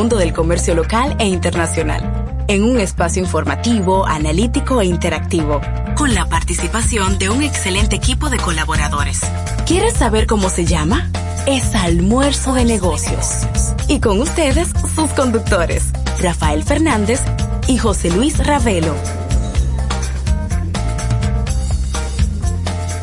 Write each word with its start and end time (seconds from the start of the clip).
mundo 0.00 0.16
del 0.16 0.32
comercio 0.32 0.74
local 0.74 1.14
e 1.18 1.26
internacional, 1.26 2.44
en 2.48 2.64
un 2.64 2.80
espacio 2.80 3.22
informativo, 3.22 4.06
analítico 4.06 4.80
e 4.80 4.86
interactivo, 4.86 5.60
con 5.94 6.14
la 6.14 6.24
participación 6.24 7.18
de 7.18 7.28
un 7.28 7.42
excelente 7.42 7.96
equipo 7.96 8.30
de 8.30 8.38
colaboradores. 8.38 9.20
¿Quieres 9.66 9.92
saber 9.92 10.26
cómo 10.26 10.48
se 10.48 10.64
llama? 10.64 11.10
Es 11.46 11.74
Almuerzo 11.74 12.54
de 12.54 12.64
Negocios. 12.64 13.46
Y 13.88 14.00
con 14.00 14.20
ustedes, 14.20 14.68
sus 14.94 15.10
conductores, 15.10 15.92
Rafael 16.22 16.62
Fernández 16.62 17.20
y 17.66 17.76
José 17.76 18.08
Luis 18.08 18.38
Ravelo. 18.38 18.94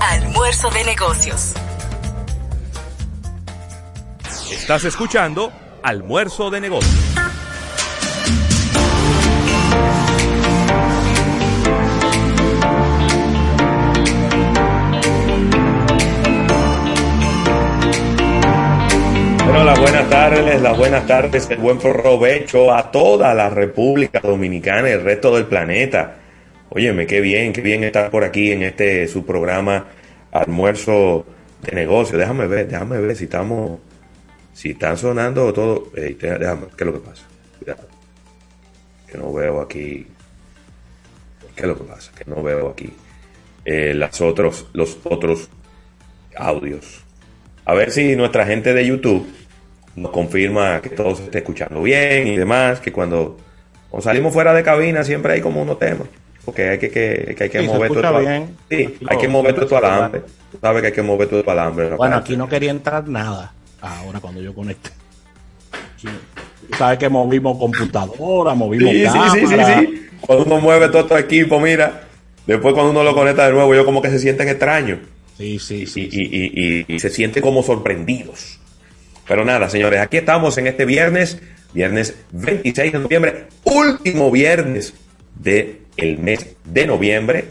Almuerzo 0.01 0.71
de 0.71 0.83
Negocios. 0.83 1.53
Estás 4.49 4.83
escuchando 4.85 5.51
Almuerzo 5.87 6.49
de 6.51 6.59
Negocios. 6.59 6.93
Bueno, 19.45 19.63
las 19.63 19.79
buenas 19.79 20.09
tardes, 20.09 20.61
las 20.61 20.77
buenas 20.77 21.07
tardes, 21.07 21.49
el 21.51 21.57
buen 21.59 21.77
provecho 21.77 22.73
a 22.73 22.91
toda 22.91 23.33
la 23.33 23.49
República 23.49 24.19
Dominicana 24.19 24.89
y 24.89 24.91
el 24.91 25.05
resto 25.05 25.33
del 25.33 25.45
planeta. 25.45 26.17
Óyeme, 26.67 27.07
qué 27.07 27.21
bien, 27.21 27.53
qué 27.53 27.61
bien 27.61 27.85
estar 27.85 28.11
por 28.11 28.25
aquí 28.25 28.51
en 28.51 28.63
este 28.63 29.07
su 29.07 29.25
programa 29.25 29.85
Almuerzo 30.33 31.25
de 31.61 31.71
Negocios. 31.71 32.19
Déjame 32.19 32.45
ver, 32.47 32.67
déjame 32.67 32.99
ver 32.99 33.15
si 33.15 33.23
estamos 33.23 33.79
si 34.57 34.71
están 34.71 34.97
sonando 34.97 35.53
todo, 35.53 35.91
déjame, 35.93 36.65
¿qué 36.75 36.83
es 36.83 36.85
lo 36.87 36.93
que 36.93 37.07
pasa? 37.07 37.23
Cuidado. 37.59 37.87
Que 39.05 39.15
no 39.15 39.31
veo 39.31 39.61
aquí. 39.61 40.07
¿Qué 41.55 41.61
es 41.61 41.67
lo 41.67 41.77
que 41.77 41.83
pasa? 41.83 42.11
Que 42.17 42.25
no 42.25 42.41
veo 42.41 42.69
aquí 42.69 42.91
eh, 43.65 43.93
las 43.93 44.19
otros, 44.19 44.65
los 44.73 44.97
otros 45.03 45.49
audios. 46.35 47.03
A 47.65 47.75
ver 47.75 47.91
si 47.91 48.15
nuestra 48.15 48.47
gente 48.47 48.73
de 48.73 48.83
YouTube 48.83 49.31
nos 49.95 50.09
confirma 50.09 50.81
que 50.81 50.89
todo 50.89 51.15
se 51.15 51.25
esté 51.25 51.37
escuchando 51.37 51.83
bien 51.83 52.25
y 52.25 52.35
demás, 52.35 52.79
que 52.79 52.91
cuando, 52.91 53.37
salimos 53.99 54.33
fuera 54.33 54.55
de 54.55 54.63
cabina 54.63 55.03
siempre 55.03 55.33
hay 55.33 55.41
como 55.41 55.61
unos 55.61 55.77
temas. 55.77 56.07
Porque 56.43 56.69
hay 56.69 56.79
que, 56.79 56.89
que, 56.89 57.35
hay 57.39 57.49
que 57.51 57.61
mover 57.61 57.91
todo 57.91 58.19
el 58.21 58.47
Sí, 58.71 58.97
hay 59.07 59.17
que 59.19 59.27
mover 59.27 59.53
todo 59.53 59.77
el 59.77 59.85
alambre. 59.85 60.21
Tú 60.51 60.57
sabes 60.59 60.81
que 60.81 60.87
hay 60.87 60.93
que 60.93 61.03
mover 61.03 61.27
todo 61.27 61.41
el 61.41 61.49
alambre. 61.49 61.89
Bueno, 61.91 62.15
aquí 62.15 62.35
no 62.35 62.49
quería 62.49 62.71
entrar 62.71 63.07
nada 63.07 63.53
ahora 63.81 64.19
cuando 64.19 64.41
yo 64.41 64.53
conecte. 64.53 64.89
Sabes 66.77 66.99
que 66.99 67.09
movimos 67.09 67.57
computadora, 67.57 68.53
movimos 68.53 68.91
sí, 68.91 69.05
Sí, 69.05 69.47
sí, 69.47 69.55
sí, 69.57 70.07
Cuando 70.21 70.45
uno 70.45 70.59
mueve 70.59 70.89
todo 70.89 71.01
este 71.01 71.19
equipo, 71.19 71.59
mira, 71.59 72.07
después 72.45 72.73
cuando 72.73 72.91
uno 72.91 73.03
lo 73.03 73.13
conecta 73.13 73.47
de 73.47 73.53
nuevo, 73.53 73.73
yo 73.73 73.85
como 73.85 74.01
que 74.01 74.09
se 74.09 74.19
sienten 74.19 74.47
extraños. 74.49 74.99
Sí, 75.37 75.59
sí, 75.59 75.85
sí. 75.85 76.09
Y, 76.11 76.93
y, 76.93 76.99
se 76.99 77.09
sienten 77.09 77.43
como 77.43 77.61
sorprendidos. 77.61 78.59
Pero 79.27 79.45
nada, 79.45 79.69
señores, 79.69 79.99
aquí 80.01 80.17
estamos 80.17 80.57
en 80.57 80.67
este 80.67 80.85
viernes, 80.85 81.39
viernes 81.73 82.15
26 82.31 82.93
de 82.93 82.99
noviembre, 82.99 83.45
último 83.63 84.31
viernes 84.31 84.93
del 85.35 85.79
el 85.97 86.17
mes 86.17 86.55
de 86.63 86.87
noviembre, 86.87 87.45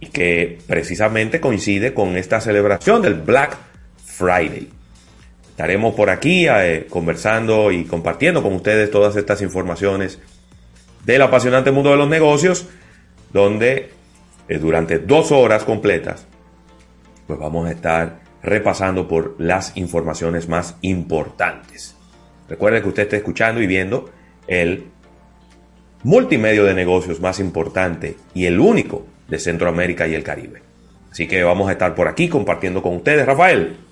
y 0.00 0.06
que 0.06 0.58
precisamente 0.66 1.40
coincide 1.40 1.94
con 1.94 2.16
esta 2.16 2.40
celebración 2.40 3.02
del 3.02 3.14
Black 3.14 3.56
Friday. 4.04 4.68
Estaremos 5.54 5.94
por 5.94 6.10
aquí 6.10 6.48
eh, 6.48 6.88
conversando 6.90 7.70
y 7.70 7.84
compartiendo 7.84 8.42
con 8.42 8.54
ustedes 8.54 8.90
todas 8.90 9.14
estas 9.14 9.40
informaciones 9.40 10.18
del 11.06 11.22
apasionante 11.22 11.70
mundo 11.70 11.92
de 11.92 11.96
los 11.96 12.08
negocios, 12.08 12.66
donde 13.32 13.92
eh, 14.48 14.58
durante 14.58 14.98
dos 14.98 15.30
horas 15.30 15.62
completas, 15.62 16.26
pues 17.28 17.38
vamos 17.38 17.68
a 17.68 17.70
estar 17.70 18.18
repasando 18.42 19.06
por 19.06 19.36
las 19.38 19.76
informaciones 19.76 20.48
más 20.48 20.76
importantes. 20.80 21.94
Recuerde 22.48 22.82
que 22.82 22.88
usted 22.88 23.02
está 23.04 23.16
escuchando 23.18 23.62
y 23.62 23.68
viendo 23.68 24.10
el 24.48 24.88
multimedio 26.02 26.64
de 26.64 26.74
negocios 26.74 27.20
más 27.20 27.38
importante 27.38 28.16
y 28.34 28.46
el 28.46 28.58
único 28.58 29.06
de 29.28 29.38
Centroamérica 29.38 30.08
y 30.08 30.16
el 30.16 30.24
Caribe. 30.24 30.62
Así 31.12 31.28
que 31.28 31.44
vamos 31.44 31.68
a 31.68 31.72
estar 31.72 31.94
por 31.94 32.08
aquí 32.08 32.28
compartiendo 32.28 32.82
con 32.82 32.96
ustedes. 32.96 33.24
Rafael, 33.24 33.83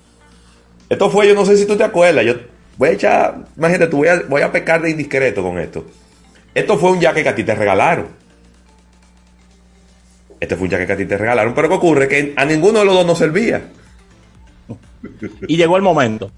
esto 0.89 1.09
fue, 1.09 1.27
yo 1.27 1.35
no 1.35 1.45
sé 1.45 1.57
si 1.57 1.65
tú 1.65 1.75
te 1.75 1.83
acuerdas, 1.83 2.25
yo 2.25 2.35
voy 2.77 2.89
a 2.89 2.91
echar, 2.91 3.45
imagínate, 3.57 3.87
tú 3.87 3.97
voy 3.97 4.07
a, 4.07 4.21
voy 4.27 4.41
a 4.41 4.51
pecar 4.51 4.81
de 4.81 4.91
indiscreto 4.91 5.41
con 5.41 5.59
esto. 5.59 5.85
Esto 6.53 6.77
fue 6.77 6.91
un 6.91 7.01
jaque 7.01 7.23
que 7.23 7.29
a 7.29 7.35
ti 7.35 7.43
te 7.43 7.55
regalaron. 7.55 8.07
Este 10.39 10.55
fue 10.55 10.65
un 10.65 10.71
jaque 10.71 10.85
que 10.85 10.93
a 10.93 10.97
ti 10.97 11.05
te 11.05 11.17
regalaron, 11.17 11.53
pero 11.53 11.69
¿qué 11.69 11.75
ocurre? 11.75 12.07
Que 12.07 12.33
a 12.35 12.45
ninguno 12.45 12.79
de 12.79 12.85
los 12.85 12.95
dos 12.95 13.05
nos 13.05 13.17
servía. 13.17 13.69
Y 15.47 15.57
llegó 15.57 15.75
el 15.75 15.83
momento. 15.83 16.31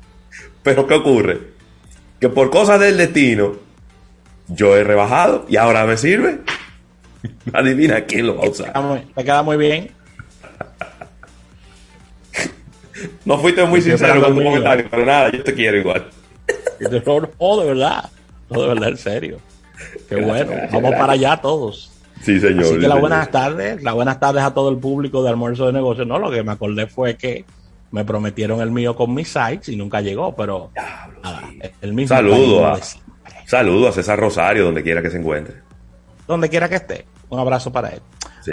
Pero 0.64 0.88
¿qué 0.88 0.96
ocurre? 0.96 1.40
Que 2.20 2.30
por 2.30 2.50
cosas 2.50 2.80
del 2.80 2.98
destino, 2.98 3.58
yo 4.48 4.76
he 4.76 4.84
rebajado 4.84 5.46
y 5.48 5.58
ahora 5.58 5.86
me 5.86 5.98
sirve. 5.98 6.40
Adivina 7.54 8.06
quién 8.06 8.28
lo 8.28 8.38
va 8.38 8.46
a 8.46 8.50
usar. 8.50 8.74
Me 9.16 9.24
queda 9.24 9.44
muy 9.44 9.58
bien. 9.58 9.92
No 13.26 13.38
fuiste 13.40 13.64
muy 13.66 13.82
sincero 13.82 14.22
con 14.22 14.36
tu 14.36 14.44
comentario, 14.44 14.86
pero 14.90 15.06
nada, 15.06 15.32
yo 15.32 15.44
te 15.44 15.54
quiero 15.54 15.78
igual. 15.78 16.08
No, 17.40 17.60
de 17.60 17.68
verdad. 17.68 18.10
No, 18.50 18.62
de 18.62 18.68
verdad, 18.68 18.90
en 18.90 18.98
serio. 18.98 19.40
Qué 20.08 20.18
bueno. 20.18 20.52
Vamos 20.72 20.92
para 20.92 21.14
allá 21.14 21.38
todos. 21.38 21.92
Sí, 22.22 22.40
señor. 22.40 22.66
Así 22.66 22.80
que 22.80 22.88
las 22.88 23.00
buenas 23.00 23.32
tardes, 23.32 23.82
las 23.84 23.94
buenas 23.94 24.20
tardes 24.20 24.44
a 24.44 24.54
todo 24.54 24.70
el 24.70 24.78
público 24.78 25.24
de 25.24 25.30
almuerzo 25.30 25.68
de 25.68 25.74
negocios. 25.74 26.06
No, 26.08 26.20
lo 26.20 26.30
que 26.30 26.44
me 26.44 26.52
acordé 26.52 26.88
fue 26.88 27.16
que 27.16 27.46
me 27.92 28.04
prometieron 28.04 28.62
el 28.62 28.72
mío 28.72 28.96
con 28.96 29.14
mis 29.14 29.30
sites 29.30 29.70
y 29.70 29.76
nunca 29.76 30.02
llegó, 30.02 30.36
pero 30.36 30.72
el 31.82 31.94
mismo. 31.94 32.16
Saludo 32.16 32.68
a, 32.68 32.80
saludo 33.46 33.88
a 33.88 33.92
César 33.92 34.20
Rosario, 34.20 34.66
donde 34.66 34.84
quiera 34.84 35.02
que 35.02 35.10
se 35.10 35.18
encuentre. 35.18 35.56
Donde 36.28 36.50
quiera 36.50 36.68
que 36.68 36.76
esté. 36.76 37.06
Un 37.30 37.40
abrazo 37.40 37.72
para 37.72 37.90
él. 37.90 38.02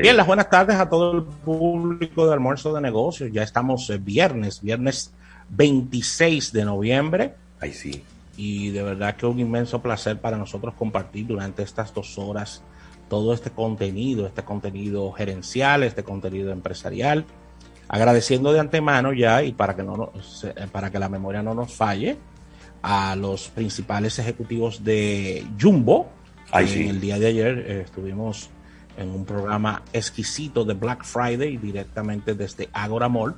Bien, 0.00 0.16
las 0.16 0.26
buenas 0.26 0.48
tardes 0.48 0.76
a 0.76 0.88
todo 0.88 1.12
el 1.12 1.22
público 1.22 2.26
de 2.26 2.32
almuerzo 2.32 2.72
de 2.72 2.80
negocios. 2.80 3.30
Ya 3.32 3.42
estamos 3.42 3.88
eh, 3.91 3.98
viernes, 3.98 4.62
viernes 4.62 5.12
26 5.50 6.53
de 6.53 6.64
noviembre. 6.64 7.34
Ay, 7.60 7.72
sí. 7.72 8.03
Y 8.36 8.70
de 8.70 8.82
verdad 8.82 9.16
que 9.16 9.26
un 9.26 9.38
inmenso 9.38 9.82
placer 9.82 10.20
para 10.20 10.38
nosotros 10.38 10.75
compartir 10.75 11.26
durante 11.26 11.62
estas 11.62 11.92
dos 11.92 12.19
horas 12.19 12.62
todo 13.08 13.34
este 13.34 13.50
contenido, 13.50 14.26
este 14.26 14.42
contenido 14.42 15.12
gerencial, 15.12 15.82
este 15.82 16.03
contenido 16.03 16.50
empresarial. 16.50 17.26
Agradeciendo 17.88 18.53
de 18.53 18.60
antemano 18.60 19.12
ya 19.12 19.42
y 19.42 19.53
para 19.53 19.76
que, 19.76 19.82
no, 19.82 20.12
para 20.70 20.91
que 20.91 20.98
la 20.98 21.10
memoria 21.10 21.42
no 21.42 21.53
nos 21.53 21.74
falle 21.74 22.16
a 22.80 23.14
los 23.16 23.48
principales 23.48 24.19
ejecutivos 24.19 24.82
de 24.82 25.47
Jumbo. 25.60 26.09
Ay, 26.50 26.69
sí. 26.69 26.82
En 26.84 26.88
el 26.88 27.00
día 27.00 27.19
de 27.19 27.26
ayer 27.26 27.59
eh, 27.59 27.82
estuvimos 27.84 28.48
en 28.97 29.10
un 29.10 29.25
programa 29.25 29.82
exquisito 29.92 30.64
de 30.64 30.75
Black 30.75 31.04
Friday 31.04 31.56
directamente 31.56 32.34
desde 32.34 32.69
Agora 32.72 33.08
Mall, 33.08 33.34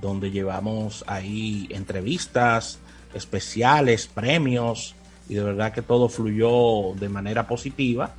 donde 0.00 0.30
llevamos 0.30 1.04
ahí 1.06 1.68
entrevistas 1.70 2.78
especiales, 3.14 4.06
premios, 4.06 4.94
y 5.28 5.34
de 5.34 5.42
verdad 5.42 5.72
que 5.72 5.82
todo 5.82 6.08
fluyó 6.08 6.94
de 6.98 7.08
manera 7.08 7.46
positiva 7.46 8.14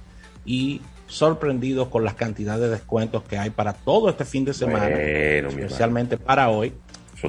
y 0.46 0.82
sorprendidos 1.08 1.90
con 1.90 2.04
las 2.04 2.16
cantidades 2.16 2.62
de 2.62 2.70
descuentos 2.70 3.24
que 3.24 3.38
hay 3.38 3.50
para 3.50 3.74
todo 3.74 4.10
este 4.10 4.26
fin 4.26 4.46
de 4.46 4.54
semana, 4.54 4.88
especialmente 4.90 6.18
para 6.18 6.50
hoy, 6.50 6.74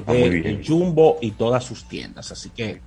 de 0.06 0.62
Jumbo 0.66 1.18
y 1.20 1.32
todas 1.32 1.64
sus 1.64 1.84
tiendas. 1.88 2.32
Así 2.32 2.50
que 2.50 2.80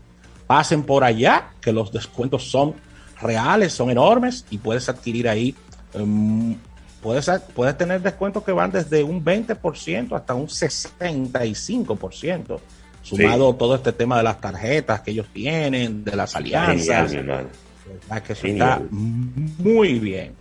pasen 0.48 0.84
por 0.84 1.04
allá, 1.04 1.52
que 1.62 1.72
los 1.72 1.92
descuentos 1.92 2.50
son 2.50 2.76
reales, 3.22 3.74
son 3.74 3.90
enormes 3.90 4.46
y 4.50 4.58
puedes 4.58 4.90
adquirir 4.90 5.28
ahí 5.28 5.56
Em, 5.94 6.56
puedes, 7.02 7.30
puedes 7.56 7.78
tener 7.78 8.02
descuentos 8.02 8.44
que 8.44 8.52
van 8.52 8.72
desde 8.72 9.04
un 9.04 9.24
20% 9.24 10.16
hasta 10.16 10.34
un 10.34 10.48
65%, 10.48 12.60
sumado 13.02 13.56
todo 13.56 13.76
este 13.76 13.92
tema 13.92 14.18
de 14.18 14.24
las 14.24 14.42
tarjetas 14.42 15.02
que 15.02 15.12
ellos 15.12 15.28
tienen, 15.34 16.04
de 16.04 16.16
las 16.16 16.36
alianzas. 16.36 17.12
que 17.12 18.34
eso 18.34 18.48
está 18.48 18.82
muy 18.90 20.00
bien. 20.00 20.34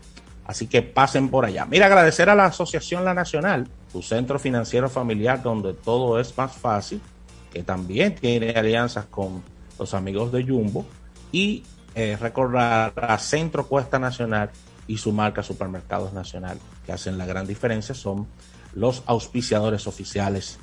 Así 0.47 0.67
que 0.69 0.81
pasen 0.83 1.29
por 1.29 1.45
allá. 1.45 1.67
Mira, 1.67 1.87
agradecer 1.87 2.31
a 2.31 2.37
la 2.37 2.47
Asociación 2.47 3.05
La 3.05 3.15
Nacional, 3.15 3.67
tu 3.93 4.01
centro 4.01 4.39
financiero 4.39 4.89
familiar 4.89 5.43
donde 5.43 5.75
todo 5.75 6.21
es 6.21 6.39
más 6.39 6.53
fácil, 6.53 7.01
que 7.53 7.65
también 7.65 8.15
tiene 8.15 8.51
alianzas 8.51 9.07
con 9.07 9.43
los 9.79 9.93
amigos 9.93 10.31
de 10.31 10.45
Jumbo. 10.45 10.87
Y 11.33 11.65
eh, 11.97 12.17
recordar 12.21 12.93
a 12.97 13.19
Centro 13.19 13.67
Cuesta 13.67 13.99
Nacional, 13.99 14.51
y 14.87 14.99
su 14.99 15.13
marca 15.13 15.43
Supermercados 15.43 16.13
Nacional, 16.13 16.59
que 16.85 16.93
hacen 16.93 17.19
la 17.19 17.27
gran 17.27 17.47
diferencia, 17.47 17.95
son 17.95 18.27
los 18.75 19.03
auspiciadores 19.07 19.87
oficiales 19.87 20.59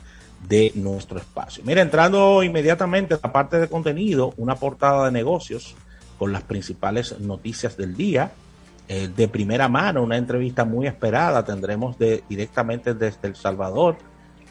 de 0.47 0.71
nuestro 0.75 1.17
espacio. 1.17 1.63
Mira, 1.65 1.81
entrando 1.81 2.43
inmediatamente 2.43 3.13
a 3.13 3.19
la 3.21 3.31
parte 3.31 3.59
de 3.59 3.67
contenido, 3.67 4.33
una 4.37 4.55
portada 4.55 5.05
de 5.05 5.11
negocios 5.11 5.75
con 6.17 6.31
las 6.31 6.43
principales 6.43 7.19
noticias 7.19 7.77
del 7.77 7.95
día. 7.95 8.31
Eh, 8.89 9.09
de 9.15 9.27
primera 9.29 9.69
mano, 9.69 10.03
una 10.03 10.17
entrevista 10.17 10.65
muy 10.65 10.87
esperada. 10.87 11.45
Tendremos 11.45 11.97
de, 11.97 12.23
directamente 12.27 12.93
desde 12.93 13.29
El 13.29 13.35
Salvador 13.35 13.95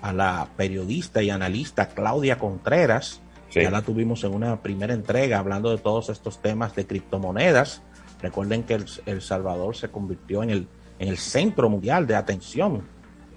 a 0.01 0.13
la 0.13 0.49
periodista 0.57 1.23
y 1.23 1.31
analista 1.31 1.89
Claudia 1.89 2.39
Contreras. 2.39 3.21
Ya 3.55 3.71
la 3.71 3.83
tuvimos 3.83 4.25
en 4.25 4.33
una 4.33 4.63
primera 4.63 4.95
entrega 4.95 5.39
hablando 5.39 5.71
de 5.71 5.77
todos 5.77 6.09
estos 6.09 6.41
temas 6.41 6.75
de 6.75 6.87
criptomonedas. 6.87 7.83
Recuerden 8.23 8.63
que 8.63 8.79
El, 9.07 9.21
Salvador 9.21 9.77
se 9.77 9.89
convirtió 9.89 10.43
en 10.43 10.51
el, 10.51 10.69
en 10.99 11.09
el 11.09 11.19
centro 11.19 11.69
mundial 11.69 12.07
de 12.07 12.15
atención 12.15 12.83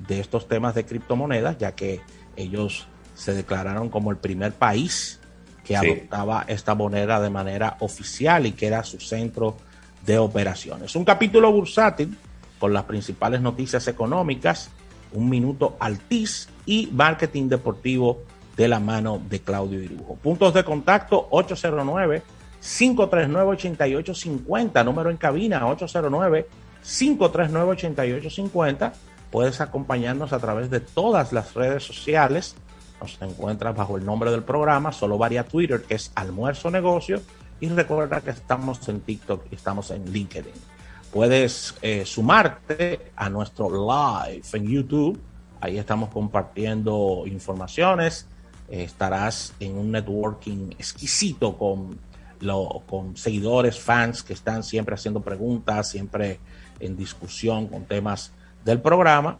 de 0.07 0.19
estos 0.19 0.47
temas 0.47 0.75
de 0.75 0.85
criptomonedas, 0.85 1.57
ya 1.57 1.73
que 1.73 2.01
ellos 2.35 2.87
se 3.15 3.33
declararon 3.33 3.89
como 3.89 4.11
el 4.11 4.17
primer 4.17 4.53
país 4.53 5.19
que 5.63 5.75
adoptaba 5.75 6.45
esta 6.47 6.75
moneda 6.75 7.19
de 7.19 7.29
manera 7.31 7.77
oficial 7.79 8.45
y 8.45 8.51
que 8.51 8.67
era 8.67 8.83
su 8.83 8.99
centro 8.99 9.57
de 10.05 10.19
operaciones. 10.19 10.95
Un 10.95 11.03
capítulo 11.03 11.51
bursátil 11.51 12.15
con 12.59 12.71
las 12.71 12.83
principales 12.83 13.41
noticias 13.41 13.87
económicas, 13.87 14.69
un 15.13 15.29
minuto 15.29 15.75
altiz 15.79 16.47
y 16.65 16.87
marketing 16.91 17.49
deportivo 17.49 18.21
de 18.55 18.67
la 18.67 18.79
mano 18.79 19.19
de 19.27 19.39
Claudio 19.39 19.81
Irujo. 19.81 20.15
Puntos 20.15 20.53
de 20.53 20.63
contacto 20.63 21.27
809 21.31 22.21
539 22.65 23.51
8850, 23.51 24.83
número 24.83 25.09
en 25.09 25.17
cabina 25.17 25.65
809 25.67 26.47
539 26.81 27.71
8850. 27.71 28.93
Puedes 29.31 29.61
acompañarnos 29.61 30.33
a 30.33 30.39
través 30.39 30.69
de 30.69 30.79
todas 30.79 31.33
las 31.33 31.53
redes 31.53 31.83
sociales 31.83 32.55
nos 33.01 33.21
encuentras 33.21 33.75
bajo 33.75 33.97
el 33.97 34.05
nombre 34.05 34.31
del 34.31 34.43
programa, 34.43 34.91
solo 34.91 35.17
varía 35.17 35.43
Twitter, 35.43 35.83
que 35.83 35.95
es 35.95 36.11
Almuerzo 36.15 36.71
Negocio. 36.71 37.21
Y 37.59 37.69
recuerda 37.69 38.21
que 38.21 38.31
estamos 38.31 38.87
en 38.89 39.01
TikTok 39.01 39.45
y 39.51 39.55
estamos 39.55 39.91
en 39.91 40.11
LinkedIn. 40.11 40.53
Puedes 41.11 41.75
eh, 41.81 42.05
sumarte 42.05 43.11
a 43.15 43.29
nuestro 43.29 43.69
live 43.69 44.43
en 44.53 44.67
YouTube. 44.67 45.19
Ahí 45.61 45.77
estamos 45.77 46.09
compartiendo 46.09 47.23
informaciones. 47.25 48.27
estarás 48.67 49.53
en 49.59 49.77
un 49.77 49.91
networking 49.91 50.71
exquisito 50.71 51.55
con, 51.57 51.99
con 52.85 53.17
seguidores, 53.17 53.79
fans 53.79 54.23
que 54.23 54.33
están 54.33 54.63
siempre 54.63 54.95
haciendo 54.95 55.21
preguntas, 55.21 55.89
siempre 55.89 56.39
en 56.79 56.97
discusión 56.97 57.67
con 57.67 57.85
temas 57.85 58.31
del 58.63 58.81
programa 58.81 59.37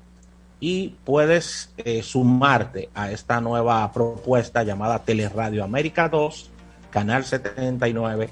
y 0.59 0.95
puedes 1.03 1.73
eh, 1.77 2.01
sumarte 2.01 2.89
a 2.93 3.11
esta 3.11 3.41
nueva 3.41 3.91
propuesta 3.91 4.63
llamada 4.63 5.03
Teleradio 5.03 5.63
América 5.63 6.09
2, 6.09 6.49
Canal 6.89 7.25
79 7.25 8.29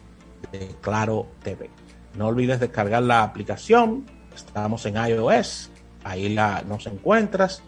de 0.51 0.75
Claro 0.81 1.27
TV. 1.43 1.69
No 2.15 2.27
olvides 2.27 2.59
descargar 2.59 3.03
la 3.03 3.23
aplicación, 3.23 4.05
estamos 4.33 4.85
en 4.85 4.95
iOS, 4.95 5.69
ahí 6.03 6.29
la, 6.29 6.63
nos 6.63 6.87
encuentras. 6.87 7.61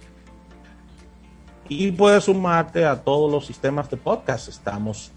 Y 1.67 1.91
puedes 1.91 2.25
sumarte 2.25 2.85
a 2.85 3.03
todos 3.03 3.31
los 3.31 3.45
sistemas 3.45 3.89
de 3.89 3.97
podcast, 3.97 4.47
estamos 4.47 5.11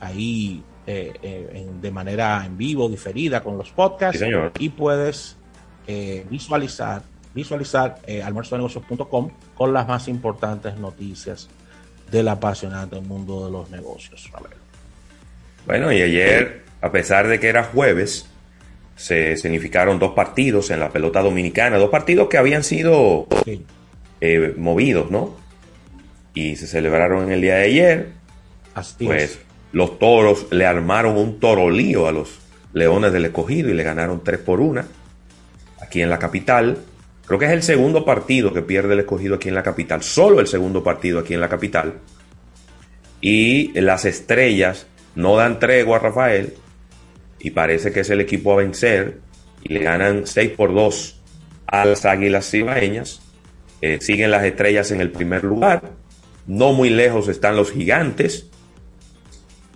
ahí 0.00 0.62
eh, 0.86 1.12
eh, 1.22 1.66
de 1.80 1.90
manera 1.90 2.44
en 2.44 2.56
vivo, 2.56 2.88
diferida 2.88 3.42
con 3.42 3.58
los 3.58 3.70
podcasts. 3.70 4.22
y 4.58 4.68
puedes 4.70 5.36
visualizar 6.30 7.02
visualizar 7.34 7.96
eh, 8.06 8.22
almuerzonegocios.com 8.22 9.30
con 9.54 9.72
las 9.72 9.86
más 9.86 10.08
importantes 10.08 10.76
noticias 10.78 11.48
del 12.10 12.28
apasionante 12.28 13.00
mundo 13.00 13.46
de 13.46 13.50
los 13.50 13.70
negocios. 13.70 14.30
Bueno, 15.66 15.92
y 15.92 16.00
ayer, 16.00 16.62
a 16.80 16.92
pesar 16.92 17.26
de 17.26 17.40
que 17.40 17.48
era 17.48 17.64
jueves, 17.64 18.26
se 18.96 19.36
significaron 19.36 19.98
dos 19.98 20.12
partidos 20.12 20.70
en 20.70 20.78
la 20.78 20.90
pelota 20.90 21.22
dominicana, 21.22 21.76
dos 21.78 21.90
partidos 21.90 22.28
que 22.28 22.38
habían 22.38 22.62
sido 22.62 23.26
eh, 24.20 24.54
movidos, 24.56 25.10
¿no? 25.10 25.36
Y 26.34 26.56
se 26.56 26.66
celebraron 26.66 27.24
en 27.24 27.32
el 27.32 27.40
día 27.40 27.56
de 27.56 27.64
ayer. 27.64 28.08
Así 28.74 29.06
pues 29.06 29.40
los 29.74 29.98
toros 29.98 30.46
le 30.52 30.66
armaron 30.66 31.18
un 31.18 31.40
torolío 31.40 32.06
a 32.06 32.12
los 32.12 32.38
leones 32.72 33.12
del 33.12 33.24
escogido 33.24 33.70
y 33.70 33.74
le 33.74 33.82
ganaron 33.82 34.22
3 34.22 34.38
por 34.38 34.60
1 34.60 34.84
aquí 35.82 36.00
en 36.00 36.08
la 36.08 36.20
capital. 36.20 36.78
Creo 37.26 37.40
que 37.40 37.46
es 37.46 37.50
el 37.50 37.64
segundo 37.64 38.04
partido 38.04 38.52
que 38.52 38.62
pierde 38.62 38.94
el 38.94 39.00
escogido 39.00 39.34
aquí 39.34 39.48
en 39.48 39.56
la 39.56 39.64
capital, 39.64 40.04
solo 40.04 40.38
el 40.38 40.46
segundo 40.46 40.84
partido 40.84 41.18
aquí 41.18 41.34
en 41.34 41.40
la 41.40 41.48
capital. 41.48 41.94
Y 43.20 43.72
las 43.80 44.04
estrellas 44.04 44.86
no 45.16 45.36
dan 45.36 45.58
tregua 45.58 45.96
a 45.96 46.00
Rafael 46.00 46.54
y 47.40 47.50
parece 47.50 47.90
que 47.90 48.00
es 48.00 48.10
el 48.10 48.20
equipo 48.20 48.52
a 48.52 48.56
vencer 48.56 49.18
y 49.64 49.72
le 49.72 49.80
ganan 49.80 50.28
6 50.28 50.52
por 50.52 50.72
2 50.72 51.20
a 51.66 51.84
las 51.84 52.04
Águilas 52.04 52.48
Cibaeñas. 52.48 53.22
Eh, 53.80 53.98
siguen 54.00 54.30
las 54.30 54.44
estrellas 54.44 54.92
en 54.92 55.00
el 55.00 55.10
primer 55.10 55.42
lugar. 55.42 55.82
No 56.46 56.72
muy 56.72 56.90
lejos 56.90 57.26
están 57.26 57.56
los 57.56 57.72
gigantes. 57.72 58.50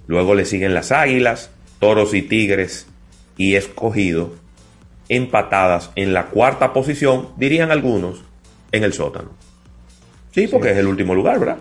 Luego 0.08 0.34
le 0.34 0.44
siguen 0.44 0.74
las 0.74 0.90
Águilas, 0.90 1.50
Toros 1.78 2.14
y 2.14 2.22
Tigres 2.22 2.88
y 3.36 3.54
Escogido 3.54 4.32
empatadas 5.08 5.90
en 5.94 6.12
la 6.12 6.26
cuarta 6.26 6.72
posición, 6.72 7.28
dirían 7.36 7.70
algunos, 7.70 8.22
en 8.72 8.84
el 8.84 8.92
sótano. 8.92 9.30
Sí, 10.32 10.48
porque 10.48 10.72
es 10.72 10.76
el 10.76 10.86
último 10.86 11.14
lugar, 11.14 11.38
¿verdad? 11.38 11.58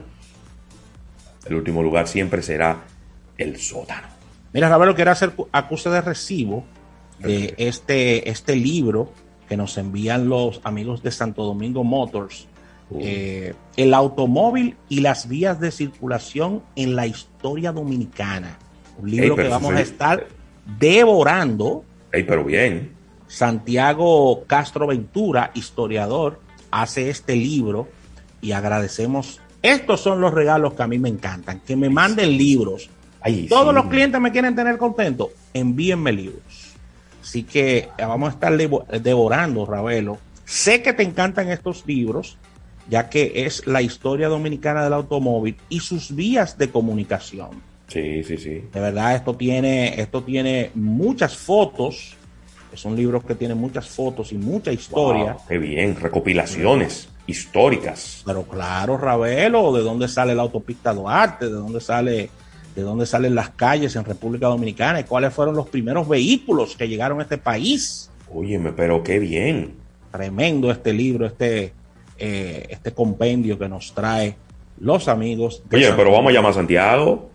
El 1.45 1.55
último 1.55 1.81
lugar 1.81 2.07
siempre 2.07 2.41
será 2.41 2.83
el 3.37 3.57
sótano. 3.57 4.07
Mira, 4.53 4.69
Ravelo, 4.69 4.95
quiero 4.95 5.11
hacer 5.11 5.33
acuse 5.51 5.89
de 5.89 6.01
recibo 6.01 6.65
de 7.19 7.53
este, 7.57 8.29
este 8.29 8.55
libro 8.55 9.11
que 9.47 9.57
nos 9.57 9.77
envían 9.77 10.27
los 10.27 10.61
amigos 10.63 11.03
de 11.03 11.11
Santo 11.11 11.43
Domingo 11.43 11.83
Motors. 11.83 12.47
Eh, 12.99 13.53
el 13.75 13.93
automóvil 13.93 14.77
y 14.87 15.01
las 15.01 15.27
vías 15.27 15.59
de 15.59 15.71
circulación 15.71 16.63
en 16.75 16.95
la 16.95 17.05
historia 17.05 17.71
dominicana. 17.71 18.57
Un 18.97 19.11
libro 19.11 19.35
que 19.35 19.47
vamos 19.47 19.73
a 19.73 19.81
estar 19.81 20.27
devorando. 20.79 21.83
Ey, 22.11 22.23
pero 22.23 22.43
bien. 22.43 22.93
Santiago 23.27 24.45
Castro 24.47 24.87
Ventura, 24.87 25.51
historiador, 25.53 26.39
hace 26.71 27.09
este 27.09 27.35
libro 27.35 27.87
y 28.41 28.53
agradecemos. 28.53 29.41
Estos 29.61 29.99
son 29.99 30.21
los 30.21 30.33
regalos 30.33 30.73
que 30.73 30.83
a 30.83 30.87
mí 30.87 30.97
me 30.97 31.09
encantan, 31.09 31.59
que 31.59 31.75
me 31.75 31.89
manden 31.89 32.37
libros. 32.37 32.89
Todos 33.49 33.73
los 33.73 33.87
clientes 33.87 34.21
me 34.21 34.31
quieren 34.31 34.55
tener 34.55 34.77
contento, 34.77 35.31
envíenme 35.53 36.13
libros. 36.13 36.75
Así 37.21 37.43
que 37.43 37.89
eh, 37.97 38.05
vamos 38.05 38.29
a 38.29 38.31
estar 38.33 38.55
devorando, 39.01 39.65
Ravelo. 39.65 40.17
Sé 40.45 40.81
que 40.81 40.93
te 40.93 41.03
encantan 41.03 41.49
estos 41.49 41.85
libros, 41.85 42.37
ya 42.89 43.09
que 43.09 43.45
es 43.45 43.65
la 43.67 43.81
historia 43.81 44.27
dominicana 44.27 44.83
del 44.83 44.93
automóvil 44.93 45.57
y 45.69 45.79
sus 45.79 46.15
vías 46.15 46.57
de 46.57 46.69
comunicación. 46.69 47.49
Sí, 47.87 48.23
sí, 48.23 48.37
sí. 48.37 48.63
De 48.73 48.79
verdad, 48.79 49.15
esto 49.15 49.35
tiene, 49.35 50.01
esto 50.01 50.23
tiene 50.23 50.71
muchas 50.75 51.37
fotos 51.37 52.17
es 52.71 52.85
un 52.85 52.95
libro 52.95 53.21
que 53.21 53.35
tiene 53.35 53.55
muchas 53.55 53.87
fotos 53.87 54.31
y 54.31 54.37
mucha 54.37 54.71
historia. 54.71 55.37
qué 55.47 55.57
bien, 55.57 55.95
recopilaciones 55.95 57.09
históricas. 57.25 58.21
Pero 58.25 58.43
claro, 58.43 58.97
Ravelo, 58.97 59.73
¿de 59.73 59.81
dónde 59.81 60.07
sale 60.07 60.35
la 60.35 60.43
autopista 60.43 60.93
Duarte? 60.93 61.45
¿De 61.45 61.53
dónde 61.53 61.81
sale 61.81 62.29
de 62.75 62.83
dónde 62.83 63.07
salen 63.07 63.33
las 63.33 63.49
calles 63.49 63.95
en 63.95 64.05
República 64.05 64.45
Dominicana 64.45 64.99
y 64.99 65.05
cuáles 65.05 65.33
fueron 65.33 65.55
los 65.55 65.67
primeros 65.67 66.07
vehículos 66.07 66.75
que 66.75 66.87
llegaron 66.87 67.19
a 67.19 67.23
este 67.23 67.39
país? 67.39 68.11
Óyeme, 68.31 68.71
pero 68.71 69.01
qué 69.01 69.17
bien. 69.17 69.73
Tremendo 70.11 70.69
este 70.69 70.93
libro, 70.93 71.25
este, 71.25 71.73
eh, 72.17 72.67
este 72.69 72.91
compendio 72.93 73.57
que 73.57 73.67
nos 73.69 73.93
trae 73.93 74.35
los 74.79 75.07
amigos. 75.07 75.63
Oye, 75.71 75.91
pero 75.93 76.11
vamos 76.11 76.31
a 76.31 76.33
llamar 76.33 76.51
a 76.51 76.55
Santiago. 76.55 77.29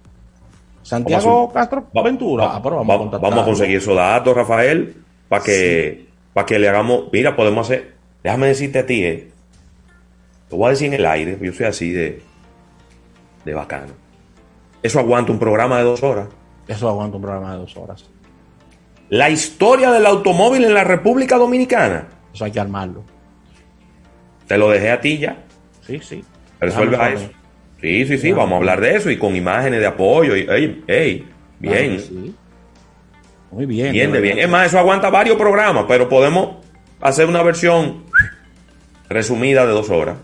Santiago 0.83 1.53
Castro 1.53 1.87
Ventura. 2.05 2.57
Ah, 2.57 2.59
vamos, 2.59 3.11
vamos, 3.11 3.39
a 3.39 3.45
conseguir 3.45 3.77
esos 3.77 3.95
datos, 3.95 4.35
Rafael 4.35 5.03
para 5.33 5.45
que, 5.45 6.09
que 6.47 6.59
le 6.59 6.69
hagamos, 6.69 7.05
mira, 7.11 7.35
podemos 7.35 7.67
hacer, 7.67 7.95
déjame 8.23 8.49
decirte 8.49 8.81
a 8.81 8.85
ti, 8.85 9.03
eh, 9.03 9.31
lo 10.51 10.59
voy 10.59 10.67
a 10.67 10.71
decir 10.73 10.89
en 10.89 10.93
el 10.93 11.07
aire, 11.07 11.39
yo 11.41 11.55
soy 11.55 11.65
así 11.65 11.91
de, 11.91 12.21
de 13.43 13.55
bacano. 13.55 13.95
Eso 14.83 14.99
aguanta 14.99 15.33
un 15.33 15.39
programa 15.39 15.79
de 15.79 15.85
dos 15.85 16.03
horas. 16.03 16.29
Eso 16.69 16.87
aguanta 16.87 17.17
un 17.17 17.23
programa 17.23 17.53
de 17.53 17.61
dos 17.61 17.75
horas. 17.79 18.11
La 19.09 19.31
historia 19.31 19.91
del 19.91 20.05
automóvil 20.05 20.67
en 20.67 20.75
la 20.75 20.85
República 20.85 21.39
Dominicana. 21.39 22.09
Eso 22.35 22.45
hay 22.45 22.51
que 22.51 22.61
armarlo. 22.61 23.03
Te 24.47 24.59
lo 24.59 24.71
dejé 24.71 24.91
a 24.91 25.01
ti 25.01 25.19
ya. 25.19 25.37
Sí, 25.87 26.01
sí. 26.03 26.25
Resuelve 26.61 26.97
a 26.97 27.11
eso. 27.13 27.31
Sí, 27.81 28.07
sí, 28.07 28.19
sí, 28.19 28.33
vamos 28.33 28.53
a 28.53 28.57
hablar 28.59 28.81
de 28.81 28.95
eso 28.97 29.11
y 29.11 29.19
con 29.19 29.35
imágenes 29.35 29.81
de 29.81 29.87
apoyo. 29.87 30.37
Y, 30.37 30.47
ey, 30.87 31.27
bien. 31.59 32.37
Muy 33.51 33.67
bien. 33.67 33.93
Bien, 33.93 34.13
de 34.13 34.21
bien. 34.21 34.39
Es 34.39 34.49
más, 34.49 34.69
eso 34.69 34.79
aguanta 34.79 35.11
varios 35.11 35.37
programas, 35.37 35.87
pero 35.89 36.09
podemos 36.09 36.65
hacer 37.01 37.27
una 37.27 37.43
versión 37.43 38.05
resumida 39.09 39.67
de 39.67 39.73
dos 39.73 39.91
horas. 39.91 40.17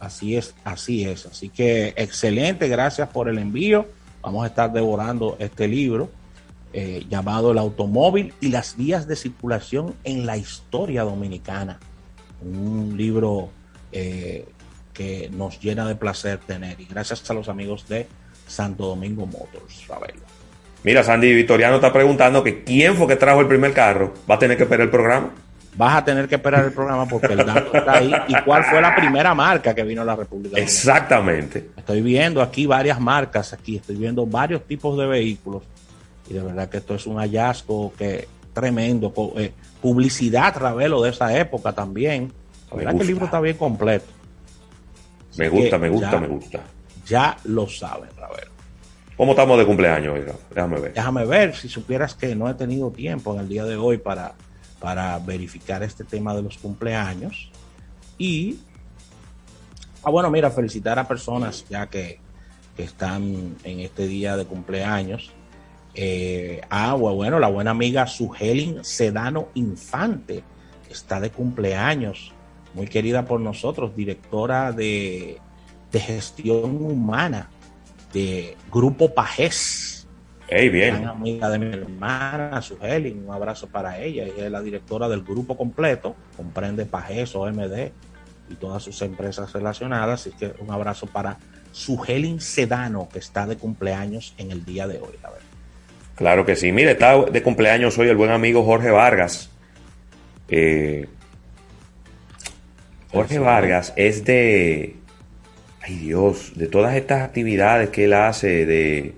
Así 0.00 0.36
es, 0.36 0.54
así 0.64 1.04
es. 1.04 1.26
Así 1.26 1.50
que 1.50 1.94
excelente, 1.96 2.68
gracias 2.68 3.08
por 3.08 3.28
el 3.28 3.38
envío. 3.38 3.86
Vamos 4.22 4.44
a 4.44 4.48
estar 4.48 4.72
devorando 4.72 5.36
este 5.38 5.68
libro. 5.68 6.10
eh, 6.74 7.04
llamado 7.08 7.52
El 7.52 7.58
automóvil 7.58 8.34
y 8.40 8.48
las 8.48 8.76
vías 8.76 9.06
de 9.06 9.14
circulación 9.14 9.94
en 10.02 10.26
la 10.26 10.36
historia 10.36 11.04
dominicana. 11.04 11.78
Un 12.44 12.94
libro 12.96 13.50
eh, 13.92 14.46
que 14.92 15.28
nos 15.32 15.60
llena 15.60 15.86
de 15.86 15.96
placer 15.96 16.38
tener 16.38 16.80
y 16.80 16.84
gracias 16.84 17.28
a 17.30 17.34
los 17.34 17.48
amigos 17.48 17.88
de 17.88 18.06
Santo 18.46 18.86
Domingo 18.86 19.26
Motors, 19.26 19.86
Mira, 20.82 21.02
Sandy 21.02 21.32
Victoriano 21.32 21.76
está 21.76 21.92
preguntando 21.92 22.44
que 22.44 22.62
quién 22.62 22.94
fue 22.94 23.06
que 23.06 23.16
trajo 23.16 23.40
el 23.40 23.48
primer 23.48 23.72
carro. 23.72 24.12
¿Va 24.30 24.34
a 24.34 24.38
tener 24.38 24.56
que 24.56 24.64
esperar 24.64 24.84
el 24.84 24.90
programa? 24.90 25.30
Vas 25.76 25.96
a 25.96 26.04
tener 26.04 26.28
que 26.28 26.36
esperar 26.36 26.64
el 26.66 26.72
programa 26.72 27.06
porque 27.06 27.32
el 27.32 27.38
dato 27.38 27.74
está 27.76 27.94
ahí. 27.94 28.12
¿Y 28.28 28.34
cuál 28.42 28.64
fue 28.64 28.80
la 28.80 28.94
primera 28.94 29.34
marca 29.34 29.74
que 29.74 29.82
vino 29.82 30.02
a 30.02 30.04
la 30.04 30.14
República 30.14 30.58
Exactamente. 30.58 31.70
Estoy 31.76 32.02
viendo 32.02 32.42
aquí 32.42 32.66
varias 32.66 33.00
marcas, 33.00 33.52
aquí 33.52 33.76
estoy 33.76 33.96
viendo 33.96 34.26
varios 34.26 34.64
tipos 34.66 34.96
de 34.98 35.06
vehículos. 35.06 35.62
Y 36.28 36.34
de 36.34 36.42
verdad 36.42 36.68
que 36.68 36.76
esto 36.76 36.94
es 36.94 37.06
un 37.06 37.16
hallazgo 37.16 37.92
que 37.96 38.28
tremendo. 38.52 39.12
Eh, 39.36 39.52
publicidad, 39.84 40.56
Ravelo, 40.56 41.02
de 41.02 41.10
esa 41.10 41.38
época 41.38 41.74
también. 41.74 42.32
La 42.70 42.76
verdad 42.78 42.94
que 42.94 43.02
el 43.02 43.06
libro 43.06 43.26
está 43.26 43.38
bien 43.38 43.58
completo. 43.58 44.06
me 45.36 45.50
gusta, 45.50 45.76
me 45.76 45.90
gusta, 45.90 46.18
me 46.18 46.26
gusta. 46.26 46.60
Ya 47.06 47.36
lo 47.44 47.68
saben, 47.68 48.08
Ravelo. 48.16 48.50
¿Cómo 49.14 49.32
estamos 49.32 49.58
de 49.58 49.66
cumpleaños? 49.66 50.18
Déjame 50.54 50.80
ver. 50.80 50.94
Déjame 50.94 51.26
ver, 51.26 51.54
si 51.54 51.68
supieras 51.68 52.14
que 52.14 52.34
no 52.34 52.48
he 52.48 52.54
tenido 52.54 52.90
tiempo 52.92 53.34
en 53.34 53.40
el 53.40 53.48
día 53.48 53.66
de 53.66 53.76
hoy 53.76 53.98
para, 53.98 54.32
para 54.80 55.18
verificar 55.18 55.82
este 55.82 56.02
tema 56.02 56.34
de 56.34 56.40
los 56.40 56.56
cumpleaños. 56.56 57.50
Y, 58.16 58.60
ah, 60.02 60.10
bueno, 60.10 60.30
mira, 60.30 60.50
felicitar 60.50 60.98
a 60.98 61.06
personas 61.06 61.66
ya 61.68 61.90
que, 61.90 62.20
están 62.78 63.54
en 63.62 63.80
este 63.80 64.06
día 64.06 64.36
de 64.36 64.46
cumpleaños. 64.46 65.30
Eh, 65.94 66.60
ah, 66.70 66.94
bueno, 66.94 67.38
la 67.38 67.48
buena 67.48 67.70
amiga 67.70 68.06
Sugelin 68.06 68.84
Sedano 68.84 69.48
Infante 69.54 70.42
está 70.90 71.20
de 71.20 71.30
cumpleaños, 71.30 72.32
muy 72.74 72.86
querida 72.86 73.24
por 73.24 73.40
nosotros, 73.40 73.94
directora 73.94 74.72
de, 74.72 75.38
de 75.92 76.00
gestión 76.00 76.84
humana 76.84 77.48
de 78.12 78.56
Grupo 78.72 79.14
Pajés. 79.14 80.08
Hey, 80.48 80.68
bien. 80.68 81.06
amiga 81.06 81.48
de 81.48 81.58
mi 81.58 81.66
hermana, 81.66 82.60
Sugelin, 82.60 83.26
un 83.26 83.32
abrazo 83.32 83.66
para 83.68 83.98
ella. 84.00 84.24
Ella 84.24 84.46
es 84.46 84.52
la 84.52 84.62
directora 84.62 85.08
del 85.08 85.22
grupo 85.22 85.56
completo, 85.56 86.14
comprende 86.36 86.84
Pajés, 86.86 87.34
OMD 87.34 87.90
y 88.50 88.54
todas 88.56 88.82
sus 88.82 89.00
empresas 89.02 89.52
relacionadas. 89.52 90.20
Así 90.20 90.36
que 90.36 90.54
un 90.58 90.70
abrazo 90.70 91.06
para 91.06 91.38
Sugelin 91.72 92.40
Sedano, 92.40 93.08
que 93.10 93.20
está 93.20 93.46
de 93.46 93.56
cumpleaños 93.56 94.34
en 94.36 94.50
el 94.50 94.64
día 94.64 94.86
de 94.86 94.98
hoy. 94.98 95.14
A 95.22 95.30
ver. 95.30 95.53
Claro 96.16 96.46
que 96.46 96.56
sí. 96.56 96.72
Mire, 96.72 96.92
está 96.92 97.22
de 97.24 97.42
cumpleaños 97.42 97.98
hoy 97.98 98.08
el 98.08 98.16
buen 98.16 98.30
amigo 98.30 98.64
Jorge 98.64 98.90
Vargas. 98.90 99.50
Eh, 100.48 101.06
Jorge 103.10 103.38
Vargas 103.38 103.92
es 103.96 104.24
de 104.24 104.96
ay 105.86 105.96
Dios, 105.96 106.52
de 106.54 106.66
todas 106.66 106.96
estas 106.96 107.22
actividades 107.22 107.90
que 107.90 108.04
él 108.04 108.14
hace 108.14 108.64
de... 108.64 109.14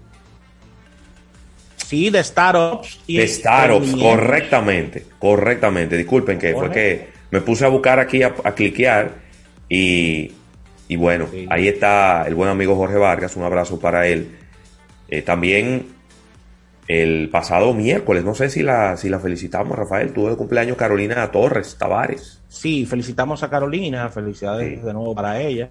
Sí, 1.76 2.10
de 2.10 2.24
startups. 2.24 3.00
de 3.06 3.28
startups, 3.28 3.94
correctamente, 3.94 5.04
correctamente. 5.20 5.96
Disculpen 5.96 6.38
que 6.38 6.52
fue 6.54 6.70
que 6.72 7.08
me 7.30 7.40
puse 7.40 7.64
a 7.64 7.68
buscar 7.68 8.00
aquí, 8.00 8.24
a, 8.24 8.32
cliquear 8.32 9.14
y, 9.68 10.32
y 10.88 10.96
bueno, 10.96 11.28
ahí 11.48 11.68
está 11.68 12.24
el 12.26 12.34
buen 12.34 12.50
amigo 12.50 12.74
Jorge 12.74 12.96
Vargas, 12.96 13.36
un 13.36 13.44
abrazo 13.44 13.78
para 13.78 14.08
él. 14.08 14.36
Eh, 15.08 15.22
también 15.22 15.95
el 16.88 17.28
pasado 17.30 17.74
miércoles, 17.74 18.24
no 18.24 18.34
sé 18.34 18.48
si 18.48 18.62
la, 18.62 18.96
si 18.96 19.08
la 19.08 19.18
felicitamos, 19.18 19.76
Rafael, 19.76 20.12
tuvo 20.12 20.28
el 20.30 20.36
cumpleaños 20.36 20.76
Carolina 20.76 21.30
Torres 21.30 21.76
Tavares. 21.78 22.40
Sí, 22.48 22.86
felicitamos 22.86 23.42
a 23.42 23.50
Carolina, 23.50 24.08
felicidades 24.08 24.84
de 24.84 24.92
nuevo 24.92 25.14
para 25.14 25.40
ella. 25.40 25.70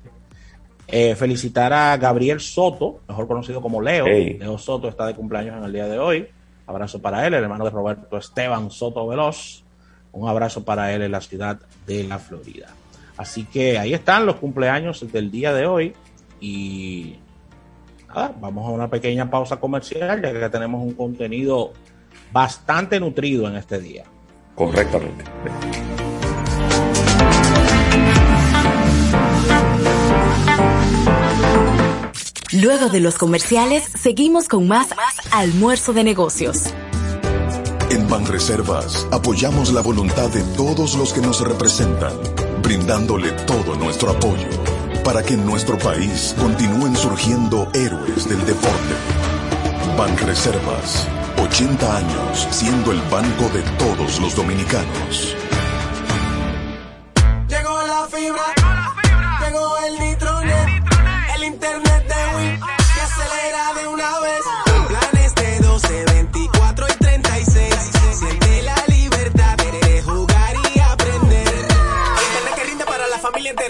Eh, 0.88 1.16
felicitar 1.16 1.74
a 1.74 1.98
Gabriel 1.98 2.40
Soto, 2.40 3.02
mejor 3.08 3.28
conocido 3.28 3.62
como 3.62 3.82
Leo. 3.82 4.06
Leo 4.06 4.58
Soto 4.58 4.90
está 4.90 5.08
de 5.08 5.16
cumpleaños 5.16 5.58
en 5.58 5.64
el 5.64 5.74
día 5.74 5.88
de 5.88 5.98
hoy. 5.98 6.28
Abrazo 6.68 7.02
para 7.02 7.26
él, 7.26 7.34
el 7.34 7.44
hermano 7.44 7.64
de 7.66 7.72
Roberto 7.72 8.18
Esteban 8.18 8.70
Soto 8.70 9.08
Veloz. 9.08 9.64
Un 10.12 10.28
abrazo 10.30 10.64
para 10.64 10.94
él 10.94 11.02
en 11.02 11.12
la 11.12 11.22
ciudad 11.22 11.60
de 11.86 12.04
la 12.04 12.20
Florida. 12.20 12.68
Así 13.18 13.46
que 13.46 13.78
ahí 13.78 13.94
están 13.94 14.26
los 14.26 14.36
cumpleaños 14.36 15.12
del 15.12 15.32
día 15.32 15.54
de 15.54 15.66
hoy. 15.66 15.94
Y 16.40 17.16
nada, 18.16 18.36
vamos 18.40 18.68
a 18.68 18.72
una 18.72 18.90
pequeña 18.90 19.30
pausa 19.30 19.58
comercial, 19.58 20.22
ya 20.22 20.34
que 20.34 20.50
tenemos 20.50 20.82
un 20.82 20.94
contenido 20.94 21.74
bastante 22.32 23.00
nutrido 23.00 23.48
en 23.48 23.56
este 23.56 23.80
día. 23.80 24.04
Correctamente. 24.56 25.24
Luego 32.54 32.88
de 32.88 33.02
los 33.02 33.18
comerciales, 33.18 33.84
seguimos 33.84 34.48
con 34.48 34.68
más 34.68 34.88
almuerzo 35.32 35.92
de 35.92 36.06
negocios. 36.06 36.74
En 37.90 38.08
Banreservas 38.08 39.08
apoyamos 39.12 39.74
la 39.74 39.82
voluntad 39.82 40.30
de 40.30 40.42
todos 40.56 40.96
los 40.96 41.14
que 41.14 41.22
nos 41.22 41.46
representan, 41.46 42.14
brindándole 42.62 43.32
todo 43.46 43.76
nuestro 43.76 44.12
apoyo 44.12 44.65
para 45.06 45.22
que 45.22 45.36
en 45.36 45.46
nuestro 45.46 45.78
país 45.78 46.36
continúen 46.40 46.96
surgiendo 46.96 47.70
héroes 47.76 48.28
del 48.28 48.44
deporte. 48.44 48.96
Banreservas, 49.96 51.08
80 51.38 51.98
años 51.98 52.48
siendo 52.50 52.92
el 52.92 53.00
banco 53.04 53.48
de 53.54 53.62
todos 53.78 54.20
los 54.20 54.36
dominicanos. 54.36 55.36
Llegó 57.48 57.82
la 57.86 58.08
fibra, 58.08 58.75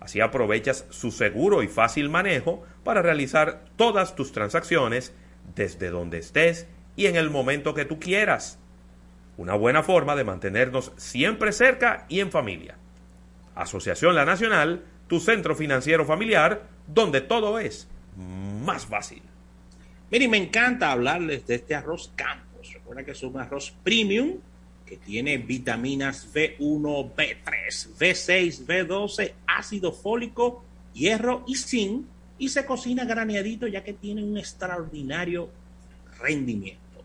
Así 0.00 0.20
aprovechas 0.20 0.86
su 0.88 1.10
seguro 1.10 1.62
y 1.62 1.68
fácil 1.68 2.08
manejo 2.08 2.64
para 2.82 3.02
realizar 3.02 3.64
todas 3.76 4.16
tus 4.16 4.32
transacciones 4.32 5.14
desde 5.54 5.90
donde 5.90 6.18
estés 6.18 6.66
y 6.96 7.06
en 7.06 7.16
el 7.16 7.30
momento 7.30 7.74
que 7.74 7.84
tú 7.84 8.00
quieras. 8.00 8.58
Una 9.36 9.54
buena 9.54 9.82
forma 9.82 10.16
de 10.16 10.24
mantenernos 10.24 10.92
siempre 10.96 11.52
cerca 11.52 12.06
y 12.08 12.20
en 12.20 12.30
familia. 12.30 12.78
Asociación 13.54 14.14
La 14.14 14.24
Nacional, 14.24 14.84
tu 15.10 15.18
centro 15.18 15.56
financiero 15.56 16.06
familiar, 16.06 16.68
donde 16.86 17.20
todo 17.20 17.58
es 17.58 17.88
más 18.16 18.86
fácil. 18.86 19.20
Miren, 20.08 20.30
me 20.30 20.36
encanta 20.36 20.92
hablarles 20.92 21.48
de 21.48 21.56
este 21.56 21.74
arroz 21.74 22.12
Campos. 22.14 22.72
Recuerda 22.72 23.04
que 23.04 23.10
es 23.10 23.22
un 23.24 23.36
arroz 23.36 23.74
premium 23.82 24.38
que 24.86 24.98
tiene 24.98 25.38
vitaminas 25.38 26.32
B1, 26.32 27.12
B3, 27.16 27.88
B6, 27.98 28.66
B12, 28.66 29.32
ácido 29.48 29.90
fólico, 29.90 30.64
hierro 30.94 31.44
y 31.48 31.56
zinc, 31.56 32.06
y 32.38 32.48
se 32.48 32.64
cocina 32.64 33.04
graneadito 33.04 33.66
ya 33.66 33.82
que 33.82 33.94
tiene 33.94 34.22
un 34.22 34.38
extraordinario 34.38 35.50
rendimiento. 36.20 37.02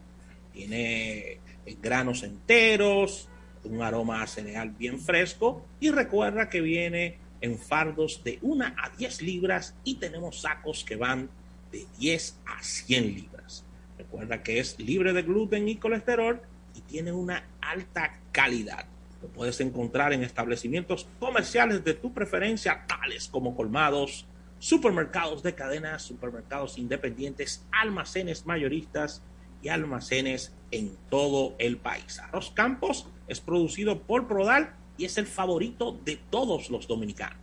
Tiene 0.53 1.39
granos 1.81 2.21
enteros, 2.21 3.29
un 3.63 3.81
aroma 3.81 4.21
a 4.21 4.27
cereal 4.27 4.69
bien 4.69 4.99
fresco 4.99 5.65
y 5.79 5.89
recuerda 5.89 6.49
que 6.49 6.61
viene 6.61 7.24
en 7.45 7.59
fardos 7.59 8.23
de 8.23 8.39
1 8.41 8.65
a 8.65 8.89
10 8.97 9.21
libras 9.21 9.75
y 9.83 9.95
tenemos 9.95 10.41
sacos 10.41 10.83
que 10.83 10.95
van 10.95 11.29
de 11.71 11.85
10 11.99 12.39
a 12.47 12.63
100 12.63 13.15
libras. 13.15 13.63
Recuerda 13.97 14.41
que 14.41 14.59
es 14.59 14.79
libre 14.79 15.13
de 15.13 15.21
gluten 15.21 15.67
y 15.69 15.75
colesterol 15.75 16.41
y 16.75 16.81
tiene 16.81 17.11
una 17.11 17.47
alta 17.61 18.19
calidad. 18.31 18.85
Lo 19.21 19.29
puedes 19.29 19.61
encontrar 19.61 20.11
en 20.11 20.23
establecimientos 20.23 21.07
comerciales 21.19 21.83
de 21.83 21.93
tu 21.93 22.13
preferencia, 22.13 22.83
tales 22.87 23.27
como 23.27 23.55
colmados, 23.55 24.25
supermercados 24.57 25.43
de 25.43 25.53
cadenas, 25.53 26.01
supermercados 26.01 26.79
independientes, 26.79 27.63
almacenes 27.71 28.47
mayoristas 28.47 29.21
y 29.61 29.69
almacenes 29.69 30.51
en 30.71 30.97
todo 31.09 31.55
el 31.59 31.77
país. 31.77 32.19
Arroz 32.19 32.51
Campos 32.51 33.07
es 33.27 33.39
producido 33.39 34.01
por 34.01 34.27
Prodal 34.27 34.73
y 34.97 35.05
es 35.05 35.17
el 35.17 35.27
favorito 35.27 35.97
de 36.03 36.17
todos 36.29 36.69
los 36.69 36.87
dominicanos. 36.87 37.37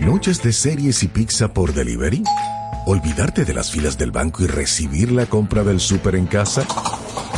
Noches 0.00 0.42
de 0.42 0.52
series 0.52 1.02
y 1.02 1.08
pizza 1.08 1.52
por 1.52 1.72
delivery. 1.72 2.22
Olvidarte 2.86 3.44
de 3.44 3.54
las 3.54 3.72
filas 3.72 3.98
del 3.98 4.12
banco 4.12 4.44
y 4.44 4.46
recibir 4.46 5.10
la 5.10 5.26
compra 5.26 5.64
del 5.64 5.80
súper 5.80 6.14
en 6.14 6.26
casa. 6.26 6.66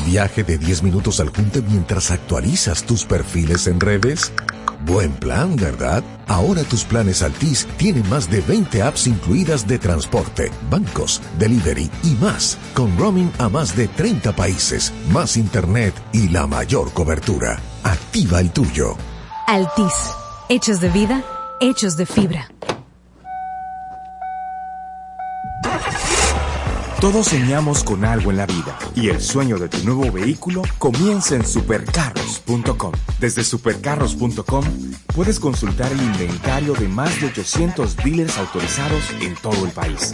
Viaje 0.07 0.45
de 0.45 0.59
10 0.59 0.83
minutos 0.83 1.21
al 1.21 1.31
junte 1.31 1.63
mientras 1.63 2.11
actualizas 2.11 2.85
tus 2.85 3.05
perfiles 3.05 3.67
en 3.67 3.81
redes. 3.81 4.33
Buen 4.87 5.13
plan, 5.13 5.57
¿verdad? 5.57 6.05
Ahora 6.29 6.63
tus 6.63 6.85
planes 6.85 7.23
Altis 7.23 7.67
tienen 7.77 8.09
más 8.09 8.31
de 8.31 8.41
20 8.41 8.83
apps 8.83 9.07
incluidas 9.07 9.67
de 9.67 9.79
transporte, 9.79 10.51
bancos, 10.71 11.21
delivery 11.39 11.91
y 12.05 12.15
más, 12.15 12.57
con 12.75 12.97
roaming 12.97 13.33
a 13.39 13.49
más 13.49 13.77
de 13.77 13.89
30 13.89 14.37
países, 14.37 14.93
más 15.13 15.37
internet 15.37 15.95
y 16.13 16.29
la 16.29 16.47
mayor 16.47 16.93
cobertura. 16.93 17.59
Activa 17.83 18.41
el 18.41 18.51
tuyo. 18.53 18.97
Altis, 19.47 19.95
hechos 20.49 20.81
de 20.81 20.91
vida, 20.91 21.25
hechos 21.61 21.97
de 21.97 22.07
fibra. 22.07 22.49
Todos 27.01 27.29
soñamos 27.29 27.85
con 27.85 28.05
algo 28.05 28.33
en 28.33 28.39
la 28.39 28.47
vida 28.47 28.77
y 28.97 29.09
el 29.09 29.21
sueño 29.21 29.57
de 29.57 29.69
tu 29.69 29.79
nuevo 29.85 30.11
vehículo 30.11 30.63
comienza 30.79 31.37
en 31.37 31.47
supercarros.com. 31.47 32.93
Desde 33.21 33.45
supercarros.com 33.45 34.65
puedes 35.15 35.39
consultar 35.39 35.93
el 35.93 36.03
inventario 36.03 36.75
de 36.75 36.89
más 36.89 37.21
de 37.21 37.29
800 37.29 37.97
dealers 37.99 38.37
autorizados 38.37 39.13
en 39.21 39.37
todo 39.37 39.65
el 39.65 39.71
país 39.71 40.13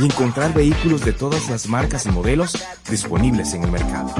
y 0.00 0.06
encontrar 0.06 0.52
vehículos 0.52 1.04
de 1.04 1.12
todas 1.12 1.48
las 1.48 1.68
marcas 1.68 2.04
y 2.06 2.08
modelos 2.08 2.58
disponibles 2.90 3.54
en 3.54 3.62
el 3.62 3.70
mercado. 3.70 4.12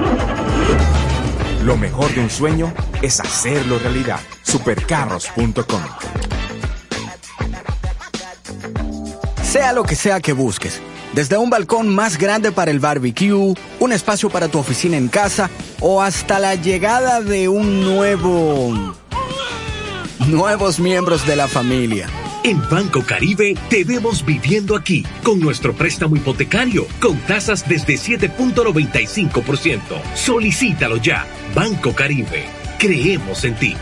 Lo 1.65 1.77
mejor 1.77 2.15
de 2.15 2.21
un 2.21 2.31
sueño 2.31 2.73
es 3.03 3.19
hacerlo 3.19 3.81
realidad. 3.81 4.21
supercarros.com. 4.45 5.83
Sea 9.43 9.73
lo 9.73 9.83
que 9.83 9.97
sea 9.97 10.21
que 10.21 10.33
busques 10.33 10.81
desde 11.15 11.37
un 11.39 11.51
balcón 11.51 11.89
más 11.95 12.19
grande 12.19 12.53
para 12.53 12.71
el 12.71 12.81
barbecue, 12.81 13.55
un 13.79 13.93
espacio 13.93 14.31
para 14.31 14.49
tu 14.49 14.59
oficina 14.59 14.97
en 14.97 15.09
casa 15.09 15.51
o 15.81 16.03
hasta 16.03 16.39
la 16.39 16.55
llegada 16.57 17.21
de 17.21 17.49
un 17.49 17.83
nuevo... 17.85 18.95
nuevos 20.27 20.81
miembros 20.81 21.27
de 21.27 21.37
la 21.37 21.49
familia. 21.49 22.09
En 22.43 22.61
Banco 22.69 23.03
Caribe 23.07 23.55
te 23.71 23.85
vemos 23.85 24.25
viviendo 24.25 24.77
aquí 24.77 25.07
con 25.23 25.41
nuestro 25.41 25.73
préstamo 25.73 26.17
hipotecario 26.17 26.87
con 27.01 27.19
tasas 27.21 27.67
desde 27.67 27.95
7.95%. 27.95 29.81
Solicítalo 30.15 30.99
ya. 30.99 31.27
Banco 31.55 31.95
Caribe. 31.95 32.45
Creemos 32.79 33.45
en 33.45 33.55
ti. 33.55 33.75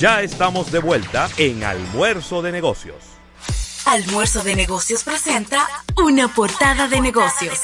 Ya 0.00 0.22
estamos 0.22 0.72
de 0.72 0.80
vuelta 0.80 1.28
en 1.36 1.62
Almuerzo 1.62 2.42
de 2.42 2.50
Negocios. 2.50 3.11
Almuerzo 3.86 4.42
de 4.44 4.54
Negocios 4.54 5.02
presenta 5.02 5.66
una 5.96 6.28
portada 6.28 6.88
de 6.88 7.00
negocios. 7.00 7.60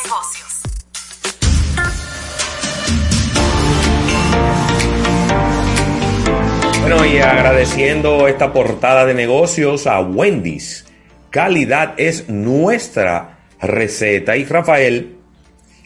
Bueno, 6.81 7.07
y 7.07 7.19
agradeciendo 7.19 8.27
esta 8.27 8.53
portada 8.53 9.07
de 9.07 9.15
negocios 9.15 9.87
a 9.87 10.01
Wendy's. 10.01 10.87
Calidad 11.31 11.95
es 11.99 12.29
nuestra 12.29 13.39
receta. 13.61 14.37
Y 14.37 14.45
Rafael, 14.45 15.17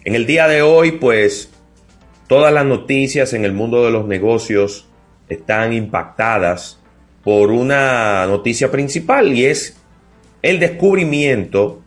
en 0.04 0.14
el 0.14 0.26
día 0.26 0.48
de 0.48 0.62
hoy, 0.62 0.92
pues 0.92 1.50
todas 2.26 2.52
las 2.52 2.64
noticias 2.64 3.32
en 3.34 3.44
el 3.44 3.52
mundo 3.52 3.84
de 3.84 3.90
los 3.90 4.06
negocios 4.06 4.88
están 5.28 5.72
impactadas 5.72 6.80
por 7.22 7.50
una 7.50 8.26
noticia 8.26 8.70
principal 8.70 9.32
y 9.32 9.46
es 9.46 9.81
el 10.42 10.58
descubrimiento 10.58 11.82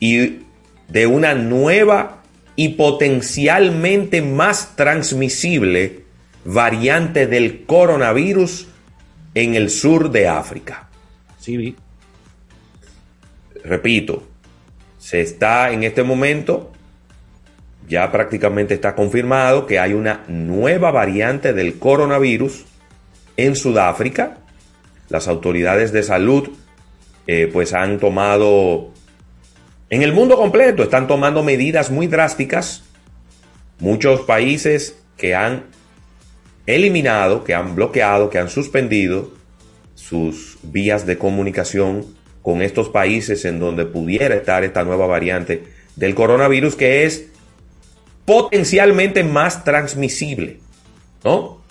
y 0.00 0.40
de 0.88 1.06
una 1.06 1.34
nueva 1.34 2.22
y 2.56 2.70
potencialmente 2.70 4.22
más 4.22 4.76
transmisible 4.76 6.04
variante 6.44 7.26
del 7.26 7.64
coronavirus 7.64 8.68
en 9.34 9.54
el 9.54 9.68
sur 9.68 10.10
de 10.10 10.28
África. 10.28 10.88
Sí, 11.38 11.76
Repito, 13.62 14.22
se 14.98 15.20
está 15.20 15.72
en 15.72 15.82
este 15.82 16.02
momento, 16.04 16.72
ya 17.88 18.10
prácticamente 18.10 18.74
está 18.74 18.94
confirmado 18.94 19.66
que 19.66 19.78
hay 19.78 19.92
una 19.92 20.24
nueva 20.28 20.92
variante 20.92 21.52
del 21.52 21.78
coronavirus 21.78 22.64
en 23.36 23.56
Sudáfrica. 23.56 24.38
Las 25.08 25.28
autoridades 25.28 25.92
de 25.92 26.02
salud 26.02 26.50
eh, 27.26 27.48
pues 27.52 27.72
han 27.72 27.98
tomado, 27.98 28.92
en 29.90 30.02
el 30.02 30.12
mundo 30.12 30.36
completo, 30.36 30.82
están 30.82 31.06
tomando 31.06 31.42
medidas 31.42 31.90
muy 31.90 32.06
drásticas. 32.06 32.84
Muchos 33.78 34.20
países 34.22 34.98
que 35.16 35.34
han 35.34 35.64
eliminado, 36.66 37.44
que 37.44 37.54
han 37.54 37.74
bloqueado, 37.74 38.30
que 38.30 38.38
han 38.38 38.48
suspendido 38.48 39.32
sus 39.94 40.58
vías 40.62 41.06
de 41.06 41.18
comunicación 41.18 42.06
con 42.42 42.62
estos 42.62 42.88
países 42.90 43.44
en 43.44 43.58
donde 43.58 43.86
pudiera 43.86 44.34
estar 44.34 44.62
esta 44.62 44.84
nueva 44.84 45.06
variante 45.06 45.64
del 45.96 46.14
coronavirus 46.14 46.76
que 46.76 47.04
es 47.04 47.26
potencialmente 48.24 49.24
más 49.24 49.64
transmisible, 49.64 50.60
¿no? 51.24 51.62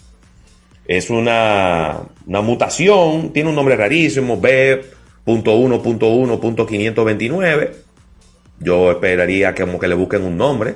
Es 0.88 1.10
una, 1.10 2.02
una 2.26 2.42
mutación, 2.42 3.34
tiene 3.34 3.50
un 3.50 3.56
nombre 3.56 3.76
rarísimo, 3.76 4.40
B.1.1.529. 5.26 7.72
Yo 8.60 8.92
esperaría 8.92 9.54
que 9.54 9.64
como 9.64 9.80
que 9.80 9.88
le 9.88 9.96
busquen 9.96 10.24
un 10.24 10.38
nombre, 10.38 10.76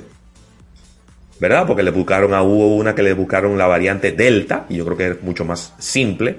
¿verdad? 1.39 1.67
Porque 1.67 1.83
le 1.83 1.91
buscaron 1.91 2.33
a 2.33 2.43
hubo 2.43 2.75
una 2.75 2.95
que 2.95 3.03
le 3.03 3.13
buscaron 3.13 3.57
la 3.57 3.67
variante 3.67 4.11
Delta, 4.11 4.65
y 4.69 4.77
yo 4.77 4.85
creo 4.85 4.97
que 4.97 5.07
es 5.07 5.23
mucho 5.23 5.45
más 5.45 5.73
simple 5.77 6.37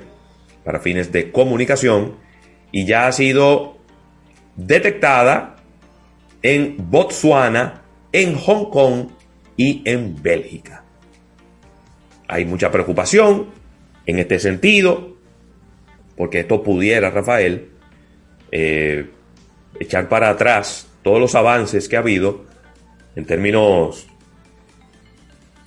para 0.64 0.80
fines 0.80 1.12
de 1.12 1.32
comunicación, 1.32 2.16
y 2.72 2.84
ya 2.84 3.06
ha 3.06 3.12
sido 3.12 3.78
detectada 4.56 5.56
en 6.42 6.76
Botswana, 6.90 7.82
en 8.12 8.36
Hong 8.36 8.70
Kong 8.70 9.06
y 9.56 9.82
en 9.84 10.20
Bélgica. 10.22 10.84
Hay 12.28 12.44
mucha 12.44 12.70
preocupación 12.70 13.46
en 14.06 14.18
este 14.18 14.38
sentido, 14.38 15.16
porque 16.16 16.40
esto 16.40 16.62
pudiera, 16.62 17.10
Rafael, 17.10 17.70
eh, 18.52 19.10
echar 19.78 20.08
para 20.08 20.30
atrás 20.30 20.86
todos 21.02 21.20
los 21.20 21.34
avances 21.34 21.88
que 21.88 21.96
ha 21.96 22.00
habido 22.00 22.44
en 23.16 23.24
términos 23.24 24.06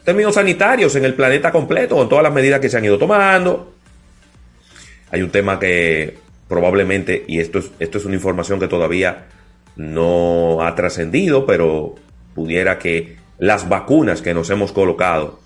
términos 0.04 0.36
sanitarios 0.36 0.96
en 0.96 1.06
el 1.06 1.14
planeta 1.14 1.52
completo, 1.52 1.96
con 1.96 2.10
todas 2.10 2.24
las 2.24 2.34
medidas 2.34 2.60
que 2.60 2.70
se 2.70 2.78
han 2.78 2.86
ido 2.86 2.98
tomando. 2.98 3.74
Hay 5.12 5.22
un 5.22 5.30
tema 5.30 5.60
que 5.60 6.18
probablemente, 6.48 7.24
y 7.28 7.40
esto 7.40 7.60
es, 7.60 7.72
esto 7.80 7.98
es 7.98 8.06
una 8.06 8.16
información 8.16 8.60
que 8.60 8.68
todavía 8.68 9.28
no 9.76 10.62
ha 10.62 10.76
trascendido, 10.76 11.46
pero 11.46 11.96
pudiera 12.36 12.80
que 12.80 13.16
las 13.38 13.70
vacunas 13.70 14.22
que 14.22 14.34
nos 14.34 14.50
hemos 14.50 14.72
colocado 14.72 15.40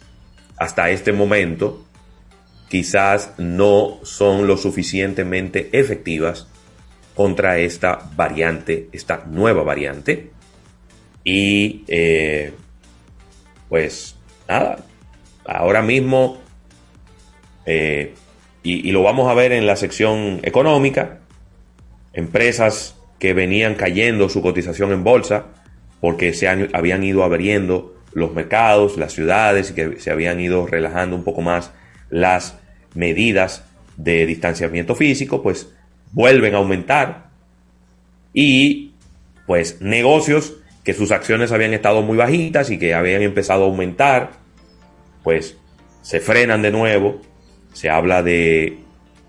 hasta 0.57 0.89
este 0.89 1.13
momento 1.13 1.85
quizás 2.69 3.33
no 3.37 3.99
son 4.03 4.47
lo 4.47 4.57
suficientemente 4.57 5.69
efectivas 5.71 6.47
contra 7.17 7.57
esta 7.57 7.99
variante, 8.15 8.89
esta 8.91 9.23
nueva 9.25 9.63
variante. 9.63 10.29
Y 11.23 11.83
eh, 11.87 12.53
pues 13.67 14.15
nada, 14.47 14.85
ahora 15.43 15.81
mismo, 15.81 16.37
eh, 17.65 18.13
y, 18.61 18.91
lo 18.91 19.01
vamos 19.01 19.31
a 19.31 19.33
ver 19.33 19.51
en 19.51 19.65
la 19.65 19.75
sección 19.77 20.41
económica, 20.43 21.17
empresas 22.13 22.95
que 23.17 23.33
venían 23.33 23.73
cayendo 23.73 24.29
su 24.29 24.43
cotización 24.43 24.91
en 24.91 25.03
bolsa 25.03 25.47
porque 25.99 26.33
se 26.33 26.47
han- 26.47 26.69
habían 26.73 27.03
ido 27.03 27.23
abriendo 27.23 27.95
los 28.13 28.31
mercados, 28.35 28.95
las 28.97 29.13
ciudades 29.13 29.71
y 29.71 29.73
que 29.73 29.99
se 29.99 30.11
habían 30.11 30.39
ido 30.39 30.67
relajando 30.67 31.15
un 31.15 31.23
poco 31.23 31.41
más 31.41 31.71
las 32.11 32.59
medidas 32.93 33.63
de 33.95 34.27
distanciamiento 34.27 34.93
físico, 34.93 35.41
pues 35.41 35.73
vuelven 36.11 36.55
a 36.55 36.57
aumentar 36.57 37.27
y 38.33 38.91
pues 39.45 39.81
negocios 39.81 40.57
que 40.83 40.93
sus 40.93 41.11
acciones 41.11 41.51
habían 41.51 41.73
estado 41.73 42.01
muy 42.01 42.17
bajitas 42.17 42.69
y 42.69 42.77
que 42.77 42.93
habían 42.93 43.21
empezado 43.21 43.63
a 43.63 43.67
aumentar, 43.67 44.31
pues 45.23 45.57
se 46.01 46.19
frenan 46.19 46.61
de 46.61 46.71
nuevo. 46.71 47.19
Se 47.73 47.89
habla 47.89 48.23
de 48.23 48.77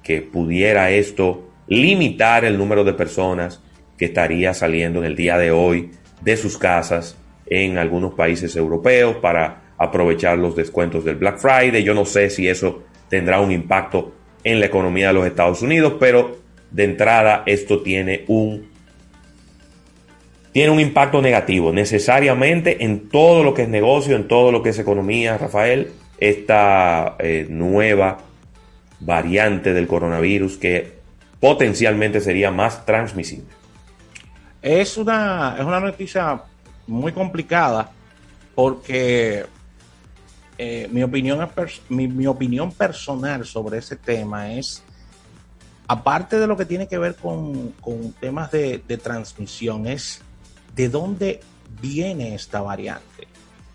que 0.03 0.23
pudiera 0.23 0.91
esto 0.91 1.51
limitar 1.67 2.45
el 2.45 2.57
número 2.59 2.85
de 2.85 2.93
personas 2.93 3.63
que 3.97 4.07
estaría 4.07 4.55
saliendo 4.55 5.01
en 5.01 5.07
el 5.07 5.17
día 5.17 5.37
de 5.37 5.51
hoy 5.51 5.91
de 6.21 6.37
sus 6.37 6.59
casas 6.59 7.17
en 7.47 7.79
algunos 7.79 8.15
países 8.15 8.55
europeos 8.57 9.17
para 9.17 9.73
aprovechar 9.79 10.39
los 10.39 10.55
descuentos 10.55 11.05
del 11.05 11.17
Black 11.17 11.39
Friday. 11.39 11.83
Yo 11.83 11.95
no 11.95 12.05
sé 12.05 12.31
si 12.31 12.49
eso 12.49 12.85
tendrá 13.09 13.41
un 13.41 13.53
impacto 13.53 14.13
en 14.45 14.61
la 14.61 14.67
economía 14.67 15.09
de 15.09 15.15
los 15.15 15.27
Estados 15.27 15.63
Unidos, 15.63 15.95
pero 15.99 16.37
de 16.71 16.85
entrada 16.85 17.43
esto 17.47 17.83
tiene 17.83 18.25
un 18.29 18.69
tiene 20.53 20.71
un 20.71 20.81
impacto 20.81 21.23
negativo 21.23 21.73
necesariamente 21.73 22.85
en 22.85 23.09
todo 23.09 23.45
lo 23.45 23.55
que 23.55 23.63
es 23.63 23.69
negocio, 23.69 24.17
en 24.17 24.27
todo 24.27 24.51
lo 24.51 24.63
que 24.63 24.71
es 24.71 24.79
economía, 24.79 25.39
Rafael, 25.39 25.93
esta 26.19 27.17
eh, 27.19 27.47
nueva 27.49 28.19
variante 29.01 29.73
del 29.73 29.87
coronavirus 29.87 30.57
que 30.57 30.99
potencialmente 31.39 32.21
sería 32.21 32.51
más 32.51 32.85
transmisible. 32.85 33.47
Es 34.61 34.97
una, 34.97 35.55
es 35.59 35.65
una 35.65 35.79
noticia 35.79 36.43
muy 36.87 37.13
complicada 37.13 37.93
porque 38.55 39.45
eh, 40.57 40.89
mi, 40.91 41.05
opinión, 41.05 41.49
mi, 41.89 42.09
mi 42.09 42.27
opinión 42.27 42.73
personal 42.73 43.45
sobre 43.45 43.79
ese 43.79 43.95
tema 43.95 44.53
es, 44.53 44.83
aparte 45.89 46.39
de 46.39 46.47
lo 46.47 46.57
que 46.57 46.67
tiene 46.67 46.87
que 46.87 46.99
ver 46.99 47.17
con, 47.17 47.73
temas 48.21 48.51
de, 48.53 48.79
transmisión, 49.03 49.87
es 49.87 50.21
de 50.77 50.89
dónde 50.89 51.41
viene 51.81 52.35
esta 52.35 52.61
variante. 52.61 53.27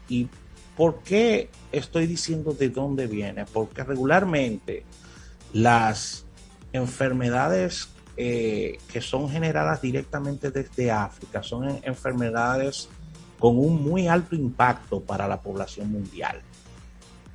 ¿Y 0.08 0.30
por 0.78 1.00
qué 1.00 1.50
estoy 1.72 2.06
diciendo 2.08 2.54
de 2.54 2.70
dónde 2.70 3.08
viene? 3.08 3.46
Porque 3.46 3.84
regularmente 3.84 4.86
las 5.52 6.26
enfermedades 6.72 7.90
eh, 8.16 8.78
que 8.92 9.02
son 9.02 9.28
generadas 9.28 9.82
directamente 9.82 10.52
desde 10.52 10.92
África 10.92 11.42
son 11.42 11.68
en- 11.68 11.80
enfermedades 11.84 12.88
con 13.40 13.58
un 13.58 13.84
muy 13.84 14.08
alto 14.08 14.36
impacto 14.36 15.02
para 15.02 15.28
la 15.28 15.42
población 15.42 15.92
mundial. 15.92 16.42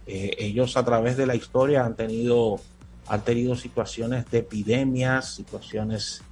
Eh, 0.07 0.37
ellos 0.39 0.77
a 0.77 0.85
través 0.85 1.17
de 1.17 1.27
la 1.27 1.35
historia 1.35 1.85
han 1.85 1.97
tenido, 1.97 2.61
han 3.09 3.23
tenido 3.23 3.55
situaciones 3.57 4.31
de 4.31 4.39
epidemias, 4.39 5.35
situaciones 5.35 6.23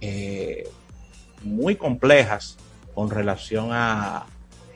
eh, 0.00 0.68
muy 1.44 1.76
complejas 1.76 2.56
con 2.94 3.10
relación 3.10 3.68
a, 3.72 4.26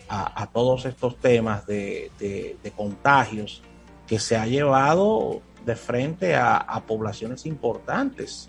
a- 0.09 0.47
todos 0.53 0.85
estos 0.87 1.17
temas 1.19 1.67
de, 1.67 2.11
de- 2.19 2.57
de 2.63 2.71
contagios 2.71 3.63
que 4.07 4.19
se 4.19 4.37
ha 4.37 4.47
llevado 4.47 5.43
de 5.65 5.77
frente 5.77 6.35
a, 6.37 6.57
a 6.57 6.85
poblaciones 6.85 7.45
importantes 7.47 8.49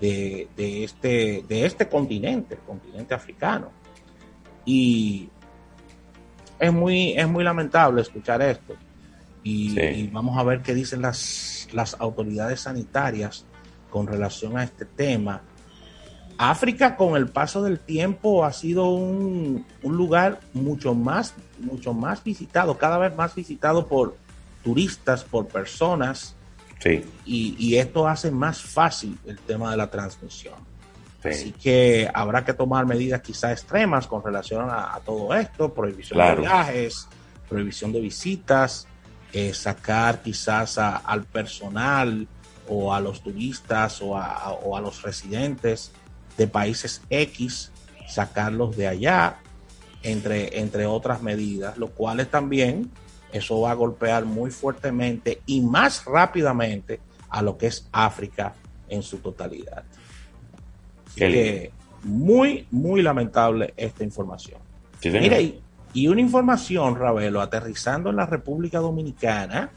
de, 0.00 0.48
de 0.56 0.84
este, 0.84 1.44
de 1.48 1.66
este 1.66 1.88
continente, 1.88 2.54
el 2.54 2.60
continente 2.60 3.14
africano. 3.14 3.70
Y 4.64 5.28
es 6.58 6.72
muy, 6.72 7.12
es 7.12 7.28
muy 7.28 7.44
lamentable 7.44 8.00
escuchar 8.02 8.40
esto. 8.42 8.74
Y, 9.46 9.70
Sí. 9.70 9.80
y 9.80 10.06
vamos 10.08 10.36
a 10.38 10.42
ver 10.42 10.62
qué 10.62 10.74
dicen 10.74 11.02
las, 11.02 11.68
las 11.72 11.94
autoridades 12.00 12.60
sanitarias 12.62 13.44
con 13.90 14.06
relación 14.06 14.58
a 14.58 14.64
este 14.64 14.84
tema. 14.84 15.42
África 16.38 16.96
con 16.96 17.16
el 17.16 17.28
paso 17.28 17.62
del 17.62 17.78
tiempo 17.78 18.44
ha 18.44 18.52
sido 18.52 18.90
un, 18.90 19.64
un 19.82 19.96
lugar 19.96 20.40
mucho 20.52 20.94
más, 20.94 21.34
mucho 21.58 21.94
más 21.94 22.22
visitado, 22.22 22.76
cada 22.76 22.98
vez 22.98 23.14
más 23.16 23.34
visitado 23.34 23.86
por 23.86 24.16
turistas, 24.64 25.24
por 25.24 25.46
personas, 25.46 26.34
Sí, 26.78 27.02
y, 27.24 27.56
y 27.58 27.76
esto 27.78 28.06
hace 28.06 28.30
más 28.30 28.60
fácil 28.60 29.16
el 29.24 29.38
tema 29.38 29.70
de 29.70 29.78
la 29.78 29.90
transmisión. 29.90 30.56
sí. 31.22 31.28
Así 31.30 31.52
que 31.52 32.06
habrá 32.12 32.44
que 32.44 32.52
tomar 32.52 32.84
medidas 32.84 33.22
quizá 33.22 33.50
extremas 33.50 34.06
con 34.06 34.22
relación 34.22 34.68
a, 34.68 34.94
a 34.94 35.00
todo 35.00 35.32
esto, 35.34 35.72
prohibición 35.72 36.16
Claro. 36.18 36.42
de 36.42 36.48
viajes, 36.48 37.08
prohibición 37.48 37.92
de 37.92 38.00
visitas, 38.02 38.86
eh, 39.36 39.52
sacar 39.52 40.22
quizás 40.22 40.78
a- 40.78 40.96
al 40.96 41.24
personal 41.24 42.26
o 42.66 42.94
a 42.94 43.00
los 43.00 43.22
turistas 43.22 44.00
o 44.00 44.16
a, 44.16 44.50
o 44.64 44.74
a 44.78 44.80
los 44.80 45.02
residentes 45.02 45.92
de 46.38 46.46
países 46.46 47.02
X, 47.10 47.70
sacarlos 48.08 48.76
de 48.78 48.88
allá, 48.88 49.36
entre, 50.02 50.58
entre 50.58 50.86
otras 50.86 51.20
medidas, 51.20 51.76
lo 51.76 51.88
cual 51.88 52.20
es 52.20 52.30
también 52.30 52.90
eso 53.30 53.60
va 53.60 53.72
a 53.72 53.74
golpear 53.74 54.24
muy 54.24 54.50
fuertemente 54.50 55.42
y 55.44 55.60
más 55.60 56.06
rápidamente 56.06 57.00
a 57.28 57.42
lo 57.42 57.58
que 57.58 57.66
es 57.66 57.86
África 57.92 58.54
en 58.88 59.02
su 59.02 59.18
totalidad. 59.18 59.84
Así 61.08 61.20
que 61.32 61.72
muy, 62.04 62.66
muy 62.70 63.02
lamentable 63.02 63.74
esta 63.76 64.02
información. 64.02 64.60
Sí. 65.00 65.10
Mira, 65.10 65.38
y, 65.40 65.60
y 65.96 66.08
una 66.08 66.20
información, 66.20 66.94
Ravelo, 66.94 67.40
aterrizando 67.40 68.10
en 68.10 68.16
la 68.16 68.26
República 68.26 68.80
Dominicana, 68.80 69.70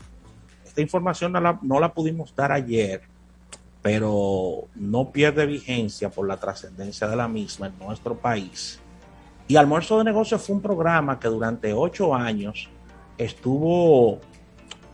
esta 0.65 0.81
información 0.81 1.31
no 1.31 1.79
la, 1.79 1.93
pudimos 1.93 2.35
dar 2.35 2.51
ayer, 2.51 3.03
pero 3.81 4.65
no 4.75 5.11
pierde 5.11 5.45
vigencia 5.45 6.09
por 6.09 6.27
la 6.27 6.35
trascendencia 6.35 7.07
de 7.07 7.15
la 7.15 7.29
misma 7.29 7.67
en 7.67 7.79
nuestro 7.79 8.17
país. 8.17 8.81
Y 9.47 9.55
Almuerzo 9.55 9.97
de 9.97 10.03
Negocios 10.03 10.45
fue 10.45 10.57
un 10.57 10.61
programa 10.61 11.17
que 11.17 11.29
durante 11.29 11.71
ocho 11.71 12.13
años 12.13 12.67
estuvo 13.17 14.19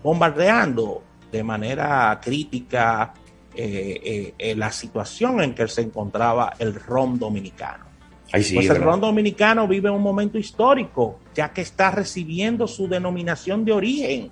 bombardeando 0.03 1.01
de 1.31 1.43
manera 1.43 2.19
crítica 2.21 3.15
eh, 3.55 3.99
eh, 4.03 4.33
eh, 4.38 4.55
la 4.55 4.71
situación 4.71 5.41
en 5.41 5.55
que 5.55 5.67
se 5.69 5.81
encontraba 5.81 6.53
el 6.59 6.75
ron 6.75 7.17
dominicano. 7.17 7.94
Ay, 8.31 8.43
sí, 8.43 8.55
pues 8.55 8.69
el 8.69 8.77
ron 8.77 8.99
dominicano 8.99 9.67
vive 9.67 9.89
un 9.89 10.01
momento 10.01 10.38
histórico, 10.38 11.19
ya 11.33 11.53
que 11.53 11.61
está 11.61 11.91
recibiendo 11.91 12.67
su 12.67 12.88
denominación 12.88 13.63
de 13.63 13.71
origen, 13.71 14.31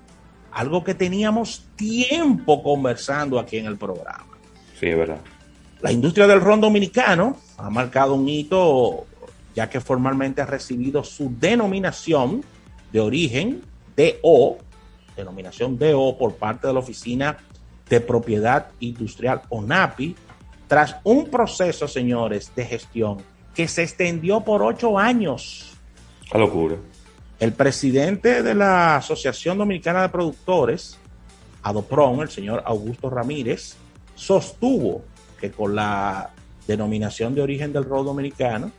algo 0.52 0.84
que 0.84 0.94
teníamos 0.94 1.66
tiempo 1.76 2.64
conversando 2.64 3.40
aquí 3.40 3.58
en 3.58 3.68
el 3.68 3.78
programa. 3.78 4.26
Sí, 4.80 4.88
es 4.88 4.98
verdad. 4.98 5.20
La 5.82 5.92
industria 5.92 6.28
del 6.28 6.42
ron 6.42 6.62
dominicano 6.62 7.38
ha 7.58 7.70
marcado 7.70 8.16
un 8.16 8.28
hito, 8.28 9.06
ya 9.56 9.70
que 9.70 9.80
formalmente 9.80 10.42
ha 10.42 10.46
recibido 10.46 11.04
su 11.04 11.34
denominación 11.40 12.44
de 12.92 13.00
origen 13.00 13.62
DO, 13.96 14.58
denominación 15.16 15.78
DO 15.78 16.18
por 16.18 16.36
parte 16.36 16.68
de 16.68 16.74
la 16.74 16.80
Oficina 16.80 17.38
de 17.90 18.00
Propiedad 18.00 18.68
Industrial 18.80 19.42
ONAPI, 19.50 20.16
tras 20.68 20.96
un 21.04 21.30
proceso, 21.30 21.88
señores, 21.88 22.52
de 22.56 22.66
gestión 22.66 23.18
que 23.56 23.68
se 23.68 23.84
extendió 23.84 24.42
por 24.42 24.64
ocho 24.64 24.98
años. 24.98 25.78
La 26.32 26.40
locura. 26.40 26.78
El 27.40 27.54
presidente 27.54 28.42
de 28.42 28.56
la 28.56 28.98
Asociación 28.98 29.58
Dominicana 29.58 30.02
de 30.02 30.10
Productores, 30.10 30.98
Adopron, 31.62 32.22
el 32.22 32.30
señor 32.30 32.64
Augusto 32.66 33.10
Ramírez, 33.10 33.76
sostuvo 34.16 35.04
que 35.40 35.52
con 35.52 35.76
la 35.76 36.32
denominación 36.68 37.36
de 37.36 37.42
origen 37.42 37.74
del 37.74 37.84
rol 37.84 38.06
dominicano, 38.06 38.72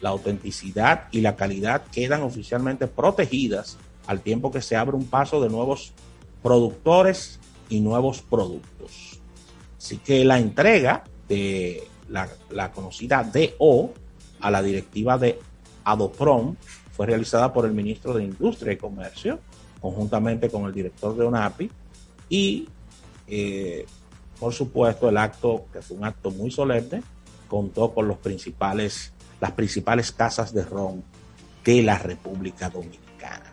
la 0.00 0.10
autenticidad 0.10 1.08
y 1.10 1.20
la 1.20 1.36
calidad 1.36 1.82
quedan 1.92 2.22
oficialmente 2.22 2.86
protegidas 2.86 3.76
al 4.06 4.20
tiempo 4.20 4.50
que 4.50 4.62
se 4.62 4.76
abre 4.76 4.96
un 4.96 5.06
paso 5.06 5.40
de 5.40 5.48
nuevos 5.48 5.92
productores 6.42 7.40
y 7.68 7.80
nuevos 7.80 8.22
productos. 8.22 9.20
Así 9.76 9.98
que 9.98 10.24
la 10.24 10.38
entrega 10.38 11.04
de 11.28 11.86
la, 12.08 12.28
la 12.50 12.72
conocida 12.72 13.22
DO 13.22 13.92
a 14.40 14.50
la 14.50 14.62
directiva 14.62 15.18
de 15.18 15.38
Adoprom 15.84 16.56
fue 16.92 17.06
realizada 17.06 17.52
por 17.52 17.64
el 17.64 17.72
ministro 17.72 18.12
de 18.14 18.24
Industria 18.24 18.72
y 18.72 18.76
Comercio, 18.76 19.38
conjuntamente 19.80 20.50
con 20.50 20.64
el 20.64 20.72
director 20.72 21.16
de 21.16 21.24
ONAPI, 21.24 21.70
y 22.28 22.68
eh, 23.26 23.86
por 24.38 24.52
supuesto 24.52 25.08
el 25.08 25.16
acto, 25.16 25.66
que 25.72 25.82
fue 25.82 25.96
un 25.96 26.04
acto 26.04 26.30
muy 26.30 26.50
solemne, 26.50 27.02
contó 27.48 27.94
con 27.94 28.08
los 28.08 28.18
principales, 28.18 29.12
las 29.40 29.52
principales 29.52 30.12
casas 30.12 30.52
de 30.52 30.64
ron 30.64 31.02
de 31.68 31.82
la 31.82 31.98
República 31.98 32.70
Dominicana. 32.70 33.52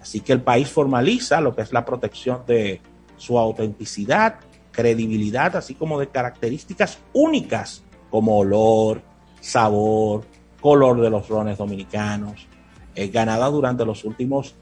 Así 0.00 0.20
que 0.20 0.32
el 0.32 0.42
país 0.42 0.68
formaliza 0.68 1.40
lo 1.40 1.56
que 1.56 1.62
es 1.62 1.72
la 1.72 1.84
protección 1.84 2.42
de 2.46 2.80
su 3.16 3.36
autenticidad, 3.36 4.36
credibilidad, 4.70 5.56
así 5.56 5.74
como 5.74 5.98
de 5.98 6.08
características 6.08 6.98
únicas 7.12 7.82
como 8.10 8.38
olor, 8.38 9.02
sabor, 9.40 10.24
color 10.60 11.00
de 11.00 11.10
los 11.10 11.28
rones 11.28 11.58
dominicanos, 11.58 12.46
eh, 12.94 13.08
ganada 13.08 13.46
durante 13.46 13.84
los 13.84 14.04
últimos 14.04 14.56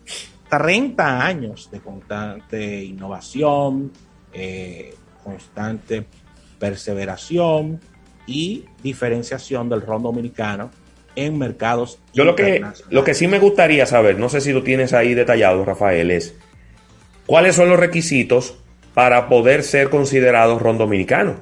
30 0.49 1.25
años 1.25 1.71
de 1.71 1.81
constante 1.81 2.85
innovación, 2.85 3.93
eh, 4.33 4.95
constante 5.25 6.07
perseveración 6.59 7.81
y 8.27 8.65
diferenciación 8.83 9.69
del 9.69 9.83
ron 9.83 10.03
dominicano 10.03 10.71
en 11.15 11.39
mercados 11.39 11.99
Yo 12.13 12.25
lo 12.25 12.37
que, 12.37 12.63
lo 12.91 13.05
que 13.05 13.15
sí 13.15 13.27
me 13.27 13.39
gustaría 13.39 13.87
saber, 13.87 14.19
no 14.19 14.29
sé 14.29 14.41
si 14.41 14.53
lo 14.53 14.63
tienes 14.63 14.93
ahí 14.93 15.15
detallado, 15.15 15.65
Rafael, 15.65 16.11
es 16.11 16.37
cuáles 17.25 17.57
son 17.57 17.71
los 17.71 17.81
requisitos 17.81 18.57
para 18.95 19.29
poder 19.29 19.63
ser 19.63 19.91
considerado 19.91 20.59
ron 20.59 20.79
dominicano. 20.79 21.37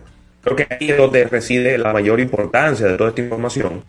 Creo 0.45 0.57
que 0.57 0.67
ahí 0.71 0.91
es 0.91 0.99
donde 0.99 1.25
reside 1.25 1.79
la 1.79 1.93
mayor 1.93 2.21
importancia 2.21 2.87
de 2.87 2.99
toda 2.99 3.09
esta 3.09 3.23
información. 3.23 3.83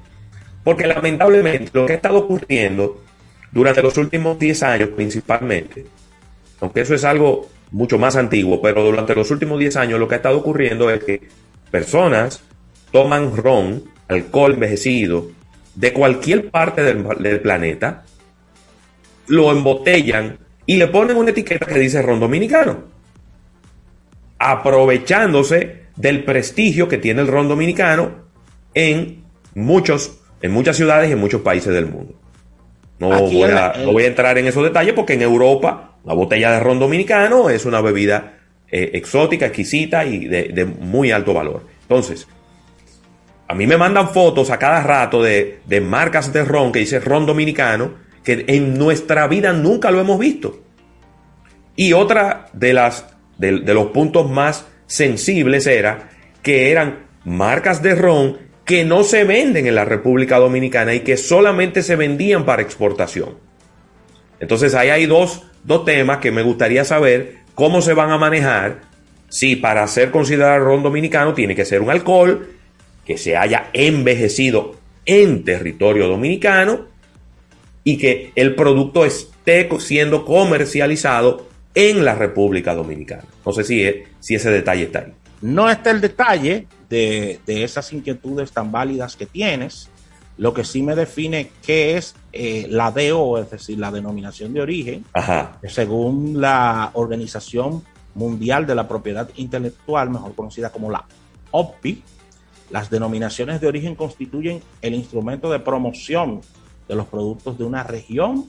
Porque 0.63 0.87
lamentablemente 0.87 1.69
lo 1.73 1.85
que 1.85 1.93
ha 1.93 1.95
estado 1.97 2.17
ocurriendo 2.17 3.03
durante 3.51 3.83
los 3.83 3.97
últimos 3.97 4.39
10 4.39 4.63
años 4.63 4.89
principalmente, 4.95 5.85
aunque 6.61 6.81
eso 6.81 6.95
es 6.95 7.03
algo 7.03 7.49
mucho 7.71 7.97
más 7.97 8.15
antiguo, 8.15 8.61
pero 8.61 8.83
durante 8.83 9.13
los 9.13 9.29
últimos 9.31 9.59
10 9.59 9.75
años 9.75 9.99
lo 9.99 10.07
que 10.07 10.15
ha 10.15 10.17
estado 10.17 10.37
ocurriendo 10.37 10.89
es 10.89 11.03
que 11.03 11.27
personas 11.71 12.41
toman 12.91 13.35
ron, 13.35 13.83
alcohol 14.07 14.53
envejecido, 14.53 15.27
de 15.75 15.91
cualquier 15.91 16.49
parte 16.49 16.83
del, 16.83 17.05
del 17.19 17.41
planeta, 17.41 18.05
lo 19.27 19.51
embotellan 19.51 20.37
y 20.65 20.77
le 20.77 20.87
ponen 20.87 21.17
una 21.17 21.31
etiqueta 21.31 21.65
que 21.65 21.79
dice 21.79 22.01
ron 22.01 22.21
dominicano, 22.21 22.85
aprovechándose 24.39 25.84
del 25.95 26.23
prestigio 26.23 26.87
que 26.87 26.97
tiene 26.97 27.21
el 27.21 27.27
ron 27.27 27.47
dominicano 27.47 28.11
en, 28.73 29.23
muchos, 29.53 30.19
en 30.41 30.51
muchas 30.51 30.75
ciudades 30.75 31.09
y 31.09 31.13
en 31.13 31.19
muchos 31.19 31.41
países 31.41 31.73
del 31.73 31.87
mundo. 31.87 32.13
No 32.99 33.09
voy, 33.09 33.43
a, 33.43 33.73
no 33.83 33.91
voy, 33.91 34.03
a, 34.03 34.07
entrar 34.07 34.37
en 34.37 34.47
esos 34.47 34.63
detalles 34.63 34.93
porque 34.93 35.13
en 35.13 35.21
Europa 35.21 35.97
la 36.05 36.13
botella 36.13 36.51
de 36.51 36.59
ron 36.61 36.79
dominicano 36.79 37.49
es 37.49 37.65
una 37.65 37.81
bebida 37.81 38.37
eh, 38.71 38.91
exótica, 38.93 39.47
exquisita 39.47 40.05
y 40.05 40.27
de, 40.27 40.43
de, 40.43 40.65
muy 40.65 41.11
alto 41.11 41.33
valor. 41.33 41.63
Entonces, 41.81 42.27
a 43.47 43.53
mí 43.53 43.67
me 43.67 43.77
mandan 43.77 44.09
fotos 44.11 44.49
a 44.49 44.57
cada 44.57 44.81
rato 44.81 45.21
de, 45.21 45.59
de 45.65 45.81
marcas 45.81 46.31
de 46.31 46.45
ron 46.45 46.71
que 46.71 46.79
dice 46.79 46.99
ron 46.99 47.25
dominicano 47.25 48.05
que 48.23 48.45
en 48.47 48.77
nuestra 48.77 49.27
vida 49.27 49.51
nunca 49.51 49.91
lo 49.91 49.99
hemos 49.99 50.17
visto. 50.17 50.61
Y 51.75 51.91
otra 51.91 52.47
de 52.53 52.73
las 52.73 53.05
de, 53.37 53.59
de 53.59 53.73
los 53.73 53.87
puntos 53.87 54.29
más 54.29 54.65
sensibles 54.87 55.67
era 55.67 56.09
que 56.41 56.71
eran 56.71 57.05
marcas 57.23 57.81
de 57.81 57.95
ron 57.95 58.37
que 58.65 58.83
no 58.83 59.03
se 59.03 59.23
venden 59.23 59.67
en 59.67 59.75
la 59.75 59.85
República 59.85 60.39
Dominicana 60.39 60.93
y 60.93 61.01
que 61.01 61.17
solamente 61.17 61.83
se 61.83 61.95
vendían 61.95 62.45
para 62.45 62.61
exportación. 62.61 63.37
Entonces 64.39 64.73
ahí 64.73 64.89
hay 64.89 65.05
dos, 65.05 65.43
dos 65.63 65.85
temas 65.85 66.17
que 66.17 66.31
me 66.31 66.41
gustaría 66.41 66.83
saber 66.83 67.37
cómo 67.53 67.81
se 67.81 67.93
van 67.93 68.11
a 68.11 68.17
manejar. 68.17 68.81
Si 69.29 69.55
para 69.55 69.87
ser 69.87 70.11
considerado 70.11 70.63
ron 70.63 70.83
dominicano 70.83 71.33
tiene 71.33 71.55
que 71.55 71.65
ser 71.65 71.81
un 71.81 71.89
alcohol 71.89 72.49
que 73.05 73.17
se 73.17 73.37
haya 73.37 73.69
envejecido 73.73 74.75
en 75.05 75.43
territorio 75.43 76.07
dominicano 76.07 76.87
y 77.83 77.97
que 77.97 78.31
el 78.35 78.55
producto 78.55 79.05
esté 79.05 79.69
siendo 79.79 80.25
comercializado 80.25 81.47
en 81.75 82.05
la 82.05 82.15
República 82.15 82.73
Dominicana. 82.73 83.25
No 83.45 83.51
sé 83.51 83.63
si, 83.63 83.85
si 84.19 84.35
ese 84.35 84.49
detalle 84.49 84.83
está 84.83 84.99
ahí. 84.99 85.13
No 85.41 85.69
está 85.69 85.91
el 85.91 86.01
detalle 86.01 86.67
de, 86.89 87.39
de, 87.45 87.63
esas 87.63 87.91
inquietudes 87.93 88.51
tan 88.51 88.71
válidas 88.71 89.15
que 89.15 89.25
tienes. 89.25 89.89
Lo 90.37 90.53
que 90.53 90.63
sí 90.63 90.81
me 90.81 90.95
define 90.95 91.51
qué 91.65 91.97
es 91.97 92.15
eh, 92.33 92.67
la 92.69 92.91
DO, 92.91 93.37
es 93.37 93.51
decir, 93.51 93.77
la 93.77 93.91
denominación 93.91 94.53
de 94.53 94.61
origen, 94.61 95.05
Ajá. 95.13 95.59
según 95.67 96.41
la 96.41 96.91
Organización 96.93 97.83
Mundial 98.15 98.65
de 98.65 98.75
la 98.75 98.87
Propiedad 98.87 99.29
Intelectual, 99.35 100.09
mejor 100.09 100.35
conocida 100.35 100.71
como 100.71 100.89
la 100.89 101.05
OPI, 101.51 102.03
las 102.69 102.89
denominaciones 102.89 103.61
de 103.61 103.67
origen 103.67 103.95
constituyen 103.95 104.61
el 104.81 104.95
instrumento 104.95 105.51
de 105.51 105.59
promoción 105.59 106.41
de 106.87 106.95
los 106.95 107.07
productos 107.07 107.57
de 107.57 107.63
una 107.63 107.83
región 107.83 108.45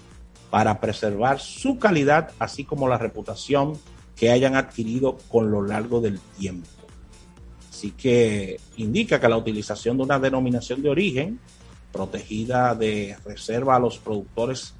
para 0.51 0.81
preservar 0.81 1.41
su 1.41 1.79
calidad, 1.79 2.31
así 2.39 2.65
como 2.65 2.89
la 2.89 2.99
reputación 2.99 3.75
que 4.17 4.31
hayan 4.31 4.57
adquirido 4.57 5.19
con 5.29 5.51
lo 5.51 5.63
largo 5.63 6.01
del 6.01 6.19
tiempo. 6.39 6.69
Así 7.71 7.91
que 7.91 8.59
indica 8.79 9.21
que 9.21 9.29
la 9.29 9.37
utilización 9.37 9.99
de 9.99 10.05
una 10.05 10.19
denominación 10.19 10.83
de 10.83 10.89
origen 10.89 11.39
protegida 11.93 12.75
de 12.75 13.17
reserva 13.25 13.77
a 13.77 13.79
los 13.79 13.99
productores 13.99 14.73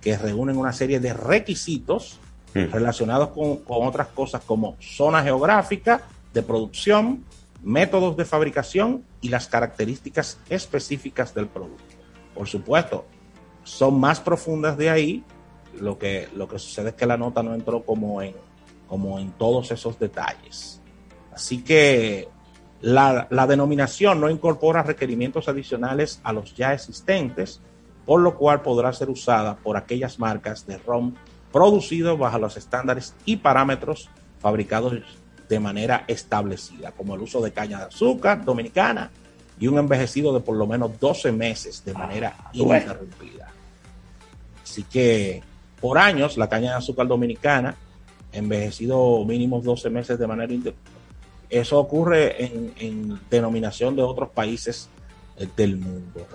que 0.00 0.16
reúnen 0.16 0.56
una 0.56 0.72
serie 0.72 1.00
de 1.00 1.12
requisitos 1.12 2.18
mm. 2.54 2.70
relacionados 2.72 3.30
con, 3.30 3.56
con, 3.58 3.86
otras 3.86 4.08
cosas 4.08 4.42
como 4.44 4.76
zona 4.80 5.22
geográfica 5.22 6.02
de 6.32 6.42
producción, 6.42 7.24
métodos 7.64 8.16
de 8.16 8.24
fabricación 8.24 9.02
y 9.20 9.28
las 9.28 9.48
características 9.48 10.38
específicas 10.48 11.34
del 11.34 11.48
producto. 11.48 11.82
Por 12.34 12.46
supuesto, 12.46 13.06
son 13.66 13.98
más 13.98 14.20
profundas 14.20 14.78
de 14.78 14.88
ahí. 14.88 15.24
Lo 15.78 15.98
que, 15.98 16.28
lo 16.34 16.48
que 16.48 16.58
sucede 16.58 16.90
es 16.90 16.94
que 16.94 17.04
la 17.04 17.18
nota 17.18 17.42
no 17.42 17.52
entró 17.52 17.82
como 17.82 18.22
en, 18.22 18.34
como 18.88 19.18
en 19.18 19.32
todos 19.32 19.70
esos 19.72 19.98
detalles. 19.98 20.80
Así 21.34 21.62
que 21.62 22.28
la, 22.80 23.26
la, 23.28 23.46
denominación 23.46 24.20
no 24.20 24.30
incorpora 24.30 24.82
requerimientos 24.82 25.48
adicionales 25.48 26.20
a 26.22 26.32
los 26.32 26.54
ya 26.54 26.72
existentes, 26.72 27.60
por 28.06 28.20
lo 28.20 28.36
cual 28.36 28.62
podrá 28.62 28.92
ser 28.92 29.10
usada 29.10 29.56
por 29.56 29.76
aquellas 29.76 30.18
marcas 30.18 30.66
de 30.66 30.78
ROM 30.78 31.14
producidos 31.52 32.18
bajo 32.18 32.38
los 32.38 32.56
estándares 32.56 33.14
y 33.24 33.36
parámetros 33.36 34.08
fabricados 34.38 34.94
de 35.48 35.60
manera 35.60 36.04
establecida, 36.06 36.92
como 36.92 37.14
el 37.14 37.22
uso 37.22 37.40
de 37.40 37.52
caña 37.52 37.78
de 37.78 37.84
azúcar 37.86 38.44
dominicana 38.44 39.10
y 39.58 39.66
un 39.66 39.78
envejecido 39.78 40.32
de 40.32 40.40
por 40.40 40.56
lo 40.56 40.66
menos 40.66 40.98
12 41.00 41.32
meses 41.32 41.84
de 41.84 41.94
manera 41.94 42.36
ininterrumpida. 42.52 43.55
Así 44.76 44.82
que 44.82 45.42
por 45.80 45.96
años 45.96 46.36
la 46.36 46.50
caña 46.50 46.72
de 46.72 46.76
azúcar 46.76 47.06
dominicana, 47.06 47.76
envejecido 48.30 49.24
mínimo 49.24 49.58
12 49.62 49.88
meses 49.88 50.18
de 50.18 50.26
manera 50.26 50.52
eso 51.48 51.78
ocurre 51.78 52.44
en, 52.44 52.74
en, 52.78 53.18
denominación 53.30 53.96
de 53.96 54.02
otros 54.02 54.28
países 54.28 54.90
del 55.56 55.78
mundo. 55.78 56.26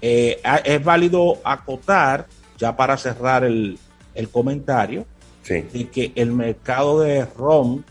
Eh, 0.00 0.40
es 0.64 0.84
válido 0.84 1.38
acotar, 1.42 2.28
ya 2.56 2.76
para 2.76 2.96
cerrar 2.96 3.42
el, 3.42 3.76
el 4.14 4.28
comentario, 4.28 5.04
sí. 5.42 5.62
de 5.72 5.88
que 5.88 6.12
el 6.14 6.30
mercado 6.30 7.00
de 7.00 7.24
ron 7.24 7.84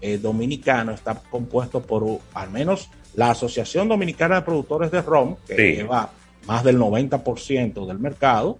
eh, 0.00 0.16
dominicano 0.16 0.92
está 0.92 1.20
compuesto 1.30 1.82
por 1.82 2.04
uh, 2.04 2.20
al 2.32 2.50
menos 2.50 2.88
la 3.14 3.32
Asociación 3.32 3.86
Dominicana 3.86 4.36
de 4.36 4.42
Productores 4.42 4.90
de 4.90 5.02
Ron, 5.02 5.36
que 5.46 5.56
Sí. 5.56 5.76
lleva 5.76 6.10
más 6.46 6.64
del 6.64 6.78
90% 6.78 7.86
del 7.86 7.98
mercado, 7.98 8.56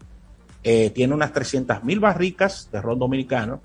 eh, 0.64 0.88
tiene 0.90 1.12
unas 1.12 1.33
300 1.33 1.85
mil 1.85 2.00
barricas 2.00 2.70
de 2.72 2.81
ron 2.81 2.98
dominicano, 2.98 3.61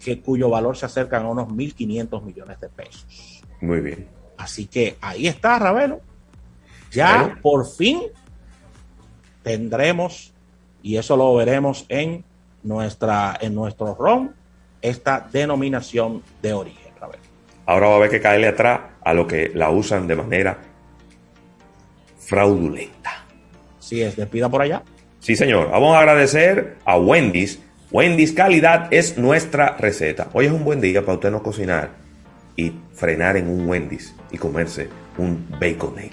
que, 0.00 0.20
cuyo 0.20 0.48
valor 0.48 0.76
se 0.76 0.86
acerca 0.86 1.18
a 1.18 1.28
unos 1.28 1.48
1.500 1.48 2.22
millones 2.24 2.58
de 2.58 2.68
pesos. 2.70 3.42
Muy 3.60 3.80
bien. 3.80 4.08
Así 4.38 4.66
que 4.66 4.96
ahí 5.02 5.28
está, 5.28 5.58
Ravelo. 5.58 6.00
Ya 6.90 7.38
por 7.40 7.66
fin 7.66 8.00
tendremos, 9.42 10.32
y 10.82 10.96
eso 10.96 11.16
lo 11.16 11.34
veremos 11.34 11.84
en, 11.88 12.24
nuestra, 12.62 13.36
en 13.40 13.54
nuestro 13.54 13.94
ron, 13.94 14.34
esta 14.80 15.28
denominación 15.30 16.22
de 16.40 16.54
origen, 16.54 16.92
Ravelo. 16.98 17.22
Ahora 17.66 17.88
va 17.88 17.92
a 17.92 17.96
haber 17.98 18.10
que 18.10 18.20
caerle 18.20 18.48
atrás 18.48 18.80
a 19.02 19.12
lo 19.12 19.26
que 19.26 19.52
la 19.54 19.70
usan 19.70 20.06
de 20.06 20.16
manera 20.16 20.58
fraudulenta. 22.18 23.24
Si 23.78 24.00
es, 24.00 24.16
despida 24.16 24.48
por 24.48 24.62
allá. 24.62 24.82
Sí, 25.22 25.36
señor. 25.36 25.70
Vamos 25.70 25.94
a 25.94 26.00
agradecer 26.00 26.78
a 26.84 26.96
Wendy's. 26.98 27.60
Wendy's 27.92 28.32
calidad 28.32 28.92
es 28.92 29.18
nuestra 29.18 29.76
receta. 29.78 30.28
Hoy 30.32 30.46
es 30.46 30.52
un 30.52 30.64
buen 30.64 30.80
día 30.80 31.02
para 31.02 31.14
usted 31.14 31.30
no 31.30 31.44
cocinar 31.44 31.90
y 32.56 32.72
frenar 32.92 33.36
en 33.36 33.48
un 33.48 33.68
Wendy's 33.68 34.14
y 34.32 34.38
comerse 34.38 34.88
un 35.18 35.46
Baconator. 35.60 36.10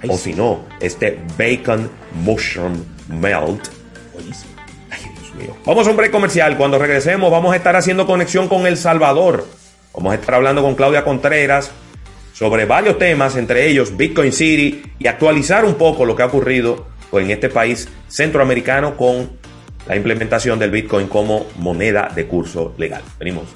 Ay, 0.00 0.10
O 0.10 0.16
sí. 0.16 0.30
si 0.30 0.34
no, 0.34 0.64
este 0.80 1.18
Bacon 1.36 1.90
Mushroom 2.22 2.84
Melt. 3.08 3.66
Buenísimo. 4.12 4.52
Ay, 4.92 5.00
Dios 5.18 5.34
mío. 5.34 5.56
Vamos 5.64 5.88
a 5.88 5.90
un 5.90 5.96
break 5.96 6.12
comercial. 6.12 6.56
Cuando 6.56 6.78
regresemos 6.78 7.32
vamos 7.32 7.52
a 7.52 7.56
estar 7.56 7.74
haciendo 7.74 8.06
conexión 8.06 8.46
con 8.46 8.64
El 8.68 8.76
Salvador. 8.76 9.44
Vamos 9.92 10.12
a 10.12 10.14
estar 10.14 10.36
hablando 10.36 10.62
con 10.62 10.76
Claudia 10.76 11.02
Contreras 11.02 11.72
sobre 12.32 12.64
varios 12.64 12.96
temas, 12.96 13.34
entre 13.34 13.66
ellos 13.66 13.96
Bitcoin 13.96 14.30
City 14.30 14.84
y 15.00 15.08
actualizar 15.08 15.64
un 15.64 15.74
poco 15.74 16.04
lo 16.04 16.14
que 16.14 16.22
ha 16.22 16.26
ocurrido 16.26 16.94
en 17.12 17.30
este 17.30 17.48
país 17.48 17.88
centroamericano 18.08 18.96
con 18.96 19.30
la 19.86 19.96
implementación 19.96 20.58
del 20.58 20.70
Bitcoin 20.70 21.06
como 21.06 21.46
moneda 21.56 22.10
de 22.14 22.26
curso 22.26 22.74
legal. 22.76 23.02
Venimos. 23.18 23.48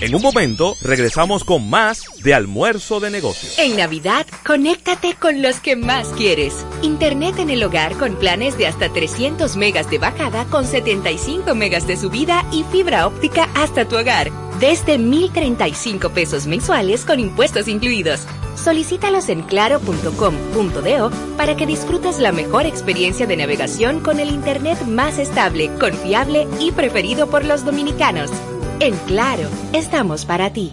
En 0.00 0.16
un 0.16 0.22
momento 0.22 0.74
regresamos 0.82 1.44
con 1.44 1.70
más 1.70 2.02
de 2.24 2.34
almuerzo 2.34 2.98
de 2.98 3.10
negocios. 3.10 3.56
En 3.58 3.76
Navidad, 3.76 4.26
conéctate 4.44 5.14
con 5.14 5.42
los 5.42 5.60
que 5.60 5.76
más 5.76 6.08
quieres. 6.08 6.66
Internet 6.82 7.38
en 7.38 7.50
el 7.50 7.62
hogar 7.62 7.92
con 7.94 8.16
planes 8.16 8.58
de 8.58 8.66
hasta 8.66 8.88
300 8.88 9.56
megas 9.56 9.88
de 9.90 9.98
bajada 9.98 10.44
con 10.46 10.66
75 10.66 11.54
megas 11.54 11.86
de 11.86 11.96
subida 11.96 12.44
y 12.50 12.64
fibra 12.64 13.06
óptica 13.06 13.48
hasta 13.54 13.86
tu 13.86 13.96
hogar. 13.96 14.32
Desde 14.62 14.96
1.035 14.96 16.12
pesos 16.12 16.46
mensuales 16.46 17.04
con 17.04 17.18
impuestos 17.18 17.66
incluidos. 17.66 18.20
Solicítalos 18.54 19.28
en 19.28 19.42
claro.com.do 19.42 21.10
para 21.36 21.56
que 21.56 21.66
disfrutes 21.66 22.20
la 22.20 22.30
mejor 22.30 22.66
experiencia 22.66 23.26
de 23.26 23.36
navegación 23.36 23.98
con 23.98 24.20
el 24.20 24.28
Internet 24.30 24.80
más 24.82 25.18
estable, 25.18 25.68
confiable 25.80 26.46
y 26.60 26.70
preferido 26.70 27.26
por 27.26 27.44
los 27.44 27.64
dominicanos. 27.64 28.30
En 28.78 28.96
Claro, 28.98 29.48
estamos 29.72 30.24
para 30.26 30.52
ti. 30.52 30.72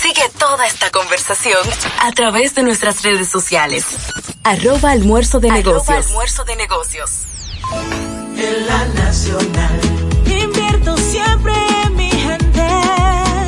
Sigue 0.00 0.22
toda 0.38 0.66
esta 0.66 0.90
conversación 0.90 1.60
a 2.00 2.10
través 2.12 2.54
de 2.54 2.62
nuestras 2.62 3.02
redes 3.02 3.28
sociales. 3.28 3.84
Arroba 4.44 4.92
almuerzo 4.92 5.40
de 5.40 5.50
negocios. 5.50 6.06
almuerzo 6.06 6.44
de 6.44 6.56
negocios. 6.56 7.10
En 8.34 8.66
la 8.66 8.86
nacional. 8.94 10.03
Siempre 11.14 11.52
en 11.84 11.94
mi 11.94 12.10
gente. 12.10 12.66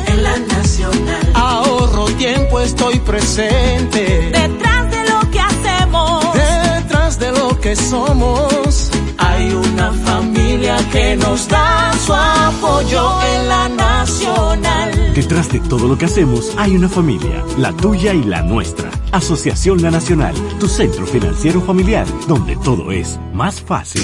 En 0.07 0.23
la 0.23 0.37
nacional. 0.39 1.31
Ahorro 1.33 2.05
tiempo, 2.17 2.61
estoy 2.61 2.97
presente. 2.99 4.31
Detrás 4.31 4.89
de 4.89 5.09
lo 5.09 5.19
que 5.29 5.39
hacemos. 5.41 6.33
Detrás 6.33 7.19
de 7.19 7.31
lo 7.33 7.59
que 7.59 7.75
somos. 7.75 8.89
Hay 9.17 9.49
una 9.49 9.91
familia 9.91 10.77
que 10.93 11.17
nos 11.17 11.49
da 11.49 11.91
su 12.05 12.13
apoyo 12.13 13.21
en 13.33 13.49
la 13.49 13.67
nacional. 13.67 15.13
Detrás 15.13 15.51
de 15.51 15.59
todo 15.59 15.89
lo 15.89 15.97
que 15.97 16.05
hacemos 16.05 16.53
hay 16.57 16.73
una 16.73 16.87
familia, 16.87 17.43
la 17.57 17.73
tuya 17.73 18.13
y 18.13 18.23
la 18.23 18.43
nuestra. 18.43 18.89
Asociación 19.11 19.81
La 19.81 19.91
Nacional, 19.91 20.35
tu 20.57 20.69
centro 20.69 21.05
financiero 21.05 21.59
familiar, 21.59 22.07
donde 22.29 22.55
todo 22.55 22.93
es 22.93 23.19
más 23.33 23.59
fácil. 23.59 24.03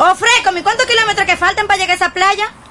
Oh, 0.00 0.14
Freco, 0.14 0.56
¿y 0.56 0.62
cuántos 0.62 0.86
kilómetros 0.86 1.26
que 1.26 1.36
faltan 1.36 1.66
para 1.66 1.78
llegar 1.78 1.90
a 1.90 1.94
esa 1.96 2.14
playa? 2.14 2.48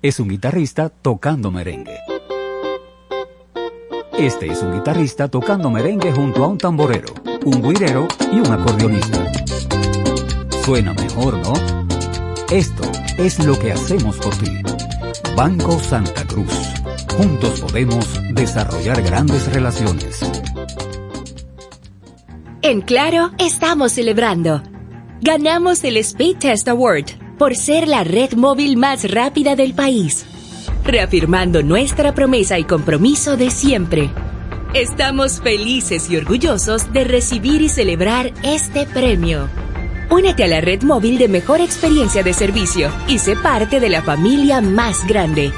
es 0.00 0.20
un 0.20 0.28
guitarrista 0.28 0.90
tocando 0.90 1.50
merengue. 1.50 1.98
Este 4.16 4.46
es 4.46 4.62
un 4.62 4.74
guitarrista 4.74 5.28
tocando 5.28 5.70
merengue 5.70 6.12
junto 6.12 6.44
a 6.44 6.48
un 6.48 6.58
tamborero, 6.58 7.12
un 7.44 7.62
guirero 7.62 8.06
y 8.32 8.38
un 8.38 8.46
acordeonista. 8.46 9.32
Suena 10.64 10.92
mejor, 10.92 11.38
¿no? 11.38 11.52
Esto 12.50 12.82
es 13.16 13.44
lo 13.44 13.58
que 13.58 13.72
hacemos 13.72 14.16
por 14.18 14.34
ti. 14.36 14.50
Banco 15.36 15.78
Santa 15.78 16.24
Cruz. 16.24 16.52
Juntos 17.16 17.60
podemos 17.60 18.20
desarrollar 18.32 19.02
grandes 19.02 19.52
relaciones. 19.52 20.20
En 22.62 22.82
Claro, 22.82 23.32
estamos 23.38 23.92
celebrando. 23.92 24.62
Ganamos 25.20 25.82
el 25.84 25.96
Speed 25.96 26.38
Test 26.38 26.68
Award 26.68 27.27
por 27.38 27.56
ser 27.56 27.88
la 27.88 28.04
red 28.04 28.32
móvil 28.34 28.76
más 28.76 29.10
rápida 29.10 29.56
del 29.56 29.72
país, 29.72 30.26
reafirmando 30.84 31.62
nuestra 31.62 32.14
promesa 32.14 32.58
y 32.58 32.64
compromiso 32.64 33.36
de 33.36 33.50
siempre. 33.50 34.10
Estamos 34.74 35.40
felices 35.40 36.10
y 36.10 36.16
orgullosos 36.16 36.92
de 36.92 37.04
recibir 37.04 37.62
y 37.62 37.68
celebrar 37.68 38.32
este 38.42 38.84
premio. 38.84 39.48
Únete 40.10 40.44
a 40.44 40.48
la 40.48 40.60
red 40.60 40.82
móvil 40.82 41.16
de 41.18 41.28
mejor 41.28 41.60
experiencia 41.60 42.22
de 42.22 42.34
servicio 42.34 42.90
y 43.06 43.18
sé 43.18 43.36
parte 43.36 43.80
de 43.80 43.88
la 43.88 44.02
familia 44.02 44.60
más 44.60 45.06
grande. 45.06 45.52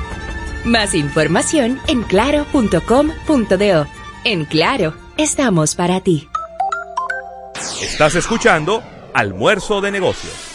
Más 0.65 0.95
información 0.95 1.81
en 1.89 2.03
claro.com.do. 2.03 3.87
En 4.25 4.45
Claro, 4.45 4.95
estamos 5.17 5.75
para 5.75 6.01
ti. 6.01 6.29
Estás 7.81 8.15
escuchando 8.15 8.83
Almuerzo 9.15 9.81
de 9.81 9.91
Negocios. 9.91 10.50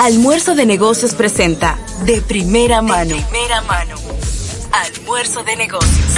Almuerzo 0.00 0.54
de 0.54 0.64
Negocios 0.64 1.16
presenta 1.16 1.76
De 2.04 2.20
primera 2.20 2.80
mano. 2.82 3.16
De 3.16 3.22
primera 3.22 3.60
mano. 3.62 3.96
Almuerzo 4.70 5.42
de 5.42 5.56
Negocios. 5.56 6.14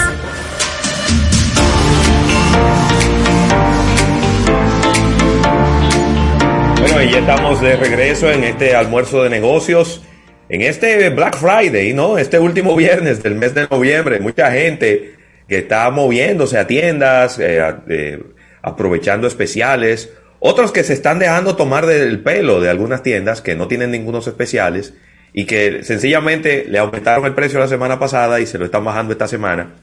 Bueno, 6.79 7.03
y 7.03 7.11
ya 7.11 7.19
estamos 7.21 7.63
de 7.63 7.77
regreso 7.77 8.31
en 8.31 8.45
este 8.45 8.77
almuerzo 8.77 9.23
de 9.23 9.31
negocios. 9.31 10.03
En 10.51 10.61
este 10.61 11.09
Black 11.09 11.39
Friday, 11.39 11.95
¿no? 11.95 12.19
Este 12.19 12.39
último 12.39 12.77
viernes 12.77 13.23
del 13.23 13.37
mes 13.37 13.55
de 13.55 13.67
noviembre, 13.71 14.21
mucha 14.21 14.53
gente 14.53 15.15
que 15.49 15.59
está 15.59 15.91
moviéndose 15.91 16.59
a 16.59 16.67
tiendas, 16.67 17.39
eh, 17.39 17.61
eh, 17.89 18.23
aprovechando 18.61 19.27
especiales. 19.27 20.11
Otros 20.41 20.73
que 20.73 20.85
se 20.85 20.95
están 20.95 21.19
dejando 21.19 21.55
tomar 21.55 21.87
del 21.87 22.21
pelo 22.21 22.61
de 22.61 22.71
algunas 22.71 23.03
tiendas 23.03 23.43
que 23.43 23.55
no 23.55 23.69
tienen 23.69 23.91
ningunos 23.91 24.27
especiales 24.27 24.95
y 25.35 25.45
que 25.45 25.85
sencillamente 25.85 26.65
le 26.67 26.79
aumentaron 26.79 27.27
el 27.27 27.35
precio 27.35 27.59
la 27.59 27.69
semana 27.69 27.99
pasada 27.99 28.41
y 28.41 28.47
se 28.47 28.59
lo 28.59 28.65
están 28.65 28.85
bajando 28.85 29.13
esta 29.13 29.29
semana. 29.29 29.75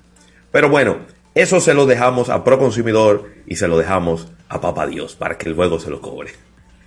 Pero 0.52 0.70
bueno, 0.70 0.98
eso 1.36 1.62
se 1.62 1.76
lo 1.76 1.86
dejamos 1.86 2.30
a 2.30 2.44
Pro 2.44 2.58
Consumidor 2.58 3.30
y 3.46 3.58
se 3.58 3.68
lo 3.68 3.78
dejamos 3.78 4.30
a 4.50 4.60
Papá 4.60 4.88
Dios 4.88 5.16
para 5.16 5.38
que 5.38 5.50
luego 5.50 5.80
se 5.80 5.92
lo 5.92 6.02
cobre. 6.02 6.32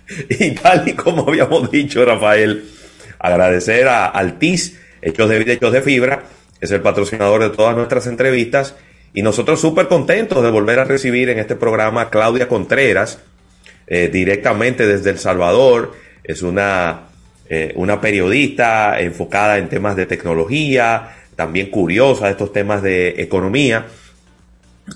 Y 0.29 0.51
tal 0.51 0.85
y 0.85 0.93
como 0.93 1.25
habíamos 1.29 1.71
dicho, 1.71 2.03
Rafael, 2.03 2.65
agradecer 3.17 3.87
a 3.87 4.07
Altis, 4.07 4.77
Hechos 5.01 5.29
de 5.29 5.39
Vida, 5.39 5.53
Hechos 5.53 5.71
de 5.71 5.81
Fibra, 5.81 6.23
es 6.59 6.69
el 6.71 6.81
patrocinador 6.81 7.41
de 7.41 7.49
todas 7.49 7.77
nuestras 7.77 8.07
entrevistas. 8.07 8.75
Y 9.13 9.21
nosotros 9.21 9.61
súper 9.61 9.87
contentos 9.87 10.43
de 10.43 10.51
volver 10.51 10.79
a 10.79 10.83
recibir 10.83 11.29
en 11.29 11.39
este 11.39 11.55
programa 11.55 12.01
a 12.01 12.09
Claudia 12.09 12.49
Contreras, 12.49 13.19
eh, 13.93 14.07
directamente 14.07 14.87
desde 14.87 15.09
El 15.09 15.19
Salvador. 15.19 15.91
Es 16.23 16.43
una, 16.43 17.09
eh, 17.49 17.73
una 17.75 17.99
periodista 17.99 19.01
enfocada 19.01 19.57
en 19.57 19.67
temas 19.67 19.97
de 19.97 20.05
tecnología, 20.05 21.09
también 21.35 21.69
curiosa 21.69 22.27
de 22.27 22.31
estos 22.31 22.53
temas 22.53 22.81
de 22.81 23.15
economía. 23.17 23.87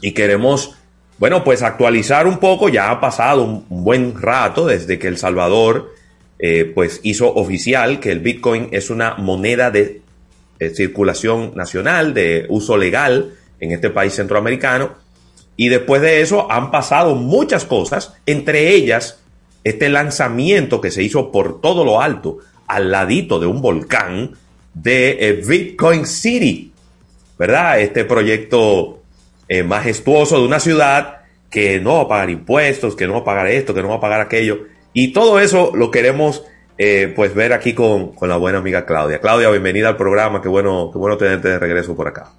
Y 0.02 0.14
queremos, 0.14 0.78
bueno, 1.18 1.44
pues 1.44 1.62
actualizar 1.62 2.26
un 2.26 2.38
poco. 2.38 2.70
Ya 2.70 2.90
ha 2.90 3.02
pasado 3.02 3.44
un, 3.44 3.66
buen 3.68 4.18
rato 4.18 4.66
desde 4.66 4.98
que 4.98 5.10
El 5.10 5.18
Salvador 5.18 5.94
eh, 6.40 6.72
pues 6.74 7.02
hizo 7.04 7.34
oficial 7.34 8.00
que 8.00 8.14
el 8.14 8.22
Bitcoin 8.22 8.70
es 8.72 8.90
una 8.90 9.16
moneda 9.16 9.72
de 9.72 10.00
circulación 10.74 11.52
nacional, 11.54 12.14
de 12.14 12.46
uso 12.48 12.78
legal 12.78 13.34
en 13.60 13.74
este 13.74 13.90
país 13.90 14.14
centroamericano. 14.14 15.05
Y 15.58 15.70
después 15.70 16.02
de 16.02 16.22
eso 16.22 16.52
han 16.52 16.72
pasado 16.72 17.16
muchas 17.16 17.66
cosas, 17.66 18.14
entre 18.26 18.72
ellas 18.74 19.20
este 19.64 19.90
lanzamiento 19.90 20.82
que 20.82 20.92
se 20.92 21.04
hizo 21.04 21.32
por 21.32 21.62
todo 21.62 21.84
lo 21.84 22.02
alto, 22.02 22.38
al 22.68 22.92
ladito 22.92 23.40
de 23.40 23.48
un 23.48 23.62
volcán, 23.62 24.32
de 24.74 25.18
eh, 25.20 25.34
Bitcoin 25.46 26.06
City, 26.06 26.72
¿verdad? 27.40 27.80
Este 27.80 28.06
proyecto 28.06 29.02
eh, 29.48 29.64
majestuoso 29.64 30.40
de 30.40 30.46
una 30.46 30.60
ciudad 30.60 31.22
que 31.50 31.80
no 31.80 31.96
va 31.96 32.02
a 32.02 32.08
pagar 32.08 32.30
impuestos, 32.30 32.96
que 32.96 33.08
no 33.08 33.14
va 33.14 33.20
a 33.20 33.24
pagar 33.24 33.48
esto, 33.48 33.74
que 33.74 33.82
no 33.82 33.90
va 33.90 33.96
a 33.96 34.02
pagar 34.02 34.22
aquello. 34.22 34.66
Y 34.94 35.14
todo 35.14 35.40
eso 35.40 35.72
lo 35.74 35.90
queremos 35.90 36.44
eh, 36.78 37.12
pues 37.16 37.34
ver 37.34 37.54
aquí 37.54 37.74
con, 37.74 38.14
con, 38.14 38.28
la 38.28 38.38
buena 38.38 38.60
amiga 38.60 38.86
Claudia. 38.86 39.20
Claudia, 39.20 39.50
bienvenida 39.50 39.88
al 39.88 39.98
programa, 39.98 40.42
qué 40.42 40.50
bueno, 40.50 40.90
qué 40.92 40.98
bueno 40.98 41.18
tenerte 41.18 41.48
de 41.48 41.60
regreso 41.60 41.96
por 41.96 42.08
acá. 42.08 42.32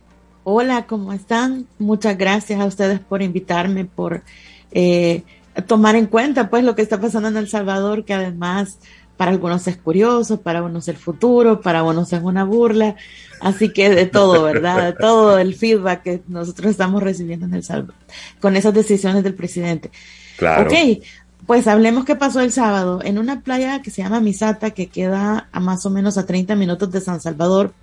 Hola, 0.49 0.87
¿cómo 0.87 1.13
están? 1.13 1.67
Muchas 1.81 2.17
gracias 2.17 2.61
a 2.61 2.67
ustedes 2.67 3.01
por 3.01 3.21
invitarme, 3.21 3.85
por 3.85 4.23
eh, 4.71 5.25
tomar 5.67 5.97
en 5.97 6.07
cuenta 6.07 6.51
pues 6.51 6.63
lo 6.63 6.77
que 6.77 6.83
está 6.83 7.01
pasando 7.01 7.29
en 7.29 7.37
El 7.37 7.49
Salvador, 7.49 8.05
que 8.05 8.15
además 8.15 8.79
para 9.17 9.33
algunos 9.33 9.67
es 9.67 9.77
curioso, 9.77 10.41
para 10.43 10.63
unos 10.63 10.87
el 10.87 10.99
futuro, 10.99 11.61
para 11.61 11.83
unos 11.83 12.13
es 12.13 12.23
una 12.23 12.45
burla, 12.45 12.95
así 13.41 13.73
que 13.73 13.91
de 13.91 14.07
todo, 14.07 14.45
¿verdad? 14.45 14.85
De 14.85 14.93
todo 14.93 15.37
el 15.37 15.57
feedback 15.57 16.03
que 16.05 16.23
nosotros 16.29 16.71
estamos 16.71 17.03
recibiendo 17.03 17.47
en 17.47 17.55
El 17.55 17.65
Salvador 17.65 17.97
con 18.41 18.55
esas 18.55 18.73
decisiones 18.73 19.25
del 19.25 19.35
presidente. 19.35 19.91
Claro. 20.37 20.71
Ok, 20.71 21.03
pues 21.45 21.67
hablemos 21.67 22.05
qué 22.05 22.15
pasó 22.15 22.41
el 22.41 22.53
sábado 22.53 23.01
en 23.03 23.19
una 23.19 23.41
playa 23.41 23.83
que 23.83 23.91
se 23.91 24.01
llama 24.01 24.21
Misata, 24.21 24.71
que 24.71 24.87
queda 24.87 25.49
a 25.51 25.59
más 25.59 25.85
o 25.87 25.91
menos 25.91 26.17
a 26.19 26.25
30 26.25 26.55
minutos 26.55 26.93
de 26.93 27.01
San 27.01 27.21
Salvador. 27.21 27.75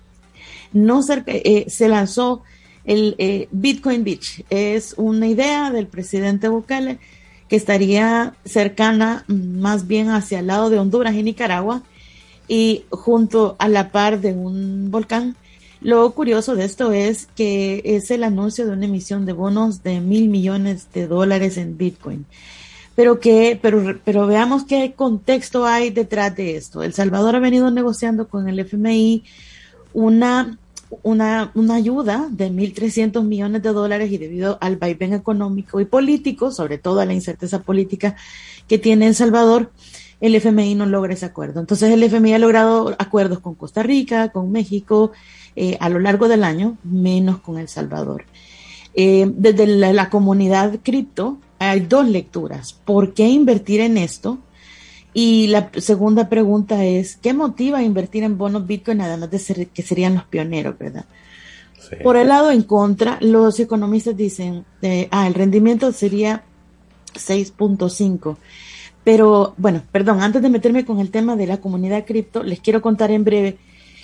No 0.72 1.02
cerca, 1.02 1.30
eh, 1.30 1.66
se 1.68 1.88
lanzó 1.88 2.42
el 2.84 3.14
eh, 3.18 3.48
Bitcoin 3.50 4.04
Beach. 4.04 4.44
Es 4.50 4.94
una 4.96 5.26
idea 5.26 5.70
del 5.70 5.86
presidente 5.86 6.48
Bukele 6.48 6.98
que 7.48 7.56
estaría 7.56 8.34
cercana 8.44 9.24
mm, 9.28 9.60
más 9.60 9.86
bien 9.86 10.10
hacia 10.10 10.40
el 10.40 10.48
lado 10.48 10.70
de 10.70 10.78
Honduras 10.78 11.14
y 11.14 11.22
Nicaragua 11.22 11.82
y 12.48 12.84
junto 12.90 13.56
a 13.58 13.68
la 13.68 13.90
par 13.90 14.20
de 14.20 14.32
un 14.32 14.90
volcán. 14.90 15.36
Lo 15.80 16.10
curioso 16.12 16.54
de 16.54 16.64
esto 16.64 16.92
es 16.92 17.26
que 17.36 17.82
es 17.84 18.10
el 18.10 18.24
anuncio 18.24 18.66
de 18.66 18.72
una 18.72 18.86
emisión 18.86 19.26
de 19.26 19.32
bonos 19.32 19.82
de 19.82 20.00
mil 20.00 20.28
millones 20.28 20.88
de 20.92 21.06
dólares 21.06 21.56
en 21.58 21.76
Bitcoin 21.76 22.26
pero 22.94 23.18
que, 23.18 23.58
pero, 23.60 23.98
pero 24.04 24.26
veamos 24.26 24.64
qué 24.64 24.94
contexto 24.94 25.66
hay 25.66 25.90
detrás 25.90 26.34
de 26.36 26.56
esto. 26.56 26.82
El 26.82 26.94
Salvador 26.94 27.36
ha 27.36 27.40
venido 27.40 27.70
negociando 27.70 28.28
con 28.28 28.48
el 28.48 28.60
FMI 28.60 29.24
una, 29.92 30.58
una, 31.02 31.50
una 31.54 31.74
ayuda 31.74 32.28
de 32.30 32.50
1.300 32.50 33.24
millones 33.24 33.62
de 33.62 33.72
dólares 33.72 34.12
y 34.12 34.18
debido 34.18 34.58
al 34.60 34.76
vaivén 34.76 35.12
económico 35.12 35.80
y 35.80 35.84
político, 35.84 36.50
sobre 36.50 36.78
todo 36.78 37.00
a 37.00 37.04
la 37.04 37.14
incerteza 37.14 37.62
política 37.62 38.16
que 38.68 38.78
tiene 38.78 39.06
El 39.06 39.14
Salvador, 39.14 39.70
el 40.20 40.34
FMI 40.34 40.74
no 40.74 40.86
logra 40.86 41.14
ese 41.14 41.26
acuerdo. 41.26 41.60
Entonces 41.60 41.90
el 41.90 42.02
FMI 42.02 42.34
ha 42.34 42.38
logrado 42.38 42.94
acuerdos 42.98 43.40
con 43.40 43.54
Costa 43.54 43.82
Rica, 43.82 44.30
con 44.30 44.52
México, 44.52 45.12
eh, 45.56 45.76
a 45.80 45.88
lo 45.88 45.98
largo 45.98 46.28
del 46.28 46.44
año, 46.44 46.78
menos 46.82 47.40
con 47.40 47.58
El 47.58 47.68
Salvador. 47.68 48.24
Eh, 48.94 49.30
desde 49.34 49.66
la, 49.66 49.92
la 49.92 50.08
comunidad 50.08 50.78
cripto, 50.82 51.38
hay 51.58 51.80
dos 51.80 52.08
lecturas. 52.08 52.72
¿Por 52.72 53.12
qué 53.14 53.28
invertir 53.28 53.80
en 53.80 53.98
esto? 53.98 54.38
Y 55.14 55.46
la 55.46 55.70
segunda 55.76 56.28
pregunta 56.28 56.84
es, 56.84 57.16
¿qué 57.16 57.32
motiva 57.32 57.78
a 57.78 57.82
invertir 57.82 58.24
en 58.24 58.36
bonos 58.36 58.66
Bitcoin 58.66 59.00
además 59.00 59.30
de 59.30 59.38
ser 59.38 59.68
que 59.68 59.82
serían 59.82 60.16
los 60.16 60.24
pioneros, 60.24 60.76
verdad? 60.76 61.04
Sí. 61.88 61.96
Por 62.02 62.16
el 62.16 62.28
lado 62.28 62.50
en 62.50 62.62
contra, 62.64 63.18
los 63.20 63.60
economistas 63.60 64.16
dicen, 64.16 64.64
eh, 64.82 65.08
ah, 65.12 65.28
el 65.28 65.34
rendimiento 65.34 65.92
sería 65.92 66.42
6.5. 67.14 68.36
Pero 69.04 69.54
bueno, 69.56 69.82
perdón, 69.92 70.20
antes 70.20 70.42
de 70.42 70.48
meterme 70.48 70.84
con 70.84 70.98
el 70.98 71.10
tema 71.10 71.36
de 71.36 71.46
la 71.46 71.58
comunidad 71.58 72.04
cripto, 72.04 72.42
les 72.42 72.58
quiero 72.58 72.82
contar 72.82 73.10
en 73.12 73.22
breve 73.22 73.58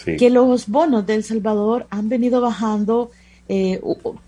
sí. 0.05 0.17
que 0.17 0.31
los 0.31 0.69
bonos 0.69 1.07
de 1.07 1.17
El 1.17 1.25
Salvador 1.25 1.87
han 1.91 2.09
venido 2.09 2.41
bajando 2.41 3.11
eh, 3.53 3.81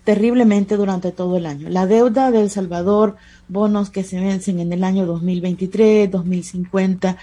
terriblemente 0.03 0.75
durante 0.75 1.13
todo 1.13 1.37
el 1.37 1.45
año. 1.45 1.69
La 1.69 1.87
deuda 1.87 2.29
de 2.29 2.41
El 2.41 2.49
Salvador, 2.49 3.15
bonos 3.47 3.89
que 3.89 4.03
se 4.03 4.19
vencen 4.19 4.59
en 4.59 4.73
el 4.73 4.83
año 4.83 5.05
2023, 5.05 6.11
2050, 6.11 7.15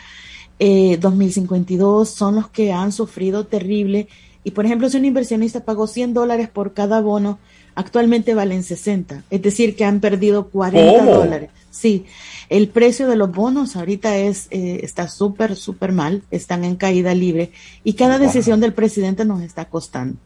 eh, 0.59 0.97
2052, 0.99 2.09
son 2.09 2.37
los 2.37 2.49
que 2.49 2.73
han 2.73 2.93
sufrido 2.93 3.45
terrible. 3.45 4.09
Y 4.45 4.53
por 4.53 4.65
ejemplo, 4.65 4.89
si 4.89 4.97
un 4.97 5.05
inversionista 5.05 5.67
pagó 5.67 5.87
100 5.87 6.15
dólares 6.15 6.49
por 6.49 6.73
cada 6.73 7.03
bono, 7.03 7.39
actualmente 7.75 8.33
valen 8.33 8.63
60, 8.63 9.25
es 9.29 9.43
decir, 9.43 9.77
que 9.77 9.85
han 9.85 10.01
perdido 10.01 10.49
40 10.49 11.01
¿Cómo? 11.01 11.11
dólares. 11.11 11.51
Sí, 11.71 12.07
el 12.49 12.69
precio 12.69 13.09
de 13.09 13.17
los 13.17 13.31
bonos 13.31 13.77
ahorita 13.77 14.17
es 14.17 14.49
eh, 14.51 14.81
está 14.85 15.07
súper, 15.07 15.55
súper 15.55 15.93
mal, 15.93 16.23
están 16.31 16.65
en 16.65 16.77
caída 16.77 17.15
libre 17.15 17.53
y 17.85 17.93
cada 17.93 18.19
decisión 18.19 18.59
del 18.59 18.73
presidente 18.73 19.27
nos 19.27 19.43
está 19.43 19.67
costando. 19.67 20.17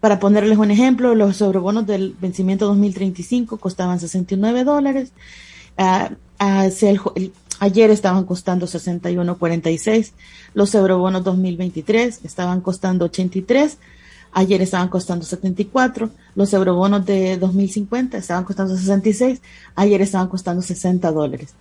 Para 0.00 0.20
ponerles 0.20 0.58
un 0.58 0.70
ejemplo, 0.70 1.14
los 1.14 1.36
sobrebonos 1.36 1.86
del 1.86 2.14
vencimiento 2.20 2.66
2035 2.66 3.56
costaban 3.56 3.98
69 3.98 4.64
dólares. 4.64 5.12
Uh, 5.76 6.14
uh, 6.44 6.70
el, 6.82 7.00
el, 7.16 7.32
ayer 7.58 7.90
estaban 7.90 8.24
costando 8.24 8.66
61.46. 8.66 10.12
Los 10.54 10.74
eurobonos 10.74 11.24
2023 11.24 12.20
estaban 12.24 12.60
costando 12.60 13.06
83. 13.06 13.78
Ayer 14.32 14.62
estaban 14.62 14.88
costando 14.88 15.24
74. 15.24 16.10
Los 16.36 16.52
eurobonos 16.52 17.04
de 17.04 17.36
2050 17.38 18.18
estaban 18.18 18.44
costando 18.44 18.76
66. 18.76 19.40
Ayer 19.74 20.02
estaban 20.02 20.28
costando 20.28 20.62
60 20.62 21.10
dólares. 21.10 21.54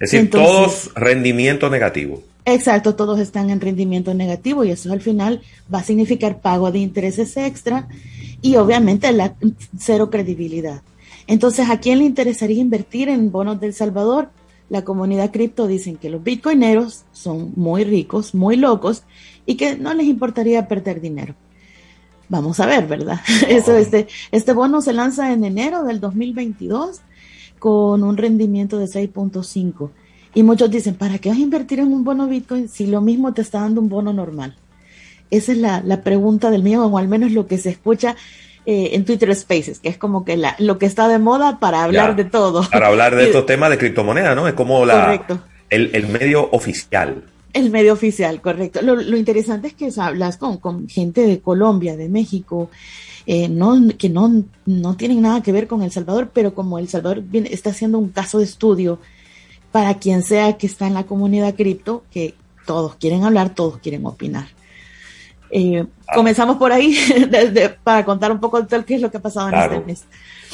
Es 0.00 0.10
decir, 0.10 0.20
Entonces, 0.20 0.50
todos 0.50 0.94
rendimiento 0.94 1.70
negativo. 1.70 2.22
Exacto, 2.48 2.94
todos 2.94 3.18
están 3.18 3.50
en 3.50 3.60
rendimiento 3.60 4.14
negativo 4.14 4.62
y 4.62 4.70
eso 4.70 4.92
al 4.92 5.00
final 5.00 5.42
va 5.72 5.80
a 5.80 5.84
significar 5.84 6.40
pago 6.40 6.70
de 6.70 6.78
intereses 6.78 7.36
extra 7.36 7.88
y 8.40 8.54
obviamente 8.54 9.10
la 9.10 9.34
cero 9.76 10.10
credibilidad. 10.10 10.82
Entonces, 11.26 11.68
¿a 11.68 11.80
quién 11.80 11.98
le 11.98 12.04
interesaría 12.04 12.60
invertir 12.62 13.08
en 13.08 13.32
bonos 13.32 13.60
del 13.60 13.74
Salvador? 13.74 14.30
La 14.68 14.84
comunidad 14.84 15.32
cripto 15.32 15.66
dicen 15.66 15.96
que 15.96 16.08
los 16.08 16.22
bitcoineros 16.22 17.04
son 17.10 17.52
muy 17.56 17.82
ricos, 17.82 18.32
muy 18.32 18.54
locos 18.54 19.02
y 19.44 19.56
que 19.56 19.76
no 19.76 19.92
les 19.92 20.06
importaría 20.06 20.68
perder 20.68 21.00
dinero. 21.00 21.34
Vamos 22.28 22.60
a 22.60 22.66
ver, 22.66 22.86
¿verdad? 22.86 23.18
Oh. 23.28 23.46
Eso, 23.48 23.76
este, 23.76 24.06
este 24.30 24.52
bono 24.52 24.82
se 24.82 24.92
lanza 24.92 25.32
en 25.32 25.42
enero 25.44 25.82
del 25.82 25.98
2022 25.98 27.00
con 27.58 28.04
un 28.04 28.16
rendimiento 28.16 28.78
de 28.78 28.86
6.5 28.86 29.90
y 30.36 30.42
muchos 30.42 30.70
dicen, 30.70 30.96
¿para 30.96 31.16
qué 31.16 31.30
vas 31.30 31.38
a 31.38 31.40
invertir 31.40 31.80
en 31.80 31.90
un 31.90 32.04
bono 32.04 32.28
Bitcoin 32.28 32.68
si 32.68 32.86
lo 32.86 33.00
mismo 33.00 33.32
te 33.32 33.40
está 33.40 33.60
dando 33.60 33.80
un 33.80 33.88
bono 33.88 34.12
normal? 34.12 34.54
Esa 35.30 35.52
es 35.52 35.56
la, 35.56 35.80
la 35.82 36.02
pregunta 36.02 36.50
del 36.50 36.62
mío, 36.62 36.84
o 36.84 36.98
al 36.98 37.08
menos 37.08 37.32
lo 37.32 37.46
que 37.46 37.56
se 37.56 37.70
escucha 37.70 38.16
eh, 38.66 38.90
en 38.92 39.06
Twitter 39.06 39.34
Spaces, 39.34 39.78
que 39.78 39.88
es 39.88 39.96
como 39.96 40.26
que 40.26 40.36
la, 40.36 40.54
lo 40.58 40.76
que 40.76 40.84
está 40.84 41.08
de 41.08 41.18
moda 41.18 41.58
para 41.58 41.84
hablar 41.84 42.10
ya, 42.10 42.22
de 42.22 42.28
todo. 42.28 42.68
Para 42.70 42.88
hablar 42.88 43.16
de 43.16 43.24
estos 43.28 43.46
temas 43.46 43.70
de 43.70 43.78
criptomonedas, 43.78 44.36
¿no? 44.36 44.46
Es 44.46 44.52
como 44.52 44.84
la, 44.84 45.24
el, 45.70 45.90
el, 45.94 46.06
medio 46.06 46.50
oficial. 46.50 47.24
El 47.54 47.70
medio 47.70 47.94
oficial, 47.94 48.42
correcto. 48.42 48.82
Lo, 48.82 48.94
lo 48.94 49.16
interesante 49.16 49.68
es 49.68 49.72
que 49.72 49.88
hablas 49.98 50.36
con, 50.36 50.58
con, 50.58 50.86
gente 50.86 51.26
de 51.26 51.40
Colombia, 51.40 51.96
de 51.96 52.10
México, 52.10 52.68
eh, 53.24 53.48
no, 53.48 53.88
que 53.96 54.10
no, 54.10 54.44
no 54.66 54.96
tienen 54.98 55.22
nada 55.22 55.42
que 55.42 55.52
ver 55.52 55.66
con 55.66 55.82
El 55.82 55.92
Salvador, 55.92 56.28
pero 56.34 56.54
como 56.54 56.78
El 56.78 56.88
Salvador 56.88 57.22
viene, 57.22 57.48
está 57.54 57.70
haciendo 57.70 57.96
un 57.96 58.10
caso 58.10 58.36
de 58.36 58.44
estudio 58.44 58.98
para 59.76 59.98
quien 59.98 60.22
sea 60.22 60.56
que 60.56 60.66
está 60.66 60.86
en 60.86 60.94
la 60.94 61.04
comunidad 61.04 61.54
cripto, 61.54 62.02
que 62.10 62.32
todos 62.64 62.96
quieren 62.96 63.24
hablar, 63.24 63.54
todos 63.54 63.76
quieren 63.76 64.06
opinar. 64.06 64.46
Eh, 65.50 65.84
ah. 66.08 66.12
Comenzamos 66.14 66.56
por 66.56 66.72
ahí 66.72 66.96
desde, 67.30 67.68
para 67.68 68.02
contar 68.02 68.32
un 68.32 68.40
poco 68.40 68.62
de 68.62 68.84
qué 68.86 68.94
es 68.94 69.02
lo 69.02 69.10
que 69.10 69.18
ha 69.18 69.20
pasado 69.20 69.50
claro. 69.50 69.74
en 69.74 69.78
este 69.80 69.86
mes. 69.86 70.04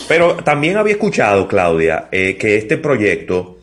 Pero 0.08 0.34
también 0.42 0.76
había 0.76 0.94
escuchado, 0.94 1.46
Claudia, 1.46 2.08
eh, 2.10 2.36
que 2.36 2.56
este 2.56 2.78
proyecto 2.78 3.58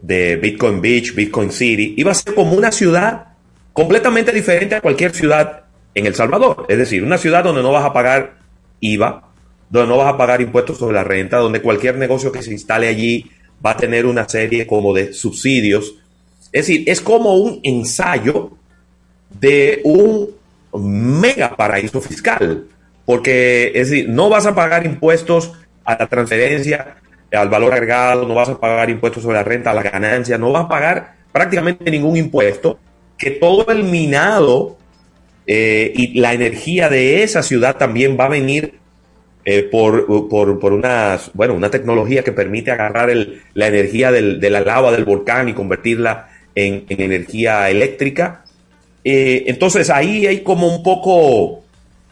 de 0.00 0.36
Bitcoin 0.36 0.80
Beach, 0.80 1.14
Bitcoin 1.14 1.52
City, 1.52 1.92
iba 1.98 2.12
a 2.12 2.14
ser 2.14 2.34
como 2.34 2.54
una 2.54 2.72
ciudad 2.72 3.34
completamente 3.74 4.32
diferente 4.32 4.76
a 4.76 4.80
cualquier 4.80 5.12
ciudad 5.12 5.64
en 5.94 6.06
El 6.06 6.14
Salvador. 6.14 6.64
Es 6.70 6.78
decir, 6.78 7.02
una 7.02 7.18
ciudad 7.18 7.44
donde 7.44 7.62
no 7.62 7.70
vas 7.70 7.84
a 7.84 7.92
pagar 7.92 8.38
IVA, 8.80 9.28
donde 9.68 9.88
no 9.90 9.98
vas 9.98 10.14
a 10.14 10.16
pagar 10.16 10.40
impuestos 10.40 10.78
sobre 10.78 10.94
la 10.94 11.04
renta, 11.04 11.36
donde 11.36 11.60
cualquier 11.60 11.96
negocio 11.96 12.32
que 12.32 12.42
se 12.42 12.52
instale 12.52 12.88
allí 12.88 13.30
va 13.64 13.72
a 13.72 13.76
tener 13.76 14.06
una 14.06 14.28
serie 14.28 14.66
como 14.66 14.94
de 14.94 15.12
subsidios. 15.12 15.94
Es 16.52 16.66
decir, 16.66 16.84
es 16.86 17.00
como 17.00 17.36
un 17.36 17.60
ensayo 17.62 18.52
de 19.40 19.80
un 19.84 20.30
mega 20.78 21.56
paraíso 21.56 22.00
fiscal, 22.00 22.66
porque 23.04 23.72
es 23.74 23.90
decir, 23.90 24.08
no 24.08 24.28
vas 24.28 24.46
a 24.46 24.54
pagar 24.54 24.84
impuestos 24.84 25.52
a 25.84 25.96
la 25.98 26.06
transferencia, 26.06 26.96
al 27.32 27.48
valor 27.48 27.72
agregado, 27.72 28.26
no 28.26 28.34
vas 28.34 28.48
a 28.48 28.58
pagar 28.58 28.90
impuestos 28.90 29.22
sobre 29.22 29.36
la 29.36 29.44
renta, 29.44 29.70
a 29.70 29.74
la 29.74 29.82
ganancia, 29.82 30.38
no 30.38 30.52
vas 30.52 30.64
a 30.64 30.68
pagar 30.68 31.14
prácticamente 31.32 31.90
ningún 31.90 32.16
impuesto, 32.16 32.78
que 33.18 33.30
todo 33.30 33.70
el 33.70 33.84
minado 33.84 34.76
eh, 35.46 35.92
y 35.94 36.18
la 36.18 36.32
energía 36.32 36.88
de 36.88 37.22
esa 37.22 37.42
ciudad 37.42 37.76
también 37.76 38.16
va 38.18 38.24
a 38.26 38.28
venir 38.28 38.78
eh, 39.48 39.62
por, 39.62 40.28
por, 40.28 40.58
por 40.58 40.72
unas, 40.72 41.30
bueno, 41.32 41.54
una 41.54 41.70
tecnología 41.70 42.24
que 42.24 42.32
permite 42.32 42.72
agarrar 42.72 43.10
el, 43.10 43.42
la 43.54 43.68
energía 43.68 44.10
del, 44.10 44.40
de 44.40 44.50
la 44.50 44.60
lava 44.60 44.90
del 44.90 45.04
volcán 45.04 45.48
y 45.48 45.54
convertirla 45.54 46.30
en, 46.56 46.84
en 46.88 47.00
energía 47.00 47.70
eléctrica. 47.70 48.42
Eh, 49.04 49.44
entonces 49.46 49.88
ahí 49.88 50.26
hay 50.26 50.40
como 50.40 50.66
un 50.66 50.82
poco, 50.82 51.62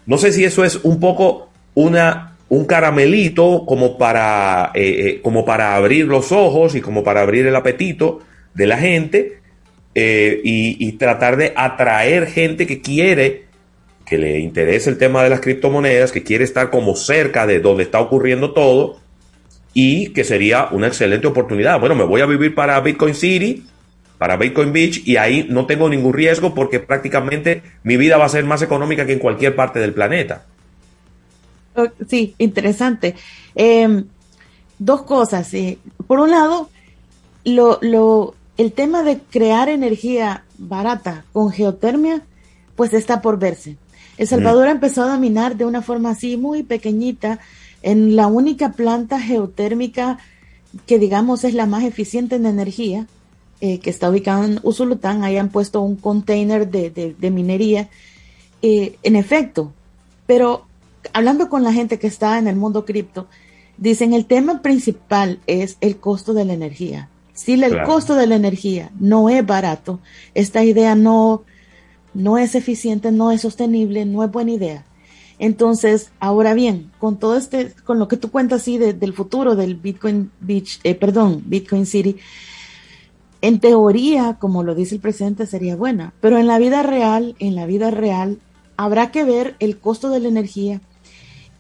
no 0.07 0.17
sé 0.17 0.31
si 0.31 0.45
eso 0.45 0.65
es 0.65 0.77
un 0.85 1.01
poco 1.01 1.51
una, 1.75 2.37
un 2.49 2.67
caramelito 2.67 3.67
como 3.67 3.99
para, 3.99 4.71
eh, 4.73 5.19
como 5.21 5.45
para 5.45 5.75
abrir 5.75 6.05
los 6.07 6.31
ojos 6.31 6.77
y 6.77 6.81
como 6.81 7.03
para 7.03 7.23
abrir 7.23 7.49
el 7.49 7.57
apetito 7.57 8.21
de 8.55 8.67
la 8.69 8.79
gente 8.79 9.39
y 9.97 10.93
tratar 10.93 11.37
de 11.37 11.53
atraer 11.55 12.27
gente 12.27 12.67
que 12.67 12.81
quiere 12.81 13.44
que 14.05 14.19
le 14.19 14.39
interesa 14.39 14.91
el 14.91 14.99
tema 14.99 15.23
de 15.23 15.31
las 15.31 15.41
criptomonedas, 15.41 16.13
que 16.13 16.23
quiere 16.23 16.45
estar 16.45 16.71
como 16.71 16.95
cerca 16.95 17.47
de 17.47 17.61
donde 17.61 17.85
está 17.85 18.01
ocurriendo 18.01 18.53
todo 18.53 19.01
y 19.73 20.11
que 20.11 20.25
sería 20.25 20.69
una 20.71 20.87
excelente 20.87 21.27
oportunidad. 21.27 21.81
Bueno, 21.81 21.95
me 21.95 22.05
voy 22.05 22.21
a 22.21 22.27
vivir 22.27 22.55
para 22.55 22.79
Bitcoin 22.81 23.15
City, 23.15 23.67
para 24.19 24.37
Bitcoin 24.37 24.73
Beach 24.73 25.03
y 25.07 25.17
ahí 25.17 25.47
no 25.49 25.67
tengo 25.67 25.89
ningún 25.89 26.13
riesgo 26.13 26.55
porque 26.55 26.81
prácticamente 26.81 27.63
mi 27.83 27.97
vida 27.97 28.17
va 28.17 28.27
a 28.27 28.29
ser 28.29 28.45
más 28.45 28.63
económica 28.63 29.07
que 29.07 29.13
en 29.13 29.19
cualquier 29.19 29.57
parte 29.57 29.81
del 29.81 29.93
planeta. 29.93 30.45
Sí, 32.09 32.35
interesante. 32.39 33.17
Eh, 33.57 34.05
dos 34.79 35.03
cosas. 35.03 35.53
Eh. 35.55 35.79
Por 36.07 36.21
un 36.21 36.31
lado, 36.31 36.71
lo, 37.45 37.79
lo, 37.83 38.35
el 38.57 38.73
tema 38.73 39.03
de 39.03 39.19
crear 39.19 39.69
energía 39.69 40.45
barata 40.59 41.25
con 41.33 41.51
geotermia, 41.51 42.23
pues 42.77 42.93
está 42.93 43.21
por 43.21 43.39
verse. 43.39 43.77
El 44.17 44.29
Salvador 44.29 44.69
empezó 44.69 45.03
a 45.03 45.09
dominar 45.09 45.57
de 45.57 45.65
una 45.65 45.83
forma 45.83 46.11
así 46.11 46.37
muy 46.37 46.63
pequeñita 46.63 47.41
en 47.83 48.17
la 48.17 48.27
única 48.27 48.73
planta 48.73 49.21
geotérmica 49.21 50.19
que 50.87 50.99
digamos 50.99 51.45
es 51.45 51.55
la 51.55 51.67
más 51.67 51.85
eficiente 51.85 52.37
en 52.37 52.47
energía, 52.47 53.07
eh, 53.61 53.79
que 53.79 53.91
está 53.91 54.11
ubicada 54.11 54.45
en 54.45 54.61
Usulután, 54.63 55.25
ahí 55.25 55.37
han 55.37 55.49
puesto 55.49 55.81
un 55.81 55.97
container 55.97 56.69
de, 56.69 56.91
de, 56.91 57.15
de 57.19 57.31
minería. 57.31 57.89
Eh, 58.63 58.97
en 59.03 59.17
efecto, 59.17 59.73
pero 60.27 60.67
hablando 61.13 61.49
con 61.49 61.63
la 61.63 61.73
gente 61.73 61.99
que 61.99 62.07
está 62.07 62.39
en 62.39 62.49
el 62.49 62.57
mundo 62.57 62.85
cripto, 62.85 63.27
dicen 63.77 64.13
el 64.13 64.27
tema 64.27 64.63
principal 64.63 65.41
es 65.47 65.77
el 65.81 65.99
costo 65.99 66.33
de 66.33 66.45
la 66.45 66.55
energía. 66.55 67.09
Si 67.35 67.55
el 67.55 67.65
claro. 67.65 67.87
costo 67.87 68.15
de 68.15 68.27
la 68.27 68.37
energía 68.37 68.91
no 68.99 69.29
es 69.29 69.45
barato, 69.45 70.01
esta 70.35 70.63
idea 70.65 70.95
no, 70.95 71.43
no 72.15 72.39
es 72.39 72.55
eficiente, 72.55 73.13
no 73.13 73.31
es 73.31 73.43
sostenible, 73.43 74.05
no 74.05 74.25
es 74.25 74.31
buena 74.31 74.53
idea. 74.53 74.85
Entonces, 75.39 76.11
ahora 76.21 76.55
bien, 76.55 76.93
con 76.99 77.19
todo 77.19 77.37
este, 77.37 77.73
con 77.85 77.99
lo 77.99 78.09
que 78.09 78.17
tú 78.17 78.31
cuentas 78.31 78.63
así 78.63 78.79
de, 78.79 78.95
del 78.95 79.13
futuro 79.13 79.57
del 79.57 79.75
Bitcoin 79.75 80.31
Beach, 80.41 80.81
eh, 80.85 80.95
perdón, 80.95 81.43
Bitcoin 81.47 81.87
City, 81.87 82.17
en 83.43 83.59
teoría, 83.61 84.37
como 84.41 84.63
lo 84.63 84.75
dice 84.75 84.95
el 84.95 85.01
presidente, 85.01 85.47
sería 85.47 85.77
buena, 85.77 86.15
pero 86.21 86.39
en 86.39 86.47
la 86.47 86.59
vida 86.59 86.83
real, 86.83 87.35
en 87.41 87.55
la 87.55 87.67
vida 87.67 87.91
real, 87.91 88.39
habrá 88.77 89.11
que 89.11 89.25
ver 89.25 89.57
el 89.59 89.79
costo 89.79 90.09
de 90.09 90.21
la 90.21 90.29
energía 90.29 90.81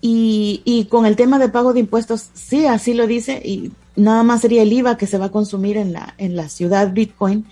y, 0.00 0.62
y 0.64 0.84
con 0.86 1.04
el 1.04 1.16
tema 1.16 1.38
de 1.38 1.48
pago 1.48 1.72
de 1.72 1.80
impuestos, 1.80 2.30
sí, 2.32 2.66
así 2.66 2.94
lo 2.94 3.06
dice, 3.06 3.42
y 3.44 3.72
nada 3.96 4.22
más 4.22 4.40
sería 4.40 4.62
el 4.62 4.72
IVA 4.72 4.96
que 4.96 5.06
se 5.06 5.18
va 5.18 5.26
a 5.26 5.32
consumir 5.32 5.76
en 5.76 5.92
la, 5.92 6.14
en 6.18 6.36
la 6.36 6.48
ciudad 6.48 6.92
Bitcoin. 6.92 7.46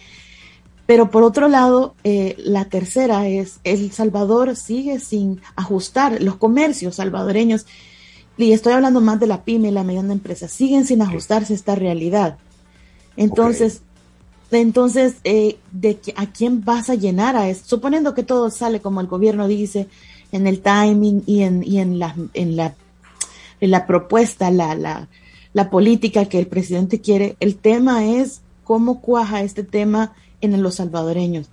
Pero 0.87 1.11
por 1.11 1.23
otro 1.23 1.49
lado, 1.49 1.95
eh, 2.05 2.35
la 2.39 2.65
tercera 2.65 3.29
es, 3.29 3.61
El 3.65 3.93
Salvador 3.93 4.57
sigue 4.57 4.99
sin 4.99 5.41
ajustar, 5.55 6.21
los 6.21 6.37
comercios 6.37 6.97
salvadoreños, 6.97 7.67
y 8.37 8.53
estoy 8.53 8.73
hablando 8.73 9.01
más 9.01 9.21
de 9.21 9.27
la 9.27 9.45
pyme 9.45 9.69
y 9.69 9.73
la 9.73 9.85
mediana 9.85 10.13
empresa, 10.13 10.49
siguen 10.49 10.87
sin 10.87 11.03
ajustarse 11.03 11.53
a 11.53 11.57
esta 11.57 11.75
realidad. 11.75 12.39
Entonces, 13.17 13.83
okay. 14.49 14.63
entonces 14.63 15.17
eh, 15.25 15.59
de, 15.71 16.01
¿a 16.17 16.27
quién 16.27 16.65
vas 16.65 16.91
a 16.91 16.95
llenar 16.95 17.37
a 17.37 17.49
eso? 17.49 17.63
Suponiendo 17.65 18.15
que 18.15 18.23
todo 18.23 18.51
sale 18.51 18.81
como 18.81 19.01
el 19.01 19.07
gobierno 19.07 19.47
dice, 19.47 19.89
en 20.33 20.47
el 20.47 20.61
timing 20.61 21.23
y 21.27 21.43
en, 21.43 21.63
y 21.63 21.79
en, 21.79 21.99
la, 21.99 22.17
en, 22.35 22.57
la, 22.57 22.75
en 23.61 23.71
la 23.71 23.87
propuesta, 23.87 24.51
la, 24.51 24.75
la, 24.75 25.09
la 25.53 25.71
política 25.71 26.25
que 26.25 26.39
el 26.39 26.47
presidente 26.47 27.01
quiere, 27.01 27.37
el 27.39 27.57
tema 27.57 28.07
es 28.07 28.41
cómo 28.65 29.01
cuaja 29.01 29.43
este 29.43 29.63
tema 29.63 30.15
en 30.43 30.63
los 30.63 30.75
salvadoreños. 30.77 31.49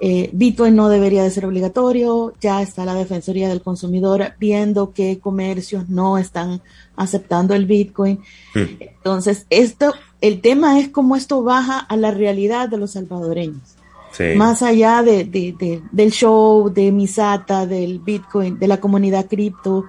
Eh, 0.00 0.28
Bitcoin 0.32 0.74
no 0.74 0.88
debería 0.88 1.22
de 1.22 1.30
ser 1.30 1.46
obligatorio, 1.46 2.34
ya 2.40 2.60
está 2.62 2.84
la 2.84 2.94
Defensoría 2.94 3.48
del 3.48 3.62
Consumidor 3.62 4.34
viendo 4.40 4.92
qué 4.92 5.20
comercios 5.20 5.88
no 5.88 6.18
están 6.18 6.62
aceptando 6.96 7.54
el 7.54 7.66
Bitcoin. 7.66 8.20
Mm. 8.54 8.60
Entonces, 8.80 9.46
esto, 9.50 9.94
el 10.20 10.40
tema 10.40 10.80
es 10.80 10.88
cómo 10.88 11.16
esto 11.16 11.42
baja 11.42 11.78
a 11.78 11.96
la 11.96 12.10
realidad 12.10 12.68
de 12.68 12.78
los 12.78 12.92
salvadoreños. 12.92 13.76
Sí. 14.10 14.24
Más 14.36 14.62
allá 14.62 15.02
de, 15.02 15.24
de, 15.24 15.54
de, 15.58 15.82
del 15.90 16.10
show, 16.10 16.68
de 16.70 16.92
Misata, 16.92 17.66
del 17.66 17.98
Bitcoin, 18.00 18.58
de 18.58 18.68
la 18.68 18.80
comunidad 18.80 19.26
cripto, 19.26 19.84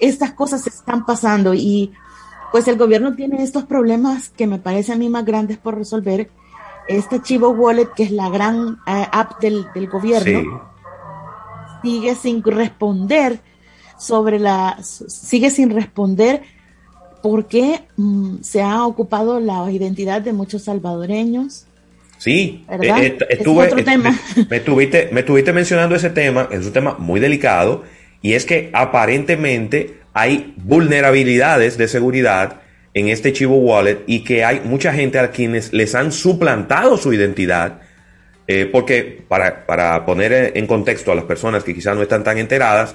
estas 0.00 0.32
cosas 0.32 0.66
están 0.66 1.06
pasando 1.06 1.54
y 1.54 1.92
pues 2.52 2.68
el 2.68 2.76
gobierno 2.76 3.14
tiene 3.14 3.42
estos 3.42 3.64
problemas 3.64 4.28
que 4.28 4.46
me 4.46 4.58
parece 4.58 4.92
a 4.92 4.96
mí 4.96 5.08
más 5.08 5.24
grandes 5.24 5.58
por 5.58 5.76
resolver 5.76 6.30
este 6.88 7.20
Chivo 7.22 7.50
Wallet, 7.50 7.88
que 7.94 8.04
es 8.04 8.10
la 8.10 8.28
gran 8.28 8.72
uh, 8.72 8.76
app 8.86 9.40
del, 9.40 9.66
del 9.74 9.88
gobierno, 9.88 10.40
sí. 11.82 11.90
sigue 11.90 12.14
sin 12.14 12.42
responder 12.42 13.40
sobre 13.98 14.38
la, 14.38 14.78
sigue 14.82 15.50
sin 15.50 15.70
responder 15.70 16.42
por 17.22 17.46
qué 17.46 17.80
mm, 17.96 18.42
se 18.42 18.60
ha 18.62 18.84
ocupado 18.84 19.40
la 19.40 19.70
identidad 19.70 20.20
de 20.20 20.32
muchos 20.32 20.64
salvadoreños. 20.64 21.66
Sí, 22.18 22.64
eh, 22.68 23.18
estuve, 23.30 23.66
es 23.66 23.84
tema. 23.84 24.18
Me, 24.36 24.46
me, 24.50 24.56
estuviste, 24.56 25.08
me 25.12 25.20
estuviste 25.20 25.52
mencionando 25.52 25.94
ese 25.94 26.10
tema, 26.10 26.48
es 26.50 26.66
un 26.66 26.72
tema 26.72 26.96
muy 26.98 27.20
delicado, 27.20 27.82
y 28.22 28.34
es 28.34 28.44
que 28.44 28.70
aparentemente 28.72 30.00
hay 30.12 30.54
vulnerabilidades 30.56 31.76
de 31.76 31.88
seguridad 31.88 32.60
en 32.94 33.08
este 33.08 33.32
Chivo 33.32 33.56
Wallet 33.56 34.04
y 34.06 34.24
que 34.24 34.44
hay 34.44 34.60
mucha 34.64 34.92
gente 34.92 35.18
a 35.18 35.30
quienes 35.30 35.72
les 35.72 35.94
han 35.94 36.12
suplantado 36.12 36.96
su 36.96 37.12
identidad, 37.12 37.80
eh, 38.46 38.68
porque 38.70 39.24
para, 39.26 39.66
para, 39.66 40.06
poner 40.06 40.52
en 40.54 40.66
contexto 40.66 41.12
a 41.12 41.14
las 41.14 41.24
personas 41.24 41.64
que 41.64 41.74
quizás 41.74 41.96
no 41.96 42.02
están 42.02 42.24
tan 42.24 42.38
enteradas, 42.38 42.94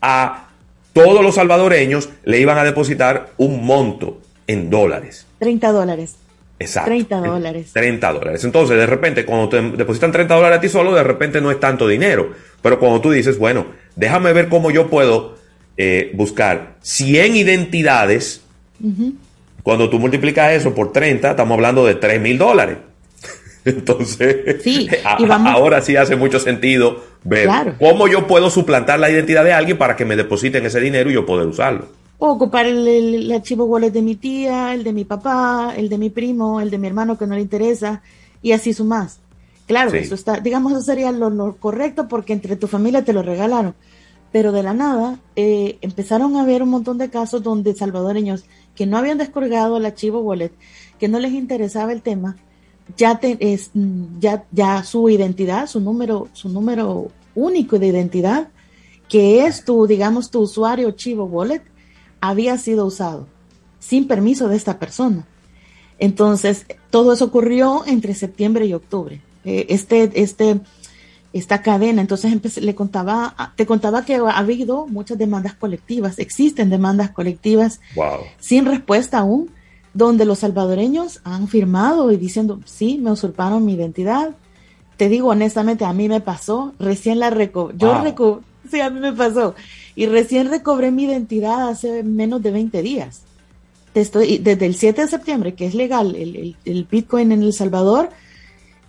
a 0.00 0.48
todos 0.92 1.22
los 1.22 1.34
salvadoreños 1.34 2.08
le 2.24 2.40
iban 2.40 2.58
a 2.58 2.64
depositar 2.64 3.30
un 3.36 3.64
monto 3.64 4.20
en 4.46 4.70
dólares. 4.70 5.26
30 5.38 5.72
dólares. 5.72 6.16
Exacto. 6.58 6.90
30 6.90 7.20
dólares. 7.20 7.70
30 7.72 8.12
dólares. 8.12 8.44
Entonces, 8.44 8.76
de 8.76 8.86
repente, 8.86 9.24
cuando 9.24 9.48
te 9.48 9.60
depositan 9.76 10.10
30 10.10 10.34
dólares 10.34 10.58
a 10.58 10.60
ti 10.60 10.68
solo, 10.68 10.94
de 10.94 11.04
repente 11.04 11.40
no 11.40 11.50
es 11.50 11.60
tanto 11.60 11.86
dinero. 11.86 12.32
Pero 12.62 12.80
cuando 12.80 13.00
tú 13.00 13.10
dices, 13.10 13.38
bueno, 13.38 13.66
déjame 13.94 14.32
ver 14.32 14.48
cómo 14.48 14.70
yo 14.70 14.88
puedo 14.88 15.36
eh, 15.76 16.10
buscar 16.14 16.76
100 16.80 17.36
identidades, 17.36 18.42
uh 18.82 18.86
-huh. 18.86 19.14
cuando 19.62 19.88
tú 19.88 19.98
multiplicas 19.98 20.52
eso 20.52 20.74
por 20.74 20.92
30, 20.92 21.30
estamos 21.30 21.54
hablando 21.54 21.84
de 21.86 21.94
3 21.94 22.20
mil 22.20 22.38
dólares. 22.38 22.78
Entonces, 23.64 24.62
sí, 24.62 24.88
a, 25.04 25.16
vamos... 25.26 25.52
ahora 25.52 25.82
sí 25.82 25.96
hace 25.96 26.16
mucho 26.16 26.38
sentido 26.38 27.02
ver 27.24 27.44
claro. 27.44 27.74
cómo 27.78 28.08
yo 28.08 28.26
puedo 28.26 28.50
suplantar 28.50 28.98
la 28.98 29.10
identidad 29.10 29.44
de 29.44 29.52
alguien 29.52 29.78
para 29.78 29.96
que 29.96 30.04
me 30.04 30.16
depositen 30.16 30.64
ese 30.64 30.80
dinero 30.80 31.10
y 31.10 31.14
yo 31.14 31.26
poder 31.26 31.46
usarlo. 31.46 31.86
O 32.18 32.30
ocupar 32.30 32.66
el, 32.66 32.86
el, 32.88 33.14
el, 33.14 33.32
archivo 33.32 33.64
wallet 33.64 33.90
de 33.90 34.02
mi 34.02 34.16
tía, 34.16 34.74
el 34.74 34.82
de 34.82 34.92
mi 34.92 35.04
papá, 35.04 35.74
el 35.76 35.88
de 35.88 35.98
mi 35.98 36.10
primo, 36.10 36.60
el 36.60 36.70
de 36.70 36.78
mi 36.78 36.88
hermano 36.88 37.16
que 37.16 37.26
no 37.26 37.34
le 37.36 37.40
interesa, 37.40 38.02
y 38.42 38.52
así 38.52 38.72
sumas. 38.72 39.20
Claro, 39.68 39.90
sí. 39.90 39.98
eso 39.98 40.14
está, 40.14 40.40
digamos, 40.40 40.72
eso 40.72 40.80
sería 40.80 41.12
lo, 41.12 41.28
lo, 41.28 41.56
correcto 41.56 42.08
porque 42.08 42.32
entre 42.32 42.56
tu 42.56 42.66
familia 42.66 43.04
te 43.04 43.12
lo 43.12 43.22
regalaron. 43.22 43.74
Pero 44.32 44.50
de 44.50 44.62
la 44.62 44.74
nada 44.74 45.18
eh, 45.36 45.78
empezaron 45.82 46.36
a 46.36 46.42
haber 46.42 46.62
un 46.62 46.70
montón 46.70 46.98
de 46.98 47.10
casos 47.10 47.42
donde 47.42 47.74
salvadoreños 47.74 48.46
que 48.78 48.86
no 48.86 48.96
habían 48.96 49.18
descargado 49.18 49.76
el 49.76 49.86
archivo 49.86 50.20
wallet 50.20 50.52
que 51.00 51.08
no 51.08 51.18
les 51.18 51.32
interesaba 51.32 51.92
el 51.92 52.00
tema, 52.00 52.36
ya, 52.96 53.18
te, 53.18 53.36
es, 53.40 53.72
ya, 54.20 54.44
ya 54.52 54.84
su 54.84 55.08
identidad, 55.08 55.66
su 55.66 55.80
número, 55.80 56.28
su 56.32 56.48
número 56.48 57.08
único 57.34 57.80
de 57.80 57.88
identidad, 57.88 58.50
que 59.08 59.46
es 59.46 59.64
tu, 59.64 59.88
digamos, 59.88 60.30
tu 60.30 60.40
usuario 60.40 60.92
Chivo 60.92 61.24
Wallet, 61.24 61.62
había 62.20 62.56
sido 62.56 62.86
usado 62.86 63.26
sin 63.80 64.06
permiso 64.06 64.48
de 64.48 64.56
esta 64.56 64.78
persona. 64.78 65.26
Entonces, 65.98 66.64
todo 66.90 67.12
eso 67.12 67.24
ocurrió 67.24 67.82
entre 67.86 68.14
septiembre 68.14 68.66
y 68.66 68.74
octubre. 68.74 69.20
Eh, 69.44 69.66
este, 69.70 70.10
este, 70.14 70.60
esta 71.32 71.60
cadena, 71.62 72.00
entonces 72.00 72.56
le 72.62 72.74
contaba, 72.74 73.52
te 73.56 73.66
contaba 73.66 74.04
que 74.04 74.16
ha 74.16 74.38
habido 74.38 74.86
muchas 74.86 75.18
demandas 75.18 75.54
colectivas, 75.54 76.18
existen 76.18 76.70
demandas 76.70 77.10
colectivas 77.10 77.80
sin 78.38 78.64
respuesta 78.64 79.18
aún, 79.18 79.50
donde 79.92 80.24
los 80.24 80.40
salvadoreños 80.40 81.20
han 81.24 81.48
firmado 81.48 82.12
y 82.12 82.16
diciendo, 82.16 82.60
sí, 82.64 82.98
me 82.98 83.10
usurparon 83.10 83.64
mi 83.64 83.74
identidad. 83.74 84.30
Te 84.96 85.08
digo 85.08 85.28
honestamente, 85.28 85.84
a 85.84 85.92
mí 85.92 86.08
me 86.08 86.20
pasó, 86.20 86.72
recién 86.78 87.18
la 87.18 87.30
reco 87.30 87.72
yo 87.76 88.02
reco 88.02 88.42
sí, 88.70 88.80
a 88.80 88.90
mí 88.90 89.00
me 89.00 89.12
pasó, 89.12 89.54
y 89.94 90.06
recién 90.06 90.50
recobré 90.50 90.90
mi 90.90 91.04
identidad 91.04 91.68
hace 91.68 92.02
menos 92.02 92.42
de 92.42 92.50
20 92.50 92.82
días. 92.82 93.22
estoy, 93.94 94.38
desde 94.38 94.66
el 94.66 94.74
7 94.74 95.02
de 95.02 95.08
septiembre, 95.08 95.54
que 95.54 95.66
es 95.66 95.74
legal 95.74 96.14
el, 96.14 96.56
el, 96.64 96.84
Bitcoin 96.84 97.32
en 97.32 97.42
El 97.42 97.52
Salvador, 97.52 98.10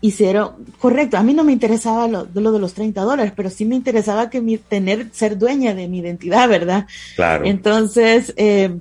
hicieron, 0.02 0.52
correcto, 0.80 1.18
a 1.18 1.24
mí 1.24 1.34
no 1.34 1.44
me 1.44 1.52
interesaba 1.52 2.08
lo, 2.08 2.28
lo 2.34 2.52
de 2.52 2.60
los 2.60 2.74
30 2.74 3.02
dólares, 3.02 3.34
pero 3.36 3.50
sí 3.50 3.66
me 3.66 3.76
interesaba 3.76 4.30
que 4.30 4.42
mi, 4.42 4.58
tener, 4.58 5.08
ser 5.12 5.38
dueña 5.38 5.74
de 5.74 5.88
mi 5.88 6.00
identidad, 6.00 6.48
¿verdad? 6.48 6.88
Claro. 7.16 7.46
Entonces, 7.46 8.34
eh, 8.38 8.78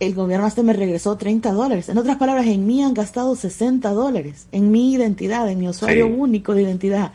el 0.00 0.14
gobierno 0.14 0.46
hasta 0.46 0.62
me 0.62 0.72
regresó 0.72 1.16
30 1.16 1.52
dólares. 1.52 1.88
En 1.88 1.98
otras 1.98 2.16
palabras, 2.16 2.46
en 2.46 2.66
mí 2.66 2.82
han 2.82 2.94
gastado 2.94 3.36
60 3.36 3.90
dólares, 3.90 4.46
en 4.52 4.70
mi 4.70 4.92
identidad, 4.92 5.48
en 5.50 5.60
mi 5.60 5.68
usuario 5.68 6.06
único 6.06 6.54
de 6.54 6.62
identidad. 6.62 7.12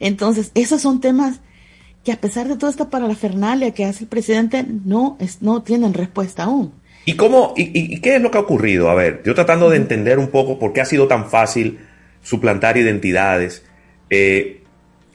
Entonces, 0.00 0.50
esos 0.54 0.82
son 0.82 1.00
temas 1.00 1.40
que 2.04 2.12
a 2.12 2.20
pesar 2.20 2.48
de 2.48 2.56
toda 2.56 2.70
esta 2.70 2.90
parafernalia 2.90 3.72
que 3.72 3.84
hace 3.84 4.04
el 4.04 4.08
presidente, 4.08 4.64
no, 4.84 5.16
es, 5.20 5.42
no 5.42 5.62
tienen 5.62 5.94
respuesta 5.94 6.44
aún. 6.44 6.72
¿Y 7.04 7.14
cómo, 7.14 7.54
y, 7.56 8.00
qué 8.00 8.16
es 8.16 8.22
lo 8.22 8.30
que 8.30 8.38
ha 8.38 8.42
ocurrido? 8.42 8.90
A 8.90 8.94
ver, 8.94 9.22
yo 9.24 9.34
tratando 9.34 9.70
de 9.70 9.76
entender 9.76 10.18
un 10.18 10.28
poco 10.28 10.58
por 10.58 10.72
qué 10.72 10.80
ha 10.80 10.84
sido 10.84 11.08
tan 11.08 11.30
fácil 11.30 11.78
suplantar 12.22 12.76
identidades. 12.76 13.64
Eh, 14.08 14.62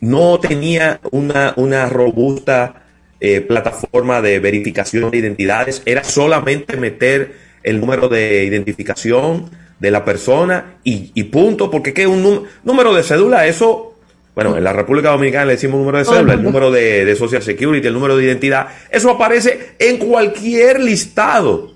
no 0.01 0.39
tenía 0.39 0.99
una, 1.11 1.53
una 1.57 1.87
robusta 1.87 2.83
eh, 3.19 3.41
plataforma 3.41 4.21
de 4.21 4.39
verificación 4.39 5.09
de 5.09 5.17
identidades, 5.17 5.81
era 5.85 6.03
solamente 6.03 6.77
meter 6.77 7.33
el 7.63 7.79
número 7.79 8.09
de 8.09 8.43
identificación 8.43 9.49
de 9.79 9.91
la 9.91 10.05
persona 10.05 10.75
y, 10.83 11.23
punto, 11.23 11.71
porque 11.71 11.93
que 11.93 12.07
un 12.07 12.45
número 12.63 12.93
de 12.93 13.03
cédula, 13.03 13.47
eso 13.47 13.95
bueno, 14.35 14.57
en 14.57 14.65
la 14.65 14.73
República 14.73 15.11
Dominicana 15.11 15.45
le 15.45 15.53
decimos 15.53 15.79
número 15.79 15.97
de 15.97 16.05
cédula, 16.05 16.33
el 16.33 16.43
número 16.43 16.69
de, 16.69 17.15
Social 17.15 17.41
Security, 17.41 17.87
el 17.87 17.93
número 17.93 18.17
de 18.17 18.25
identidad. 18.25 18.67
Eso 18.91 19.09
aparece 19.09 19.75
en 19.79 19.97
cualquier 19.97 20.81
listado. 20.81 21.73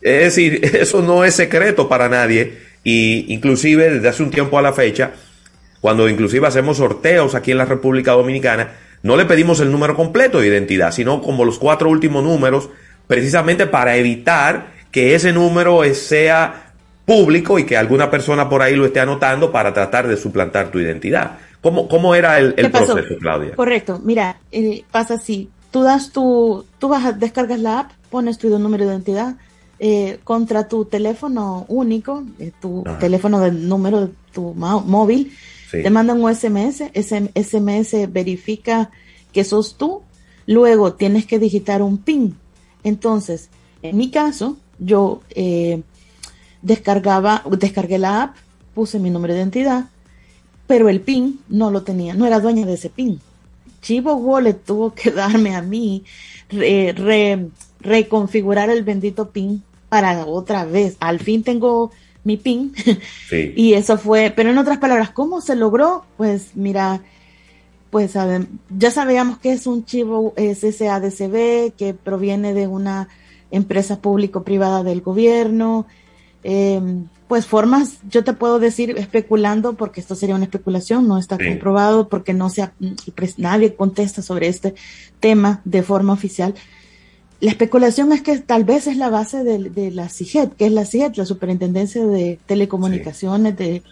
Es 0.00 0.34
decir, 0.34 0.64
eso 0.80 1.02
no 1.02 1.24
es 1.24 1.34
secreto 1.34 1.86
para 1.86 2.08
nadie. 2.08 2.63
Y 2.84 3.32
inclusive 3.32 3.90
desde 3.90 4.08
hace 4.08 4.22
un 4.22 4.30
tiempo 4.30 4.58
a 4.58 4.62
la 4.62 4.72
fecha, 4.72 5.12
cuando 5.80 6.08
inclusive 6.08 6.46
hacemos 6.46 6.76
sorteos 6.76 7.34
aquí 7.34 7.50
en 7.50 7.58
la 7.58 7.64
República 7.64 8.12
Dominicana, 8.12 8.72
no 9.02 9.16
le 9.16 9.24
pedimos 9.24 9.60
el 9.60 9.72
número 9.72 9.96
completo 9.96 10.40
de 10.40 10.48
identidad, 10.48 10.92
sino 10.92 11.20
como 11.20 11.44
los 11.44 11.58
cuatro 11.58 11.90
últimos 11.90 12.22
números, 12.22 12.70
precisamente 13.06 13.66
para 13.66 13.96
evitar 13.96 14.68
que 14.90 15.14
ese 15.14 15.32
número 15.32 15.82
sea 15.94 16.72
público 17.04 17.58
y 17.58 17.64
que 17.64 17.76
alguna 17.76 18.10
persona 18.10 18.48
por 18.48 18.62
ahí 18.62 18.76
lo 18.76 18.86
esté 18.86 19.00
anotando 19.00 19.52
para 19.52 19.74
tratar 19.74 20.08
de 20.08 20.16
suplantar 20.16 20.70
tu 20.70 20.78
identidad. 20.78 21.38
¿Cómo, 21.60 21.88
cómo 21.88 22.14
era 22.14 22.38
el, 22.38 22.54
proceso, 22.70 23.16
Claudia? 23.20 23.54
Correcto, 23.54 24.00
mira, 24.02 24.38
eh, 24.52 24.84
pasa 24.90 25.14
así, 25.14 25.50
tú 25.70 25.82
das 25.82 26.12
tu, 26.12 26.64
tú 26.78 26.88
vas 26.88 27.18
descargas 27.18 27.58
la 27.58 27.80
app, 27.80 27.90
pones 28.10 28.38
tu 28.38 28.48
número 28.58 28.84
de 28.84 28.92
identidad, 28.92 29.34
eh, 29.86 30.18
contra 30.24 30.66
tu 30.66 30.86
teléfono 30.86 31.66
único, 31.68 32.24
eh, 32.38 32.52
tu 32.58 32.84
teléfono 33.00 33.38
del 33.38 33.68
número 33.68 34.06
de 34.06 34.14
tu 34.32 34.54
móvil, 34.54 35.34
te 35.70 35.90
mandan 35.90 36.22
un 36.22 36.34
SMS, 36.34 36.90
ese 36.94 37.30
SMS 37.34 38.10
verifica 38.10 38.90
que 39.30 39.44
sos 39.44 39.76
tú, 39.76 40.00
luego 40.46 40.94
tienes 40.94 41.26
que 41.26 41.38
digitar 41.38 41.82
un 41.82 41.98
PIN. 41.98 42.34
Entonces, 42.82 43.50
en 43.82 43.98
mi 43.98 44.10
caso, 44.10 44.56
yo 44.78 45.20
descargaba, 46.62 47.42
descargué 47.50 47.98
la 47.98 48.22
app, 48.22 48.36
puse 48.72 48.98
mi 48.98 49.10
número 49.10 49.34
de 49.34 49.40
identidad, 49.40 49.90
pero 50.66 50.88
el 50.88 51.02
PIN 51.02 51.40
no 51.50 51.70
lo 51.70 51.82
tenía, 51.82 52.14
no 52.14 52.24
era 52.24 52.40
dueña 52.40 52.64
de 52.64 52.72
ese 52.72 52.88
PIN. 52.88 53.20
Chivo 53.82 54.14
Wallet 54.14 54.64
tuvo 54.64 54.94
que 54.94 55.10
darme 55.10 55.54
a 55.54 55.60
mí 55.60 56.04
reconfigurar 57.80 58.70
el 58.70 58.82
bendito 58.82 59.28
PIN 59.28 59.62
para 59.94 60.26
otra 60.26 60.64
vez. 60.64 60.96
Al 60.98 61.20
fin 61.20 61.44
tengo 61.44 61.92
mi 62.24 62.36
PIN 62.36 62.74
y 63.54 63.74
eso 63.74 63.96
fue, 63.96 64.32
pero 64.34 64.50
en 64.50 64.58
otras 64.58 64.78
palabras, 64.78 65.10
¿cómo 65.10 65.40
se 65.40 65.54
logró? 65.54 66.04
Pues 66.16 66.48
mira, 66.56 67.00
pues 67.90 68.14
ya 68.76 68.90
sabíamos 68.90 69.38
que 69.38 69.52
es 69.52 69.68
un 69.68 69.84
chivo 69.84 70.34
SSADCB 70.36 71.76
que 71.76 71.94
proviene 71.94 72.54
de 72.54 72.66
una 72.66 73.06
empresa 73.52 74.00
público-privada 74.00 74.82
del 74.82 75.00
gobierno. 75.00 75.86
Eh, 76.42 76.80
pues 77.28 77.46
formas, 77.46 77.98
yo 78.10 78.24
te 78.24 78.32
puedo 78.32 78.58
decir 78.58 78.96
especulando, 78.98 79.74
porque 79.74 80.00
esto 80.00 80.16
sería 80.16 80.34
una 80.34 80.46
especulación, 80.46 81.06
no 81.06 81.18
está 81.18 81.38
comprobado, 81.38 82.08
porque 82.08 82.34
no 82.34 82.50
se 82.50 82.68
nadie 83.36 83.76
contesta 83.76 84.22
sobre 84.22 84.48
este 84.48 84.74
tema 85.20 85.60
de 85.64 85.84
forma 85.84 86.12
oficial. 86.12 86.52
La 87.44 87.50
especulación 87.50 88.10
es 88.14 88.22
que 88.22 88.38
tal 88.38 88.64
vez 88.64 88.86
es 88.86 88.96
la 88.96 89.10
base 89.10 89.44
de, 89.44 89.90
la 89.90 90.08
CIGET, 90.08 90.56
que 90.56 90.64
es 90.64 90.72
la 90.72 90.86
CIGET, 90.86 91.18
la 91.18 91.26
Superintendencia 91.26 92.02
de 92.06 92.38
Telecomunicaciones 92.46 93.54
de, 93.58 93.82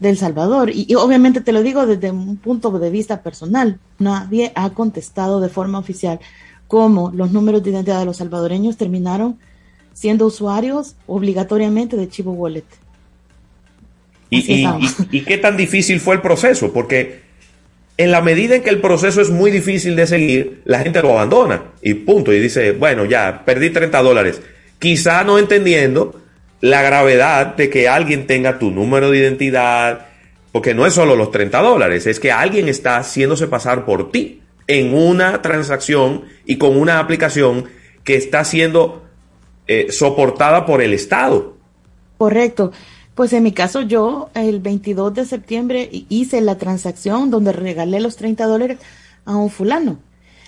El 0.00 0.16
Salvador. 0.16 0.70
Y, 0.72 0.94
obviamente 0.94 1.40
te 1.40 1.50
lo 1.50 1.64
digo 1.64 1.86
desde 1.86 2.12
un 2.12 2.36
punto 2.36 2.70
de 2.78 2.88
vista 2.88 3.20
personal. 3.20 3.80
Nadie 3.98 4.52
ha 4.54 4.70
contestado 4.70 5.40
de 5.40 5.48
forma 5.48 5.80
oficial 5.80 6.20
cómo 6.68 7.10
los 7.12 7.32
números 7.32 7.64
de 7.64 7.70
identidad 7.70 7.98
de 7.98 8.04
los 8.04 8.18
salvadoreños 8.18 8.76
terminaron 8.76 9.40
siendo 9.92 10.26
usuarios 10.26 10.94
obligatoriamente 11.08 11.96
de 11.96 12.08
Chivo 12.08 12.30
Wallet. 12.30 12.62
Y, 14.30 14.64
y, 15.10 15.20
qué 15.22 15.36
tan 15.36 15.56
difícil 15.56 15.98
fue 15.98 16.14
el 16.14 16.20
proceso? 16.20 16.72
Porque 16.72 17.21
en 18.02 18.10
la 18.10 18.20
medida 18.20 18.56
en 18.56 18.62
que 18.62 18.70
el 18.70 18.80
proceso 18.80 19.20
es 19.20 19.30
muy 19.30 19.52
difícil 19.52 19.94
de 19.94 20.08
seguir, 20.08 20.62
la 20.64 20.80
gente 20.80 21.00
lo 21.00 21.12
abandona 21.12 21.62
y 21.82 21.94
punto. 21.94 22.32
Y 22.32 22.40
dice, 22.40 22.72
bueno, 22.72 23.04
ya, 23.04 23.42
perdí 23.44 23.70
30 23.70 24.02
dólares. 24.02 24.42
Quizá 24.80 25.22
no 25.22 25.38
entendiendo 25.38 26.20
la 26.60 26.82
gravedad 26.82 27.54
de 27.54 27.70
que 27.70 27.88
alguien 27.88 28.26
tenga 28.26 28.58
tu 28.58 28.72
número 28.72 29.10
de 29.10 29.18
identidad, 29.18 30.06
porque 30.50 30.74
no 30.74 30.84
es 30.84 30.94
solo 30.94 31.14
los 31.14 31.30
30 31.30 31.62
dólares, 31.62 32.08
es 32.08 32.18
que 32.18 32.32
alguien 32.32 32.68
está 32.68 32.96
haciéndose 32.96 33.46
pasar 33.46 33.84
por 33.84 34.10
ti 34.10 34.42
en 34.66 34.94
una 34.94 35.40
transacción 35.40 36.24
y 36.44 36.58
con 36.58 36.76
una 36.76 36.98
aplicación 36.98 37.66
que 38.02 38.16
está 38.16 38.44
siendo 38.44 39.04
eh, 39.68 39.92
soportada 39.92 40.66
por 40.66 40.82
el 40.82 40.92
Estado. 40.92 41.56
Correcto. 42.18 42.72
Pues 43.14 43.32
en 43.34 43.42
mi 43.42 43.52
caso 43.52 43.82
yo 43.82 44.30
el 44.34 44.60
22 44.60 45.14
de 45.14 45.24
septiembre 45.26 45.90
hice 46.08 46.40
la 46.40 46.56
transacción 46.56 47.30
donde 47.30 47.52
regalé 47.52 48.00
los 48.00 48.16
30 48.16 48.46
dólares 48.46 48.78
a 49.24 49.36
un 49.36 49.50
fulano. 49.50 49.98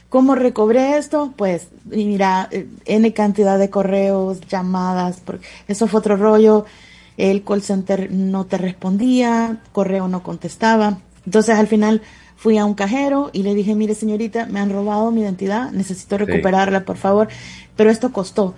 ¿Cómo 0.08 0.34
recobré 0.34 0.96
esto? 0.96 1.34
Pues 1.36 1.68
mira, 1.84 2.48
eh, 2.52 2.66
N 2.86 3.12
cantidad 3.12 3.58
de 3.58 3.68
correos, 3.68 4.40
llamadas, 4.48 5.20
porque 5.24 5.44
eso 5.66 5.88
fue 5.88 6.00
otro 6.00 6.16
rollo. 6.16 6.64
El 7.16 7.44
call 7.44 7.62
center 7.62 8.10
no 8.10 8.46
te 8.46 8.56
respondía, 8.56 9.60
correo 9.72 10.08
no 10.08 10.22
contestaba. 10.22 10.98
Entonces 11.26 11.56
al 11.56 11.66
final 11.66 12.00
fui 12.36 12.58
a 12.58 12.64
un 12.64 12.74
cajero 12.74 13.30
y 13.32 13.42
le 13.42 13.54
dije, 13.54 13.74
mire 13.74 13.94
señorita, 13.94 14.46
me 14.46 14.60
han 14.60 14.70
robado 14.70 15.10
mi 15.10 15.22
identidad, 15.22 15.70
necesito 15.72 16.16
recuperarla, 16.16 16.84
por 16.84 16.96
favor. 16.96 17.28
Pero 17.76 17.90
esto 17.90 18.12
costó. 18.12 18.54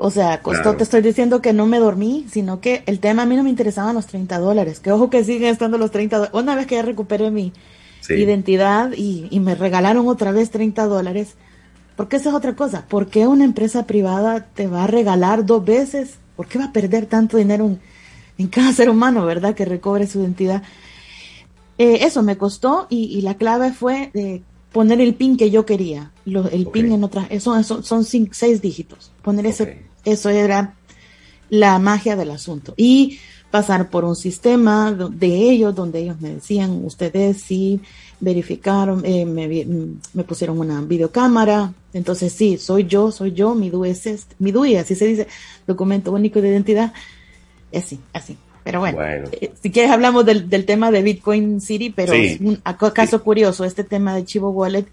O 0.00 0.12
sea, 0.12 0.42
costó, 0.42 0.76
te 0.76 0.84
estoy 0.84 1.02
diciendo 1.02 1.42
que 1.42 1.52
no 1.52 1.66
me 1.66 1.80
dormí, 1.80 2.24
sino 2.30 2.60
que 2.60 2.84
el 2.86 3.00
tema 3.00 3.22
a 3.22 3.26
mí 3.26 3.34
no 3.34 3.42
me 3.42 3.50
interesaban 3.50 3.96
los 3.96 4.06
30 4.06 4.38
dólares. 4.38 4.78
Que 4.78 4.92
ojo 4.92 5.10
que 5.10 5.24
siguen 5.24 5.48
estando 5.48 5.76
los 5.76 5.90
30 5.90 6.16
dólares. 6.16 6.40
Una 6.40 6.54
vez 6.54 6.68
que 6.68 6.76
ya 6.76 6.82
recuperé 6.82 7.32
mi 7.32 7.52
identidad 8.08 8.92
y, 8.96 9.26
y, 9.28 9.40
me 9.40 9.56
regalaron 9.56 10.06
otra 10.06 10.30
vez 10.30 10.50
30 10.50 10.86
dólares, 10.86 11.34
porque 11.96 12.16
esa 12.16 12.28
es 12.28 12.34
otra 12.36 12.54
cosa. 12.54 12.86
¿Por 12.86 13.08
qué 13.08 13.26
una 13.26 13.44
empresa 13.44 13.86
privada 13.86 14.46
te 14.54 14.68
va 14.68 14.84
a 14.84 14.86
regalar 14.86 15.44
dos 15.44 15.64
veces? 15.64 16.14
¿Por 16.36 16.46
qué 16.46 16.60
va 16.60 16.66
a 16.66 16.72
perder 16.72 17.06
tanto 17.06 17.36
dinero 17.36 17.76
en, 18.38 18.46
cada 18.46 18.72
ser 18.72 18.90
humano, 18.90 19.26
verdad? 19.26 19.56
Que 19.56 19.64
recobre 19.64 20.06
su 20.06 20.20
identidad. 20.20 20.62
Eh, 21.76 21.98
eso 22.02 22.22
me 22.22 22.38
costó 22.38 22.86
y, 22.88 23.06
y, 23.06 23.22
la 23.22 23.34
clave 23.34 23.72
fue 23.72 24.12
de 24.14 24.42
poner 24.70 25.00
el 25.00 25.16
pin 25.16 25.36
que 25.36 25.50
yo 25.50 25.66
quería. 25.66 26.12
el 26.24 26.68
pin 26.68 26.92
en 26.92 27.02
otras, 27.02 27.26
son, 27.42 27.64
son 27.64 28.04
seis 28.04 28.62
dígitos. 28.62 29.10
Poner 29.22 29.46
ese 29.46 29.87
eso 30.12 30.30
era 30.30 30.74
la 31.50 31.78
magia 31.78 32.16
del 32.16 32.30
asunto. 32.30 32.74
Y 32.76 33.18
pasar 33.50 33.88
por 33.88 34.04
un 34.04 34.16
sistema 34.16 34.92
de 34.92 35.50
ellos, 35.50 35.74
donde 35.74 36.00
ellos 36.00 36.20
me 36.20 36.34
decían, 36.34 36.84
ustedes 36.84 37.40
sí 37.40 37.80
verificaron, 38.20 39.04
eh, 39.04 39.24
me, 39.24 39.48
me, 40.12 40.24
pusieron 40.24 40.58
una 40.58 40.80
videocámara, 40.82 41.72
entonces 41.92 42.32
sí, 42.32 42.58
soy 42.58 42.84
yo, 42.84 43.10
soy 43.12 43.32
yo, 43.32 43.54
mi 43.54 43.70
DUI 43.70 43.90
es 43.90 44.06
este, 44.06 44.34
mi 44.38 44.50
DUI, 44.50 44.76
así 44.76 44.94
se 44.94 45.06
dice, 45.06 45.28
documento 45.66 46.12
único 46.12 46.40
de 46.40 46.48
identidad, 46.48 46.92
es 47.70 47.84
así, 47.84 48.00
así. 48.12 48.36
Pero 48.64 48.80
bueno, 48.80 49.00
eh, 49.00 49.52
si 49.62 49.70
quieres 49.70 49.90
hablamos 49.90 50.26
del, 50.26 50.50
del, 50.50 50.66
tema 50.66 50.90
de 50.90 51.00
Bitcoin 51.00 51.60
City, 51.62 51.88
pero 51.88 52.12
es 52.12 52.38
un 52.40 52.60
caso 52.92 53.22
curioso 53.22 53.64
este 53.64 53.82
tema 53.82 54.14
de 54.14 54.26
Chivo 54.26 54.50
Wallet 54.50 54.84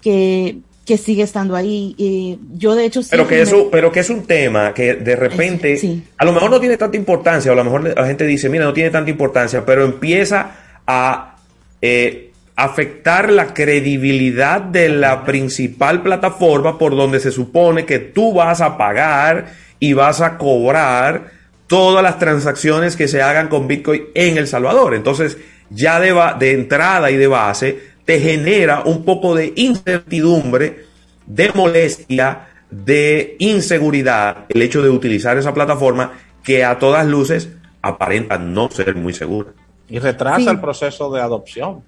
que 0.00 0.60
que 0.88 0.96
sigue 0.96 1.22
estando 1.22 1.54
ahí. 1.54 2.38
yo 2.54 2.74
de 2.74 2.86
hecho... 2.86 3.02
pero, 3.10 3.28
que 3.28 3.42
eso, 3.42 3.68
pero 3.70 3.92
que 3.92 4.00
es 4.00 4.08
un 4.08 4.24
tema 4.24 4.72
que 4.72 4.94
de 4.94 5.16
repente, 5.16 5.78
a 6.16 6.24
lo 6.24 6.32
mejor 6.32 6.50
no 6.50 6.58
tiene 6.58 6.78
tanta 6.78 6.96
importancia, 6.96 7.50
o 7.50 7.52
a 7.52 7.56
lo 7.58 7.64
mejor 7.64 7.94
la 7.94 8.06
gente 8.06 8.24
dice, 8.24 8.48
mira, 8.48 8.64
no 8.64 8.72
tiene 8.72 8.88
tanta 8.88 9.10
importancia, 9.10 9.66
pero 9.66 9.84
empieza 9.84 10.50
a 10.86 11.36
eh, 11.82 12.30
afectar 12.56 13.30
la 13.30 13.52
credibilidad 13.52 14.62
de 14.62 14.88
la 14.88 15.26
principal 15.26 16.00
plataforma 16.00 16.78
por 16.78 16.96
donde 16.96 17.20
se 17.20 17.32
supone 17.32 17.84
que 17.84 17.98
tú 17.98 18.32
vas 18.32 18.62
a 18.62 18.78
pagar 18.78 19.52
y 19.78 19.92
vas 19.92 20.22
a 20.22 20.38
cobrar 20.38 21.32
todas 21.66 22.02
las 22.02 22.18
transacciones 22.18 22.96
que 22.96 23.08
se 23.08 23.20
hagan 23.20 23.48
con 23.48 23.68
Bitcoin 23.68 24.04
en 24.14 24.38
El 24.38 24.46
Salvador. 24.46 24.94
Entonces, 24.94 25.36
ya 25.68 26.00
de, 26.00 26.14
de 26.38 26.52
entrada 26.52 27.10
y 27.10 27.16
de 27.16 27.26
base, 27.26 27.78
te 28.08 28.18
genera 28.20 28.84
un 28.86 29.04
poco 29.04 29.34
de 29.34 29.52
incertidumbre, 29.54 30.86
de 31.26 31.52
molestia, 31.52 32.48
de 32.70 33.36
inseguridad 33.38 34.46
el 34.48 34.62
hecho 34.62 34.80
de 34.80 34.88
utilizar 34.88 35.36
esa 35.36 35.52
plataforma 35.52 36.12
que 36.42 36.64
a 36.64 36.78
todas 36.78 37.06
luces 37.06 37.50
aparenta 37.82 38.38
no 38.38 38.70
ser 38.70 38.96
muy 38.96 39.12
segura. 39.12 39.50
Y 39.90 39.98
retrasa 39.98 40.50
el 40.50 40.58
proceso 40.58 41.12
de 41.12 41.20
adopción. 41.20 41.82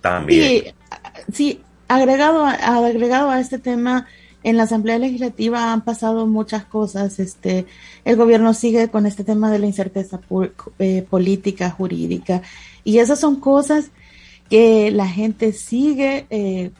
También. 0.00 0.72
Sí, 1.30 1.60
agregado, 1.88 2.46
a, 2.46 2.52
agregado 2.54 3.28
a 3.28 3.38
este 3.38 3.58
tema, 3.58 4.06
en 4.44 4.56
la 4.56 4.62
Asamblea 4.62 4.98
Legislativa 4.98 5.74
han 5.74 5.82
pasado 5.82 6.26
muchas 6.26 6.64
cosas. 6.64 7.18
Este, 7.18 7.66
el 8.06 8.16
gobierno 8.16 8.54
sigue 8.54 8.88
con 8.88 9.04
este 9.04 9.24
tema 9.24 9.50
de 9.50 9.58
la 9.58 9.66
incerteza 9.66 10.20
eh, 10.78 11.04
política, 11.10 11.68
jurídica, 11.68 12.40
y 12.82 13.00
esas 13.00 13.20
son 13.20 13.40
cosas 13.40 13.90
que 14.48 14.90
la 14.90 15.08
gente 15.08 15.52
sigue 15.52 16.26
eh, 16.30 16.70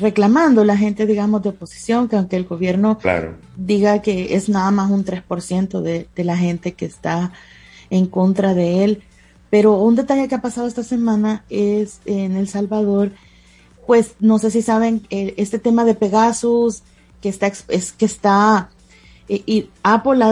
reclamando, 0.00 0.64
la 0.64 0.76
gente, 0.76 1.06
digamos, 1.06 1.42
de 1.42 1.50
oposición, 1.50 2.08
que 2.08 2.16
aunque 2.16 2.36
el 2.36 2.44
gobierno 2.44 2.98
diga 3.56 4.02
que 4.02 4.34
es 4.34 4.48
nada 4.48 4.70
más 4.70 4.90
un 4.90 5.04
3% 5.04 5.80
de, 5.80 6.08
de 6.14 6.24
la 6.24 6.36
gente 6.36 6.72
que 6.72 6.86
está 6.86 7.32
en 7.90 8.06
contra 8.06 8.54
de 8.54 8.84
él. 8.84 9.02
Pero 9.50 9.78
un 9.78 9.94
detalle 9.94 10.26
que 10.26 10.34
ha 10.34 10.42
pasado 10.42 10.66
esta 10.66 10.82
semana 10.82 11.44
es 11.48 12.00
en 12.06 12.36
El 12.36 12.48
Salvador, 12.48 13.12
pues 13.86 14.14
no 14.20 14.38
sé 14.38 14.50
si 14.50 14.62
saben, 14.62 15.06
eh, 15.10 15.34
este 15.36 15.58
tema 15.58 15.84
de 15.84 15.94
Pegasus, 15.94 16.82
que 17.20 17.28
está, 17.28 17.46
es, 17.68 17.92
que 17.92 18.04
está, 18.04 18.70
eh, 19.28 19.42
y 19.46 19.70
Apple 19.82 20.24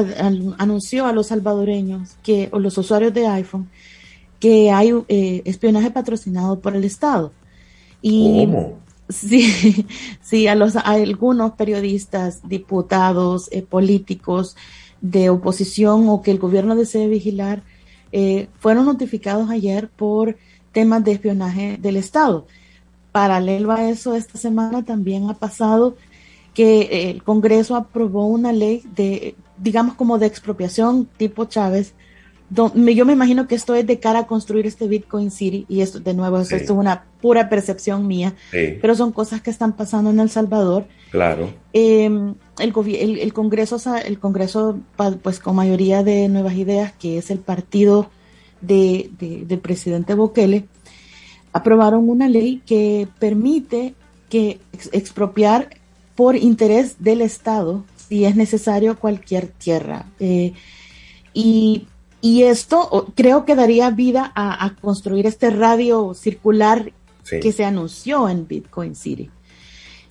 anunció 0.58 1.06
a 1.06 1.12
los 1.12 1.28
salvadoreños 1.28 2.16
que, 2.22 2.48
o 2.52 2.58
los 2.58 2.76
usuarios 2.78 3.14
de 3.14 3.26
iPhone, 3.26 3.68
que 4.42 4.72
hay 4.72 4.92
eh, 5.06 5.42
espionaje 5.44 5.92
patrocinado 5.92 6.58
por 6.58 6.74
el 6.74 6.82
Estado. 6.82 7.30
Y 8.02 8.44
¿Cómo? 8.46 8.80
Sí, 9.08 9.86
sí, 10.20 10.48
a, 10.48 10.56
los, 10.56 10.74
algunos 10.74 11.52
periodistas, 11.52 12.40
diputados, 12.48 13.48
eh, 13.52 13.62
políticos 13.62 14.56
de 15.00 15.30
oposición 15.30 16.08
o 16.08 16.22
que 16.22 16.32
el 16.32 16.40
gobierno 16.40 16.74
desee 16.74 17.06
vigilar, 17.06 17.62
eh, 18.10 18.48
fueron 18.58 18.86
notificados 18.86 19.48
ayer 19.48 19.88
por 19.88 20.36
temas 20.72 21.04
de 21.04 21.12
espionaje 21.12 21.78
del 21.80 21.96
Estado. 21.96 22.48
Paralelo 23.12 23.70
a 23.70 23.88
eso, 23.90 24.16
esta 24.16 24.38
semana 24.38 24.84
también 24.84 25.30
ha 25.30 25.34
pasado 25.34 25.96
que 26.52 27.10
el 27.10 27.22
Congreso 27.22 27.76
aprobó 27.76 28.26
una 28.26 28.52
ley 28.52 28.82
de, 28.96 29.36
digamos, 29.56 29.94
como 29.94 30.18
de 30.18 30.26
expropiación 30.26 31.08
tipo 31.16 31.44
Chávez, 31.44 31.94
yo 32.54 33.04
me 33.06 33.12
imagino 33.12 33.46
que 33.48 33.54
esto 33.54 33.74
es 33.74 33.86
de 33.86 33.98
cara 33.98 34.20
a 34.20 34.26
construir 34.26 34.66
este 34.66 34.86
Bitcoin 34.86 35.30
City 35.30 35.64
y 35.68 35.80
esto 35.80 36.00
de 36.00 36.12
nuevo 36.12 36.38
esto 36.38 36.56
es 36.56 36.68
una 36.70 37.04
pura 37.20 37.48
percepción 37.48 38.06
mía, 38.06 38.34
pero 38.50 38.94
son 38.94 39.12
cosas 39.12 39.40
que 39.40 39.50
están 39.50 39.74
pasando 39.74 40.10
en 40.10 40.20
El 40.20 40.28
Salvador. 40.28 40.86
Claro. 41.10 41.52
Em, 41.72 42.34
el, 42.58 43.18
el, 43.18 43.32
Congreso, 43.32 43.76
el 43.96 44.18
Congreso, 44.18 44.78
pues 45.22 45.38
con 45.38 45.56
mayoría 45.56 46.02
de 46.02 46.28
nuevas 46.28 46.54
ideas, 46.54 46.92
que 46.92 47.18
es 47.18 47.30
el 47.30 47.38
partido 47.38 48.10
de, 48.60 49.10
del 49.18 49.58
presidente 49.60 50.14
Bukele, 50.14 50.66
aprobaron 51.52 52.08
una 52.08 52.28
ley 52.28 52.62
que 52.66 53.08
permite 53.18 53.94
que 54.28 54.60
expropiar 54.92 55.70
por 56.14 56.36
interés 56.36 56.96
del 56.98 57.22
Estado 57.22 57.84
si 57.96 58.24
es 58.24 58.36
necesario 58.36 58.98
cualquier 58.98 59.46
tierra. 59.46 60.06
Eh, 60.20 60.52
y 61.34 61.86
y 62.22 62.44
esto 62.44 63.12
creo 63.16 63.44
que 63.44 63.56
daría 63.56 63.90
vida 63.90 64.32
a, 64.34 64.72
construir 64.80 65.26
este 65.26 65.50
radio 65.50 66.14
circular 66.14 66.92
que 67.28 67.52
se 67.52 67.64
anunció 67.64 68.28
en 68.28 68.46
Bitcoin 68.46 68.94
City. 68.94 69.28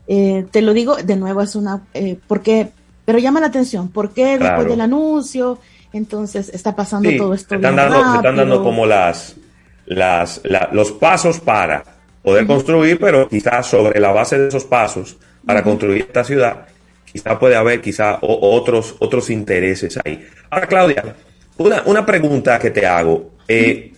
Eh, 0.07 0.45
te 0.51 0.61
lo 0.61 0.73
digo, 0.73 0.97
de 0.97 1.15
nuevo, 1.15 1.41
es 1.41 1.55
una, 1.55 1.83
eh, 1.93 2.17
porque, 2.27 2.71
pero 3.05 3.17
llama 3.17 3.39
la 3.39 3.47
atención, 3.47 3.87
¿por 3.87 4.11
qué 4.11 4.37
después 4.37 4.67
del 4.67 4.81
anuncio? 4.81 5.59
Entonces 5.93 6.49
está 6.49 6.75
pasando 6.75 7.09
todo 7.17 7.33
esto. 7.33 7.49
Se 7.49 7.55
están, 7.55 7.77
dando, 7.77 8.15
están 8.15 8.35
dando 8.35 8.61
como 8.61 8.85
las, 8.85 9.37
las, 9.85 10.41
los 10.73 10.91
pasos 10.91 11.39
para 11.39 11.85
poder 12.23 12.45
construir, 12.45 12.99
pero 12.99 13.29
quizás 13.29 13.67
sobre 13.67 14.01
la 14.01 14.11
base 14.11 14.37
de 14.37 14.49
esos 14.49 14.65
pasos 14.65 15.15
para 15.45 15.63
construir 15.63 16.01
esta 16.01 16.25
ciudad, 16.25 16.67
quizá 17.05 17.39
puede 17.39 17.55
haber 17.55 17.79
quizá 17.79 18.19
otros, 18.21 18.95
otros 18.99 19.29
intereses 19.29 19.97
ahí. 20.03 20.27
Ahora, 20.49 20.67
Claudia, 20.67 21.15
una, 21.61 22.05
pregunta 22.05 22.59
que 22.59 22.71
te 22.71 22.85
hago. 22.85 23.31
Eh, 23.47 23.91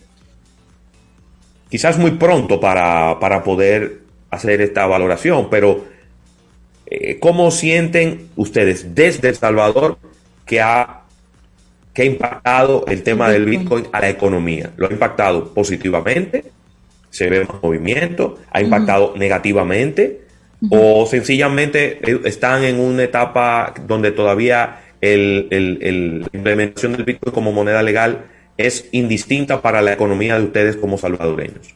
quizás 1.68 1.98
muy 1.98 2.12
pronto 2.12 2.60
para, 2.60 3.42
poder 3.42 3.98
hacer 4.30 4.60
esta 4.60 4.86
valoración, 4.86 5.48
pero 5.50 5.84
eh, 6.86 7.18
¿cómo 7.18 7.50
sienten 7.50 8.28
ustedes 8.36 8.94
desde 8.94 9.30
El 9.30 9.36
Salvador 9.36 9.98
que 10.46 10.60
ha, 10.60 11.02
que 11.92 12.02
ha 12.02 12.04
impactado 12.04 12.84
el 12.86 13.02
tema 13.02 13.28
del 13.28 13.46
Bitcoin 13.46 13.88
a 13.92 14.00
la 14.00 14.08
economía? 14.08 14.70
¿Lo 14.76 14.88
ha 14.88 14.92
impactado 14.92 15.52
positivamente? 15.52 16.44
¿Se 17.10 17.28
ve 17.28 17.44
más 17.44 17.62
movimiento? 17.62 18.38
¿Ha 18.50 18.60
impactado 18.60 19.14
negativamente? 19.16 20.20
¿O 20.70 21.06
sencillamente 21.06 21.98
eh, 22.08 22.20
están 22.24 22.64
en 22.64 22.78
una 22.78 23.02
etapa 23.02 23.74
donde 23.86 24.12
todavía 24.12 24.83
el, 25.12 26.20
la 26.20 26.28
implementación 26.32 26.92
del 26.92 27.04
Bitcoin 27.04 27.34
como 27.34 27.52
moneda 27.52 27.82
legal 27.82 28.26
es 28.56 28.88
indistinta 28.92 29.60
para 29.60 29.82
la 29.82 29.92
economía 29.92 30.38
de 30.38 30.44
ustedes 30.44 30.76
como 30.76 30.98
salvadoreños? 30.98 31.74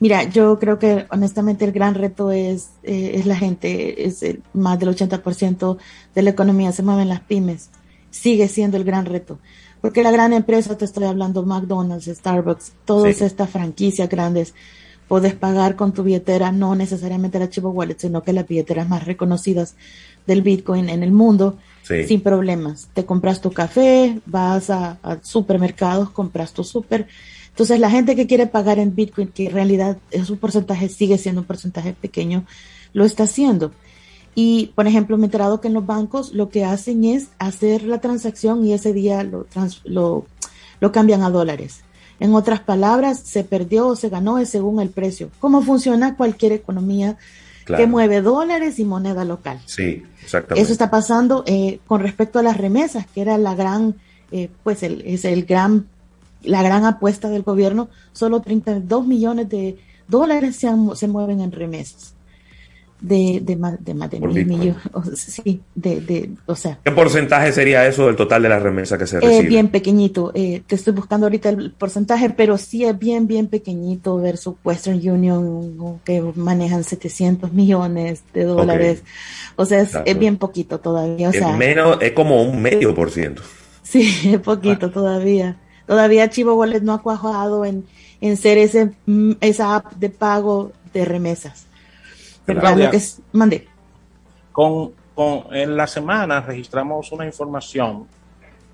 Mira, 0.00 0.24
yo 0.24 0.58
creo 0.58 0.78
que 0.78 1.06
honestamente 1.10 1.66
el 1.66 1.72
gran 1.72 1.94
reto 1.94 2.32
es, 2.32 2.70
eh, 2.82 3.12
es 3.16 3.26
la 3.26 3.36
gente, 3.36 4.06
es 4.06 4.24
más 4.54 4.78
del 4.78 4.88
80% 4.88 5.76
de 6.14 6.22
la 6.22 6.30
economía 6.30 6.72
se 6.72 6.82
mueven 6.82 7.10
las 7.10 7.20
pymes. 7.20 7.68
Sigue 8.10 8.48
siendo 8.48 8.78
el 8.78 8.84
gran 8.84 9.04
reto. 9.04 9.38
Porque 9.82 10.02
la 10.02 10.10
gran 10.10 10.32
empresa, 10.32 10.76
te 10.76 10.86
estoy 10.86 11.04
hablando 11.04 11.44
McDonald's, 11.44 12.06
Starbucks, 12.06 12.72
todas 12.84 13.20
estas 13.20 13.50
franquicias 13.50 14.08
grandes, 14.08 14.54
puedes 15.08 15.34
pagar 15.34 15.76
con 15.76 15.92
tu 15.92 16.02
billetera, 16.02 16.52
no 16.52 16.74
necesariamente 16.74 17.38
la 17.38 17.50
Chivo 17.50 17.70
Wallet, 17.70 17.98
sino 17.98 18.22
que 18.22 18.32
las 18.32 18.46
billeteras 18.46 18.88
más 18.88 19.04
reconocidas 19.04 19.74
del 20.26 20.42
Bitcoin 20.42 20.88
en 20.88 21.02
el 21.02 21.12
mundo, 21.12 21.58
sin 21.82 22.20
problemas. 22.20 22.88
Te 22.94 23.04
compras 23.04 23.40
tu 23.40 23.52
café, 23.52 24.20
vas 24.26 24.70
a, 24.70 24.98
supermercados, 25.22 26.10
compras 26.10 26.52
tu 26.52 26.64
super. 26.64 27.06
Entonces 27.48 27.80
la 27.80 27.90
gente 27.90 28.16
que 28.16 28.26
quiere 28.26 28.46
pagar 28.46 28.78
en 28.78 28.94
Bitcoin, 28.94 29.28
que 29.28 29.46
en 29.46 29.52
realidad 29.52 29.98
es 30.10 30.30
un 30.30 30.38
porcentaje, 30.38 30.88
sigue 30.88 31.18
siendo 31.18 31.40
un 31.42 31.46
porcentaje 31.46 31.92
pequeño, 31.92 32.44
lo 32.92 33.04
está 33.04 33.24
haciendo. 33.24 33.72
Y, 34.34 34.72
por 34.76 34.86
ejemplo, 34.86 35.16
me 35.16 35.24
he 35.24 35.26
enterado 35.26 35.60
que 35.60 35.68
en 35.68 35.74
los 35.74 35.84
bancos 35.84 36.32
lo 36.32 36.50
que 36.50 36.64
hacen 36.64 37.04
es 37.04 37.28
hacer 37.38 37.82
la 37.82 38.00
transacción 38.00 38.64
y 38.64 38.72
ese 38.72 38.92
día 38.92 39.24
lo, 39.24 39.46
lo, 39.84 40.26
lo 40.78 40.92
cambian 40.92 41.22
a 41.22 41.30
dólares. 41.30 41.80
En 42.20 42.34
otras 42.34 42.60
palabras, 42.60 43.18
se 43.18 43.44
perdió 43.44 43.88
o 43.88 43.96
se 43.96 44.08
ganó 44.08 44.38
es 44.38 44.50
según 44.50 44.80
el 44.80 44.90
precio. 44.90 45.30
¿Cómo 45.40 45.62
funciona 45.62 46.16
cualquier 46.16 46.52
economía 46.52 47.16
que 47.66 47.86
mueve 47.86 48.22
dólares 48.22 48.78
y 48.78 48.84
moneda 48.84 49.24
local? 49.24 49.60
Sí, 49.66 50.02
exactamente. 50.22 50.62
Eso 50.62 50.72
está 50.72 50.90
pasando 50.90 51.44
eh, 51.46 51.80
con 51.86 52.00
respecto 52.00 52.38
a 52.38 52.42
las 52.42 52.56
remesas, 52.56 53.06
que 53.06 53.20
era 53.20 53.38
la 53.38 53.54
gran, 53.54 53.96
eh, 54.32 54.50
pues 54.62 54.82
el, 54.82 55.02
es 55.02 55.24
el 55.24 55.44
gran, 55.44 55.86
la 56.42 56.62
gran 56.62 56.84
apuesta 56.84 57.28
del 57.28 57.42
gobierno. 57.42 57.88
Solo 58.12 58.40
32 58.40 59.06
millones 59.06 59.48
de 59.48 59.78
dólares 60.08 60.56
se, 60.56 60.68
se 60.94 61.08
mueven 61.08 61.40
en 61.40 61.52
remesas. 61.52 62.14
De, 63.00 63.40
de, 63.42 63.56
más, 63.56 63.82
de 63.84 63.94
más 63.94 64.10
de 64.10 64.20
mil 64.20 64.46
millones. 64.46 64.76
Sí, 65.14 65.60
de, 65.74 66.00
de, 66.00 66.30
o 66.46 66.54
sea. 66.54 66.78
¿Qué 66.84 66.90
porcentaje 66.92 67.52
sería 67.52 67.86
eso 67.86 68.06
del 68.06 68.16
total 68.16 68.42
de 68.42 68.48
la 68.48 68.58
remesa 68.58 68.98
que 68.98 69.06
se 69.06 69.16
Es 69.18 69.24
recibe? 69.24 69.48
bien 69.48 69.68
pequeñito. 69.68 70.32
Eh, 70.34 70.62
te 70.66 70.74
estoy 70.74 70.92
buscando 70.92 71.26
ahorita 71.26 71.48
el 71.50 71.72
porcentaje, 71.72 72.30
pero 72.30 72.58
sí 72.58 72.84
es 72.84 72.98
bien, 72.98 73.26
bien 73.26 73.46
pequeñito 73.48 74.16
versus 74.18 74.54
Western 74.64 74.96
Union, 75.08 76.00
que 76.04 76.20
manejan 76.34 76.84
700 76.84 77.52
millones 77.52 78.22
de 78.34 78.44
dólares. 78.44 79.02
O 79.56 79.64
sea, 79.64 79.80
es, 79.80 79.90
Claro. 79.90 80.06
es 80.06 80.18
bien 80.18 80.36
poquito 80.36 80.78
todavía. 80.80 81.28
O 81.28 81.32
es, 81.32 81.38
sea, 81.38 81.56
menos, 81.56 81.98
es 82.00 82.12
como 82.12 82.42
un 82.42 82.60
medio 82.60 82.94
por 82.94 83.10
ciento. 83.10 83.42
Sí, 83.82 84.12
es 84.32 84.40
poquito 84.40 84.90
todavía. 84.90 85.56
Todavía 85.86 86.30
Chivo 86.30 86.54
Wallet 86.54 86.80
no 86.82 86.92
ha 86.92 87.02
cuajado 87.02 87.64
en, 87.64 87.84
en 88.20 88.36
ser 88.36 88.58
ese, 88.58 88.92
mm, 89.06 89.32
esa 89.40 89.74
app 89.76 89.94
de 89.94 90.08
pago 90.10 90.70
de 90.94 91.04
remesas. 91.04 91.66
Pero 92.54 92.60
Claudia. 92.60 92.84
lo 92.86 92.90
que 92.90 92.96
es, 92.96 93.20
mande. 93.32 93.68
Con, 94.52 94.92
con- 95.14 95.44
en 95.54 95.76
la 95.76 95.86
semana 95.86 96.40
registramos 96.40 97.10
una 97.12 97.26
información 97.26 98.06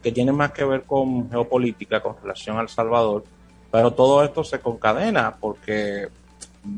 que 0.03 0.13
tiene 0.13 0.33
más 0.33 0.53
que 0.53 0.65
ver 0.65 0.83
con 0.85 1.29
geopolítica 1.31 2.01
con 2.01 2.15
relación 2.23 2.59
a 2.59 2.63
El 2.63 2.69
Salvador, 2.69 3.25
pero 3.71 3.93
todo 3.93 4.23
esto 4.25 4.45
se 4.45 4.61
concadena 4.61 5.35
porque 5.39 6.09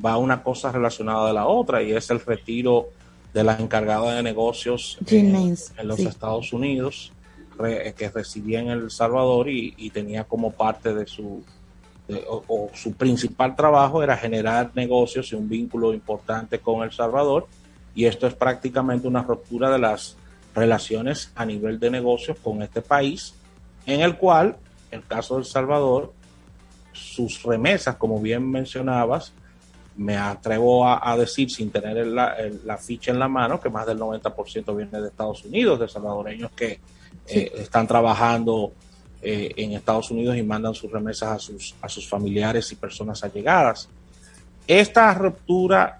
va 0.04 0.16
una 0.16 0.42
cosa 0.42 0.72
relacionada 0.72 1.28
de 1.28 1.34
la 1.34 1.46
otra 1.46 1.82
y 1.82 1.92
es 1.92 2.10
el 2.10 2.20
retiro 2.20 2.88
de 3.32 3.44
la 3.44 3.56
encargada 3.56 4.14
de 4.14 4.22
negocios 4.22 4.98
en- 5.06 5.34
en 5.36 5.88
los 5.88 5.96
sí. 5.96 6.06
Estados 6.06 6.52
Unidos 6.52 7.12
re- 7.58 7.94
que 7.96 8.08
residía 8.08 8.60
en 8.60 8.68
El 8.68 8.90
Salvador 8.90 9.48
y, 9.48 9.74
y 9.76 9.90
tenía 9.90 10.24
como 10.24 10.52
parte 10.52 10.94
de 10.94 11.06
su 11.06 11.42
o, 12.28 12.44
o 12.48 12.70
su 12.74 12.92
principal 12.92 13.54
trabajo 13.54 14.02
era 14.02 14.16
generar 14.16 14.70
negocios 14.74 15.32
y 15.32 15.34
un 15.34 15.48
vínculo 15.48 15.92
importante 15.92 16.58
con 16.58 16.82
El 16.82 16.92
Salvador 16.92 17.46
y 17.94 18.06
esto 18.06 18.26
es 18.26 18.34
prácticamente 18.34 19.06
una 19.06 19.22
ruptura 19.22 19.70
de 19.70 19.78
las 19.78 20.16
relaciones 20.54 21.30
a 21.34 21.44
nivel 21.44 21.78
de 21.78 21.90
negocios 21.90 22.38
con 22.42 22.62
este 22.62 22.80
país 22.80 23.34
en 23.86 24.00
el 24.00 24.16
cual 24.16 24.56
el 24.90 25.04
caso 25.04 25.34
de 25.34 25.40
El 25.40 25.46
Salvador 25.46 26.12
sus 26.92 27.42
remesas 27.42 27.96
como 27.96 28.20
bien 28.20 28.50
mencionabas 28.50 29.32
me 29.96 30.16
atrevo 30.16 30.86
a, 30.86 31.10
a 31.10 31.16
decir 31.16 31.50
sin 31.50 31.70
tener 31.70 32.06
la 32.06 32.78
ficha 32.78 33.10
en 33.10 33.18
la 33.18 33.28
mano 33.28 33.60
que 33.60 33.68
más 33.68 33.84
del 33.84 33.98
90% 33.98 34.76
viene 34.76 35.00
de 35.00 35.08
Estados 35.08 35.44
Unidos, 35.44 35.80
de 35.80 35.88
salvadoreños 35.88 36.52
que 36.52 36.78
eh, 37.26 37.52
están 37.56 37.86
trabajando 37.86 38.72
eh, 39.20 39.52
en 39.56 39.72
Estados 39.72 40.10
Unidos 40.10 40.36
y 40.36 40.42
mandan 40.42 40.74
sus 40.74 40.90
remesas 40.90 41.28
a 41.30 41.38
sus, 41.38 41.74
a 41.82 41.88
sus 41.88 42.08
familiares 42.08 42.70
y 42.70 42.76
personas 42.76 43.24
allegadas. 43.24 43.88
Esta 44.66 45.12
ruptura 45.14 45.98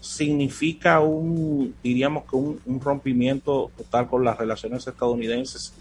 significa 0.00 1.00
un, 1.00 1.74
diríamos 1.82 2.24
que 2.30 2.36
un, 2.36 2.60
un 2.66 2.80
rompimiento 2.80 3.70
total 3.76 4.06
con 4.08 4.24
las 4.24 4.38
relaciones 4.38 4.86
estadounidenses 4.86 5.72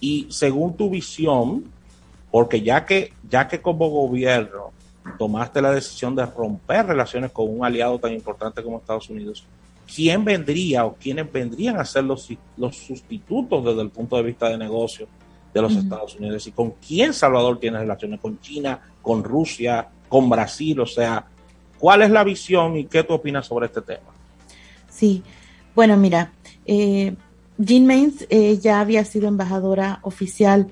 y 0.00 0.26
según 0.30 0.76
tu 0.76 0.88
visión, 0.88 1.64
porque 2.30 2.62
ya 2.62 2.86
que, 2.86 3.12
ya 3.28 3.48
que 3.48 3.60
como 3.60 3.88
gobierno 3.88 4.72
tomaste 5.18 5.60
la 5.60 5.72
decisión 5.72 6.14
de 6.14 6.26
romper 6.26 6.86
relaciones 6.86 7.32
con 7.32 7.48
un 7.48 7.64
aliado 7.64 7.98
tan 7.98 8.12
importante 8.12 8.62
como 8.62 8.78
Estados 8.78 9.10
Unidos, 9.10 9.44
¿quién 9.92 10.24
vendría 10.24 10.84
o 10.86 10.94
quiénes 10.94 11.30
vendrían 11.32 11.78
a 11.78 11.84
ser 11.84 12.04
los, 12.04 12.28
los 12.56 12.76
sustitutos 12.76 13.64
desde 13.64 13.82
el 13.82 13.90
punto 13.90 14.16
de 14.16 14.22
vista 14.22 14.48
de 14.48 14.58
negocio 14.58 15.08
de 15.52 15.62
los. 15.62 15.74
Estados 15.76 16.16
Unidos? 16.16 16.46
¿Y 16.46 16.52
con 16.52 16.72
quién 16.86 17.12
Salvador 17.12 17.58
tiene 17.58 17.78
relaciones? 17.78 18.20
¿Con 18.20 18.40
China, 18.40 18.80
con 19.02 19.24
Rusia, 19.24 19.88
con 20.08 20.28
Brasil? 20.28 20.80
O 20.80 20.86
sea, 20.86 21.24
¿cuál 21.78 22.02
es 22.02 22.10
la 22.10 22.24
visión 22.24 22.76
y 22.76 22.84
qué 22.84 23.02
tú 23.02 23.14
opinas 23.14 23.46
sobre 23.46 23.66
este 23.66 23.80
tema? 23.80 24.10
Sí, 24.88 25.22
bueno, 25.74 25.96
mira, 25.96 26.32
eh, 26.66 27.14
Jean 27.58 27.86
Mains 27.86 28.26
eh, 28.28 28.58
ya 28.58 28.80
había 28.80 29.04
sido 29.04 29.28
embajadora 29.28 29.98
oficial 30.02 30.68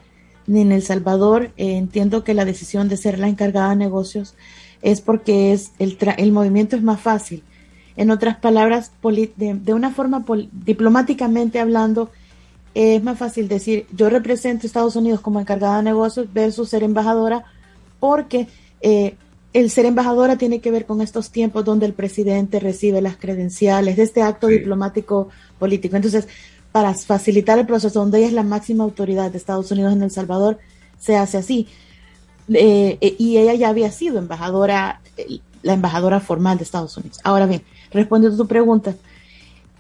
en 0.47 0.73
El 0.73 0.83
Salvador. 0.83 1.51
Eh, 1.57 1.77
entiendo 1.77 2.25
que 2.25 2.35
la 2.35 2.45
decisión 2.45 2.89
de 2.89 2.97
ser 2.97 3.19
la 3.19 3.29
encargada 3.29 3.71
de 3.71 3.77
negocios 3.77 4.35
es 4.83 5.01
porque 5.01 5.53
es 5.53 5.73
el, 5.79 5.99
tra- 5.99 6.15
el 6.19 6.33
movimiento 6.33 6.77
es 6.77 6.83
más 6.83 7.01
fácil. 7.01 7.43
En 7.97 8.11
otras 8.13 8.37
palabras, 8.37 8.93
de, 9.03 9.55
de 9.55 9.75
una 9.75 9.91
forma 9.91 10.25
diplomáticamente 10.53 11.59
hablando, 11.59 12.11
es 12.79 13.03
más 13.03 13.19
fácil 13.19 13.49
decir 13.49 13.87
yo 13.93 14.09
represento 14.09 14.65
a 14.65 14.69
Estados 14.69 14.97
Unidos 14.97 15.21
como 15.21 15.41
encargada 15.41 15.79
de 15.79 15.83
negocios 15.83 16.33
versus 16.33 16.69
ser 16.69 16.83
embajadora 16.83 17.45
porque 17.99 18.47
eh, 18.81 19.17
el 19.53 19.71
ser 19.71 19.87
embajadora 19.87 20.37
tiene 20.37 20.61
que 20.61 20.71
ver 20.71 20.87
con 20.87 21.01
estos 21.01 21.31
tiempos 21.31 21.65
donde 21.65 21.87
el 21.87 21.95
presidente 21.95 22.61
recibe 22.61 23.01
las 23.01 23.17
credenciales 23.17 23.97
de 23.97 24.03
este 24.03 24.23
acto 24.23 24.47
diplomático 24.47 25.29
político. 25.59 25.97
Entonces, 25.97 26.29
para 26.71 26.95
facilitar 26.95 27.59
el 27.59 27.67
proceso 27.67 28.01
donde 28.01 28.19
ella 28.19 28.29
es 28.29 28.33
la 28.33 28.43
máxima 28.43 28.85
autoridad 28.85 29.31
de 29.31 29.39
Estados 29.39 29.71
Unidos 29.71 29.93
en 29.95 30.03
El 30.03 30.11
Salvador, 30.11 30.59
se 30.99 31.17
hace 31.17 31.39
así. 31.39 31.67
Eh, 32.53 32.99
eh, 33.01 33.17
y 33.19 33.39
ella 33.39 33.55
ya 33.55 33.69
había 33.69 33.91
sido 33.91 34.19
embajadora, 34.19 35.01
eh, 35.17 35.41
la 35.63 35.75
embajadora 35.75 36.21
formal 36.21 36.59
de 36.59 36.65
Estados 36.65 36.97
Unidos. 36.97 37.19
Ahora 37.25 37.47
bien, 37.47 37.63
respondiendo 37.91 38.37
a 38.37 38.45
tu 38.45 38.49
pregunta, 38.49 38.95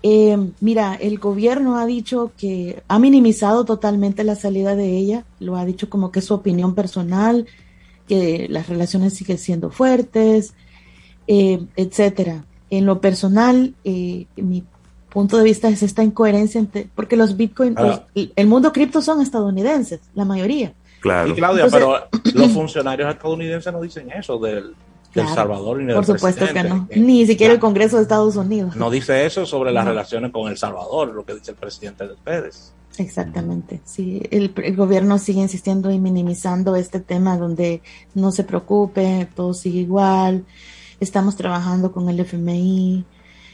eh, 0.02 0.38
mira, 0.60 0.94
el 0.94 1.18
gobierno 1.18 1.76
ha 1.78 1.86
dicho 1.86 2.32
que 2.38 2.82
ha 2.88 2.98
minimizado 2.98 3.64
totalmente 3.64 4.24
la 4.24 4.36
salida 4.36 4.76
de 4.76 4.96
ella, 4.96 5.24
lo 5.40 5.56
ha 5.56 5.64
dicho 5.64 5.90
como 5.90 6.12
que 6.12 6.20
es 6.20 6.24
su 6.26 6.34
opinión 6.34 6.74
personal, 6.74 7.46
que 8.06 8.46
las 8.48 8.68
relaciones 8.68 9.14
siguen 9.14 9.38
siendo 9.38 9.70
fuertes, 9.70 10.54
eh, 11.26 11.60
etcétera. 11.76 12.44
En 12.70 12.86
lo 12.86 13.00
personal, 13.00 13.74
eh, 13.84 14.26
mi 14.36 14.62
punto 15.10 15.36
de 15.38 15.44
vista 15.44 15.68
es 15.68 15.82
esta 15.82 16.02
incoherencia, 16.04 16.58
entre- 16.60 16.88
porque 16.94 17.16
los 17.16 17.36
bitcoins, 17.36 17.76
Ah. 17.78 18.06
los- 18.14 18.28
el 18.36 18.46
mundo 18.46 18.72
cripto 18.72 19.00
son 19.02 19.20
estadounidenses, 19.20 20.00
la 20.14 20.24
mayoría. 20.24 20.72
Claro. 21.00 21.30
Y 21.30 21.34
Claudia, 21.34 21.64
Entonces- 21.64 21.88
pero 22.32 22.42
los 22.42 22.52
funcionarios 22.52 23.10
estadounidenses 23.12 23.72
no 23.72 23.80
dicen 23.80 24.10
eso 24.12 24.38
del, 24.38 24.74
del 25.14 25.24
Claro, 25.24 25.34
Salvador 25.34 25.78
ni 25.78 25.86
del 25.86 25.94
Por 25.96 26.06
supuesto 26.06 26.46
que 26.52 26.62
no, 26.64 26.88
ni 26.96 27.26
siquiera 27.26 27.52
el 27.54 27.60
Congreso 27.60 27.96
de 27.96 28.02
Estados 28.02 28.36
Unidos. 28.36 28.76
No 28.76 28.90
dice 28.90 29.24
eso 29.26 29.46
sobre 29.46 29.72
las 29.72 29.84
No. 29.84 29.90
relaciones 29.92 30.30
con 30.32 30.50
El 30.50 30.56
Salvador, 30.58 31.14
lo 31.14 31.24
que 31.24 31.34
dice 31.34 31.52
el 31.52 31.56
presidente 31.56 32.06
de 32.06 32.12
ustedes. 32.14 32.72
Exactamente, 32.98 33.80
sí. 33.84 34.20
El, 34.30 34.52
el 34.62 34.76
gobierno 34.76 35.18
sigue 35.18 35.40
insistiendo 35.40 35.90
y 35.90 35.98
minimizando 35.98 36.74
este 36.76 37.00
tema 37.00 37.38
donde 37.38 37.80
no 38.14 38.32
se 38.32 38.44
preocupe, 38.44 39.28
todo 39.34 39.54
sigue 39.54 39.80
igual. 39.80 40.44
Estamos 41.00 41.36
trabajando 41.36 41.92
con 41.92 42.08
el 42.08 42.18
FMI, 42.20 43.04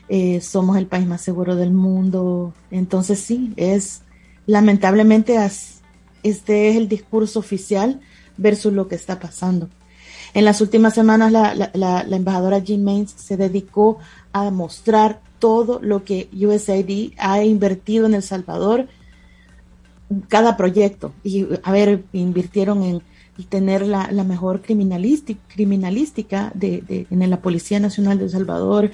eh, 0.09 0.40
somos 0.40 0.76
el 0.78 0.86
país 0.86 1.07
más 1.07 1.20
seguro 1.20 1.57
del 1.57 1.72
mundo. 1.72 2.55
Entonces 2.70 3.20
sí, 3.20 3.52
es 3.57 4.02
lamentablemente 4.46 5.36
as- 5.38 5.82
este 6.22 6.70
es 6.70 6.76
el 6.76 6.88
discurso 6.88 7.38
oficial 7.38 8.00
versus 8.38 8.72
lo 8.72 8.88
que 8.88 8.94
está 8.94 9.20
pasando. 9.20 9.68
En 10.35 10.45
las 10.45 10.61
últimas 10.61 10.95
semanas 10.95 11.32
la, 11.32 11.55
la- 11.55 11.70
la- 11.74 12.05
embajadora 12.16 12.59
Jean 12.59 12.82
Mains 12.85 13.12
se 13.16 13.37
dedicó 13.37 13.99
a 14.32 14.51
mostrar 14.51 15.20
todo 15.39 15.78
lo 15.82 16.05
que 16.05 16.28
USAID 16.32 17.12
ha 17.18 17.43
invertido 17.45 18.07
en 18.07 18.14
El 18.14 18.22
Salvador, 18.22 18.89
cada 20.28 20.57
proyecto. 20.57 21.12
Y 21.22 21.47
a 21.62 21.72
ver, 21.72 22.05
invirtieron 22.12 22.82
en 22.82 23.03
tener 23.49 23.87
la, 23.87 24.09
mejor 24.24 24.61
criminalística, 24.62 26.51
de- 26.55 27.07
en 27.11 27.30
la 27.30 27.41
Policía 27.41 27.78
Nacional 27.80 28.18
de 28.18 28.24
El 28.24 28.30
Salvador, 28.30 28.91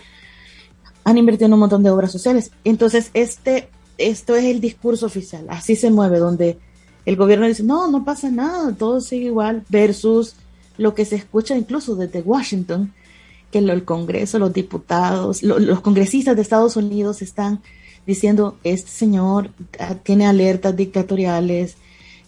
han 1.05 1.19
invertido 1.19 1.47
en 1.47 1.55
un 1.55 1.61
montón 1.61 1.83
de 1.83 1.91
obras 1.91 2.13
sociales. 2.13 2.51
Entonces, 2.65 3.11
este, 3.15 3.69
esto 3.99 4.37
es 4.37 4.45
el 4.45 4.61
discurso 4.61 5.07
oficial, 5.07 5.47
así 5.49 5.77
se 5.77 5.91
mueve, 5.91 6.19
donde 6.19 6.59
el 7.07 7.17
gobierno 7.17 7.47
dice, 7.47 7.63
no, 7.63 7.91
no 7.91 8.05
pasa 8.05 8.31
nada, 8.31 8.75
todo 8.75 9.01
sigue 9.01 9.27
igual, 9.27 9.65
versus 9.69 10.35
lo 10.85 10.91
que 10.95 11.05
se 11.05 11.17
escucha 11.17 11.55
incluso 11.57 11.95
desde 11.95 12.23
Washington, 12.23 12.93
que 13.53 13.59
el 13.59 13.85
Congreso, 13.85 14.39
los 14.39 14.53
diputados, 14.53 15.43
lo- 15.43 15.59
los 15.59 15.81
congresistas 15.81 16.35
de 16.37 16.43
Estados 16.43 16.77
Unidos 16.77 17.21
están 17.23 17.61
diciendo, 18.07 18.57
este 18.65 18.91
señor 18.91 19.51
ah, 19.79 19.95
tiene 20.03 20.27
alertas 20.27 20.75
dictatoriales, 20.75 21.77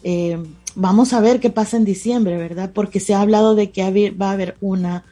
eh, 0.04 0.38
vamos 0.74 1.12
a 1.12 1.20
ver 1.20 1.40
qué 1.40 1.50
pasa 1.50 1.76
en 1.76 1.84
diciembre, 1.84 2.36
¿verdad? 2.36 2.70
Porque 2.74 3.00
se 3.00 3.14
ha 3.14 3.20
hablado 3.22 3.54
de 3.54 3.70
que 3.70 4.10
va 4.10 4.28
a 4.30 4.32
haber 4.32 4.56
una, 4.60 5.04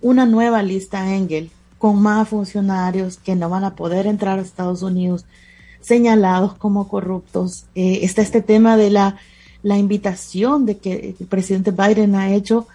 una 0.00 0.24
nueva 0.26 0.62
lista 0.62 1.14
Engel 1.16 1.50
con 1.78 2.00
más 2.02 2.28
funcionarios 2.28 3.16
que 3.16 3.34
no 3.36 3.48
van 3.48 3.64
a 3.64 3.74
poder 3.74 4.06
entrar 4.06 4.38
a 4.38 4.42
Estados 4.42 4.82
Unidos 4.82 5.24
señalados 5.80 6.54
como 6.54 6.88
corruptos. 6.88 7.66
Eh, 7.74 8.00
está 8.02 8.22
este 8.22 8.42
tema 8.42 8.76
de 8.76 8.90
la, 8.90 9.16
la 9.62 9.76
invitación 9.76 10.66
de 10.66 10.78
que 10.78 11.16
el 11.18 11.26
presidente 11.26 11.70
Biden 11.70 12.14
ha 12.14 12.32
hecho 12.32 12.66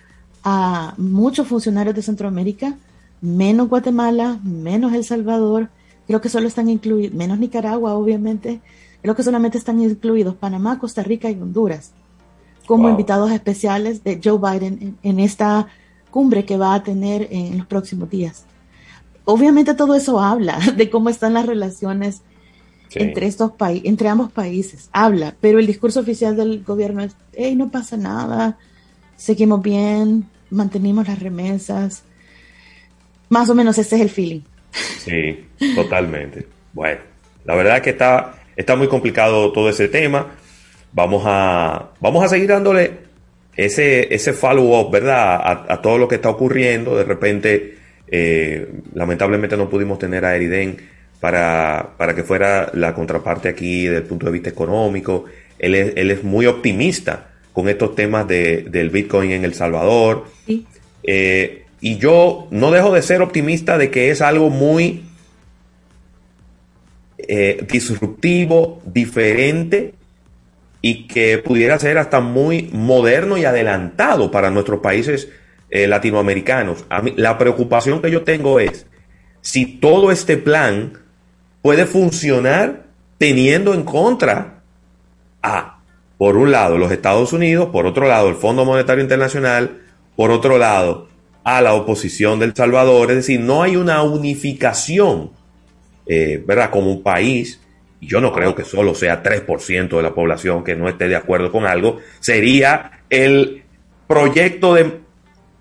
a 0.44 0.94
muchos 0.98 1.48
funcionarios 1.48 1.96
de 1.96 2.02
Centroamérica, 2.02 2.76
menos 3.22 3.70
Guatemala, 3.70 4.40
menos 4.44 4.94
El 4.94 5.06
Salvador, 5.06 5.70
creo 6.08 6.20
que 6.20 6.30
solo 6.30 6.48
están 6.48 6.70
incluidos, 6.70 7.16
menos 7.16 7.40
Nicaragua, 7.40 7.94
obviamente, 7.96 8.60
creo 9.02 9.16
que 9.16 9.24
solamente 9.24 9.58
están 9.58 9.82
incluidos 9.82 10.36
Panamá, 10.36 10.80
Costa 10.80 11.04
Rica 11.04 11.30
y 11.30 11.40
Honduras 11.42 11.92
como 12.66 12.84
Wow. 12.84 12.92
invitados 12.92 13.32
especiales 13.32 14.04
de 14.04 14.22
Joe 14.24 14.38
Biden 14.38 14.78
en, 14.82 14.98
en 15.04 15.20
esta 15.20 15.68
cumbre 16.12 16.46
que 16.46 16.58
va 16.58 16.76
a 16.76 16.84
tener 16.84 17.28
en 17.32 17.58
los 17.58 17.68
próximos 17.68 18.10
días. 18.10 18.46
obviamente 19.26 19.74
todo 19.74 19.96
eso 19.96 20.20
habla 20.20 20.60
de 20.78 20.90
cómo 20.90 21.10
están 21.10 21.34
las 21.34 21.46
relaciones 21.46 22.22
entre 22.96 23.28
estos 23.28 23.52
países, 23.52 23.86
entre 23.86 24.10
ambos 24.10 24.32
países, 24.32 24.90
habla, 24.92 25.36
pero 25.42 25.60
el 25.60 25.68
discurso 25.68 26.00
oficial 26.00 26.36
del 26.36 26.64
gobierno 26.64 27.04
es, 27.04 27.16
hey, 27.34 27.56
no 27.56 27.70
pasa 27.72 27.98
nada, 27.98 28.58
seguimos 29.16 29.62
bien, 29.62 30.26
mantenimos 30.50 31.08
las 31.08 31.20
remesas. 31.20 32.04
Más 33.30 33.50
o 33.50 33.56
menos 33.56 33.78
ese 33.78 33.96
es 33.96 34.02
el 34.02 34.10
feeling. 34.10 34.42
Sí, 34.72 35.46
totalmente. 35.76 36.48
Bueno, 36.74 37.02
la 37.46 37.56
verdad 37.56 37.78
es 37.78 37.84
que 37.84 37.90
está, 37.92 38.36
está 38.56 38.76
muy 38.76 38.88
complicado 38.88 39.52
todo 39.52 39.70
ese 39.70 39.88
tema. 39.88 40.36
Vamos 40.92 41.24
a, 41.26 41.92
vamos 42.00 42.24
a 42.24 42.28
seguir 42.28 42.50
dándole 42.50 43.00
ese, 43.56 44.14
ese 44.14 44.34
follow-up, 44.34 44.92
¿verdad? 44.92 45.66
A, 45.70 45.82
todo 45.82 45.98
lo 45.98 46.08
que 46.08 46.16
está 46.16 46.30
ocurriendo. 46.30 46.96
De 46.96 47.04
repente, 47.04 47.78
eh, 48.08 48.72
lamentablemente 48.94 49.58
no 49.58 49.70
pudimos 49.70 50.00
tener 50.00 50.26
a 50.26 50.36
Eriden 50.36 50.78
para, 51.24 51.92
para 51.96 52.14
que 52.14 52.24
fuera 52.24 52.70
la 52.74 52.94
contraparte 52.94 53.48
aquí 53.48 53.86
desde 53.86 54.00
el 54.00 54.04
punto 54.04 54.26
de 54.26 54.34
vista 54.34 54.50
económico. 54.50 55.24
Él 55.58 55.74
es, 55.74 55.94
él 55.96 56.12
es 56.12 56.22
muy 56.22 56.48
optimista 56.48 57.30
con 57.54 57.70
estos 57.70 57.96
temas 57.96 58.28
de, 58.28 58.64
del 58.64 58.90
Bitcoin 58.90 59.32
en 59.32 59.46
El 59.46 59.54
Salvador. 59.54 60.26
Eh, 61.02 61.64
y 61.80 61.98
yo 61.98 62.50
no 62.52 62.72
dejo 62.72 62.92
de 62.92 63.02
ser 63.02 63.22
optimista 63.22 63.78
de 63.78 63.90
que 63.90 64.12
es 64.12 64.20
algo 64.20 64.50
muy 64.50 65.06
eh, 67.20 67.66
disruptivo, 67.72 68.82
diferente 68.86 69.94
y 70.82 71.08
que 71.08 71.38
pudiera 71.38 71.80
ser 71.80 72.00
hasta 72.00 72.20
muy 72.20 72.70
moderno 72.74 73.38
y 73.38 73.46
adelantado 73.46 74.30
para 74.30 74.52
nuestros 74.52 74.82
países 74.82 75.30
eh, 75.70 75.88
latinoamericanos. 75.88 76.84
la 77.16 77.38
preocupación 77.38 78.02
que 78.02 78.12
yo 78.12 78.24
tengo 78.24 78.60
es 78.60 78.88
si 79.40 79.66
todo 79.66 80.12
este 80.12 80.36
plan 80.36 81.03
puede 81.64 81.88
funcionar 81.88 82.84
teniendo 83.18 83.74
en 83.74 83.82
contra 83.82 84.62
a, 85.42 85.80
por 86.20 86.38
un 86.38 86.52
lado, 86.52 86.78
los 86.78 86.92
Estados 86.92 87.34
Unidos, 87.34 87.70
por 87.72 87.88
otro 87.88 88.08
lado, 88.08 88.30
el 88.30 88.36
Fondo 88.36 88.66
Monetario 88.66 89.02
Internacional, 89.02 89.82
por 90.16 90.30
otro 90.30 90.60
lado, 90.60 91.08
a 91.44 91.62
la 91.62 91.74
oposición 91.74 92.38
del 92.38 92.54
Salvador. 92.54 93.10
Es 93.10 93.18
decir, 93.18 93.40
no 93.40 93.64
hay 93.64 93.76
una 93.76 94.04
unificación, 94.04 95.32
eh, 96.06 96.44
¿verdad? 96.46 96.70
Como 96.70 96.92
un 96.92 97.02
país 97.02 97.60
y 98.04 98.08
yo 98.08 98.20
no 98.20 98.34
creo 98.34 98.54
que 98.54 98.66
solo 98.66 98.94
sea 98.96 99.24
3% 99.24 99.96
de 99.96 100.04
la 100.04 100.14
población 100.14 100.66
que 100.66 100.76
no 100.76 100.90
esté 100.90 101.08
de 101.08 101.16
acuerdo 101.16 101.54
con 101.54 101.66
algo, 101.66 102.00
sería 102.20 103.00
el 103.10 103.64
proyecto 104.08 104.74
de 104.74 105.00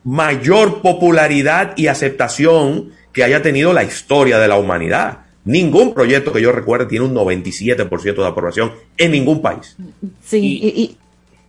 mayor 0.03 0.83
popularidad 0.83 1.75
y 1.77 1.87
aceptación 1.87 2.91
que 3.13 3.23
haya 3.23 3.43
tenido 3.43 3.73
la 3.73 3.85
historia 3.85 4.41
de 4.41 4.49
la 4.49 4.57
humanidad. 4.57 5.19
Ningún 5.45 5.93
proyecto 5.93 6.33
que 6.33 6.41
yo 6.41 6.53
recuerde 6.53 6.87
tiene 6.87 7.05
un 7.05 7.15
97% 7.15 8.15
de 8.15 8.27
aprobación 8.27 8.73
en 8.97 9.11
ningún 9.11 9.43
país. 9.43 9.77
Sí, 10.23 10.61
y, 10.63 10.97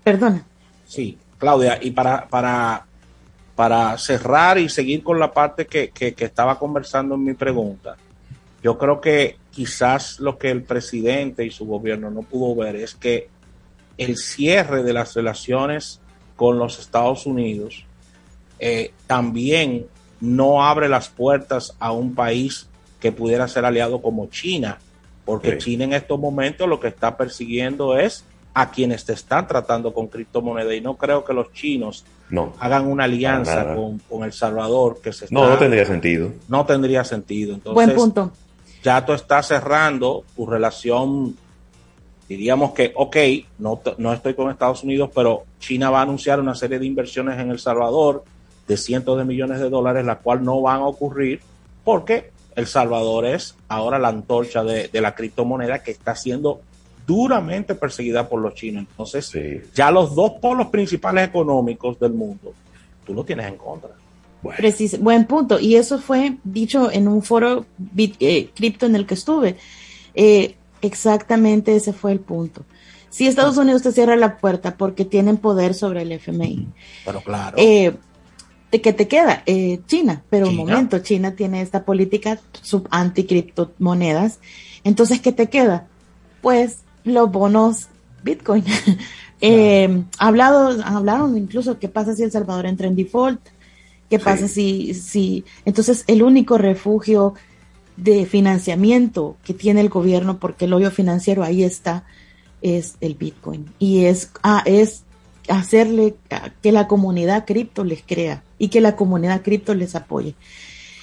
perdona. 0.03 0.45
Sí, 0.85 1.17
Claudia, 1.37 1.77
y 1.81 1.91
para, 1.91 2.27
para, 2.27 2.85
para 3.55 3.97
cerrar 3.97 4.57
y 4.57 4.69
seguir 4.69 5.03
con 5.03 5.19
la 5.19 5.31
parte 5.31 5.67
que, 5.67 5.89
que 5.89 6.15
estaba 6.17 6.57
conversando 6.57 7.15
en 7.15 7.23
mi 7.23 7.33
pregunta, 7.33 7.95
yo 8.63 8.77
creo 8.77 8.99
que 8.99 9.37
quizás 9.51 10.19
lo 10.19 10.37
que 10.37 10.49
el 10.49 10.63
presidente 10.63 11.45
y 11.45 11.51
su 11.51 11.65
gobierno 11.65 12.09
no 12.09 12.23
pudo 12.23 12.55
ver 12.55 12.75
es 12.75 12.95
que 12.95 13.29
el 13.97 14.17
cierre 14.17 14.83
de 14.83 14.93
las 14.93 15.13
relaciones 15.13 15.99
con 16.35 16.57
los 16.57 16.79
Estados 16.79 17.25
Unidos 17.25 17.85
eh, 18.59 18.91
también 19.05 19.85
no 20.19 20.63
abre 20.63 20.89
las 20.89 21.09
puertas 21.09 21.75
a 21.79 21.91
un 21.91 22.15
país 22.15 22.67
que 23.03 23.11
pudiera 23.11 23.49
ser 23.49 23.65
aliado 23.65 24.01
como 24.01 24.27
China, 24.27 24.79
porque 25.25 25.57
China 25.57 25.83
en 25.83 25.91
estos 25.91 26.17
momentos 26.17 26.69
lo 26.69 26.79
que 26.79 26.87
está 26.87 27.17
persiguiendo 27.17 27.97
es 27.97 28.23
a 28.53 28.71
quienes 28.71 29.03
te 29.03 29.11
están 29.11 29.45
tratando 29.45 29.93
con 29.93 30.07
criptomonedas 30.07 30.73
y 30.73 30.79
no 30.79 30.95
creo 30.95 31.25
que 31.25 31.33
los 31.33 31.51
chinos 31.51 32.05
hagan 32.59 32.87
una 32.87 33.03
alianza 33.03 33.75
con, 33.75 34.23
El 34.23 34.31
Salvador 34.31 35.01
que 35.03 35.11
se 35.11 35.27
No, 35.31 35.49
no 35.49 35.57
tendría 35.57 35.85
sentido. 35.85 36.31
No 36.47 36.65
tendría 36.65 37.03
sentido. 37.03 37.55
Entonces, 37.55 37.73
Buen 37.73 37.93
punto 37.93 38.31
ya 38.83 39.05
tú 39.05 39.13
estás 39.13 39.47
cerrando 39.47 40.23
tu 40.33 40.45
relación, 40.45 41.35
diríamos 42.29 42.71
que, 42.71 42.93
ok, 42.95 43.17
no, 43.59 43.81
no 43.97 44.13
estoy 44.13 44.33
con 44.33 44.49
Estados 44.49 44.83
Unidos, 44.83 45.09
pero 45.13 45.43
China 45.59 45.89
va 45.89 45.99
a 45.99 46.03
anunciar 46.03 46.39
una 46.39 46.55
serie 46.55 46.79
de 46.79 46.85
inversiones 46.85 47.37
en 47.37 47.49
El 47.49 47.59
Salvador 47.59 48.23
de 48.65 48.77
cientos 48.77 49.17
de 49.17 49.25
millones 49.25 49.59
de 49.59 49.69
dólares, 49.69 50.05
la 50.05 50.19
cual 50.19 50.43
no 50.43 50.61
van 50.61 50.81
a 50.81 50.85
ocurrir 50.85 51.41
porque 51.83 52.32
El 52.55 52.67
Salvador 52.67 53.25
es 53.25 53.55
ahora 53.67 53.99
la 53.99 54.09
antorcha 54.09 54.63
de, 54.63 54.89
la 54.93 55.15
criptomoneda 55.15 55.79
que 55.79 55.91
está 55.91 56.15
siendo 56.15 56.61
duramente 57.05 57.75
perseguida 57.75 58.29
por 58.29 58.41
los 58.41 58.53
chinos. 58.53 58.85
Entonces, 58.89 59.31
ya 59.73 59.91
los 59.91 60.15
dos 60.15 60.33
polos 60.41 60.67
principales 60.67 61.27
económicos 61.27 61.99
del 61.99 62.13
mundo, 62.13 62.53
tú 63.05 63.13
lo 63.13 63.23
tienes 63.23 63.47
en 63.47 63.57
contra 63.57 63.91
buen 64.99 65.25
punto. 65.25 65.59
Y 65.59 65.75
eso 65.75 65.99
fue 65.99 66.37
dicho 66.43 66.91
en 66.91 67.07
un 67.07 67.21
foro 67.21 67.65
eh, 67.97 68.49
cripto 68.53 68.85
en 68.85 68.95
el 68.95 69.05
que 69.05 69.13
estuve. 69.13 69.57
Eh, 70.13 70.55
exactamente 70.81 71.75
ese 71.75 71.93
fue 71.93 72.11
el 72.11 72.19
punto. 72.19 72.65
Si 73.09 73.27
Estados 73.27 73.57
Unidos 73.57 73.83
te 73.83 73.91
cierra 73.91 74.15
la 74.15 74.37
puerta 74.37 74.75
porque 74.75 75.05
tienen 75.05 75.37
poder 75.37 75.75
sobre 75.75 76.01
el 76.01 76.11
FMI. 76.11 76.67
Pero 77.05 77.21
claro. 77.21 77.55
Eh, 77.59 77.93
¿De 78.73 78.81
qué 78.81 78.91
te 78.91 79.07
queda? 79.07 79.43
China. 79.85 80.23
Pero 80.31 80.49
un 80.49 80.55
momento, 80.55 80.97
China 80.97 81.35
tiene 81.35 81.61
esta 81.61 81.85
política 81.85 82.39
sub 82.63 82.87
anti-criptomonedas. 82.89 84.39
Entonces, 84.83 85.21
¿qué 85.21 85.31
te 85.31 85.47
queda? 85.47 85.85
Pues 86.41 86.79
los 87.03 87.31
bonos 87.31 87.89
Bitcoin. 88.23 88.65
hablado, 90.17 90.81
hablaron 90.83 91.37
incluso 91.37 91.77
qué 91.77 91.87
pasa 91.87 92.15
si 92.15 92.23
El 92.23 92.31
Salvador 92.31 92.65
entra 92.65 92.87
en 92.87 92.95
default. 92.95 93.41
¿Qué 94.09 94.17
pasa 94.17 94.47
si, 94.47 94.95
si, 94.95 95.45
entonces 95.65 96.03
el 96.07 96.23
único 96.23 96.57
refugio 96.57 97.35
de 97.95 98.25
financiamiento 98.25 99.37
que 99.43 99.53
tiene 99.53 99.81
el 99.81 99.89
gobierno, 99.89 100.39
porque 100.39 100.65
el 100.65 100.73
hoyo 100.73 100.89
financiero 100.89 101.43
ahí 101.43 101.63
está, 101.63 102.05
es 102.63 102.95
el 103.01 103.13
Bitcoin. 103.13 103.71
Y 103.77 104.05
es, 104.05 104.31
ah, 104.41 104.63
es 104.65 105.03
hacerle 105.47 106.15
que 106.61 106.71
la 106.71 106.87
comunidad 106.87 107.45
cripto 107.45 107.83
les 107.83 108.03
crea 108.03 108.43
y 108.57 108.69
que 108.69 108.81
la 108.81 108.95
comunidad 108.95 109.41
cripto 109.41 109.73
les 109.73 109.95
apoye. 109.95 110.35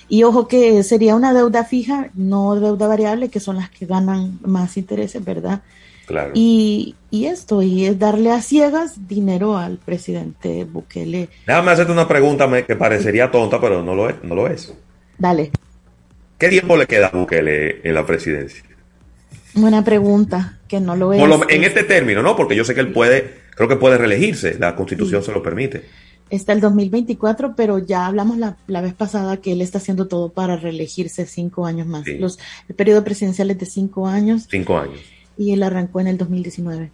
Y 0.09 0.24
ojo 0.24 0.49
que 0.49 0.82
sería 0.82 1.14
una 1.14 1.32
deuda 1.32 1.64
fija, 1.64 2.11
no 2.14 2.57
deuda 2.57 2.88
variable, 2.88 3.28
que 3.28 3.38
son 3.38 3.57
las 3.57 3.70
que 3.70 3.86
ganan 3.86 4.41
más 4.43 4.76
intereses, 4.76 5.24
¿verdad? 5.24 5.62
Y, 6.34 6.97
esto, 7.12 7.62
y 7.62 7.86
es 7.86 7.99
darle 7.99 8.30
a 8.32 8.43
ciegas 8.43 9.07
dinero 9.07 9.57
al 9.57 9.78
presidente 9.78 10.64
Bukele. 10.64 11.28
Déjame 11.47 11.70
hacerte 11.70 11.93
una 11.93 12.09
pregunta 12.09 12.49
que 12.66 12.76
parecería 12.76 13.30
tonta, 13.30 13.61
pero 13.61 13.82
no 13.82 13.95
lo 13.95 14.09
es. 14.09 14.16
No 14.22 14.34
lo 14.34 14.49
es. 14.49 14.74
Dale. 15.18 15.51
¿Qué 16.38 16.49
tiempo 16.49 16.76
le 16.76 16.86
queda 16.86 17.09
a 17.09 17.16
Bukele 17.16 17.80
en 17.84 17.95
la 17.95 18.05
presidencia? 18.07 18.64
Buena 19.55 19.84
pregunta, 19.84 20.59
que 20.68 20.80
no 20.80 20.96
lo 20.96 21.12
es. 21.12 21.22
en 21.48 21.64
este 21.64 21.84
término, 21.84 22.22
¿no? 22.22 22.36
Porque 22.36 22.57
yo 22.57 22.64
sé 22.64 22.74
que 22.74 22.80
él 22.80 22.92
puede, 22.92 23.34
creo 23.55 23.68
que 23.68 23.76
puede 23.76 23.98
reelegirse, 23.98 24.57
la 24.59 24.76
constitución 24.76 25.22
se 25.22 25.32
lo 25.32 25.42
permite. 25.42 25.84
Está 26.30 26.53
el 26.53 26.61
2024, 26.61 27.55
pero 27.57 27.78
ya 27.78 28.07
hablamos 28.07 28.38
la, 28.38 28.80
vez 28.80 28.94
pasada 28.94 29.38
que 29.38 29.53
él 29.53 29.62
está 29.62 29.78
haciendo 29.78 30.07
todo 30.07 30.32
para 30.32 30.57
reelegirse 30.57 31.26
cinco 31.26 31.66
años 31.66 31.88
más. 31.88 32.07
Los, 32.07 32.38
el 32.68 32.76
periodo 32.76 33.03
presidencial 33.03 33.51
es 33.51 33.59
de 33.59 33.66
cinco 33.66 34.07
años. 34.07 34.46
Cinco 34.48 34.78
años 34.78 35.01
y 35.40 35.55
él 35.55 35.62
arrancó 35.62 36.01
en 36.01 36.09
el 36.09 36.18
2019. 36.18 36.90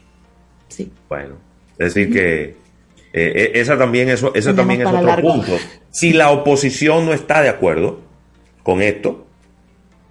Sí. 0.69 0.93
Bueno, 1.09 1.35
es 1.79 1.95
decir 1.95 2.13
que 2.13 2.55
eh, 3.13 3.51
esa 3.55 3.77
también, 3.77 4.09
eso, 4.09 4.33
eso 4.37 4.55
también 4.55 4.83
es 4.83 4.87
otro 4.87 5.17
punto. 5.21 5.53
Si 5.91 6.13
la 6.13 6.31
oposición 6.31 7.07
no 7.07 7.13
está 7.13 7.43
de 7.43 7.49
acuerdo 7.49 8.03
con 8.63 8.83
esto, 8.83 9.26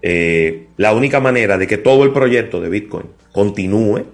eh, 0.08 0.68
la 0.78 0.94
única 0.94 1.20
manera 1.20 1.58
de 1.58 1.68
que 1.68 1.78
todo 1.78 2.04
el 2.04 2.12
proyecto 2.12 2.62
de 2.62 2.70
Bitcoin 2.70 3.08
continúe 3.32 4.06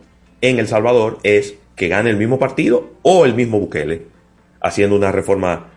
en 0.42 0.60
El 0.60 0.68
Salvador 0.68 1.20
es 1.24 1.56
que 1.76 1.88
gane 1.88 2.10
el 2.10 2.18
mismo 2.18 2.40
partido 2.40 2.94
o 3.02 3.26
el 3.26 3.36
mismo 3.36 3.60
Bukele, 3.60 4.04
haciendo 4.62 4.96
una 4.96 5.12
reforma, 5.12 5.72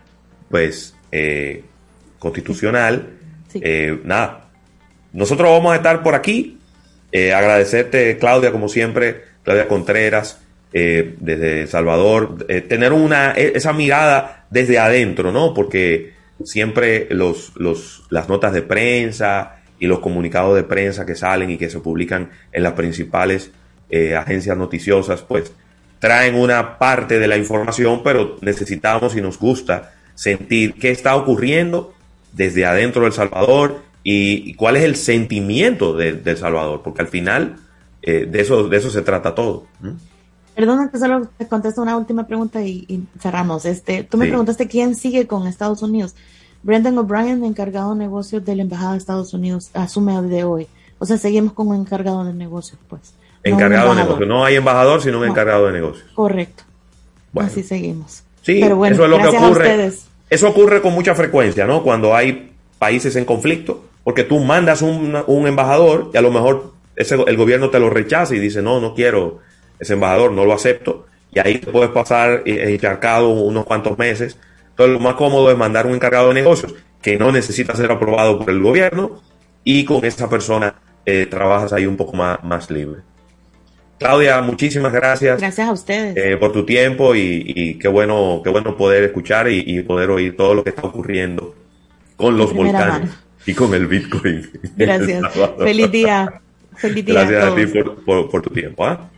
pues, 0.49 0.95
constitucional. 2.19 3.09
nada, 4.03 4.49
nosotros 5.13 5.49
vamos 5.49 5.71
a 5.71 5.77
estar 5.77 6.03
por 6.03 6.13
aquí 6.13 6.55
eh, 7.17 7.33
agradecerte, 7.33 8.17
Claudia, 8.17 8.51
como 8.51 8.67
siempre, 8.67 9.21
Claudia 9.43 9.69
Contreras, 9.69 10.41
eh, 10.73 11.15
desde 11.21 11.65
Salvador, 11.65 12.45
eh, 12.49 12.59
tener 12.59 12.91
una, 12.91 13.31
e, 13.31 13.53
esa 13.55 13.71
mirada 13.71 14.47
desde 14.49 14.79
adentro, 14.79 15.31
¿no? 15.31 15.53
Porque 15.53 16.11
siempre 16.43 17.07
los, 17.11 17.53
los, 17.55 18.03
las 18.09 18.27
notas 18.27 18.51
de 18.51 18.63
prensa 18.63 19.54
y 19.79 19.87
los 19.87 19.99
comunicados 19.99 20.55
de 20.55 20.63
prensa 20.63 21.05
que 21.05 21.15
salen 21.15 21.49
y 21.49 21.57
que 21.57 21.69
se 21.69 21.79
publican 21.79 22.29
en 22.51 22.63
las 22.63 22.73
principales 22.73 23.51
agencias 24.17 24.57
noticiosas, 24.57 25.21
pues 25.21 25.53
traen 25.99 26.35
una 26.35 26.77
parte 26.77 27.19
de 27.19 27.27
la 27.27 27.37
información, 27.37 28.01
pero 28.03 28.37
necesitamos 28.41 29.15
y 29.15 29.21
nos 29.21 29.39
gusta 29.39 29.93
sentir 30.13 30.73
qué 30.75 30.91
está 30.91 31.15
ocurriendo 31.15 31.93
desde 32.31 32.65
adentro 32.65 33.03
del 33.03 33.13
Salvador 33.13 33.81
y, 34.03 34.53
cuál 34.53 34.75
es 34.75 34.83
el 34.83 34.95
sentimiento 34.95 35.93
de, 35.93 36.21
El 36.23 36.37
Salvador, 36.37 36.81
porque 36.83 37.01
al 37.01 37.07
final 37.07 37.55
eh, 38.01 38.27
de, 38.29 38.41
eso, 38.41 38.67
de 38.67 38.77
eso 38.77 38.91
se 38.91 39.01
trata 39.01 39.33
todo. 39.33 39.65
Perdona 40.53 40.89
que 40.91 40.99
solo 40.99 41.27
te 41.37 41.47
contesto 41.47 41.81
una 41.81 41.97
última 41.97 42.27
pregunta 42.27 42.61
y, 42.61 43.07
cerramos. 43.19 43.65
Este, 43.65 44.03
tú 44.03 44.17
me 44.17 44.27
preguntaste 44.27 44.67
quién 44.67 44.95
sigue 44.95 45.25
con 45.25 45.47
Estados 45.47 45.81
Unidos. 45.81 46.15
Brendan 46.65 46.97
O'Brien, 46.97 47.43
encargado 47.43 47.93
de 47.93 47.99
negocios 47.99 48.43
de 48.43 48.55
la 48.55 48.63
Embajada 48.63 48.93
de 48.93 48.97
Estados 48.97 49.35
Unidos, 49.35 49.69
asume 49.75 50.19
de 50.23 50.43
hoy. 50.43 50.67
O 50.97 51.05
sea, 51.05 51.19
seguimos 51.19 51.53
con 51.53 51.67
un 51.67 51.75
encargado 51.75 52.25
de 52.25 52.33
negocios, 52.33 52.79
pues. 52.89 53.13
Encargado 53.43 53.93
de 53.93 54.01
negocios. 54.01 54.27
No 54.27 54.43
hay 54.43 54.55
embajador, 54.55 54.99
sino 54.99 55.19
un 55.19 55.27
encargado 55.27 55.67
de 55.67 55.73
negocios. 55.73 56.09
Correcto. 56.15 56.63
Así 57.35 57.61
seguimos. 57.61 58.23
Sí, 58.41 58.63
eso 58.63 58.83
es 58.83 58.97
lo 58.97 59.19
que 59.19 59.27
ocurre. 59.27 59.91
Eso 60.27 60.49
ocurre 60.49 60.81
con 60.81 60.93
mucha 60.93 61.13
frecuencia, 61.13 61.67
¿no? 61.67 61.83
Cuando 61.83 62.15
hay 62.15 62.51
países 62.79 63.15
en 63.15 63.25
conflicto, 63.25 63.85
porque 64.03 64.23
tú 64.23 64.39
mandas 64.39 64.81
un, 64.81 65.15
un 65.27 65.47
embajador 65.47 66.09
y 66.15 66.17
a 66.17 66.21
lo 66.21 66.31
mejor 66.31 66.73
ese, 66.95 67.15
el 67.27 67.37
gobierno 67.37 67.69
te 67.69 67.79
lo 67.79 67.91
rechaza 67.91 68.33
y 68.33 68.39
dice, 68.39 68.63
no, 68.63 68.81
no 68.81 68.95
quiero 68.95 69.37
ese 69.79 69.93
embajador, 69.93 70.31
no 70.31 70.45
lo 70.45 70.53
acepto. 70.53 71.05
Y 71.31 71.37
ahí 71.37 71.59
te 71.59 71.71
puedes 71.71 71.91
pasar 71.91 72.41
encharcado 72.43 73.29
unos 73.29 73.65
cuantos 73.65 73.99
meses. 73.99 74.39
Entonces 74.75 74.93
lo 74.93 74.99
más 74.99 75.15
cómodo 75.15 75.49
es 75.49 75.57
mandar 75.57 75.87
un 75.87 75.93
encargado 75.93 76.27
de 76.27 76.33
negocios 76.33 76.75
que 77.01 77.17
no 77.17 77.31
necesita 77.31 77.73
ser 77.75 77.91
aprobado 77.91 78.39
por 78.39 78.49
el 78.49 78.61
gobierno 78.61 79.21
y 79.63 79.85
con 79.85 80.03
esa 80.03 80.29
persona 80.29 80.75
eh, 81.05 81.27
trabajas 81.29 81.71
ahí 81.71 81.85
un 81.85 81.95
poco 81.95 82.17
más, 82.17 82.43
más 82.43 82.69
libre. 82.69 83.01
Claudia, 83.97 84.41
muchísimas 84.41 84.91
gracias. 84.91 85.39
Gracias 85.39 85.67
a 85.67 85.71
ustedes. 85.71 86.17
Eh, 86.17 86.35
por 86.35 86.51
tu 86.51 86.65
tiempo 86.65 87.15
y, 87.15 87.77
qué 87.79 87.87
bueno, 87.87 88.41
qué 88.43 88.49
bueno 88.49 88.75
poder 88.75 89.03
escuchar 89.03 89.49
y, 89.49 89.81
poder 89.83 90.09
oír 90.09 90.35
todo 90.35 90.53
lo 90.53 90.63
que 90.63 90.71
está 90.71 90.81
ocurriendo 90.81 91.55
con 92.17 92.37
los 92.37 92.53
volcanes 92.53 93.11
y 93.45 93.53
con 93.53 93.73
el 93.73 93.87
Bitcoin. 93.87 94.49
Gracias. 94.75 95.23
Feliz 95.57 95.89
día. 95.89 96.41
Feliz 96.75 97.05
día. 97.05 97.23
Gracias 97.23 97.43
a, 97.45 97.55
ti 97.55 97.65
por, 98.05 98.41
tu 98.41 98.49
tiempo. 98.49 98.85
¿ah? 98.85 99.09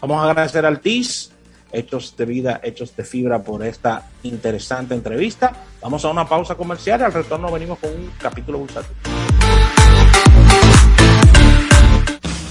Vamos 0.00 0.18
a 0.18 0.30
agradecer 0.30 0.64
al 0.64 0.78
TIS, 0.80 1.32
Hechos 1.72 2.16
de 2.16 2.24
Vida, 2.24 2.60
Hechos 2.62 2.94
de 2.96 3.04
Fibra, 3.04 3.42
por 3.42 3.64
esta 3.64 4.08
interesante 4.22 4.94
entrevista. 4.94 5.52
Vamos 5.80 6.04
a 6.04 6.10
una 6.10 6.28
pausa 6.28 6.54
comercial 6.54 7.00
y 7.00 7.04
al 7.04 7.12
retorno 7.12 7.50
venimos 7.50 7.78
con 7.78 7.90
un 7.90 8.10
capítulo 8.18 8.58
bursátil. 8.58 8.96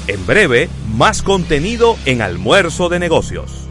En 0.07 0.25
breve, 0.25 0.69
más 0.95 1.21
contenido 1.21 1.95
en 2.05 2.21
Almuerzo 2.21 2.89
de 2.89 2.97
Negocios. 2.99 3.69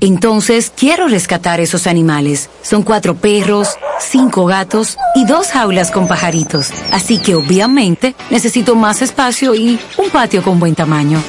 Entonces, 0.00 0.72
quiero 0.74 1.08
rescatar 1.08 1.60
esos 1.60 1.86
animales. 1.86 2.48
Son 2.62 2.82
cuatro 2.82 3.16
perros, 3.16 3.68
cinco 3.98 4.46
gatos 4.46 4.96
y 5.14 5.26
dos 5.26 5.48
jaulas 5.48 5.90
con 5.90 6.08
pajaritos. 6.08 6.70
Así 6.90 7.18
que 7.18 7.34
obviamente 7.34 8.14
necesito 8.30 8.74
más 8.76 9.02
espacio 9.02 9.54
y 9.54 9.78
un 9.98 10.10
patio 10.10 10.42
con 10.42 10.58
buen 10.58 10.74
tamaño. 10.74 11.22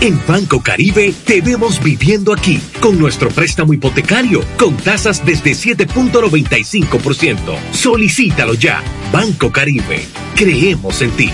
En 0.00 0.18
Banco 0.26 0.62
Caribe 0.62 1.14
te 1.24 1.40
vemos 1.40 1.82
viviendo 1.82 2.34
aquí 2.34 2.60
con 2.80 2.98
nuestro 2.98 3.30
préstamo 3.30 3.72
hipotecario 3.72 4.42
con 4.58 4.76
tasas 4.76 5.24
desde 5.24 5.52
7.95%. 5.52 7.38
Solicítalo 7.72 8.52
ya. 8.54 8.82
Banco 9.10 9.50
Caribe. 9.50 10.02
Creemos 10.34 11.00
en 11.00 11.10
ti. 11.12 11.30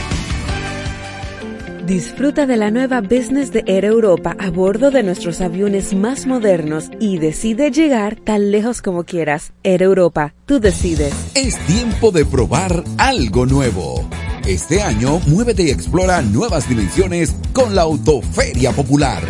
Disfruta 1.87 2.47
de 2.47 2.57
la 2.57 2.71
nueva 2.71 3.01
business 3.01 3.53
de 3.53 3.65
Air 3.67 3.85
Europa 3.85 4.37
a 4.39 4.51
bordo 4.51 4.93
de 4.93 5.03
nuestros 5.03 5.41
aviones 5.41 5.95
más 5.95 6.27
modernos 6.27 6.91
y 7.01 7.19
decide 7.19 7.73
llegar 7.73 8.15
tan 8.15 8.53
lejos 8.53 8.81
como 8.81 9.03
quieras. 9.03 9.53
Air 9.65 9.83
Europa, 9.83 10.33
tú 10.47 10.61
decides. 10.61 11.13
Es 11.35 11.59
tiempo 11.67 12.13
de 12.13 12.25
probar 12.25 12.85
algo 12.99 13.47
nuevo. 13.47 14.09
Este 14.47 14.83
año, 14.83 15.21
muévete 15.27 15.63
y 15.63 15.71
explora 15.71 16.21
nuevas 16.23 16.69
dimensiones 16.69 17.35
con 17.53 17.75
la 17.75 17.83
Autoferia 17.83 18.71
Popular. 18.73 19.23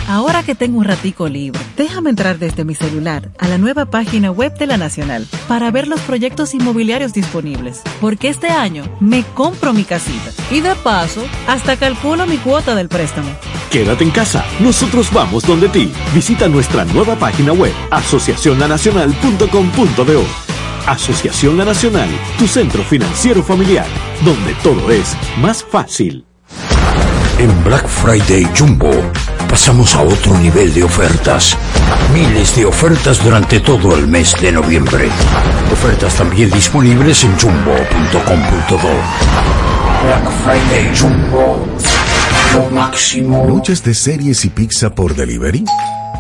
Ahora 0.08 0.41
que 0.41 0.56
tengo 0.56 0.80
un 0.80 0.86
ratico 0.86 1.28
libre, 1.28 1.60
déjame 1.76 2.10
entrar 2.10 2.39
desde 2.39 2.64
mi 2.64 2.74
celular 2.74 3.30
a 3.38 3.50
la 3.50 3.58
nueva 3.58 3.88
página 3.88 4.32
web 4.32 4.58
de 4.58 4.66
la 4.66 4.78
Nacional 4.78 5.28
para 5.50 5.70
ver 5.70 5.89
los 5.89 6.00
proyectos 6.02 6.54
inmobiliarios 6.54 7.12
disponibles, 7.12 7.82
porque 8.00 8.30
este 8.30 8.48
año 8.48 8.86
me 9.02 9.26
compro 9.36 9.74
mi 9.74 9.84
casita 9.84 10.32
y 10.50 10.62
de 10.62 10.76
paso 10.76 11.26
hasta 11.48 11.76
calculo 11.76 12.26
mi 12.26 12.38
cuota 12.38 12.74
del 12.74 12.88
préstamo. 12.88 13.28
Quédate 13.70 14.06
en 14.06 14.12
casa, 14.12 14.45
nosotros 14.62 15.12
vamos 15.12 15.43
donde 15.43 15.68
ti. 15.68 15.91
Visita 16.16 16.48
nuestra 16.48 16.86
nueva 16.86 17.18
página 17.18 17.52
web 17.52 17.74
asociacionlanacional.com.do. 17.91 20.57
Asociación 20.88 21.58
La 21.58 21.66
Nacional, 21.66 22.10
tu 22.40 22.48
centro 22.48 22.82
financiero 22.82 23.44
familiar, 23.44 23.86
donde 24.24 24.54
todo 24.64 24.89
es 24.89 25.16
más 25.39 25.64
fácil. 25.64 26.26
En 27.38 27.64
Black 27.64 27.86
Friday 27.88 28.47
Jumbo 28.58 28.89
pasamos 29.50 29.93
a 29.96 30.01
otro 30.01 30.38
nivel 30.38 30.74
de 30.74 30.84
ofertas. 30.84 31.58
Miles 32.14 32.55
de 32.55 32.66
ofertas 32.66 33.24
durante 33.24 33.59
todo 33.59 33.96
el 33.96 34.08
mes 34.08 34.34
de 34.42 34.51
noviembre. 34.51 35.09
Ofertas 35.72 36.16
también 36.16 36.50
disponibles 36.51 37.24
en 37.26 37.38
jumbo.com.do. 37.38 38.78
Black 40.05 40.32
Friday 40.43 40.97
Jumbo. 40.97 41.68
Lo 42.54 42.70
máximo. 42.72 43.46
¿Noches 43.46 43.84
de 43.84 43.93
series 43.93 44.46
y 44.46 44.50
pizza 44.50 44.96
por 44.96 45.16
delivery? 45.16 45.66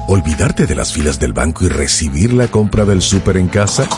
¿Olvidarte 0.09 0.65
de 0.65 0.73
las 0.73 0.93
filas 0.93 1.19
del 1.19 1.33
banco 1.33 1.65
y 1.65 1.67
recibir 1.67 2.31
la 2.31 2.47
compra 2.47 2.85
del 2.85 3.01
súper 3.01 3.35
en 3.35 3.49
casa? 3.49 3.89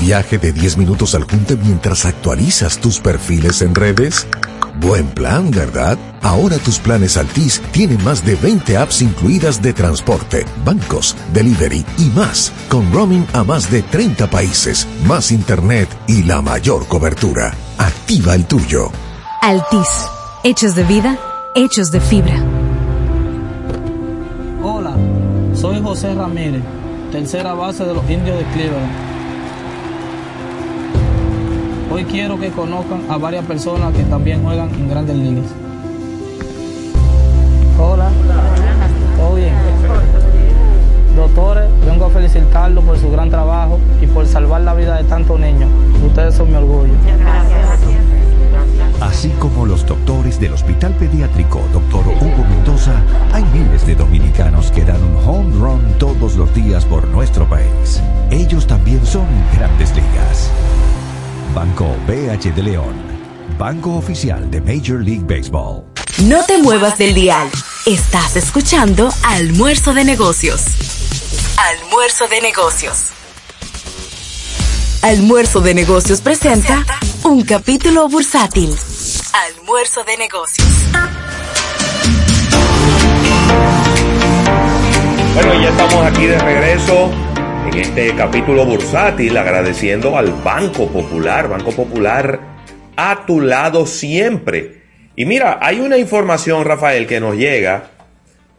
¿Viaje 0.00 0.38
de 0.38 0.52
10 0.52 0.76
minutos 0.76 1.16
al 1.16 1.24
junte 1.24 1.56
mientras 1.56 2.04
actualizas 2.04 2.78
tus 2.78 3.00
perfiles 3.00 3.60
en 3.60 3.74
redes? 3.74 4.28
Buen 4.80 5.08
plan, 5.08 5.50
¿verdad? 5.50 5.98
Ahora 6.22 6.58
tus 6.58 6.78
planes 6.78 7.16
Altis 7.16 7.60
tienen 7.72 8.02
más 8.04 8.24
de 8.24 8.36
20 8.36 8.76
apps 8.76 9.02
incluidas 9.02 9.60
de 9.60 9.72
transporte, 9.72 10.46
bancos, 10.64 11.16
delivery 11.32 11.84
y 11.98 12.04
más, 12.10 12.52
con 12.68 12.92
roaming 12.92 13.26
a 13.32 13.42
más 13.42 13.68
de 13.68 13.82
30 13.82 14.30
países, 14.30 14.86
más 15.08 15.32
internet 15.32 15.88
y 16.06 16.22
la 16.22 16.40
mayor 16.40 16.86
cobertura. 16.86 17.52
Activa 17.78 18.36
el 18.36 18.46
tuyo. 18.46 18.92
Altis. 19.40 20.06
Hechos 20.44 20.76
de 20.76 20.84
vida, 20.84 21.18
hechos 21.56 21.90
de 21.90 22.00
fibra. 22.00 22.61
Soy 25.62 25.80
José 25.80 26.12
Ramírez, 26.12 26.60
tercera 27.12 27.54
base 27.54 27.84
de 27.84 27.94
los 27.94 28.10
indios 28.10 28.36
de 28.36 28.44
Cleveland 28.46 28.90
Hoy 31.88 32.04
quiero 32.04 32.36
que 32.40 32.50
conozcan 32.50 33.02
a 33.08 33.16
varias 33.16 33.44
personas 33.46 33.94
que 33.94 34.02
también 34.02 34.42
juegan 34.42 34.70
en 34.70 34.88
grandes 34.88 35.14
ligas. 35.14 35.44
Hola, 37.78 38.10
¿todo 39.16 39.36
bien? 39.36 39.54
Doctores, 41.14 41.68
vengo 41.86 42.06
a 42.06 42.10
felicitarlos 42.10 42.82
por 42.82 42.98
su 42.98 43.12
gran 43.12 43.30
trabajo 43.30 43.78
y 44.00 44.06
por 44.08 44.26
salvar 44.26 44.62
la 44.62 44.74
vida 44.74 44.96
de 44.96 45.04
tantos 45.04 45.38
niños. 45.38 45.70
Ustedes 46.04 46.34
son 46.34 46.50
mi 46.50 46.56
orgullo. 46.56 46.94
Así 49.00 49.28
como 49.38 49.66
los 49.66 49.86
doctores 49.86 50.40
del 50.40 50.54
Hospital 50.54 50.92
Pediátrico 50.94 51.60
Dr. 51.72 52.04
Hugo 52.08 52.44
Hay 53.32 53.44
miles 53.44 53.86
de 53.86 53.94
dominicanos 53.94 54.70
que 54.70 54.84
dan 54.84 55.02
un 55.02 55.16
home 55.16 55.54
run 55.56 55.98
todos 55.98 56.36
los 56.36 56.52
días 56.54 56.84
por 56.84 57.06
nuestro 57.08 57.48
país. 57.48 58.00
son 59.04 59.26
grandes 59.54 59.90
ligas. 59.94 60.50
Banco 61.54 61.86
BH 62.06 62.54
de 62.54 62.62
León, 62.62 62.94
banco 63.58 63.94
oficial 63.96 64.50
de 64.50 64.60
Major 64.60 65.00
League 65.02 65.24
Baseball. 65.24 65.84
No 66.24 66.44
te 66.44 66.58
muevas 66.58 66.98
del 66.98 67.14
dial. 67.14 67.48
Estás 67.86 68.36
escuchando 68.36 69.12
Almuerzo 69.24 69.92
de 69.94 70.04
Negocios. 70.04 70.62
Almuerzo 71.56 72.26
de 72.28 72.40
Negocios. 72.40 73.04
Almuerzo 75.02 75.60
de 75.60 75.74
Negocios 75.74 76.20
presenta 76.20 76.84
un 77.24 77.42
capítulo 77.42 78.08
bursátil. 78.08 78.74
Almuerzo 79.32 80.04
de 80.04 80.16
Negocios. 80.16 80.68
Bueno, 85.34 85.62
ya 85.62 85.70
estamos 85.70 86.04
aquí 86.04 86.26
de 86.26 86.38
regreso 86.38 87.10
en 87.66 87.78
este 87.78 88.14
capítulo 88.14 88.66
bursátil 88.66 89.34
agradeciendo 89.38 90.18
al 90.18 90.30
Banco 90.30 90.88
Popular, 90.88 91.48
Banco 91.48 91.72
Popular 91.72 92.38
a 92.96 93.24
tu 93.24 93.40
lado 93.40 93.86
siempre. 93.86 94.82
Y 95.16 95.24
mira, 95.24 95.58
hay 95.62 95.80
una 95.80 95.96
información, 95.96 96.66
Rafael, 96.66 97.06
que 97.06 97.18
nos 97.18 97.34
llega 97.34 97.84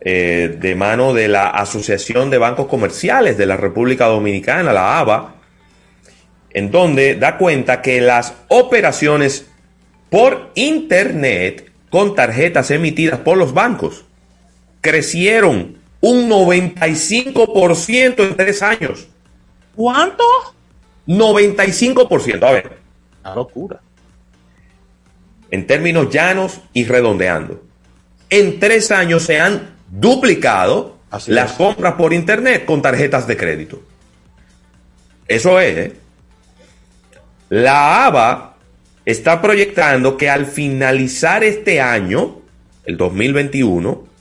eh, 0.02 0.58
de 0.60 0.74
mano 0.74 1.14
de 1.14 1.28
la 1.28 1.50
Asociación 1.50 2.32
de 2.32 2.40
Bancos 2.40 2.66
Comerciales 2.66 3.38
de 3.38 3.46
la 3.46 3.56
República 3.56 4.08
Dominicana, 4.08 4.74
la 4.74 4.98
ABA, 4.98 5.36
en 6.50 6.72
donde 6.72 7.14
da 7.14 7.38
cuenta 7.38 7.84
que 7.84 8.02
las 8.02 8.34
operaciones 8.48 9.46
por 10.10 10.50
Internet 10.56 11.72
con 11.92 12.16
tarjetas 12.16 12.72
emitidas 12.72 13.20
por 13.20 13.38
los 13.38 13.54
bancos 13.54 14.06
crecieron 14.82 15.83
un 16.06 16.30
95% 16.30 18.28
en 18.28 18.36
tres 18.36 18.62
años. 18.62 19.08
¿Cuánto? 19.74 20.26
95%. 21.08 22.44
A 22.44 22.52
ver. 22.52 22.78
Una 23.24 23.36
locura. 23.36 23.80
En 25.50 25.66
términos 25.66 26.10
llanos 26.10 26.60
y 26.74 26.84
redondeando. 26.84 27.64
En 28.30 28.60
tres 28.60 28.92
años 28.92 29.24
se 29.24 29.40
han 29.40 29.76
duplicado 29.90 30.98
Así 31.10 31.32
las 31.32 31.52
es. 31.52 31.58
compras 31.58 31.94
por 31.94 32.12
Internet 32.12 32.66
con 32.66 32.82
tarjetas 32.82 33.26
de 33.26 33.38
crédito. 33.38 33.82
Eso 35.26 35.58
es. 35.62 35.78
¿eh? 35.78 35.94
La 37.48 38.06
ABA 38.08 38.58
está 39.06 39.42
proyectando 39.42 40.18
que 40.18 40.30
al 40.30 40.48
finalizar 40.48 41.46
este 41.46 41.80
año, 41.80 42.42
el 42.84 42.98
2021, 42.98 44.13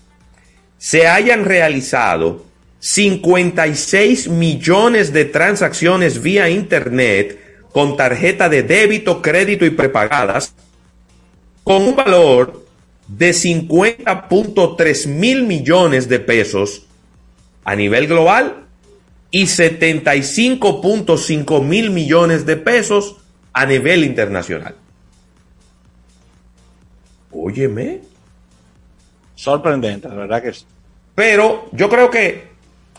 se 0.82 1.06
hayan 1.06 1.44
realizado 1.44 2.44
56 2.80 4.28
millones 4.28 5.12
de 5.12 5.26
transacciones 5.26 6.20
vía 6.20 6.50
Internet 6.50 7.38
con 7.70 7.96
tarjeta 7.96 8.48
de 8.48 8.64
débito, 8.64 9.22
crédito 9.22 9.64
y 9.64 9.70
prepagadas, 9.70 10.56
con 11.62 11.84
un 11.84 11.94
valor 11.94 12.66
de 13.06 13.30
50.3 13.30 15.06
mil 15.06 15.44
millones 15.44 16.09
de 16.09 16.18
pesos 16.18 16.82
a 17.62 17.76
nivel 17.76 18.09
global 18.09 18.64
y 19.30 19.44
75.5 19.44 21.62
mil 21.62 21.90
millones 21.90 22.44
de 22.44 22.56
pesos 22.56 23.18
a 23.52 23.66
nivel 23.66 24.02
internacional. 24.02 24.74
Óyeme. 27.30 28.00
Sorprendente, 29.36 30.09
la 30.09 30.16
verdad 30.16 30.42
que 30.42 30.52
sí. 30.52 30.64
Pero 31.14 31.68
yo 31.72 31.89
creo 31.89 32.10
que, 32.10 32.44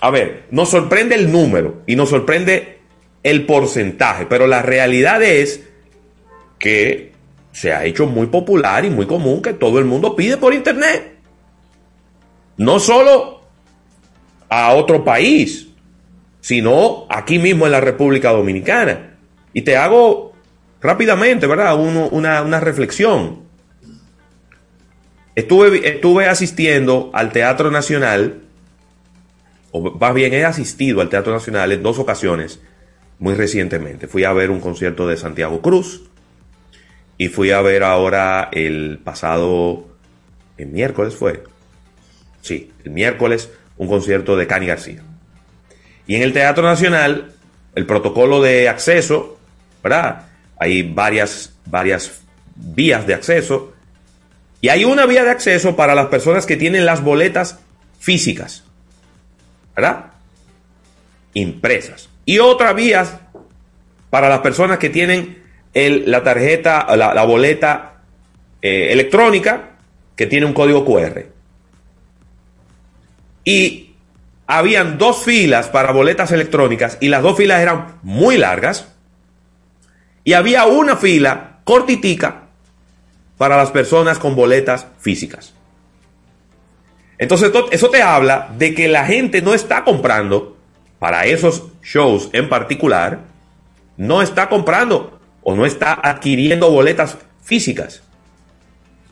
a 0.02 0.10
ver, 0.12 0.44
nos 0.52 0.70
sorprende 0.70 1.16
el 1.16 1.32
número 1.32 1.82
y 1.88 1.96
nos 1.96 2.10
sorprende 2.10 2.80
el 3.24 3.46
porcentaje, 3.46 4.26
pero 4.28 4.48
la 4.48 4.62
realidad 4.62 5.24
es 5.24 5.64
que 6.60 7.12
se 7.52 7.72
ha 7.74 7.86
hecho 7.86 8.06
muy 8.08 8.28
popular 8.28 8.84
y 8.86 8.90
muy 8.90 9.06
común 9.06 9.42
que 9.42 9.54
todo 9.54 9.80
el 9.80 9.86
mundo 9.86 10.16
pide 10.16 10.38
por 10.38 10.54
internet. 10.54 11.16
No 12.58 12.80
solo 12.80 13.42
a 14.50 14.74
otro 14.74 15.04
país, 15.04 15.70
sino 16.42 17.06
aquí 17.10 17.40
mismo 17.40 17.66
en 17.66 17.72
la 17.72 17.82
República 17.82 18.32
Dominicana. 18.32 19.18
Y 19.54 19.62
te 19.62 19.78
hago 19.78 20.34
rápidamente, 20.82 21.48
¿verdad? 21.48 21.76
Uno- 21.80 22.10
una, 22.10 22.42
una 22.42 22.60
reflexión. 22.60 23.43
Estuve, 25.36 25.88
estuve 25.88 26.28
asistiendo 26.28 27.10
al 27.14 27.32
Teatro 27.32 27.72
Nacional, 27.72 28.42
o 29.72 29.92
más 29.92 30.14
bien 30.14 30.34
he 30.34 30.46
asistido 30.46 31.02
al 31.02 31.10
Teatro 31.10 31.34
Nacional 31.34 31.72
en 31.72 31.82
dos 31.82 31.98
ocasiones 32.00 32.60
muy 33.20 33.34
recientemente. 33.34 34.08
Fui 34.08 34.24
a 34.24 34.34
ver 34.34 34.52
un 34.52 34.60
concierto 34.60 35.08
de 35.08 35.18
Santiago 35.18 35.62
Cruz 35.62 36.04
y 37.18 37.30
fui 37.30 37.52
a 37.52 37.62
ver 37.62 37.84
ahora 37.84 38.50
el 38.52 39.00
pasado, 39.04 39.88
el 40.58 40.68
miércoles 40.68 41.16
fue, 41.16 41.44
sí, 42.42 42.72
el 42.84 42.92
miércoles 42.92 43.50
un 43.78 43.88
concierto 43.88 44.36
de 44.36 44.48
Cani 44.48 44.68
García. 44.68 45.02
Y 46.06 46.16
en 46.16 46.22
el 46.22 46.34
Teatro 46.34 46.64
Nacional, 46.64 47.34
el 47.76 47.86
protocolo 47.86 48.42
de 48.42 48.70
acceso, 48.70 49.40
¿verdad? 49.82 50.28
Hay 50.58 50.84
varias, 50.84 51.56
varias 51.66 52.22
vías 52.56 53.08
de 53.08 53.14
acceso. 53.14 53.73
Y 54.64 54.70
hay 54.70 54.86
una 54.86 55.06
vía 55.06 55.26
de 55.26 55.30
acceso 55.30 55.76
para 55.76 55.94
las 55.94 56.06
personas 56.06 56.46
que 56.46 56.56
tienen 56.56 56.86
las 56.86 57.04
boletas 57.04 57.60
físicas, 58.00 58.64
¿verdad? 59.76 60.06
Impresas. 61.34 62.08
Y 62.24 62.40
otra 62.40 62.72
vía 62.72 63.28
para 64.10 64.30
las 64.30 64.40
personas 64.40 64.78
que 64.78 64.90
tienen 64.90 65.44
la 65.74 66.24
tarjeta, 66.24 66.96
la, 66.96 67.14
la 67.14 67.26
boleta 67.26 68.04
eh, 68.62 68.94
electrónica 68.94 69.72
que 70.16 70.28
tiene 70.28 70.46
un 70.46 70.54
código 70.54 70.86
QR. 70.86 71.26
Y 73.44 73.96
habían 74.48 74.98
dos 74.98 75.24
filas 75.24 75.68
para 75.68 75.92
boletas 75.92 76.32
electrónicas 76.32 76.98
y 77.02 77.10
las 77.10 77.22
dos 77.22 77.36
filas 77.36 77.62
eran 77.62 77.98
muy 78.02 78.38
largas. 78.38 78.88
Y 80.24 80.32
había 80.32 80.68
una 80.68 80.96
fila 80.96 81.58
cortitica 81.66 82.43
para 83.38 83.58
las 83.58 83.72
personas 83.72 84.20
con 84.20 84.36
boletas 84.36 84.88
físicas. 85.00 85.54
Entonces 87.18 87.52
to- 87.52 87.72
eso 87.72 87.90
te 87.90 88.02
habla 88.02 88.54
de 88.58 88.74
que 88.74 88.88
la 88.88 89.06
gente 89.06 89.42
no 89.42 89.54
está 89.54 89.84
comprando 89.84 90.58
para 91.00 91.26
esos 91.26 91.64
shows 91.84 92.30
en 92.34 92.50
particular, 92.50 93.20
no 93.98 94.22
está 94.22 94.50
comprando 94.50 95.20
o 95.42 95.56
no 95.56 95.66
está 95.66 95.94
adquiriendo 95.94 96.72
boletas 96.72 97.18
físicas, 97.44 98.04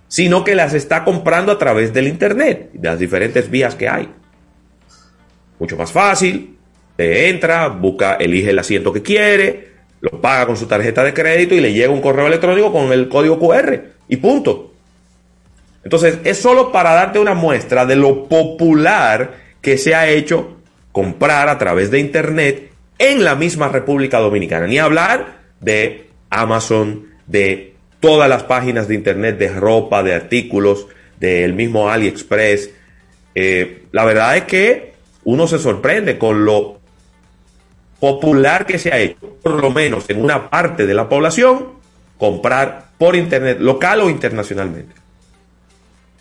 sino 0.07 0.43
que 0.43 0.55
las 0.55 0.73
está 0.73 1.03
comprando 1.03 1.51
a 1.51 1.57
través 1.57 1.93
del 1.93 2.07
Internet, 2.07 2.69
de 2.73 2.89
las 2.89 2.99
diferentes 2.99 3.49
vías 3.49 3.75
que 3.75 3.87
hay. 3.89 4.09
Mucho 5.59 5.77
más 5.77 5.91
fácil, 5.91 6.57
te 6.95 7.29
entra, 7.29 7.67
busca, 7.67 8.15
elige 8.15 8.49
el 8.49 8.59
asiento 8.59 8.91
que 8.91 9.01
quiere, 9.01 9.71
lo 9.99 10.19
paga 10.19 10.47
con 10.47 10.57
su 10.57 10.65
tarjeta 10.65 11.03
de 11.03 11.13
crédito 11.13 11.53
y 11.53 11.61
le 11.61 11.73
llega 11.73 11.91
un 11.91 12.01
correo 12.01 12.27
electrónico 12.27 12.71
con 12.71 12.91
el 12.91 13.07
código 13.09 13.37
QR 13.39 13.79
y 14.11 14.17
punto. 14.17 14.73
Entonces, 15.85 16.19
es 16.25 16.37
solo 16.37 16.71
para 16.71 16.91
darte 16.93 17.17
una 17.17 17.33
muestra 17.33 17.85
de 17.85 17.95
lo 17.95 18.27
popular 18.27 19.37
que 19.61 19.77
se 19.77 19.95
ha 19.95 20.09
hecho 20.09 20.57
comprar 20.91 21.47
a 21.47 21.57
través 21.57 21.89
de 21.89 21.99
Internet 21.99 22.71
en 22.99 23.23
la 23.23 23.35
misma 23.35 23.69
República 23.69 24.19
Dominicana. 24.19 24.67
Ni 24.67 24.77
hablar 24.77 25.39
de 25.61 26.09
Amazon, 26.29 27.07
de 27.25 27.73
todas 28.01 28.27
las 28.27 28.43
páginas 28.43 28.89
de 28.89 28.95
Internet 28.95 29.37
de 29.37 29.47
ropa, 29.47 30.03
de 30.03 30.13
artículos, 30.13 30.87
del 31.17 31.53
mismo 31.53 31.89
AliExpress. 31.89 32.69
Eh, 33.33 33.83
la 33.93 34.03
verdad 34.03 34.35
es 34.35 34.43
que 34.43 34.91
uno 35.23 35.47
se 35.47 35.57
sorprende 35.57 36.17
con 36.17 36.43
lo 36.43 36.81
popular 38.01 38.65
que 38.65 38.77
se 38.77 38.91
ha 38.91 38.99
hecho, 38.99 39.37
por 39.41 39.61
lo 39.61 39.71
menos 39.71 40.09
en 40.09 40.21
una 40.21 40.49
parte 40.49 40.85
de 40.85 40.93
la 40.93 41.07
población, 41.07 41.80
comprar 42.21 42.91
por 42.99 43.15
Internet, 43.15 43.57
local 43.59 44.01
o 44.01 44.07
internacionalmente. 44.07 44.93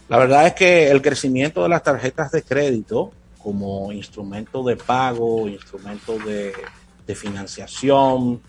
La 0.09 0.17
verdad 0.17 0.47
es 0.47 0.55
que 0.55 0.91
el 0.91 1.03
crecimiento 1.03 1.63
de 1.63 1.69
las 1.69 1.83
tarjetas 1.83 2.33
de 2.33 2.43
crédito 2.43 3.13
como 3.37 3.93
instrumento 3.93 4.63
de 4.63 4.77
pago, 4.77 5.47
instrumento 5.47 6.17
de, 6.21 6.55
financiación, 7.15 8.41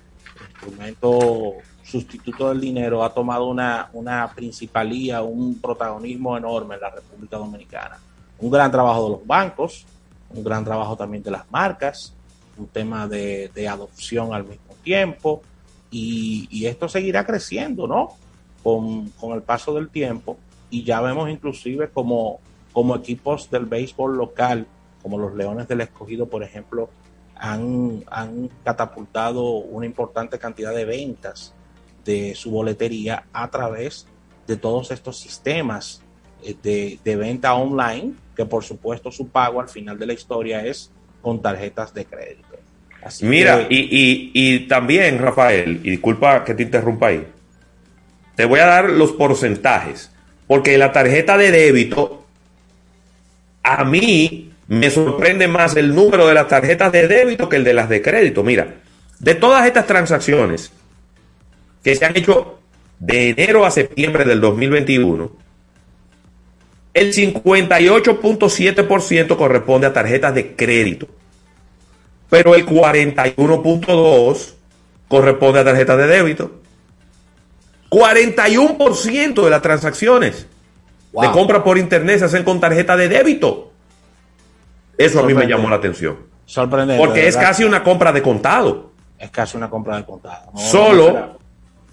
instrumento 0.49 1.55
sustituto 1.83 2.47
del 2.47 2.61
dinero 2.61 3.03
ha 3.03 3.13
tomado 3.13 3.49
una, 3.49 3.89
una 3.91 4.31
principalía, 4.33 5.21
un 5.21 5.59
protagonismo 5.59 6.37
enorme 6.37 6.75
en 6.75 6.81
la 6.81 6.91
República 6.91 7.35
Dominicana. 7.35 7.99
Un 8.39 8.49
gran 8.49 8.71
trabajo 8.71 9.03
de 9.03 9.09
los 9.09 9.27
bancos, 9.27 9.85
un 10.29 10.41
gran 10.41 10.63
trabajo 10.63 10.95
también 10.95 11.21
de 11.21 11.31
las 11.31 11.51
marcas, 11.51 12.13
un 12.57 12.67
tema 12.67 13.09
de, 13.09 13.51
de 13.53 13.67
adopción 13.67 14.33
al 14.33 14.45
mismo 14.45 14.73
tiempo, 14.81 15.41
y, 15.91 16.65
esto 16.65 16.87
seguirá 16.87 17.25
creciendo, 17.25 17.87
¿no? 17.87 18.13
Con, 18.63 19.09
con 19.09 19.33
el 19.33 19.41
paso 19.41 19.73
del 19.73 19.89
tiempo, 19.89 20.37
y 20.69 20.83
ya 20.83 21.01
vemos 21.01 21.29
inclusive 21.29 21.89
como, 21.89 22.39
como 22.71 22.95
equipos 22.95 23.49
del 23.51 23.65
béisbol 23.65 24.17
local, 24.17 24.67
como 25.01 25.17
los 25.17 25.35
Leones 25.35 25.67
del 25.67 25.81
Escogido, 25.81 26.27
por 26.27 26.43
ejemplo, 26.43 26.89
han, 27.35 28.03
han 28.09 28.49
catapultado 28.63 29.43
una 29.43 29.85
importante 29.85 30.37
cantidad 30.37 30.73
de 30.73 30.85
ventas 30.85 31.53
de 32.05 32.35
su 32.35 32.51
boletería 32.51 33.25
a 33.33 33.49
través 33.49 34.07
de 34.47 34.57
todos 34.57 34.91
estos 34.91 35.17
sistemas 35.17 36.01
eh, 36.43 36.97
de, 37.03 37.15
venta 37.15 37.53
online, 37.53 38.13
que 38.35 38.45
por 38.45 38.63
supuesto 38.63 39.11
su 39.11 39.27
pago 39.27 39.59
al 39.59 39.69
final 39.69 39.97
de 39.97 40.05
la 40.05 40.13
historia 40.13 40.65
es 40.65 40.91
con 41.21 41.41
tarjetas 41.41 41.93
de 41.93 42.05
crédito. 42.05 42.50
Así 43.03 43.25
Mira, 43.25 43.67
que, 43.67 43.73
y, 43.73 43.79
y, 43.79 44.31
y, 44.33 44.59
también, 44.67 45.19
Rafael, 45.19 45.79
y 45.83 45.91
disculpa 45.91 46.43
que 46.43 46.53
te 46.53 46.63
interrumpa 46.63 47.07
ahí, 47.07 47.25
te 48.35 48.45
voy 48.45 48.59
a 48.59 48.65
dar 48.65 48.89
los 48.89 49.13
porcentajes, 49.13 50.11
porque 50.47 50.77
la 50.77 50.91
tarjeta 50.91 51.37
de 51.37 51.51
débito, 51.51 52.25
a 53.63 53.83
mí 53.83 54.51
me 54.67 54.89
sorprende 54.89 55.47
más 55.47 55.75
el 55.75 55.93
número 55.93 56.27
de 56.27 56.33
las 56.33 56.47
tarjetas 56.47 56.91
de 56.91 57.07
débito 57.07 57.49
que 57.49 57.57
el 57.57 57.63
de 57.63 57.73
las 57.73 57.89
de 57.89 58.01
crédito. 58.01 58.43
Mira, 58.43 58.75
de 59.19 59.35
todas 59.35 59.67
estas 59.67 59.85
transacciones 59.85 60.71
que 61.83 61.95
se 61.95 62.05
han 62.05 62.15
hecho 62.15 62.59
de 62.99 63.29
enero 63.29 63.65
a 63.65 63.71
septiembre 63.71 64.25
del 64.25 64.39
2021, 64.39 65.31
el 66.93 67.13
58.7% 67.13 69.35
corresponde 69.35 69.87
a 69.87 69.93
tarjetas 69.93 70.35
de 70.35 70.55
crédito, 70.55 71.07
pero 72.31 72.55
el 72.55 72.65
41.2% 72.65 74.53
corresponde 75.09 75.59
a 75.59 75.65
tarjetas 75.65 75.97
de 75.97 76.07
débito. 76.07 76.61
41% 77.89 79.43
de 79.43 79.49
las 79.49 79.61
transacciones 79.61 80.47
wow. 81.11 81.23
de 81.23 81.31
compra 81.31 81.61
por 81.61 81.77
internet 81.77 82.19
se 82.19 82.25
hacen 82.25 82.45
con 82.45 82.61
tarjeta 82.61 82.95
de 82.95 83.09
débito. 83.09 83.73
Eso 84.97 85.19
a 85.19 85.23
mí 85.23 85.33
me 85.33 85.45
llamó 85.45 85.69
la 85.69 85.75
atención. 85.75 86.19
Sorprendente. 86.45 87.03
Porque 87.03 87.27
es 87.27 87.35
casi 87.35 87.65
una 87.65 87.83
compra 87.83 88.13
de 88.13 88.21
contado. 88.21 88.93
Es 89.19 89.29
casi 89.29 89.57
una 89.57 89.69
compra 89.69 89.97
de 89.97 90.05
contado. 90.05 90.51
No, 90.53 90.59
Solo 90.59 91.11
no 91.11 91.41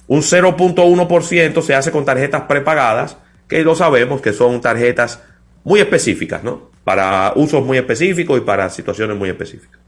un 0.07 0.23
0.1% 0.23 1.63
se 1.63 1.75
hace 1.75 1.91
con 1.91 2.05
tarjetas 2.05 2.43
prepagadas, 2.43 3.17
que 3.49 3.65
lo 3.65 3.75
sabemos 3.75 4.21
que 4.21 4.33
son 4.33 4.61
tarjetas 4.61 5.21
muy 5.65 5.81
específicas, 5.81 6.45
¿no? 6.45 6.71
Para 6.85 7.33
usos 7.35 7.65
muy 7.65 7.77
específicos 7.77 8.39
y 8.39 8.43
para 8.43 8.71
situaciones 8.71 9.19
muy 9.19 9.31
específicas. 9.31 9.88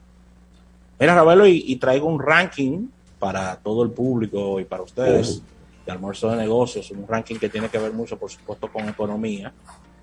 Mira, 1.00 1.14
Ravelo, 1.14 1.46
y, 1.46 1.64
y 1.66 1.76
traigo 1.76 2.06
un 2.06 2.20
ranking 2.20 2.88
para 3.18 3.56
todo 3.56 3.82
el 3.82 3.90
público 3.90 4.60
y 4.60 4.64
para 4.64 4.82
ustedes 4.82 5.30
uh 5.30 5.40
-huh. 5.40 5.84
de 5.86 5.92
almuerzo 5.92 6.30
de 6.30 6.36
negocios, 6.36 6.90
un 6.90 7.06
ranking 7.08 7.36
que 7.36 7.48
tiene 7.48 7.68
que 7.68 7.78
ver 7.78 7.92
mucho, 7.92 8.18
por 8.18 8.30
supuesto, 8.30 8.70
con 8.70 8.86
economía. 8.88 9.52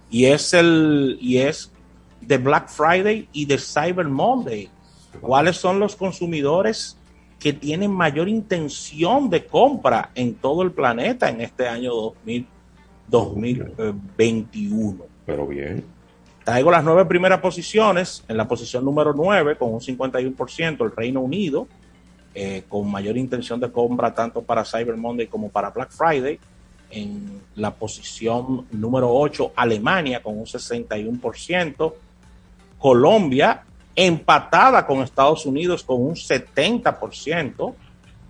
Y 0.09 0.25
es 0.25 0.53
el, 0.53 1.17
y 1.21 1.37
es 1.37 1.71
de 2.21 2.37
Black 2.37 2.69
Friday 2.69 3.29
y 3.31 3.45
de 3.45 3.57
Cyber 3.57 4.07
Monday. 4.07 4.69
¿Cuáles 5.21 5.57
son 5.57 5.79
los 5.79 5.95
consumidores 5.95 6.97
que 7.39 7.53
tienen 7.53 7.91
mayor 7.91 8.27
intención 8.27 9.29
de 9.29 9.45
compra 9.45 10.09
en 10.15 10.35
todo 10.35 10.63
el 10.63 10.71
planeta 10.71 11.29
en 11.29 11.41
este 11.41 11.67
año 11.67 11.93
2000, 11.93 12.47
2021? 13.07 15.05
Pero 15.25 15.47
bien. 15.47 15.83
Traigo 16.47 16.71
las 16.71 16.81
nueve 16.81 17.03
primeras 17.03 17.41
posiciones. 17.41 18.23
En 18.29 18.37
la 18.37 18.47
posición 18.47 18.85
número 18.85 19.13
9, 19.13 19.57
con 19.57 19.73
un 19.73 19.81
51%, 19.81 20.81
el 20.85 20.95
Reino 20.95 21.19
Unido, 21.19 21.67
eh, 22.33 22.63
con 22.69 22.89
mayor 22.89 23.17
intención 23.17 23.59
de 23.59 23.69
compra 23.69 24.13
tanto 24.13 24.41
para 24.41 24.63
Cyber 24.63 24.95
Monday 24.95 25.27
como 25.27 25.49
para 25.49 25.71
Black 25.71 25.91
Friday. 25.91 26.39
En 26.89 27.41
la 27.55 27.71
posición 27.75 28.65
número 28.71 29.13
8, 29.13 29.51
Alemania, 29.57 30.23
con 30.23 30.37
un 30.37 30.45
61%. 30.45 31.93
Colombia, 32.79 33.65
empatada 33.93 34.87
con 34.87 35.01
Estados 35.01 35.45
Unidos 35.45 35.83
con 35.83 36.01
un 36.01 36.15
70%, 36.15 37.73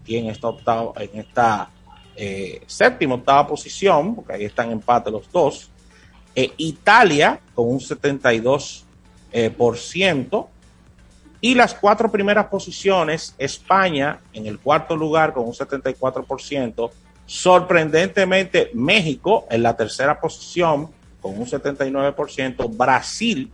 y 0.08 0.16
en 0.16 0.32
esta, 0.32 0.48
octava, 0.48 0.94
en 1.00 1.20
esta 1.20 1.70
séptima, 2.66 3.14
octava 3.14 3.46
posición, 3.46 4.16
porque 4.16 4.34
ahí 4.34 4.46
están 4.46 4.72
empate 4.72 5.12
los 5.12 5.32
dos, 5.32 5.70
eh, 6.38 6.54
Italia 6.58 7.40
con 7.56 7.68
un 7.68 7.80
72%, 7.80 8.84
eh, 9.32 9.50
por 9.50 9.76
ciento, 9.80 10.50
y 11.42 11.56
las 11.56 11.74
cuatro 11.74 12.12
primeras 12.12 12.46
posiciones, 12.46 13.34
España 13.40 14.20
en 14.34 14.46
el 14.46 14.60
cuarto 14.60 14.96
lugar 14.96 15.34
con 15.34 15.46
un 15.46 15.54
74%, 15.54 16.92
sorprendentemente 17.26 18.70
México 18.76 19.48
en 19.50 19.64
la 19.64 19.76
tercera 19.76 20.22
posición 20.22 20.92
con 21.22 21.40
un 21.40 21.48
79%, 21.48 22.78
Brasil 22.78 23.52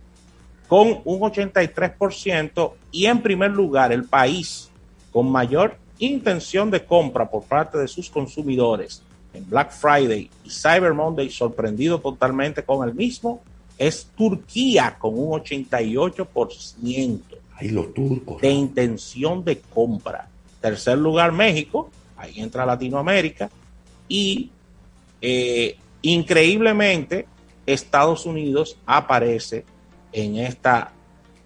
con 0.68 1.00
un 1.04 1.20
83% 1.20 2.72
y 2.92 3.06
en 3.06 3.22
primer 3.22 3.50
lugar 3.50 3.92
el 3.92 4.04
país 4.04 4.70
con 5.10 5.32
mayor 5.32 5.78
intención 5.98 6.70
de 6.70 6.84
compra 6.84 7.30
por 7.30 7.44
parte 7.44 7.78
de 7.78 7.88
sus 7.88 8.10
consumidores 8.10 9.02
en 9.34 9.48
Black 9.50 9.72
Friday 9.72 10.30
y 10.44 10.50
Cyber 10.50 10.94
Monday, 10.94 11.28
sorprendido 11.28 12.00
totalmente 12.00 12.62
con 12.62 12.88
el 12.88 12.94
mismo, 12.94 13.42
es 13.76 14.06
Turquía 14.16 14.96
con 14.98 15.18
un 15.18 15.40
88% 15.40 17.20
Ay, 17.56 17.68
los 17.68 17.92
turcos, 17.92 18.40
de 18.40 18.50
intención 18.50 19.44
de 19.44 19.60
compra. 19.60 20.28
Tercer 20.60 20.98
lugar 20.98 21.32
México, 21.32 21.90
ahí 22.16 22.40
entra 22.40 22.64
Latinoamérica 22.64 23.50
y 24.08 24.50
eh, 25.20 25.76
increíblemente 26.02 27.26
Estados 27.66 28.26
Unidos 28.26 28.76
aparece 28.86 29.64
en 30.12 30.36
esta 30.36 30.92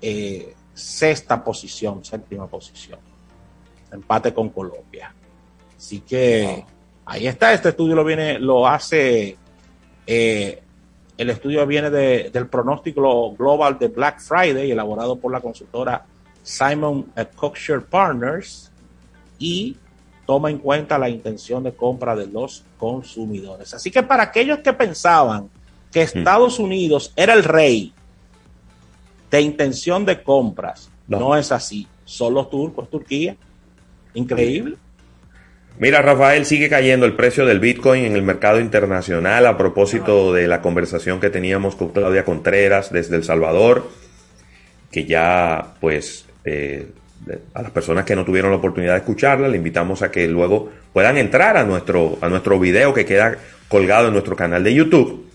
eh, 0.00 0.54
sexta 0.74 1.42
posición, 1.42 2.04
séptima 2.04 2.46
posición. 2.46 3.00
Empate 3.90 4.34
con 4.34 4.50
Colombia. 4.50 5.14
Así 5.76 6.00
que 6.00 6.64
ahí 7.08 7.26
está. 7.26 7.52
Este 7.52 7.70
estudio 7.70 7.96
lo 7.96 8.04
viene, 8.04 8.38
lo 8.38 8.68
hace. 8.68 9.36
Eh, 10.06 10.62
el 11.16 11.30
estudio 11.30 11.66
viene 11.66 11.90
de, 11.90 12.30
del 12.30 12.46
pronóstico 12.46 13.34
global 13.34 13.78
de 13.78 13.88
Black 13.88 14.20
Friday, 14.20 14.70
elaborado 14.70 15.16
por 15.16 15.32
la 15.32 15.40
consultora 15.40 16.04
Simon 16.42 17.12
Cocksure 17.34 17.80
Partners, 17.80 18.70
y 19.38 19.76
toma 20.26 20.50
en 20.50 20.58
cuenta 20.58 20.98
la 20.98 21.08
intención 21.08 21.64
de 21.64 21.72
compra 21.72 22.14
de 22.14 22.26
los 22.26 22.62
consumidores. 22.78 23.74
Así 23.74 23.90
que 23.90 24.02
para 24.02 24.24
aquellos 24.24 24.58
que 24.58 24.72
pensaban 24.72 25.50
que 25.90 26.02
Estados 26.02 26.58
Unidos 26.58 27.12
era 27.16 27.32
el 27.32 27.42
rey 27.42 27.92
de 29.30 29.40
intención 29.40 30.04
de 30.04 30.22
compras. 30.22 30.90
No, 31.06 31.18
no 31.18 31.36
es 31.36 31.50
así. 31.50 31.86
Son 32.04 32.34
los 32.34 32.50
turcos, 32.50 32.90
Turquía. 32.90 33.36
Increíble. 34.14 34.76
Mira, 35.80 36.02
Rafael, 36.02 36.44
sigue 36.44 36.68
cayendo 36.68 37.06
el 37.06 37.12
precio 37.12 37.46
del 37.46 37.60
Bitcoin 37.60 38.04
en 38.04 38.16
el 38.16 38.22
mercado 38.22 38.58
internacional 38.58 39.46
a 39.46 39.56
propósito 39.56 40.32
de 40.32 40.48
la 40.48 40.60
conversación 40.60 41.20
que 41.20 41.30
teníamos 41.30 41.76
con 41.76 41.90
Claudia 41.90 42.24
Contreras 42.24 42.92
desde 42.92 43.14
El 43.14 43.22
Salvador, 43.22 43.88
que 44.90 45.04
ya, 45.04 45.76
pues, 45.80 46.26
eh, 46.44 46.88
a 47.54 47.62
las 47.62 47.70
personas 47.70 48.04
que 48.04 48.16
no 48.16 48.24
tuvieron 48.24 48.50
la 48.50 48.56
oportunidad 48.56 48.94
de 48.94 48.98
escucharla, 48.98 49.46
le 49.46 49.56
invitamos 49.56 50.02
a 50.02 50.10
que 50.10 50.26
luego 50.26 50.68
puedan 50.92 51.16
entrar 51.16 51.56
a 51.56 51.62
nuestro, 51.62 52.18
a 52.22 52.28
nuestro 52.28 52.58
video 52.58 52.92
que 52.92 53.04
queda 53.04 53.36
colgado 53.68 54.08
en 54.08 54.14
nuestro 54.14 54.34
canal 54.34 54.64
de 54.64 54.74
YouTube. 54.74 55.28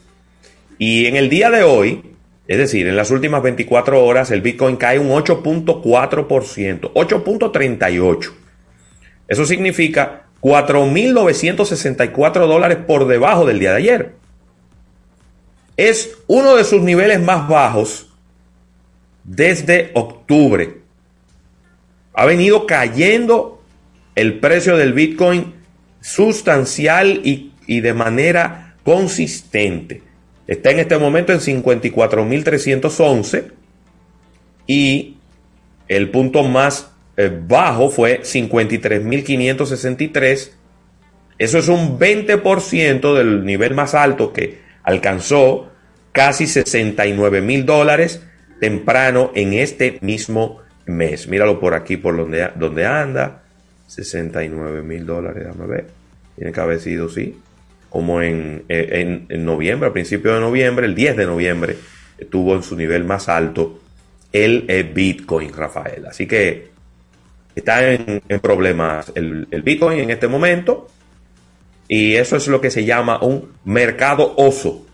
Y 0.77 1.05
en 1.05 1.15
el 1.15 1.29
día 1.29 1.51
de 1.51 1.63
hoy, 1.63 2.15
es 2.49 2.57
decir, 2.57 2.85
en 2.87 2.97
las 2.97 3.11
últimas 3.11 3.43
24 3.43 4.03
horas 4.03 4.29
el 4.29 4.41
Bitcoin 4.41 4.75
cae 4.75 4.99
un 4.99 5.07
8.4%, 5.07 6.91
8.38%. 6.91 8.33
Eso 9.25 9.45
significa 9.45 10.22
4.964 10.43 12.47
dólares 12.47 12.77
por 12.85 13.07
debajo 13.07 13.45
del 13.45 13.59
día 13.59 13.71
de 13.71 13.77
ayer. 13.77 14.11
Es 15.77 16.17
uno 16.27 16.55
de 16.55 16.65
sus 16.65 16.81
niveles 16.81 17.21
más 17.21 17.47
bajos 17.47 18.07
desde 19.23 19.91
octubre. 19.93 20.79
Ha 22.13 22.25
venido 22.25 22.67
cayendo 22.67 23.63
el 24.15 24.41
precio 24.41 24.75
del 24.75 24.91
Bitcoin 24.91 25.53
sustancial 26.01 27.21
y, 27.23 27.53
de 27.79 27.93
manera 27.93 28.75
consistente. 28.83 30.03
Está 30.45 30.71
en 30.71 30.79
este 30.79 30.97
momento 30.97 31.31
en 31.31 31.39
54.311 31.39 33.45
y 34.67 35.15
el 35.87 36.11
punto 36.11 36.43
más 36.43 36.92
bajo 37.47 37.89
fue 37.89 38.21
53.563. 38.21 40.51
Eso 41.37 41.57
es 41.57 41.67
un 41.67 41.99
20% 41.99 43.13
del 43.15 43.43
nivel 43.45 43.73
más 43.73 43.95
alto 43.95 44.31
que 44.33 44.61
alcanzó 44.83 45.69
casi 46.11 46.47
69 46.47 47.41
mil 47.41 47.65
dólares 47.65 48.21
temprano 48.59 49.31
en 49.35 49.53
este 49.53 49.99
mismo 50.01 50.59
mes. 50.85 51.27
Míralo 51.27 51.59
por 51.59 51.73
aquí, 51.73 51.97
por 51.97 52.15
donde, 52.17 52.51
donde 52.55 52.85
anda. 52.85 53.39
69 53.87 54.81
mil 54.81 55.05
dólares, 55.05 55.43
déjame 55.45 55.67
ver. 55.67 55.87
Tiene 56.35 56.51
que 56.51 56.59
haber 56.59 56.79
sido, 56.79 57.09
sí 57.09 57.37
como 57.93 58.23
en, 58.23 58.63
en, 58.69 59.27
en, 59.29 59.45
noviembre, 59.45 59.87
a 59.87 59.93
principios 59.93 60.33
de 60.33 60.41
noviembre, 60.41 60.87
el 60.87 60.95
10 60.95 61.15
de 61.15 61.25
noviembre, 61.27 61.75
estuvo 62.17 62.55
en 62.55 62.63
su 62.63 62.75
nivel 62.75 63.03
más 63.03 63.29
alto 63.29 63.81
el, 64.31 64.65
el 64.67 64.85
Bitcoin, 64.85 65.53
Rafael. 65.53 66.07
Así 66.07 66.25
que 66.25 66.69
está 67.55 67.91
en, 67.91 68.21
en 68.27 68.39
problemas 68.39 69.11
el, 69.15 69.47
el 69.51 69.61
Bitcoin 69.61 69.99
en 69.99 70.09
este 70.09 70.27
momento. 70.27 70.87
Y 71.87 72.15
eso 72.15 72.37
es 72.37 72.47
lo 72.47 72.61
que 72.61 72.71
se 72.71 72.85
llama 72.85 73.21
un 73.21 73.53
mercado 73.65 74.33
oso, 74.37 74.85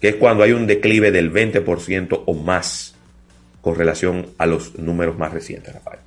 que 0.00 0.10
es 0.10 0.14
cuando 0.16 0.42
hay 0.42 0.52
un 0.52 0.66
declive 0.66 1.10
del 1.10 1.32
20% 1.32 2.24
o 2.26 2.34
más 2.34 2.94
con 3.60 3.76
relación 3.76 4.26
a 4.38 4.46
los 4.46 4.76
números 4.78 5.16
más 5.16 5.32
recientes, 5.32 5.72
Rafael. 5.72 6.00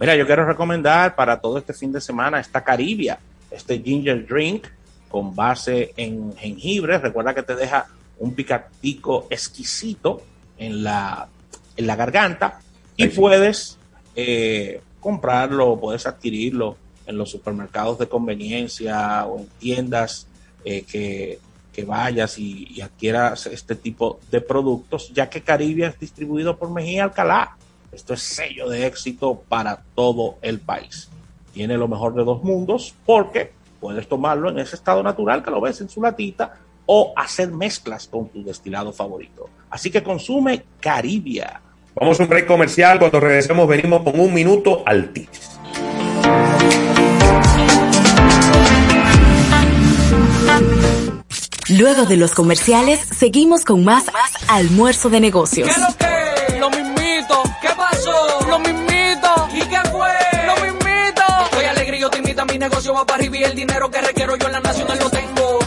Mira, 0.00 0.16
yo 0.16 0.26
quiero 0.26 0.46
recomendar 0.46 1.14
para 1.14 1.38
todo 1.40 1.58
este 1.58 1.72
fin 1.72 1.92
de 1.92 2.00
semana 2.00 2.40
esta 2.40 2.64
Caribia, 2.64 3.18
este 3.50 3.78
ginger 3.80 4.26
drink 4.26 4.66
con 5.08 5.34
base 5.34 5.92
en 5.96 6.34
jengibre. 6.36 6.98
Recuerda 6.98 7.34
que 7.34 7.42
te 7.42 7.54
deja 7.54 7.86
un 8.18 8.34
picatico 8.34 9.26
exquisito 9.30 10.22
en 10.58 10.82
la, 10.82 11.28
en 11.76 11.86
la 11.86 11.96
garganta 11.96 12.60
y 12.96 13.04
Ahí 13.04 13.10
sí. 13.10 13.16
puedes 13.16 13.78
eh, 14.14 14.80
comprarlo, 15.06 15.78
puedes 15.78 16.04
adquirirlo 16.04 16.76
en 17.06 17.16
los 17.16 17.30
supermercados 17.30 17.96
de 17.96 18.08
conveniencia 18.08 19.24
o 19.26 19.38
en 19.38 19.46
tiendas 19.60 20.26
eh, 20.64 20.82
que, 20.82 21.38
que 21.72 21.84
vayas 21.84 22.40
y, 22.40 22.66
y 22.74 22.80
adquieras 22.80 23.46
este 23.46 23.76
tipo 23.76 24.18
de 24.32 24.40
productos, 24.40 25.12
ya 25.14 25.30
que 25.30 25.42
Caribia 25.42 25.86
es 25.86 26.00
distribuido 26.00 26.58
por 26.58 26.72
Mejía 26.72 27.04
Alcalá. 27.04 27.56
Esto 27.92 28.14
es 28.14 28.22
sello 28.22 28.68
de 28.68 28.84
éxito 28.84 29.44
para 29.48 29.84
todo 29.94 30.38
el 30.42 30.58
país. 30.58 31.08
Tiene 31.54 31.76
lo 31.76 31.86
mejor 31.86 32.16
de 32.16 32.24
dos 32.24 32.42
mundos 32.42 32.92
porque 33.06 33.52
puedes 33.78 34.08
tomarlo 34.08 34.50
en 34.50 34.58
ese 34.58 34.74
estado 34.74 35.04
natural 35.04 35.44
que 35.44 35.52
lo 35.52 35.60
ves 35.60 35.80
en 35.80 35.88
su 35.88 36.02
latita 36.02 36.58
o 36.86 37.12
hacer 37.14 37.52
mezclas 37.52 38.08
con 38.08 38.28
tu 38.28 38.42
destilado 38.42 38.92
favorito. 38.92 39.48
Así 39.70 39.88
que 39.88 40.02
consume 40.02 40.64
Caribia. 40.80 41.60
Vamos 41.98 42.20
a 42.20 42.24
un 42.24 42.28
break 42.28 42.46
comercial. 42.46 42.98
Cuando 42.98 43.20
regresemos, 43.20 43.66
venimos 43.66 44.02
con 44.02 44.20
un 44.20 44.34
minuto 44.34 44.82
al 44.84 45.14
tips. 45.14 45.50
Luego 51.70 52.04
de 52.04 52.16
los 52.16 52.32
comerciales, 52.32 53.00
seguimos 53.00 53.64
con 53.64 53.82
más 53.82 54.04
almuerzo 54.46 55.08
de 55.08 55.20
negocios. 55.20 55.70
¿Qué 55.74 55.80
lo 55.80 55.96
que? 55.96 56.58
Lo 56.58 56.70
mismito. 56.70 57.42
¿Qué 57.62 57.68
pasó? 57.74 58.46
Lo 58.46 58.58
mismito. 58.58 59.48
¿Y 59.54 59.60
qué 59.60 59.78
fue? 59.90 60.08
Lo 60.46 60.54
mismito. 60.62 61.22
Estoy 61.50 61.64
alegre 61.64 61.96
y 61.96 62.00
yo 62.00 62.10
te 62.10 62.18
invito 62.18 62.42
a 62.42 62.44
mi 62.44 62.58
negocio 62.58 62.92
va 62.92 63.06
para 63.06 63.20
arriba 63.20 63.38
y 63.38 63.44
el 63.44 63.54
dinero 63.54 63.90
que 63.90 64.02
requiero 64.02 64.36
yo 64.36 64.46
en 64.46 64.52
la 64.52 64.60
nacional 64.60 64.98
lo 64.98 65.08
tengo. 65.08 65.35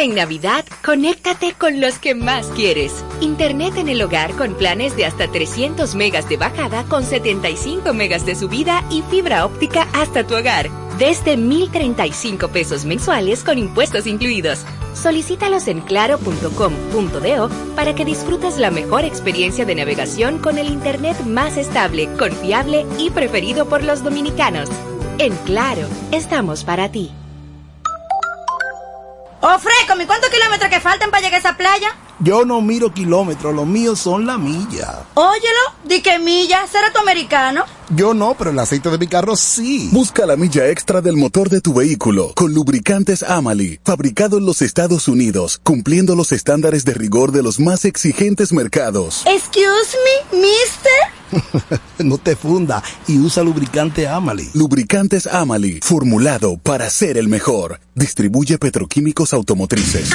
En 0.00 0.14
Navidad, 0.14 0.64
conéctate 0.84 1.54
con 1.54 1.80
los 1.80 1.98
que 1.98 2.14
más 2.14 2.46
quieres. 2.50 3.04
Internet 3.20 3.78
en 3.78 3.88
el 3.88 4.00
hogar 4.00 4.30
con 4.36 4.54
planes 4.54 4.94
de 4.94 5.04
hasta 5.04 5.26
300 5.26 5.96
megas 5.96 6.28
de 6.28 6.36
bajada 6.36 6.84
con 6.84 7.02
75 7.02 7.92
megas 7.94 8.24
de 8.24 8.36
subida 8.36 8.84
y 8.92 9.02
fibra 9.02 9.44
óptica 9.44 9.88
hasta 9.92 10.24
tu 10.24 10.36
hogar. 10.36 10.70
Desde 11.00 11.36
1,035 11.36 12.46
pesos 12.46 12.84
mensuales 12.84 13.42
con 13.42 13.58
impuestos 13.58 14.06
incluidos. 14.06 14.64
Solicítalos 14.94 15.66
en 15.66 15.80
claro.com.do 15.80 17.48
para 17.74 17.94
que 17.96 18.04
disfrutes 18.04 18.56
la 18.56 18.70
mejor 18.70 19.04
experiencia 19.04 19.64
de 19.64 19.74
navegación 19.74 20.38
con 20.38 20.58
el 20.58 20.68
Internet 20.68 21.18
más 21.26 21.56
estable, 21.56 22.08
confiable 22.16 22.86
y 22.98 23.10
preferido 23.10 23.68
por 23.68 23.82
los 23.82 24.04
dominicanos. 24.04 24.68
En 25.18 25.34
Claro, 25.38 25.88
estamos 26.12 26.62
para 26.62 26.88
ti. 26.92 27.10
Oh, 29.40 29.56
Frécome, 29.58 30.04
¿cuántos 30.06 30.30
kilómetros 30.30 30.68
que 30.68 30.80
faltan 30.80 31.10
para 31.10 31.20
llegar 31.20 31.36
a 31.36 31.38
esa 31.38 31.56
playa? 31.56 31.94
Yo 32.18 32.44
no 32.44 32.60
miro 32.60 32.92
kilómetros, 32.92 33.54
los 33.54 33.66
míos 33.68 34.00
son 34.00 34.26
la 34.26 34.36
milla. 34.36 35.04
Óyelo, 35.14 35.60
di 35.84 36.02
que 36.02 36.18
milla, 36.18 36.66
será 36.66 36.92
tu 36.92 36.98
americano. 36.98 37.64
Yo 37.90 38.14
no, 38.14 38.34
pero 38.34 38.50
el 38.50 38.58
aceite 38.58 38.90
de 38.90 38.98
mi 38.98 39.06
carro 39.06 39.36
sí. 39.36 39.90
Busca 39.92 40.26
la 40.26 40.34
milla 40.34 40.66
extra 40.68 41.00
del 41.00 41.16
motor 41.16 41.48
de 41.48 41.60
tu 41.60 41.72
vehículo 41.72 42.32
con 42.34 42.52
lubricantes 42.52 43.22
Amali, 43.22 43.78
fabricado 43.84 44.38
en 44.38 44.46
los 44.46 44.60
Estados 44.60 45.06
Unidos, 45.06 45.60
cumpliendo 45.62 46.16
los 46.16 46.32
estándares 46.32 46.84
de 46.84 46.94
rigor 46.94 47.30
de 47.30 47.44
los 47.44 47.60
más 47.60 47.84
exigentes 47.84 48.52
mercados. 48.52 49.22
Excuse 49.24 49.96
me, 50.32 50.40
mister. 50.40 51.17
no 51.98 52.18
te 52.18 52.36
funda 52.36 52.82
y 53.06 53.18
usa 53.18 53.42
lubricante 53.42 54.08
Amali. 54.08 54.48
Lubricantes 54.54 55.26
Amali, 55.26 55.80
formulado 55.82 56.58
para 56.58 56.88
ser 56.90 57.18
el 57.18 57.28
mejor. 57.28 57.80
Distribuye 57.94 58.58
petroquímicos 58.58 59.32
automotrices. 59.32 60.10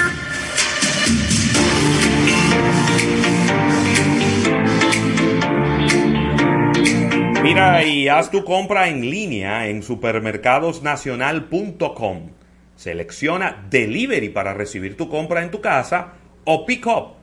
Mira 7.44 7.84
y 7.84 8.07
haz 8.07 8.31
tu 8.31 8.45
compra 8.45 8.88
en 8.88 9.02
línea 9.02 9.68
en 9.68 9.84
supermercadosnacional.com. 9.84 12.30
Selecciona 12.76 13.68
Delivery 13.69 14.30
para 14.30 14.53
recibir 14.53 14.95
tu 14.98 15.10
compra 15.10 15.44
en 15.44 15.52
tu 15.52 15.61
casa 15.61 16.14
o 16.45 16.65
Pick 16.65 16.88
Up 16.88 17.22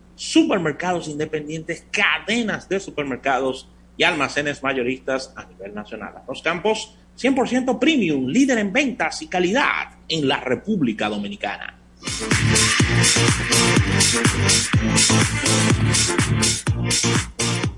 supermercados 0.21 1.07
independientes, 1.07 1.83
cadenas 1.89 2.69
de 2.69 2.79
supermercados 2.79 3.67
y 3.97 4.03
almacenes 4.03 4.61
mayoristas 4.61 5.33
a 5.35 5.45
nivel 5.45 5.73
nacional. 5.73 6.13
Los 6.27 6.43
campos 6.43 6.95
100% 7.19 7.79
premium, 7.79 8.27
líder 8.27 8.59
en 8.59 8.71
ventas 8.71 9.23
y 9.23 9.27
calidad 9.27 9.95
en 10.07 10.27
la 10.27 10.39
República 10.39 11.09
Dominicana. 11.09 11.75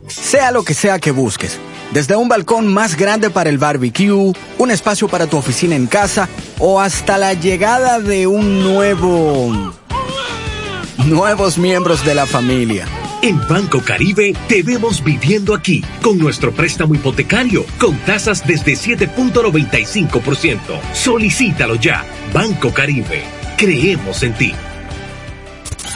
Sea 0.10 0.52
lo 0.52 0.66
que 0.66 0.74
sea 0.74 1.00
que 1.00 1.12
busques, 1.12 1.58
desde 1.94 2.18
un 2.18 2.28
balcón 2.28 2.68
más 2.68 2.98
grande 2.98 3.30
para 3.30 3.50
el 3.50 3.58
barbecue, 3.58 4.34
un 4.58 4.72
espacio 4.72 5.08
para 5.08 5.28
tu 5.28 5.38
oficina 5.38 5.78
en 5.78 5.88
casa 5.88 6.28
o 6.60 6.82
hasta 6.82 7.18
la 7.18 7.36
llegada 7.36 8.02
de 8.02 8.28
un 8.28 8.64
nuevo... 8.64 9.74
nuevos 10.98 11.58
miembros 11.58 12.06
de 12.06 12.16
la 12.16 12.26
familia. 12.26 12.86
En 13.22 13.40
Banco 13.48 13.82
Caribe 13.82 14.34
te 14.48 14.64
vemos 14.64 15.02
viviendo 15.04 15.54
aquí 15.56 15.84
con 16.02 16.18
nuestro 16.18 16.52
préstamo 16.52 16.94
hipotecario 16.94 17.66
con 17.80 17.98
tasas 18.00 18.46
desde 18.46 18.74
7.95%. 18.74 20.60
Solicítalo 20.94 21.76
ya. 21.76 22.04
Banco 22.34 22.74
Caribe. 22.74 23.24
Creemos 23.58 24.24
en 24.24 24.34
ti. 24.34 24.54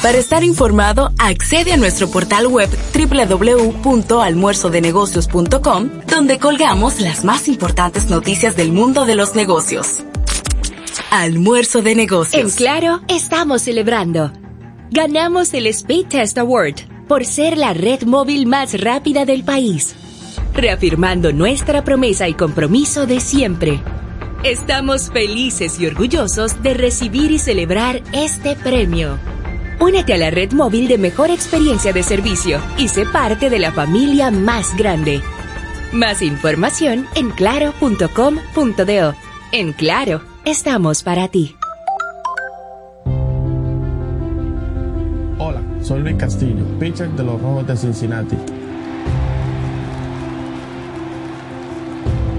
Para 0.02 0.18
estar 0.20 0.44
informado, 0.44 1.12
accede 1.18 1.74
a 1.74 1.78
nuestro 1.78 2.10
portal 2.10 2.48
web 2.48 2.70
www.almuerzodenegocios.com, 2.94 5.90
donde 6.08 6.40
colgamos 6.40 7.02
las 7.02 7.26
más 7.26 7.48
importantes 7.48 8.06
noticias 8.06 8.56
del 8.56 8.72
mundo 8.72 9.06
de 9.06 9.16
los 9.16 9.36
negocios. 9.36 10.04
Almuerzo 11.10 11.82
de 11.82 11.96
negocios. 11.96 12.42
En 12.42 12.52
Claro, 12.52 13.02
estamos 13.08 13.64
celebrando. 13.64 14.32
Ganamos 14.90 15.54
el 15.54 15.68
Speed 15.68 16.08
Test 16.08 16.38
Award 16.38 16.76
por 17.10 17.26
ser 17.26 17.58
la 17.58 17.74
red 17.74 18.04
móvil 18.04 18.46
más 18.46 18.80
rápida 18.80 19.26
del 19.26 19.44
país, 19.44 19.96
reafirmando 20.54 21.34
nuestra 21.34 21.84
promesa 21.84 22.30
y 22.30 22.34
compromiso 22.34 23.06
de 23.06 23.20
siempre. 23.20 23.82
Estamos 24.44 25.12
felices 25.12 25.78
y 25.80 25.88
orgullosos 25.88 26.64
de 26.64 26.74
recibir 26.74 27.32
y 27.32 27.40
celebrar 27.40 28.02
este 28.14 28.56
premio. 28.56 29.20
Únete 29.82 30.14
a 30.14 30.18
la 30.18 30.32
red 30.32 30.54
móvil 30.54 30.88
de 30.88 30.98
mejor 30.98 31.32
experiencia 31.32 31.92
de 31.92 32.04
servicio 32.04 32.62
y 32.78 32.88
sé 32.88 33.06
parte 33.06 33.50
de 33.50 33.60
la 33.60 33.74
familia 33.74 34.32
más 34.32 34.76
grande. 34.78 35.22
Más 35.92 36.22
información 36.22 37.08
en 37.16 37.30
claro.com.do. 37.32 39.16
En 39.52 39.74
Claro, 39.74 40.22
estamos 40.46 41.04
para 41.04 41.28
ti. 41.28 41.57
Soy 45.88 46.02
Luis 46.02 46.18
Castillo, 46.18 46.66
pitcher 46.82 47.10
de 47.12 47.24
los 47.24 47.42
Rojos 47.42 47.66
de 47.66 47.78
Cincinnati. 47.78 48.36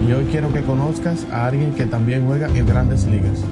Y 0.07 0.13
hoy 0.13 0.27
quiero 0.31 0.53
que 0.53 0.61
conozcas 0.61 1.27
a 1.33 1.47
alguien 1.47 1.73
que 1.73 1.87
también 1.87 2.27
juega 2.27 2.49
en 2.49 2.67
grandes 2.67 3.07
ligas. 3.07 3.43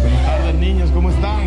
Buenas 0.00 0.24
tardes, 0.24 0.54
niños, 0.54 0.90
¿cómo 0.92 1.10
están? 1.10 1.42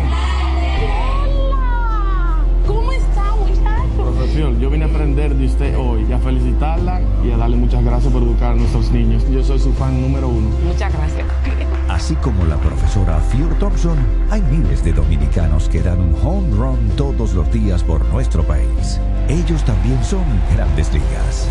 ¿Cómo 2.64 2.92
está, 2.92 3.24
muchacho? 3.34 3.96
Profe 3.96 4.28
Fiol, 4.28 4.60
yo 4.60 4.70
vine 4.70 4.84
a 4.84 4.88
aprender 4.88 5.34
de 5.34 5.44
usted 5.44 5.76
hoy 5.76 6.06
y 6.08 6.12
a 6.12 6.20
felicitarla 6.20 7.00
y 7.24 7.32
a 7.32 7.36
darle 7.36 7.56
muchas 7.56 7.84
gracias 7.84 8.12
por 8.12 8.22
educar 8.22 8.52
a 8.52 8.54
nuestros 8.54 8.92
niños. 8.92 9.24
Yo 9.28 9.42
soy 9.42 9.58
su 9.58 9.72
fan 9.72 10.00
número 10.00 10.28
uno. 10.28 10.50
Muchas 10.64 10.92
gracias. 10.92 11.26
Así 11.88 12.14
como 12.16 12.44
la 12.44 12.56
profesora 12.58 13.18
Fior 13.20 13.58
Thompson, 13.58 13.96
hay 14.30 14.42
miles 14.42 14.84
de 14.84 14.92
dominicanos 14.92 15.68
que 15.68 15.80
dan 15.80 15.98
un 16.00 16.14
home 16.22 16.54
run 16.56 16.90
todos 16.96 17.32
los 17.32 17.50
días 17.50 17.82
por 17.82 18.04
nuestro 18.06 18.42
país. 18.44 19.00
Ellos 19.28 19.64
también 19.64 20.02
son 20.04 20.24
grandes 20.54 20.92
ligas. 20.92 21.48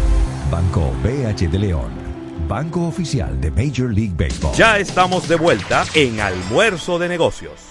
Banco 0.51 0.93
BH 1.03 1.49
de 1.49 1.59
León, 1.59 1.89
banco 2.47 2.87
oficial 2.87 3.41
de 3.41 3.51
Major 3.51 3.91
League 3.93 4.13
Baseball. 4.15 4.55
Ya 4.55 4.77
estamos 4.77 5.27
de 5.27 5.35
vuelta 5.35 5.83
en 5.93 6.19
Almuerzo 6.21 6.99
de 6.99 7.09
Negocios. 7.09 7.66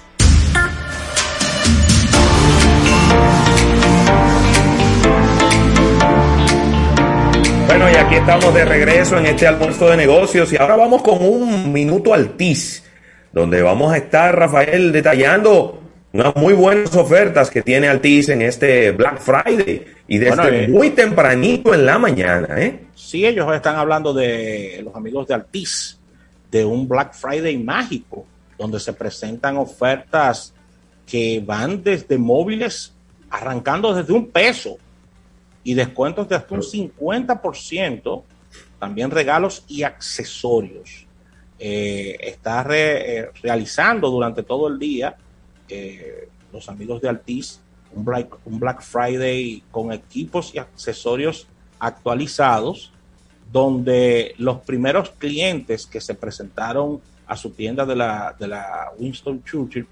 Bueno, 7.67 7.91
y 7.91 7.97
aquí 7.97 8.15
estamos 8.15 8.55
de 8.55 8.65
regreso 8.65 9.19
en 9.19 9.27
este 9.27 9.47
almuerzo 9.47 9.91
de 9.91 9.97
negocios 9.97 10.53
y 10.53 10.57
ahora 10.57 10.77
vamos 10.77 11.03
con 11.03 11.21
un 11.21 11.73
minuto 11.73 12.15
altiz, 12.15 12.85
donde 13.33 13.61
vamos 13.61 13.93
a 13.93 13.97
estar, 13.97 14.39
Rafael, 14.39 14.93
detallando 14.93 15.83
unas 16.13 16.37
muy 16.37 16.55
buenas 16.55 16.95
ofertas 16.95 17.51
que 17.51 17.63
tiene 17.63 17.89
Altiz 17.89 18.29
en 18.29 18.41
este 18.41 18.93
Black 18.93 19.21
Friday 19.21 19.85
y 20.09 20.19
desde 20.19 20.37
Bueno, 20.37 20.57
eh, 20.57 20.69
muy 20.69 20.91
tempranito 20.91 21.75
en 21.75 21.85
la 21.85 21.99
mañana, 21.99 22.63
¿eh? 22.63 22.87
Sí, 22.95 23.27
ellos 23.27 23.53
están 23.55 23.77
hablando 23.77 24.15
de 24.15 24.81
los 24.85 24.95
amigos 24.95 25.27
de 25.27 25.35
Altiz, 25.35 25.99
de 26.51 26.65
un 26.65 26.89
Black 26.89 27.15
Friday 27.15 27.59
mágico, 27.59 28.25
donde 28.57 28.81
se 28.81 28.93
presentan 28.93 29.57
ofertas 29.57 30.55
que 31.05 31.43
van 31.45 31.83
desde 31.83 32.17
móviles 32.17 32.95
arrancando 33.29 33.93
desde 33.93 34.13
un 34.13 34.29
peso 34.29 34.79
y 35.67 35.75
descuentos 35.75 36.29
de 36.29 36.37
hasta 36.37 36.55
un 36.55 36.63
50%, 36.63 38.23
también 38.79 39.11
regalos 39.11 39.65
y 39.67 39.83
accesorios. 39.83 41.09
Eh, 41.59 42.17
está 42.21 42.65
eh, 42.71 43.31
realizando 43.43 44.09
durante 44.09 44.45
todo 44.45 44.69
el 44.69 44.79
día 44.79 45.17
eh, 45.69 46.29
los 46.53 46.69
amigos 46.69 47.03
de 47.03 47.09
Altiz 47.09 47.59
un 47.93 48.05
Black, 48.05 48.37
un 48.45 48.61
Black 48.61 48.81
Friday 48.81 49.65
con 49.73 49.91
equipos 49.93 50.55
y 50.55 50.59
accesorios 50.59 51.49
actualizados, 51.81 52.93
donde 53.51 54.37
los 54.39 54.59
primeros 54.59 55.11
clientes 55.19 55.85
que 55.85 56.01
se 56.01 56.15
presentaron 56.15 57.01
a 57.27 57.37
su 57.37 57.51
tienda 57.51 57.85
de 57.85 57.97
la, 57.97 58.37
de 58.39 58.47
la 58.47 58.93
Winston 58.99 59.43
Churchill 59.43 59.89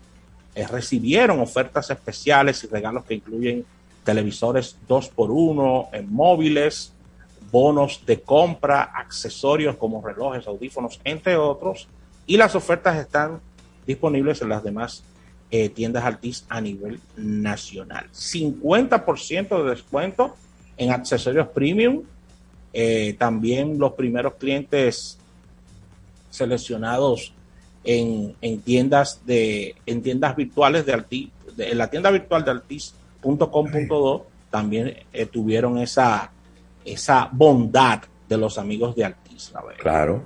recibieron 0.71 1.41
ofertas 1.41 1.91
especiales 1.91 2.63
y 2.63 2.69
regalos 2.69 3.05
que 3.05 3.15
incluyen 3.15 3.65
televisores 4.05 4.77
2x1 4.89 5.89
en 5.93 6.13
móviles, 6.13 6.93
bonos 7.51 8.05
de 8.07 8.21
compra, 8.21 8.83
accesorios 8.83 9.77
como 9.77 10.05
relojes, 10.05 10.47
audífonos, 10.47 11.01
entre 11.05 11.37
otros. 11.37 11.89
Y 12.27 12.37
las 12.37 12.55
ofertas 12.55 12.97
están 12.97 13.41
disponibles 13.87 14.41
en 14.43 14.49
las 14.49 14.63
demás 14.63 15.05
eh, 15.51 15.69
tiendas 15.69 16.05
Altis 16.05 16.45
a 16.49 16.61
nivel 16.61 17.01
nacional. 17.17 18.09
50% 18.13 19.63
de 19.63 19.71
descuento 19.71 20.35
en 20.77 20.91
accesorios 20.91 21.49
premium. 21.49 22.03
Eh, 22.73 23.15
también 23.19 23.79
los 23.79 23.93
primeros 23.93 24.35
clientes 24.35 25.17
seleccionados 26.31 27.33
en, 27.85 28.35
en 28.41 28.61
tiendas 28.63 29.25
de 29.25 29.77
en 29.87 30.03
tiendas 30.03 30.35
virtuales 30.35 30.85
de 30.85 30.93
Altis, 30.93 31.29
en 31.57 31.79
la 31.79 31.89
tienda 31.89 32.11
virtual 32.11 32.45
de 32.45 32.51
altis.com.do 33.25 34.27
también 34.51 34.95
eh, 35.13 35.27
tuvieron 35.27 35.79
esa 35.79 36.31
esa 36.85 37.29
bondad 37.33 38.01
de 38.29 38.37
los 38.37 38.59
amigos 38.59 38.95
de 38.95 39.05
Altis. 39.05 39.53
Claro. 39.79 40.23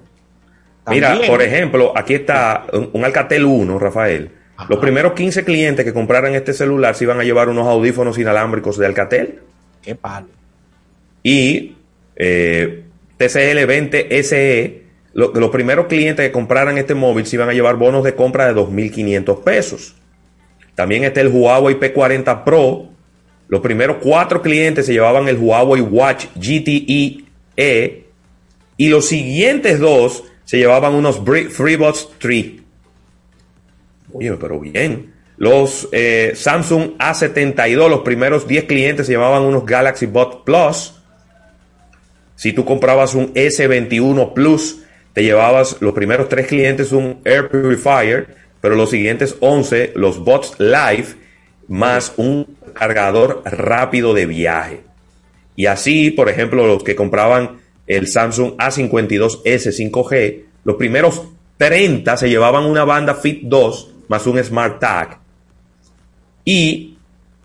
También- 0.85 1.13
Mira, 1.15 1.27
por 1.29 1.41
ejemplo, 1.43 1.93
aquí 1.97 2.15
está 2.15 2.67
un, 2.73 2.91
un 2.93 3.05
Alcatel 3.05 3.45
1, 3.45 3.79
Rafael. 3.79 4.33
Los 4.69 4.81
primeros 4.81 5.13
15 5.13 5.45
clientes 5.45 5.85
que 5.85 5.93
compraran 5.93 6.35
este 6.35 6.53
celular 6.53 6.97
se 6.97 7.05
iban 7.05 7.21
a 7.21 7.25
llevar 7.25 7.49
unos 7.49 7.67
audífonos 7.69 8.19
inalámbricos 8.19 8.77
de 8.77 8.87
Alcatel. 8.87 9.39
Qué 9.83 9.95
palo. 9.95 10.27
Y 11.23 11.77
eh, 12.17 12.85
TCL 13.19 13.67
20 13.67 14.23
SE, 14.25 14.83
lo- 15.13 15.33
los 15.33 15.51
primeros 15.51 15.87
clientes 15.87 16.27
que 16.27 16.33
compraran 16.33 16.77
este 16.77 16.95
móvil 16.97 17.25
se 17.27 17.37
iban 17.37 17.49
a 17.51 17.53
llevar 17.53 17.77
bonos 17.77 18.03
de 18.03 18.17
compra 18.17 18.47
de 18.53 18.55
2.500 18.61 19.43
pesos. 19.45 19.95
También 20.79 21.03
está 21.03 21.21
el 21.23 21.27
Huawei 21.27 21.75
P40 21.75 22.45
Pro. 22.45 22.87
Los 23.49 23.61
primeros 23.61 23.97
cuatro 24.01 24.41
clientes 24.41 24.87
se 24.87 24.93
llevaban 24.93 25.27
el 25.27 25.37
Huawei 25.37 25.81
Watch 25.81 26.27
GTE 26.37 27.25
E. 27.57 28.05
Y 28.77 28.89
los 28.89 29.09
siguientes 29.09 29.81
dos 29.81 30.23
se 30.45 30.59
llevaban 30.59 30.95
unos 30.95 31.21
FreeBuds 31.51 32.11
3. 32.21 32.47
Oye, 34.13 34.33
pero 34.35 34.61
bien. 34.61 35.13
Los 35.37 35.89
eh, 35.91 36.35
Samsung 36.37 36.97
A72, 36.97 37.89
los 37.89 38.03
primeros 38.03 38.47
10 38.47 38.67
clientes 38.67 39.07
se 39.07 39.15
llevaban 39.15 39.43
unos 39.43 39.67
Galaxy 39.67 40.07
Buds 40.07 40.45
Plus. 40.45 40.95
Si 42.37 42.53
tú 42.53 42.65
comprabas 42.65 43.17
un 43.17 43.35
S21 43.35 44.33
Plus, 44.33 44.83
te 45.13 45.25
llevabas 45.25 45.79
los 45.81 45.93
primeros 45.93 46.29
tres 46.29 46.47
clientes 46.47 46.93
un 46.93 47.21
Air 47.25 47.49
Purifier, 47.49 48.38
pero 48.61 48.75
los 48.75 48.91
siguientes 48.91 49.37
11 49.41 49.93
los 49.95 50.19
Bots 50.25 50.59
Live, 50.59 51.07
más 51.69 52.13
un 52.17 52.57
cargador 52.75 53.43
rápido 53.45 54.15
de 54.15 54.27
viaje. 54.27 54.81
Y 55.57 55.67
así, 55.67 56.11
por 56.11 56.29
ejemplo, 56.29 56.67
los 56.67 56.85
que 56.85 56.97
compraban 56.97 57.61
el 57.87 58.07
Samsung 58.07 58.57
A52S 58.57 59.91
5G, 59.91 60.45
los 60.65 60.77
primeros 60.77 61.23
30 61.57 62.17
se 62.17 62.29
llevaban 62.29 62.65
una 62.65 62.85
banda 62.85 63.15
Fit 63.15 63.43
2 63.43 63.95
más 64.09 64.27
un 64.27 64.43
Smart 64.43 64.81
Tag. 64.81 65.19
Y 66.45 66.97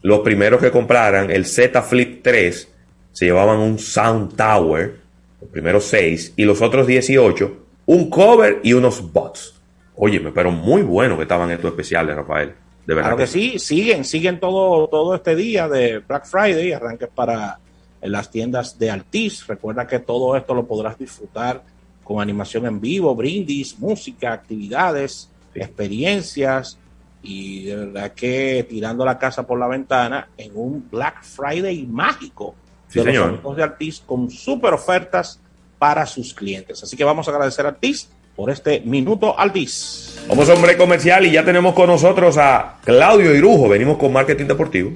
los 0.02 0.22
primeros 0.22 0.62
que 0.62 0.72
compraran 0.72 1.30
el 1.30 1.46
Z 1.46 1.82
Flip 1.82 2.22
3 2.24 2.68
se 3.12 3.26
llevaban 3.26 3.60
un 3.60 3.78
Sound 3.78 4.36
Tower, 4.36 4.98
los 5.42 5.50
primeros 5.50 5.86
6, 5.86 6.34
y 6.36 6.46
los 6.46 6.62
otros 6.62 6.88
18, 6.88 7.58
un 7.86 8.10
cover 8.10 8.60
y 8.64 8.74
unos 8.74 9.12
bots. 9.12 9.56
Óyeme, 9.96 10.32
pero 10.32 10.52
muy 10.52 10.82
bueno 10.82 11.16
que 11.18 11.24
estaban 11.24 11.52
estos 11.52 11.72
especiales, 11.72 12.16
Rafael. 12.16 12.54
De 12.86 12.94
verdad 12.96 13.12
Claro 13.12 13.18
que 13.18 13.28
sí, 13.28 13.60
siguen, 13.60 14.04
siguen 14.04 14.40
todo, 14.40 14.88
todo 14.88 15.16
este 15.16 15.36
día 15.36 15.68
de 15.70 16.00
Black 16.00 16.26
Friday, 16.26 16.74
arranques 16.74 17.10
para 17.14 17.60
en 18.02 18.12
las 18.12 18.30
tiendas 18.30 18.78
de 18.78 18.92
Altis. 18.92 19.48
Recuerda 19.48 19.88
que 19.88 20.00
todo 20.00 20.36
esto 20.36 20.54
lo 20.54 20.66
podrás 20.66 20.98
disfrutar 20.98 21.64
con 22.04 22.22
animación 22.22 22.66
en 22.66 22.82
vivo, 22.82 23.16
brindis, 23.16 23.80
música, 23.80 24.34
actividades, 24.34 25.30
experiencias 25.54 26.78
y 27.22 27.64
de 27.64 27.76
verdad 27.78 28.12
que 28.12 28.66
tirando 28.70 29.06
la 29.06 29.18
casa 29.18 29.48
por 29.48 29.58
la 29.58 29.68
ventana 29.68 30.28
en 30.36 30.52
un 30.56 30.90
Black 30.92 31.24
Friday 31.24 31.86
mágico 31.86 32.56
Sí, 32.90 33.00
de 33.00 33.06
los 33.06 33.14
señor. 33.14 33.30
amigos 33.30 33.58
de 33.58 33.94
con 34.06 34.30
super 34.30 34.74
ofertas 34.74 35.40
para 35.80 36.06
sus 36.06 36.34
clientes. 36.34 36.84
Así 36.84 36.98
que 36.98 37.04
vamos 37.06 37.28
a 37.28 37.32
agradecer 37.32 37.66
a 37.66 37.70
Altis 37.70 38.10
por 38.36 38.50
este 38.50 38.82
minuto 38.82 39.38
Altis. 39.38 40.16
Vamos 40.28 40.50
a 40.50 40.54
un 40.54 40.62
break 40.62 40.78
comercial 40.78 41.26
y 41.26 41.32
ya 41.32 41.44
tenemos 41.44 41.74
con 41.74 41.88
nosotros 41.88 42.38
a 42.38 42.78
Claudio 42.84 43.36
Irujo. 43.36 43.70
Venimos 43.70 43.98
con 43.98 44.14
marketing 44.14 44.46
deportivo. 44.46 44.92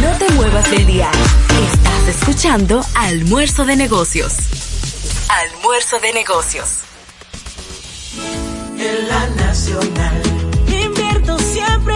No 0.00 0.18
te 0.18 0.32
muevas 0.34 0.70
del 0.70 0.86
día. 0.86 1.10
Estás 1.72 2.08
escuchando 2.08 2.82
Almuerzo 2.94 3.64
de 3.64 3.76
Negocios. 3.76 4.36
Almuerzo 5.28 6.00
de 6.00 6.12
Negocios. 6.12 6.80
En 8.78 9.08
la 9.08 9.26
nacional. 9.46 10.22
Invierto 10.66 11.38
siempre 11.38 11.93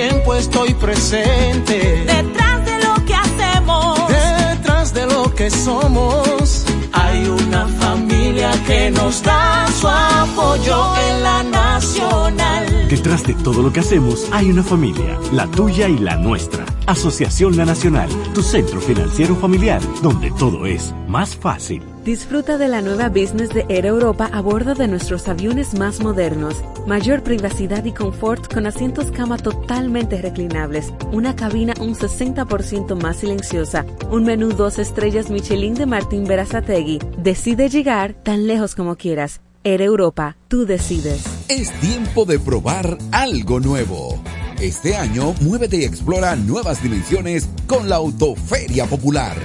estoy 0.00 0.74
presente. 0.74 2.04
Detrás 2.06 2.64
de 2.64 2.78
lo 2.84 3.04
que 3.04 3.14
hacemos, 3.14 3.98
detrás 4.08 4.94
de 4.94 5.06
lo 5.06 5.34
que 5.34 5.50
somos, 5.50 6.64
hay 6.92 7.26
una 7.28 7.66
familia 7.66 8.50
que 8.66 8.90
nos 8.90 9.22
da 9.22 9.66
su 9.78 9.88
apoyo 9.88 10.96
en 10.96 11.22
la 11.22 11.42
nacional. 11.42 12.88
Detrás 12.88 13.22
de 13.24 13.34
todo 13.34 13.62
lo 13.62 13.72
que 13.72 13.80
hacemos 13.80 14.26
hay 14.32 14.50
una 14.50 14.62
familia, 14.62 15.18
la 15.32 15.46
tuya 15.46 15.88
y 15.88 15.98
la 15.98 16.16
nuestra. 16.16 16.64
Asociación 16.86 17.56
La 17.56 17.64
Nacional, 17.64 18.08
tu 18.34 18.42
centro 18.42 18.80
financiero 18.80 19.36
familiar, 19.36 19.80
donde 20.02 20.30
todo 20.32 20.66
es 20.66 20.92
más 21.06 21.36
fácil. 21.36 21.89
Disfruta 22.04 22.56
de 22.56 22.66
la 22.66 22.80
nueva 22.80 23.10
business 23.10 23.50
de 23.50 23.66
Air 23.68 23.84
Europa 23.84 24.30
a 24.32 24.40
bordo 24.40 24.74
de 24.74 24.88
nuestros 24.88 25.28
aviones 25.28 25.74
más 25.74 26.00
modernos. 26.00 26.54
Mayor 26.86 27.22
privacidad 27.22 27.84
y 27.84 27.92
confort 27.92 28.52
con 28.52 28.66
asientos 28.66 29.10
cama 29.10 29.36
totalmente 29.36 30.22
reclinables, 30.22 30.94
una 31.12 31.36
cabina 31.36 31.74
un 31.78 31.94
60% 31.94 32.98
más 33.00 33.18
silenciosa, 33.18 33.84
un 34.10 34.24
menú 34.24 34.48
dos 34.48 34.78
estrellas 34.78 35.28
Michelin 35.28 35.74
de 35.74 35.84
Martín 35.84 36.24
Berazategui. 36.24 37.00
Decide 37.18 37.68
llegar 37.68 38.14
tan 38.14 38.46
lejos 38.46 38.74
como 38.74 38.96
quieras. 38.96 39.42
Air 39.62 39.82
Europa, 39.82 40.38
tú 40.48 40.64
decides. 40.64 41.22
Es 41.48 41.70
tiempo 41.80 42.24
de 42.24 42.38
probar 42.38 42.96
algo 43.12 43.60
nuevo. 43.60 44.18
Este 44.58 44.96
año, 44.96 45.34
muévete 45.42 45.76
y 45.76 45.84
explora 45.84 46.34
nuevas 46.34 46.82
dimensiones 46.82 47.46
con 47.66 47.90
la 47.90 47.96
Autoferia 47.96 48.86
Popular. 48.86 49.36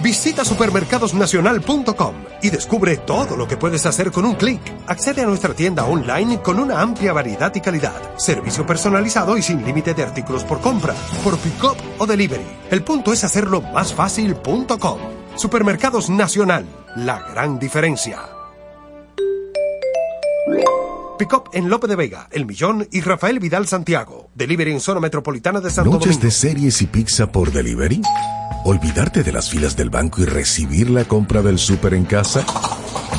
Visita 0.08 0.42
supermercadosnacional.com 0.42 2.14
y 2.40 2.48
descubre 2.48 2.96
todo 2.96 3.36
lo 3.36 3.46
que 3.46 3.58
puedes 3.58 3.84
hacer 3.84 4.10
con 4.10 4.24
un 4.24 4.36
clic. 4.36 4.58
Accede 4.86 5.20
a 5.20 5.26
nuestra 5.26 5.52
tienda 5.52 5.84
online 5.84 6.40
con 6.40 6.58
una 6.58 6.80
amplia 6.80 7.12
variedad 7.12 7.54
y 7.54 7.60
calidad, 7.60 8.16
servicio 8.16 8.64
personalizado 8.64 9.36
y 9.36 9.42
sin 9.42 9.62
límite 9.66 9.92
de 9.92 10.04
artículos 10.04 10.44
por 10.44 10.62
compra, 10.62 10.94
por 11.22 11.36
pick-up 11.36 11.76
o 11.98 12.06
delivery. 12.06 12.46
El 12.70 12.82
punto 12.84 13.12
es 13.12 13.22
hacerlo 13.22 13.60
más 13.60 13.92
fácil.com. 13.92 14.98
Supermercados 15.36 16.08
Nacional, 16.08 16.64
la 16.96 17.18
gran 17.28 17.58
diferencia. 17.58 18.37
Pick-up 21.18 21.50
en 21.52 21.68
Lope 21.68 21.88
de 21.88 21.96
Vega, 21.96 22.28
El 22.30 22.46
Millón 22.46 22.86
y 22.92 23.00
Rafael 23.00 23.40
Vidal 23.40 23.66
Santiago. 23.66 24.30
Delivery 24.36 24.72
en 24.72 24.80
zona 24.80 25.00
metropolitana 25.00 25.60
de 25.60 25.68
Santo 25.70 25.90
¿Noches 25.90 26.06
Domingo. 26.14 26.22
de 26.24 26.30
series 26.30 26.80
y 26.80 26.86
pizza 26.86 27.30
por 27.32 27.52
delivery? 27.52 28.00
¿Olvidarte 28.64 29.22
de 29.22 29.32
las 29.32 29.50
filas 29.50 29.76
del 29.76 29.90
banco 29.90 30.22
y 30.22 30.26
recibir 30.26 30.90
la 30.90 31.04
compra 31.04 31.42
del 31.42 31.58
súper 31.58 31.94
en 31.94 32.04
casa? 32.04 32.44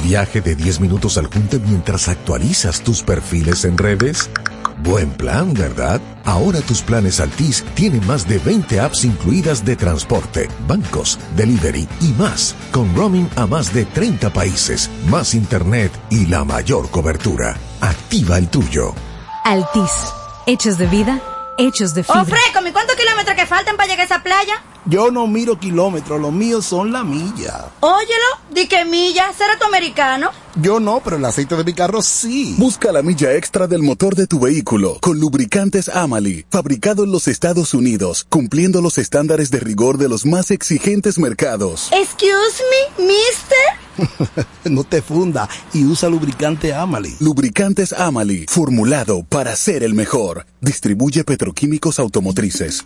¿Viaje 0.04 0.40
de 0.42 0.56
10 0.56 0.80
minutos 0.80 1.18
al 1.18 1.28
junte 1.28 1.60
mientras 1.60 2.08
actualizas 2.08 2.82
tus 2.82 3.04
perfiles 3.04 3.66
en 3.66 3.78
redes? 3.78 4.30
Buen 4.84 5.10
plan, 5.12 5.54
¿verdad? 5.54 6.00
Ahora 6.24 6.62
tus 6.62 6.82
planes 6.82 7.20
Altis 7.20 7.66
tienen 7.74 8.06
más 8.08 8.28
de 8.28 8.40
20 8.40 8.80
apps 8.80 9.04
incluidas 9.04 9.66
de 9.66 9.76
transporte, 9.76 10.48
bancos, 10.68 11.20
delivery 11.36 11.88
y 12.02 12.14
más, 12.14 12.56
con 12.72 12.96
roaming 12.96 13.30
a 13.36 13.46
más 13.46 13.74
de 13.74 13.86
30 13.86 14.32
países, 14.32 14.90
más 15.10 15.36
internet 15.36 15.92
y 16.10 16.28
la 16.28 16.46
mayor 16.46 16.90
cobertura. 16.90 17.58
Activa 17.82 18.38
el 18.38 18.48
tuyo. 18.48 18.94
Altis. 19.44 19.92
Hechos 20.46 20.78
de 20.78 20.88
vida, 20.88 21.22
hechos 21.60 21.94
de 21.94 22.04
fibra. 22.04 22.22
Ofreco, 22.22 22.68
¿y 22.68 22.72
cuántos 22.72 22.96
kilómetros 22.96 23.36
que 23.36 23.46
faltan 23.46 23.76
para 23.78 23.88
llegar 23.88 24.02
a 24.02 24.06
esa 24.06 24.24
playa? 24.24 24.64
Yo 24.86 25.12
no 25.12 25.28
miro 25.28 25.60
kilómetros, 25.60 26.20
los 26.20 26.32
míos 26.32 26.66
son 26.66 26.92
la 26.92 27.04
milla. 27.04 27.66
Óyelo, 27.82 28.26
di 28.50 28.68
que 28.68 28.86
milla, 28.86 29.32
será 29.38 29.60
tu 29.60 29.66
americano. 29.66 30.32
Yo 30.56 30.80
no, 30.80 31.02
pero 31.04 31.18
el 31.18 31.26
aceite 31.26 31.56
de 31.56 31.64
mi 31.64 31.74
carro 31.74 32.02
sí. 32.02 32.56
Busca 32.58 32.92
la 32.92 33.04
milla 33.04 33.34
extra 33.34 33.68
del 33.68 33.84
motor 33.84 34.16
de 34.16 34.26
tu 34.26 34.40
vehículo 34.40 34.98
con 35.02 35.20
lubricantes 35.20 35.90
Amali, 35.90 36.46
fabricado 36.50 37.04
en 37.04 37.12
los 37.12 37.28
Estados 37.28 37.74
Unidos, 37.74 38.26
cumpliendo 38.30 38.82
los 38.82 38.98
estándares 38.98 39.52
de 39.52 39.60
rigor 39.60 39.98
de 39.98 40.10
los 40.10 40.26
más 40.26 40.50
exigentes 40.52 41.20
mercados. 41.20 41.90
Excuse 41.92 42.64
me, 42.98 43.06
mister. 43.06 43.89
no 44.66 44.84
te 44.84 45.02
funda 45.02 45.48
y 45.74 45.86
usa 45.86 46.10
lubricante 46.10 46.74
Amali. 46.74 47.16
Lubricantes 47.20 47.94
Amali, 47.94 48.46
formulado 48.48 49.24
para 49.24 49.56
ser 49.56 49.84
el 49.84 49.94
mejor. 49.94 50.46
Distribuye 50.62 51.24
petroquímicos 51.24 52.00
automotrices. 52.00 52.86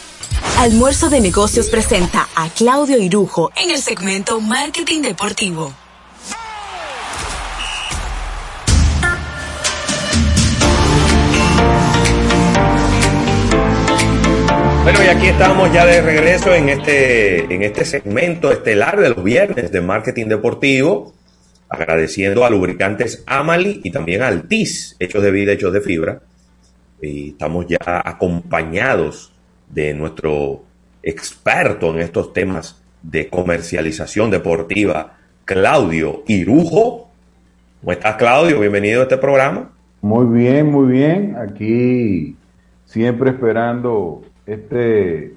Almuerzo 0.57 1.09
de 1.09 1.21
Negocios 1.21 1.69
presenta 1.69 2.29
a 2.35 2.49
Claudio 2.49 2.97
Irujo 2.97 3.51
en 3.55 3.71
el 3.71 3.77
segmento 3.77 4.39
Marketing 4.39 5.01
Deportivo. 5.01 5.73
Bueno, 14.83 15.03
y 15.03 15.07
aquí 15.07 15.27
estamos 15.27 15.71
ya 15.71 15.85
de 15.85 16.01
regreso 16.01 16.53
en 16.53 16.69
este, 16.69 17.53
en 17.53 17.61
este 17.61 17.85
segmento 17.85 18.51
estelar 18.51 18.99
de 18.99 19.09
los 19.09 19.23
viernes 19.23 19.71
de 19.71 19.79
marketing 19.79 20.25
deportivo, 20.25 21.13
agradeciendo 21.69 22.45
a 22.45 22.49
lubricantes 22.49 23.23
Amali 23.27 23.81
y 23.83 23.91
también 23.91 24.21
a 24.21 24.27
Altis, 24.27 24.95
hechos 24.99 25.23
de 25.23 25.31
vida, 25.31 25.53
hechos 25.53 25.71
de 25.71 25.81
fibra. 25.81 26.21
Y 27.01 27.29
estamos 27.29 27.65
ya 27.67 27.79
acompañados 27.79 29.30
de 29.73 29.93
nuestro 29.93 30.63
experto 31.01 31.91
en 31.91 31.99
estos 31.99 32.33
temas 32.33 32.81
de 33.01 33.29
comercialización 33.29 34.29
deportiva, 34.29 35.17
Claudio 35.45 36.23
Irujo. 36.27 37.09
¿Cómo 37.79 37.91
estás, 37.91 38.15
Claudio? 38.15 38.59
Bienvenido 38.59 39.01
a 39.01 39.03
este 39.03 39.17
programa. 39.17 39.71
Muy 40.01 40.25
bien, 40.37 40.71
muy 40.71 40.91
bien. 40.91 41.35
Aquí 41.35 42.35
siempre 42.85 43.31
esperando 43.31 44.21
este, 44.45 45.33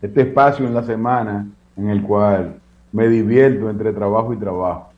este 0.00 0.20
espacio 0.22 0.66
en 0.66 0.74
la 0.74 0.82
semana 0.82 1.46
en 1.76 1.90
el 1.90 2.02
cual 2.02 2.56
me 2.92 3.08
divierto 3.08 3.70
entre 3.70 3.92
trabajo 3.92 4.32
y 4.32 4.38
trabajo. 4.38 4.90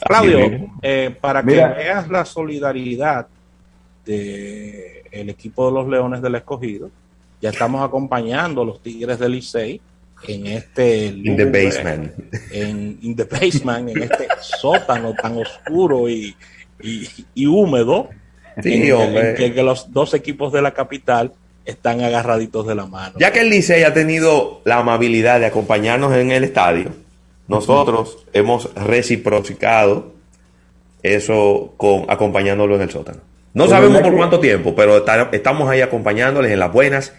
Claudio, 0.00 0.70
eh, 0.82 1.16
para 1.20 1.42
Mira. 1.42 1.74
que 1.74 1.84
veas 1.84 2.08
la 2.08 2.24
solidaridad 2.24 3.26
del 4.04 4.84
el 5.10 5.30
equipo 5.30 5.66
de 5.66 5.72
los 5.72 5.88
Leones 5.88 6.22
del 6.22 6.36
Escogido, 6.36 6.90
ya 7.40 7.50
estamos 7.50 7.86
acompañando 7.86 8.62
a 8.62 8.64
los 8.64 8.82
Tigres 8.82 9.18
del 9.18 9.32
Licey 9.32 9.80
en 10.26 10.46
este 10.48 11.06
In 11.06 11.36
the 11.36 11.44
basement. 11.44 12.12
en 12.50 12.98
in 13.02 13.14
the 13.16 13.24
basement, 13.24 13.88
en 13.90 14.02
este 14.02 14.26
sótano 14.40 15.14
tan 15.14 15.36
oscuro 15.38 16.08
y, 16.08 16.34
y- 16.82 17.08
y 17.34 17.46
húmedo, 17.46 18.08
Sí, 18.60 18.90
en, 18.90 19.36
que, 19.36 19.52
que 19.54 19.62
los 19.62 19.92
dos 19.92 20.14
equipos 20.14 20.52
de 20.52 20.60
la 20.62 20.72
capital 20.72 21.32
están 21.64 22.00
agarraditos 22.00 22.66
de 22.66 22.74
la 22.74 22.86
mano. 22.86 23.14
Ya 23.20 23.30
que 23.32 23.40
el 23.42 23.50
Licey 23.50 23.84
ha 23.84 23.94
tenido 23.94 24.62
la 24.64 24.78
amabilidad 24.78 25.38
de 25.38 25.46
acompañarnos 25.46 26.12
en 26.16 26.32
el 26.32 26.42
estadio, 26.42 26.88
nosotros 27.46 28.26
hemos 28.32 28.74
reciprocado 28.74 30.12
eso 31.02 31.74
con 31.76 32.06
acompañándolo 32.08 32.74
en 32.76 32.82
el 32.82 32.90
sótano. 32.90 33.18
No 33.54 33.64
Pues 33.64 33.70
sabemos 33.70 34.02
por 34.02 34.16
cuánto 34.16 34.40
tiempo, 34.40 34.74
pero 34.74 34.98
está- 34.98 35.28
estamos 35.32 35.68
ahí 35.70 35.80
acompañándoles 35.80 36.50
en 36.52 36.58
las 36.58 36.72
buenas 36.72 37.12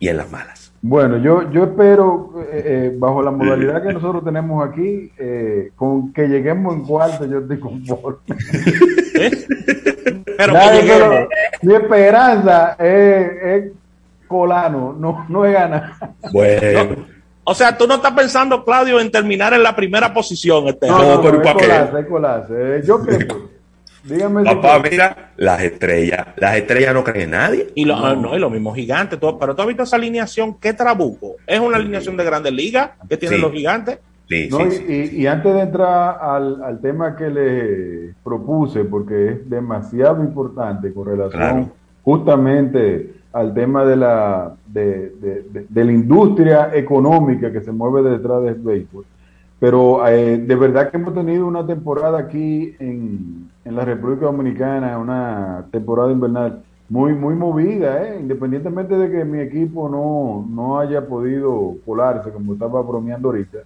y 0.00 0.08
en 0.08 0.16
las 0.16 0.28
malas. 0.32 0.72
Bueno, 0.82 1.18
yo, 1.18 1.48
yo 1.52 1.64
espero, 1.64 2.32
eh, 2.50 2.62
eh, 2.64 2.94
bajo 2.98 3.22
la 3.22 3.30
modalidad 3.30 3.82
que 3.86 3.92
nosotros 3.92 4.24
tenemos 4.24 4.66
aquí, 4.66 5.12
eh, 5.18 5.70
con 5.76 6.10
que 6.12 6.26
lleguemos 6.26 6.74
en 6.74 6.82
cuarto, 6.84 7.26
yo 7.26 7.38
estoy 7.40 7.60
conforme. 7.60 8.18
Pero 10.36 10.52
Nada, 10.54 10.72
que 10.72 10.82
lleguemos. 10.82 11.08
pero 11.10 11.28
mi 11.62 11.74
esperanza 11.74 12.76
es, 12.78 13.30
es 13.42 13.72
colano, 14.26 14.96
no, 14.98 15.26
no 15.28 15.44
es 15.44 15.52
ganar. 15.52 15.92
Bueno. 16.32 16.96
O 17.44 17.54
sea, 17.54 17.76
tú 17.76 17.86
no 17.86 17.94
estás 17.96 18.12
pensando, 18.12 18.64
Claudio, 18.64 19.00
en 19.00 19.10
terminar 19.10 19.52
en 19.52 19.62
la 19.62 19.74
primera 19.76 20.14
posición 20.14 20.68
este 20.68 20.86
No, 20.86 20.96
año. 20.96 21.14
no, 21.16 21.22
pero 21.22 21.36
es 21.38 21.42
¿para 21.42 21.58
qué? 21.58 21.66
colarse, 21.66 22.00
es 22.00 22.06
colarse. 22.06 22.54
Eh, 22.78 22.82
Yo 22.86 23.00
creo. 23.02 23.50
Dígame 24.04 24.44
Papá, 24.44 24.80
mira, 24.90 25.32
las 25.36 25.60
estrellas, 25.62 26.26
las 26.36 26.56
estrellas 26.56 26.94
no 26.94 27.04
creen 27.04 27.24
en 27.24 27.30
nadie. 27.32 27.66
Y 27.74 27.84
lo, 27.84 27.96
ah, 27.96 28.14
no, 28.14 28.34
y 28.34 28.40
lo 28.40 28.48
mismo 28.50 28.74
gigante, 28.74 29.16
todo, 29.18 29.38
pero 29.38 29.54
tú 29.54 29.62
has 29.62 29.68
visto 29.68 29.82
esa 29.82 29.96
alineación, 29.96 30.54
qué 30.58 30.72
trabuco. 30.72 31.36
Es 31.46 31.60
una 31.60 31.76
alineación 31.76 32.16
de 32.16 32.24
grandes 32.24 32.52
ligas 32.52 32.90
que 33.08 33.16
tienen 33.16 33.38
Sí. 33.38 33.42
los 33.42 33.52
gigantes. 33.52 33.98
Sí, 34.28 34.48
No, 34.50 34.58
sí, 34.58 34.64
y, 34.66 34.70
sí. 34.70 35.10
y- 35.16 35.22
y 35.22 35.26
antes 35.26 35.52
de 35.52 35.60
entrar 35.60 36.18
al, 36.22 36.62
al 36.62 36.80
tema 36.80 37.16
que 37.16 37.28
le 37.28 38.14
propuse, 38.24 38.84
porque 38.84 39.28
es 39.30 39.50
demasiado 39.50 40.22
importante 40.22 40.92
con 40.94 41.06
relación 41.06 41.30
Claro. 41.42 41.68
justamente 42.02 43.12
al 43.32 43.52
tema 43.54 43.84
de 43.84 43.96
la, 43.96 44.54
de, 44.66 45.10
de- 45.20 45.42
de- 45.52 45.66
de 45.68 45.84
la 45.84 45.92
industria 45.92 46.70
económica 46.74 47.52
que 47.52 47.60
se 47.60 47.70
mueve 47.72 48.08
detrás 48.08 48.42
del 48.42 48.54
béisbol. 48.54 49.04
Pero 49.60 50.06
eh, 50.08 50.38
de 50.38 50.56
verdad 50.56 50.90
que 50.90 50.96
hemos 50.96 51.14
tenido 51.14 51.46
una 51.46 51.66
temporada 51.66 52.18
aquí 52.18 52.74
en, 52.80 53.50
en 53.64 53.76
la 53.76 53.84
República 53.84 54.26
Dominicana, 54.26 54.98
una 54.98 55.66
temporada 55.70 56.10
invernal 56.10 56.62
muy, 56.88 57.12
muy 57.12 57.34
movida, 57.34 58.02
¿eh? 58.04 58.18
independientemente 58.20 58.96
de 58.96 59.10
que 59.10 59.24
mi 59.24 59.38
equipo 59.40 59.88
no, 59.88 60.48
no 60.50 60.80
haya 60.80 61.06
podido 61.06 61.76
colarse, 61.84 62.30
como 62.30 62.54
estaba 62.54 62.82
bromeando 62.82 63.28
ahorita. 63.28 63.58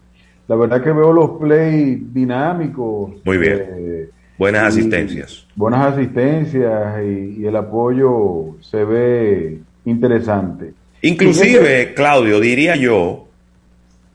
La 0.48 0.56
verdad 0.56 0.82
que 0.82 0.92
veo 0.92 1.12
los 1.12 1.30
play 1.40 1.94
dinámicos. 2.12 3.12
Muy 3.24 3.38
bien. 3.38 3.62
eh, 3.66 4.10
Buenas 4.36 4.64
asistencias. 4.64 5.46
Buenas 5.54 5.92
asistencias 5.94 7.02
y, 7.02 7.36
y 7.40 7.46
el 7.46 7.54
apoyo 7.56 8.56
se 8.60 8.84
ve 8.84 9.60
interesante. 9.84 10.74
Inclusive, 11.02 11.94
Claudio, 11.94 12.40
diría 12.40 12.74
yo 12.76 13.26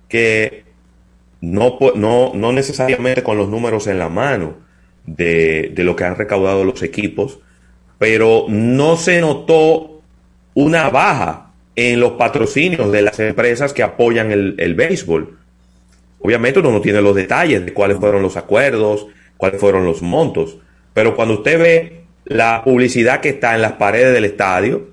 que 0.09 0.65
no, 1.41 1.77
no, 1.95 2.31
no 2.33 2.51
necesariamente 2.51 3.23
con 3.23 3.37
los 3.37 3.49
números 3.49 3.87
en 3.87 3.99
la 3.99 4.09
mano 4.09 4.55
de, 5.05 5.71
de 5.73 5.83
lo 5.83 5.95
que 5.95 6.03
han 6.03 6.15
recaudado 6.15 6.63
los 6.63 6.83
equipos, 6.83 7.39
pero 7.97 8.45
no 8.47 8.97
se 8.97 9.21
notó 9.21 10.01
una 10.53 10.89
baja 10.89 11.51
en 11.75 11.99
los 11.99 12.13
patrocinios 12.13 12.91
de 12.91 13.01
las 13.01 13.19
empresas 13.19 13.73
que 13.73 13.83
apoyan 13.83 14.31
el, 14.31 14.55
el 14.57 14.75
béisbol. 14.75 15.37
Obviamente 16.19 16.59
uno 16.59 16.71
no 16.71 16.81
tiene 16.81 17.01
los 17.01 17.15
detalles 17.15 17.65
de 17.65 17.73
cuáles 17.73 17.97
fueron 17.97 18.21
los 18.21 18.35
acuerdos, 18.35 19.07
cuáles 19.37 19.59
fueron 19.61 19.85
los 19.85 20.01
montos, 20.01 20.57
pero 20.93 21.15
cuando 21.15 21.35
usted 21.35 21.59
ve 21.59 22.01
la 22.25 22.61
publicidad 22.63 23.21
que 23.21 23.29
está 23.29 23.55
en 23.55 23.61
las 23.61 23.73
paredes 23.73 24.13
del 24.13 24.25
estadio, 24.25 24.89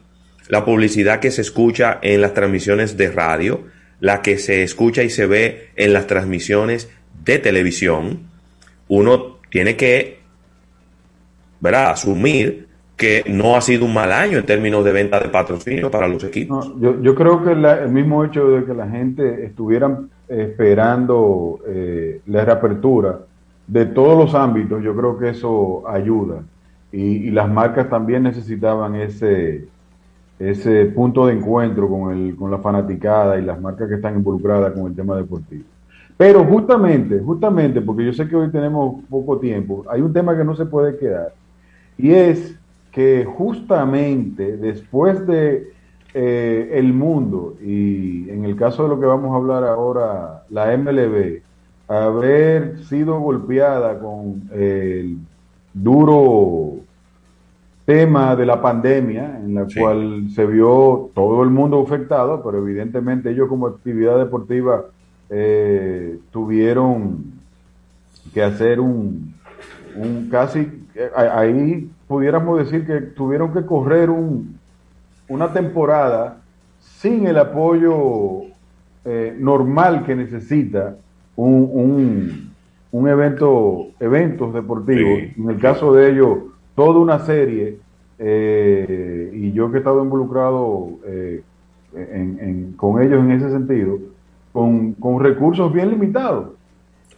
la 0.48 0.64
publicidad 0.64 1.18
que 1.18 1.32
se 1.32 1.42
escucha 1.42 1.98
en 2.02 2.20
las 2.20 2.34
transmisiones 2.34 2.96
de 2.96 3.10
radio, 3.10 3.64
la 4.00 4.22
que 4.22 4.38
se 4.38 4.62
escucha 4.62 5.02
y 5.02 5.10
se 5.10 5.26
ve 5.26 5.68
en 5.76 5.92
las 5.92 6.06
transmisiones 6.06 6.90
de 7.24 7.38
televisión, 7.38 8.20
uno 8.88 9.38
tiene 9.50 9.76
que 9.76 10.18
¿verdad? 11.60 11.90
asumir 11.90 12.66
que 12.96 13.24
no 13.28 13.56
ha 13.56 13.60
sido 13.60 13.84
un 13.84 13.92
mal 13.92 14.10
año 14.10 14.38
en 14.38 14.46
términos 14.46 14.84
de 14.84 14.92
venta 14.92 15.20
de 15.20 15.28
patrocinio 15.28 15.90
para 15.90 16.08
los 16.08 16.24
equipos. 16.24 16.72
Yo, 16.80 17.00
yo 17.02 17.14
creo 17.14 17.44
que 17.44 17.52
el 17.52 17.90
mismo 17.90 18.24
hecho 18.24 18.48
de 18.48 18.64
que 18.64 18.72
la 18.72 18.88
gente 18.88 19.44
estuviera 19.44 19.98
esperando 20.28 21.60
eh, 21.66 22.20
la 22.26 22.44
reapertura 22.44 23.20
de 23.66 23.86
todos 23.86 24.16
los 24.16 24.34
ámbitos, 24.34 24.82
yo 24.82 24.96
creo 24.96 25.18
que 25.18 25.30
eso 25.30 25.86
ayuda. 25.88 26.42
Y 26.92 27.30
las 27.30 27.50
marcas 27.50 27.90
también 27.90 28.22
necesitaban 28.22 28.94
ese, 28.94 29.66
ese 30.38 30.86
punto 30.86 31.26
de 31.26 31.34
encuentro 31.34 31.88
con, 31.88 32.12
el, 32.12 32.36
con 32.36 32.50
la 32.50 32.58
fanaticada 32.58 33.38
y 33.38 33.42
las 33.42 33.60
marcas 33.60 33.88
que 33.88 33.94
están 33.94 34.16
involucradas 34.16 34.72
con 34.72 34.86
el 34.86 34.94
tema 34.94 35.16
deportivo. 35.16 35.64
Pero 36.16 36.44
justamente, 36.44 37.20
justamente, 37.20 37.80
porque 37.80 38.04
yo 38.04 38.12
sé 38.12 38.28
que 38.28 38.36
hoy 38.36 38.50
tenemos 38.50 39.02
poco 39.08 39.38
tiempo, 39.38 39.84
hay 39.88 40.00
un 40.00 40.12
tema 40.12 40.36
que 40.36 40.44
no 40.44 40.54
se 40.56 40.66
puede 40.66 40.96
quedar. 40.96 41.34
Y 41.98 42.12
es 42.12 42.58
que 42.90 43.24
justamente 43.26 44.56
después 44.56 45.26
de 45.26 45.72
eh, 46.14 46.70
el 46.72 46.94
mundo, 46.94 47.56
y 47.62 48.28
en 48.30 48.44
el 48.46 48.56
caso 48.56 48.84
de 48.84 48.88
lo 48.88 48.98
que 48.98 49.04
vamos 49.04 49.32
a 49.32 49.36
hablar 49.36 49.64
ahora, 49.64 50.44
la 50.48 50.74
MLB, 50.76 51.42
haber 51.88 52.82
sido 52.84 53.20
golpeada 53.20 53.98
con 53.98 54.48
el 54.52 55.18
duro 55.74 56.85
tema 57.86 58.34
de 58.34 58.44
la 58.44 58.60
pandemia, 58.60 59.38
en 59.42 59.54
la 59.54 59.66
cual 59.78 60.26
se 60.34 60.44
vio 60.44 61.10
todo 61.14 61.44
el 61.44 61.50
mundo 61.50 61.80
afectado, 61.80 62.42
pero 62.44 62.58
evidentemente 62.58 63.30
ellos 63.30 63.48
como 63.48 63.68
actividad 63.68 64.18
deportiva 64.18 64.86
eh, 65.30 66.18
tuvieron 66.32 67.24
que 68.34 68.42
hacer 68.42 68.80
un, 68.80 69.32
un 69.94 70.28
casi, 70.28 70.68
eh, 70.96 71.10
ahí 71.16 71.88
pudiéramos 72.08 72.58
decir 72.58 72.84
que 72.84 73.00
tuvieron 73.00 73.52
que 73.52 73.64
correr 73.64 74.10
un, 74.10 74.58
una 75.28 75.52
temporada 75.52 76.38
sin 76.80 77.28
el 77.28 77.38
apoyo 77.38 78.42
eh, 79.04 79.36
normal 79.38 80.04
que 80.04 80.16
necesita 80.16 80.96
un, 81.36 81.70
un, 81.72 82.50
un 82.90 83.08
evento, 83.08 83.86
eventos 84.00 84.52
deportivos. 84.52 85.20
En 85.36 85.50
el 85.50 85.58
caso 85.60 85.94
de 85.94 86.10
ellos, 86.10 86.38
toda 86.76 87.00
una 87.00 87.18
serie, 87.26 87.78
eh, 88.18 89.30
y 89.34 89.52
yo 89.52 89.70
que 89.70 89.76
he 89.76 89.80
estado 89.80 90.02
involucrado 90.02 90.90
eh, 91.06 91.42
en- 91.94 92.38
en- 92.40 92.72
con 92.76 93.02
ellos 93.02 93.20
en 93.24 93.30
ese 93.32 93.50
sentido, 93.50 93.98
con, 94.52 94.92
con 94.94 95.18
recursos 95.22 95.72
bien 95.72 95.90
limitados. 95.90 96.50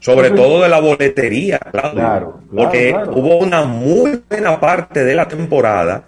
Sobre 0.00 0.28
Entonces- 0.28 0.46
todo 0.46 0.62
de 0.62 0.68
la 0.68 0.80
boletería. 0.80 1.58
Claro, 1.58 1.92
claro, 1.92 2.40
porque 2.54 2.90
claro. 2.90 3.12
hubo 3.16 3.38
una 3.38 3.64
muy 3.64 4.20
buena 4.30 4.60
parte 4.60 5.04
de 5.04 5.14
la 5.16 5.26
temporada 5.26 6.04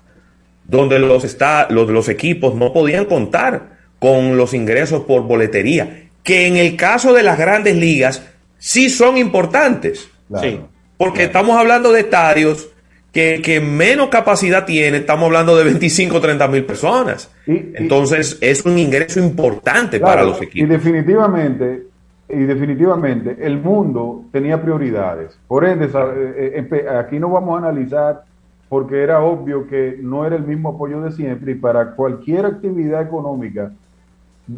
donde 0.65 1.01
los, 1.01 1.25
está, 1.25 1.67
los, 1.71 1.89
los 1.91 2.09
equipos 2.09 2.55
no 2.55 2.73
podían 2.73 3.07
contar 3.07 3.81
con 3.99 4.37
los 4.37 4.55
ingresos 4.55 5.03
por 5.03 5.23
boletería, 5.25 6.05
que 6.23 6.47
en 6.47 6.57
el 6.57 6.77
caso 6.77 7.13
de 7.13 7.25
las 7.25 7.37
grandes 7.39 7.75
ligas 7.77 8.25
sí 8.59 8.89
son 8.89 9.17
importantes. 9.17 10.09
Sí. 10.41 10.61
Porque 10.97 11.25
estamos 11.25 11.57
hablando 11.57 11.91
de 11.91 12.01
estadios 12.01 12.69
que, 13.13 13.43
que 13.43 13.61
menos 13.61 14.09
capacidad 14.09 14.65
tienen, 14.65 15.01
estamos 15.01 15.27
hablando 15.27 15.57
de 15.57 15.65
25 15.65 16.17
o 16.17 16.21
30 16.21 16.49
mil 16.49 16.65
personas. 16.65 17.31
Entonces 17.47 18.39
es 18.41 18.65
un 18.65 18.79
ingreso 18.79 19.19
importante 19.21 19.99
para 19.99 20.23
los 20.23 20.41
Y 20.41 20.45
equipos. 20.45 20.69
definitivamente, 20.69 21.87
y 22.29 22.39
definitivamente 22.45 23.37
el 23.41 23.59
mundo 23.61 24.25
tenía 24.31 24.63
prioridades. 24.63 25.39
Por 25.49 25.65
ende, 25.65 25.87
eh, 25.87 26.69
eh, 26.71 26.87
aquí 26.89 27.19
no 27.19 27.31
vamos 27.31 27.57
a 27.57 27.69
analizar 27.69 28.23
porque 28.69 29.03
era 29.03 29.21
obvio 29.21 29.67
que 29.67 29.99
no 30.01 30.25
era 30.25 30.37
el 30.37 30.45
mismo 30.45 30.69
apoyo 30.71 31.01
de 31.01 31.11
siempre 31.11 31.53
y 31.53 31.55
para 31.57 31.91
cualquier 31.97 32.47
actividad 32.47 33.03
económica 33.03 33.73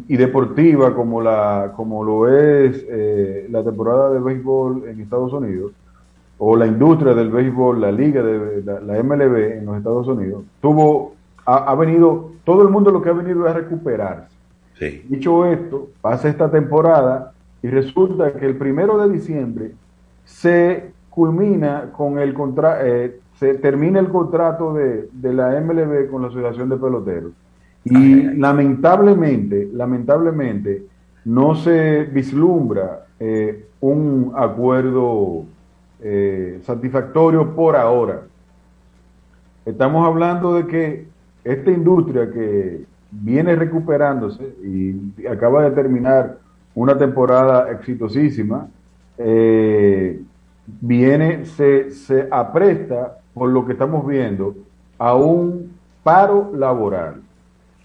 y 0.07 0.17
deportiva 0.17 0.93
como 0.93 1.19
la 1.21 1.73
como 1.75 2.03
lo 2.03 2.27
es 2.29 2.85
eh, 2.87 3.47
la 3.49 3.63
temporada 3.63 4.11
de 4.11 4.19
béisbol 4.19 4.87
en 4.87 5.01
Estados 5.01 5.33
Unidos 5.33 5.71
o 6.45 6.57
la 6.57 6.67
industria 6.67 7.13
del 7.13 7.29
béisbol, 7.29 7.79
la 7.79 7.91
liga 7.91 8.21
de 8.21 8.61
la, 8.63 8.81
la 8.81 9.01
MLB 9.01 9.59
en 9.59 9.65
los 9.65 9.77
Estados 9.77 10.07
Unidos, 10.09 10.43
tuvo 10.59 11.13
ha, 11.45 11.71
ha 11.71 11.75
venido 11.75 12.31
todo 12.43 12.63
el 12.63 12.69
mundo 12.69 12.91
lo 12.91 13.01
que 13.01 13.09
ha 13.09 13.13
venido 13.13 13.47
es 13.47 13.55
a 13.55 13.57
recuperarse. 13.57 14.33
Dicho 15.07 15.45
esto, 15.45 15.87
pasa 16.01 16.27
esta 16.27 16.51
temporada 16.51 17.31
y 17.61 17.69
resulta 17.69 18.33
que 18.33 18.45
el 18.45 18.57
primero 18.57 18.97
de 18.97 19.13
diciembre 19.13 19.71
se 20.25 20.91
culmina 21.09 21.91
con 21.95 22.19
el 22.19 22.33
contra 22.33 22.85
eh, 22.85 23.19
se 23.39 23.53
termina 23.53 23.99
el 23.99 24.09
contrato 24.09 24.73
de, 24.73 25.07
de 25.13 25.33
la 25.33 25.61
MLB 25.61 26.09
con 26.11 26.23
la 26.23 26.27
Asociación 26.27 26.67
de 26.67 26.75
Peloteros. 26.75 27.31
Y 27.85 28.23
lamentablemente, 28.35 29.69
lamentablemente, 29.71 30.83
no 31.23 31.55
se 31.55 32.03
vislumbra 32.03 33.05
eh, 33.17 33.65
un 33.79 34.33
acuerdo 34.35 35.45
eh, 36.03 36.59
satisfactorio 36.63 37.55
por 37.55 37.75
ahora. 37.75 38.23
Estamos 39.65 40.05
hablando 40.05 40.55
de 40.55 40.67
que 40.67 41.05
esta 41.43 41.71
industria 41.71 42.29
que 42.31 42.83
viene 43.11 43.55
recuperándose 43.55 44.43
y 44.63 45.25
acaba 45.27 45.63
de 45.63 45.71
terminar 45.71 46.37
una 46.75 46.97
temporada 46.97 47.71
exitosísima, 47.71 48.67
eh, 49.17 50.19
viene, 50.81 51.45
se, 51.45 51.91
se 51.91 52.27
apresta, 52.31 53.19
por 53.33 53.49
lo 53.49 53.65
que 53.65 53.73
estamos 53.73 54.05
viendo, 54.05 54.55
a 54.97 55.15
un 55.15 55.71
paro 56.03 56.51
laboral. 56.55 57.21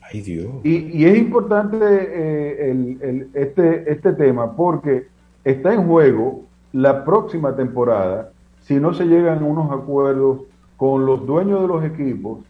Ay 0.02 0.22
Dios. 0.22 0.46
Y, 0.64 0.76
y 0.98 1.04
es 1.04 1.18
importante 1.18 1.76
eh, 1.80 2.70
el- 2.70 2.98
el- 3.02 3.28
este, 3.34 3.92
este 3.92 4.12
tema 4.14 4.56
porque 4.56 5.06
está 5.44 5.74
en 5.74 5.86
juego 5.86 6.44
la 6.72 7.04
próxima 7.04 7.54
temporada 7.56 8.30
si 8.62 8.74
no 8.74 8.92
se 8.94 9.04
llegan 9.06 9.38
a 9.38 9.46
unos 9.46 9.70
acuerdos 9.72 10.40
con 10.76 11.06
los 11.06 11.26
dueños 11.26 11.62
de 11.62 11.68
los 11.68 11.84
equipos 11.84 12.40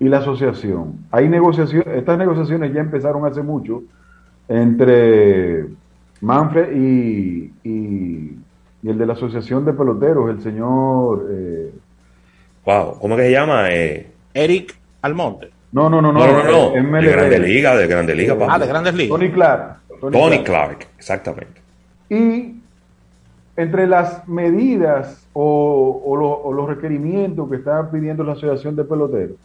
y 0.00 0.08
la 0.08 0.18
asociación. 0.18 0.94
Hay 1.10 1.28
negociaciones, 1.28 1.86
estas 1.96 2.18
negociaciones 2.18 2.72
ya 2.72 2.80
empezaron 2.80 3.24
hace 3.26 3.42
mucho 3.42 3.82
entre 4.48 5.66
Manfred 6.20 6.72
y, 6.76 7.52
y- 7.64 8.38
y 8.82 8.88
el 8.88 8.96
de 8.98 9.06
la 9.06 9.12
asociación 9.14 9.64
de 9.64 9.72
peloteros, 9.72 10.30
el 10.30 10.40
señor... 10.42 11.26
eh, 11.30 11.72
Wow, 12.64 12.98
¿cómo 13.00 13.14
es 13.14 13.20
que 13.20 13.26
se 13.28 13.32
llama? 13.32 13.70
Eh, 13.70 14.10
Eric 14.34 14.76
Almonte. 15.02 15.50
no, 15.72 15.88
no, 15.88 16.02
no, 16.02 16.12
no, 16.12 16.20
no, 16.26 16.42
no, 16.44 16.44
no, 16.44 17.00
de. 17.00 17.10
Grande 17.10 17.38
Liga, 17.38 17.74
de 17.76 17.86
Grande 17.86 18.14
Liga. 18.14 18.36
Ah, 18.48 18.58
de 18.58 18.66
Grandes 18.66 18.94
Ligas. 18.94 19.18
Tony 19.18 19.30
Clark. 19.32 19.76
Tony 20.12 20.42
Clark, 20.44 20.86
exactamente. 20.98 21.60
Y 22.10 22.57
entre 23.58 23.86
las 23.88 24.26
medidas 24.28 25.26
o, 25.32 26.00
o 26.04 26.16
lo- 26.16 26.40
o 26.42 26.52
los 26.52 26.68
requerimientos 26.68 27.50
que 27.50 27.56
está 27.56 27.90
pidiendo 27.90 28.22
la 28.24 28.32
Asociación 28.32 28.76
de 28.76 28.84
Peloteros 28.84 29.36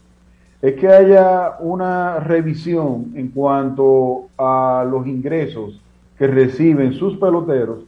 es 0.61 0.75
que 0.75 0.87
haya 0.87 1.57
una 1.59 2.19
revisión 2.19 3.11
en 3.15 3.29
cuanto 3.29 4.27
a 4.37 4.85
los 4.89 5.05
ingresos 5.07 5.81
que 6.17 6.27
reciben 6.27 6.93
sus 6.93 7.17
peloteros 7.17 7.79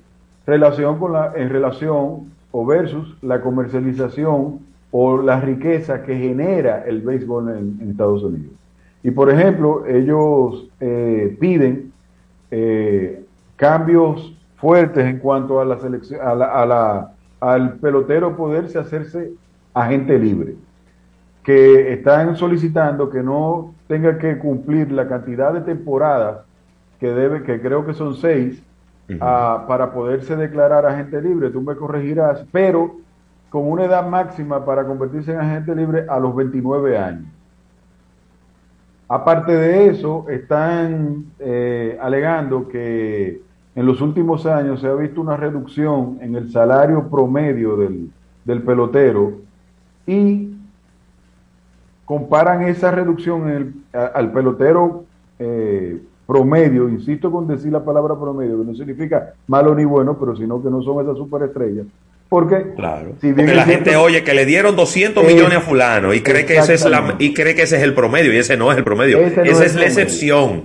relación 0.45 0.97
con 0.99 1.13
la, 1.13 1.31
en 1.35 1.49
relación 1.49 2.31
o 2.51 2.65
versus 2.65 3.15
la 3.21 3.39
comercialización 3.41 4.59
o 4.91 5.21
la 5.21 5.39
riqueza 5.39 6.01
que 6.03 6.17
genera 6.17 6.83
el 6.85 7.01
béisbol 7.01 7.49
en, 7.49 7.77
en 7.81 7.91
Estados 7.91 8.23
Unidos. 8.23 8.51
Y 9.03 9.11
por 9.11 9.29
ejemplo, 9.29 9.85
ellos 9.85 10.67
eh, 10.79 11.37
piden 11.39 11.91
eh, 12.51 13.23
cambios 13.55 14.33
fuertes 14.65 15.05
en 15.05 15.19
cuanto 15.19 15.59
a 15.61 15.65
la 15.65 15.77
selección, 15.77 16.19
a 16.27 16.33
la- 16.33 16.45
a 16.61 16.65
la- 16.65 17.11
al 17.39 17.73
pelotero 17.73 18.35
poderse 18.35 18.79
hacerse 18.79 19.31
agente 19.75 20.17
libre, 20.17 20.55
que 21.43 21.93
están 21.93 22.35
solicitando 22.35 23.11
que 23.11 23.21
no 23.21 23.75
tenga 23.87 24.17
que 24.17 24.39
cumplir 24.39 24.91
la 24.91 25.07
cantidad 25.07 25.53
de 25.53 25.61
temporadas 25.61 26.37
que 26.99 27.09
debe, 27.09 27.43
que 27.43 27.61
creo 27.61 27.85
que 27.85 27.93
son 27.93 28.15
seis, 28.15 28.63
ah, 29.21 29.65
para 29.67 29.91
poderse 29.93 30.35
declarar 30.35 30.83
agente 30.87 31.21
libre. 31.21 31.51
Tú 31.51 31.61
me 31.61 31.75
corregirás, 31.75 32.43
pero 32.51 32.95
con 33.51 33.69
una 33.69 33.83
edad 33.85 34.07
máxima 34.07 34.65
para 34.65 34.83
convertirse 34.83 35.31
en 35.33 35.39
agente 35.41 35.75
libre 35.75 36.05
a 36.09 36.19
los 36.19 36.35
29 36.35 36.97
años. 36.97 37.27
Aparte 39.07 39.51
de 39.55 39.89
eso, 39.89 40.25
están 40.29 41.25
eh, 41.37 41.95
alegando 42.01 42.67
que 42.67 43.44
en 43.75 43.85
los 43.85 43.99
últimos 44.01 44.45
años 44.45 44.79
se 44.81 44.87
ha 44.87 44.93
visto 44.93 45.19
una 45.21 45.35
reducción 45.37 46.17
en 46.21 46.35
el 46.35 46.49
salario 46.51 47.09
promedio 47.09 47.75
del, 47.75 48.09
del 48.45 48.61
pelotero 48.61 49.33
y 50.07 50.51
comparan 52.05 52.63
esa 52.67 52.91
reducción 52.91 53.49
en 53.49 53.55
el- 53.55 53.73
a- 53.99 54.05
al 54.07 54.31
pelotero 54.31 55.03
eh, 55.39 55.99
promedio, 56.25 56.87
insisto 56.89 57.29
con 57.31 57.47
decir 57.47 57.71
la 57.71 57.83
palabra 57.83 58.15
promedio, 58.19 58.59
que 58.59 58.65
no 58.65 58.75
significa 58.75 59.33
malo 59.47 59.75
ni 59.75 59.83
bueno, 59.83 60.17
pero 60.17 60.35
sino 60.35 60.61
que 60.63 60.69
no 60.69 60.81
son 60.81 61.03
esas 61.03 61.17
superestrellas. 61.17 61.85
Porque, 62.29 62.73
Claro. 62.75 63.11
si 63.21 63.27
bien 63.27 63.35
Porque 63.45 63.53
la 63.55 63.65
cierto- 63.65 63.83
gente 63.85 63.95
oye 63.97 64.23
que 64.23 64.33
le 64.33 64.45
dieron 64.45 64.75
200 64.75 65.23
Eh, 65.23 65.27
millones 65.33 65.57
a 65.57 65.61
fulano 65.61 66.13
y 66.13 66.21
cree 66.21 66.45
que 66.45 66.57
ese 66.57 66.73
es 66.73 66.85
la 66.89 67.15
y 67.19 67.33
cree 67.33 67.53
que 67.53 67.63
ese 67.63 67.77
es 67.77 67.83
el 67.83 67.93
promedio 67.93 68.33
y 68.33 68.37
ese 68.37 68.57
no 68.57 68.71
es 68.71 68.77
el 68.77 68.83
promedio. 68.83 69.19
Ese 69.19 69.37
no 69.37 69.43
Esa 69.43 69.65
es 69.65 69.75
la 69.75 69.85
excepción. 69.85 70.63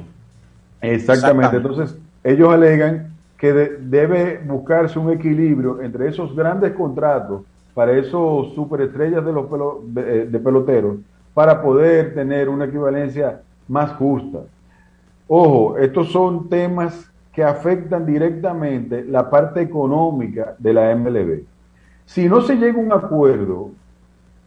Exactamente. 0.81 1.57
Entonces, 1.57 1.99
ellos 2.25 2.53
alegan 2.53 3.15
que 3.37 3.53
de- 3.53 3.77
debe 3.79 4.39
buscarse 4.45 4.99
un 4.99 5.11
equilibrio 5.11 5.81
entre 5.81 6.09
esos 6.09 6.35
grandes 6.37 6.73
contratos 6.73 7.43
para 7.75 7.93
esos 7.93 8.55
superestrellas 8.55 9.25
de 9.25 9.33
los 9.33 9.47
pelo- 9.47 9.81
de, 9.85 10.23
eh, 10.23 10.27
de 10.27 10.39
peloteros 10.39 10.97
para 11.33 11.63
poder 11.63 12.13
tener 12.15 12.49
una 12.49 12.67
equivalencia 12.67 13.41
más 13.69 13.93
justa. 13.93 14.41
Ojo, 15.29 15.79
estos 15.79 16.11
son 16.11 16.49
temas 16.49 17.11
que 17.33 17.45
afectan 17.45 18.05
directamente 18.05 19.05
la 19.05 19.31
parte 19.31 19.61
económica 19.63 20.55
de 20.59 20.73
la 20.75 20.91
MLB. 20.91 21.45
Si 22.05 22.29
no 22.29 22.41
se 22.41 22.57
llega 22.57 22.77
a 22.77 22.83
un 22.83 22.93
acuerdo, 22.93 23.71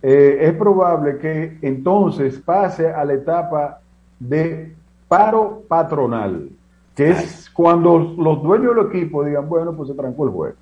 eh, 0.02 0.40
es 0.42 0.54
probable 0.54 1.18
que 1.18 1.58
entonces 1.62 2.38
pase 2.40 2.92
a 2.92 3.06
la 3.06 3.14
etapa 3.14 3.80
de 4.20 4.74
paro 5.08 5.64
patronal, 5.68 6.50
que 6.96 7.10
es 7.10 7.50
cuando 7.52 7.98
los 8.18 8.44
dueños 8.44 8.76
del 8.76 8.88
equipo 8.88 9.24
digan, 9.24 9.48
bueno, 9.50 9.74
pues 9.76 9.90
se 9.90 9.96
trancó 9.96 10.26
el 10.26 10.32
juego. 10.32 10.56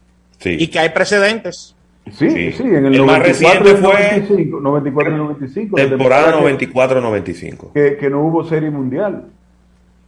Y 0.43 0.67
que 0.69 0.79
hay 0.79 0.89
precedentes. 0.89 1.75
Sí, 2.11 2.51
sí, 2.51 2.63
en 2.63 2.85
el, 2.87 2.95
El 2.95 3.05
más 3.05 3.19
94 3.19 3.63
reciente 3.63 3.69
y 3.71 3.75
fue 3.75 3.93
95, 3.93 4.59
94 4.59 5.13
y 5.13 5.17
95. 5.17 5.77
la 5.77 5.89
Temporada 5.89 6.31
que- 6.39 6.57
94-95. 6.73 7.71
que, 7.73 7.97
que 7.97 8.09
no 8.09 8.21
hubo 8.23 8.43
serie 8.43 8.71
mundial. 8.71 9.25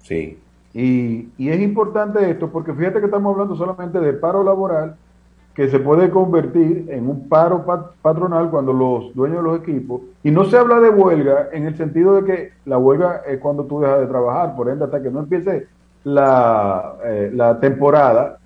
Sí. 0.02 0.40
Y, 0.74 1.28
y 1.38 1.50
es 1.50 1.62
importante 1.62 2.28
esto 2.30 2.50
porque 2.50 2.74
fíjate 2.74 3.00
que 3.00 3.06
estamos 3.06 3.32
hablando 3.34 3.56
solamente 3.56 4.00
de 4.00 4.14
paro 4.14 4.44
laboral 4.44 4.96
que 5.54 5.70
se 5.70 5.80
puede 5.80 6.10
convertir 6.10 6.88
en 6.90 7.08
un 7.08 7.30
paro 7.30 7.64
pat- 7.64 7.92
patronal 8.02 8.50
cuando 8.50 8.74
los 8.74 9.14
dueños 9.14 9.38
de 9.38 9.44
los 9.44 9.60
equipos, 9.60 10.02
y 10.24 10.32
no 10.32 10.46
se 10.46 10.58
habla 10.58 10.80
de 10.80 10.90
huelga 10.90 11.50
en 11.54 11.68
el 11.68 11.78
sentido 11.78 12.16
de 12.20 12.26
que 12.26 12.50
la 12.66 12.80
huelga 12.80 13.22
es 13.28 13.38
cuando 13.40 13.66
tú 13.66 13.80
dejas 13.82 14.00
de 14.00 14.08
trabajar, 14.08 14.56
por 14.56 14.68
ende 14.68 14.86
hasta 14.86 15.00
que 15.04 15.12
no 15.12 15.20
empiece 15.20 15.68
la, 16.04 16.96
eh, 17.06 17.32
la 17.34 17.60
temporada, 17.60 18.38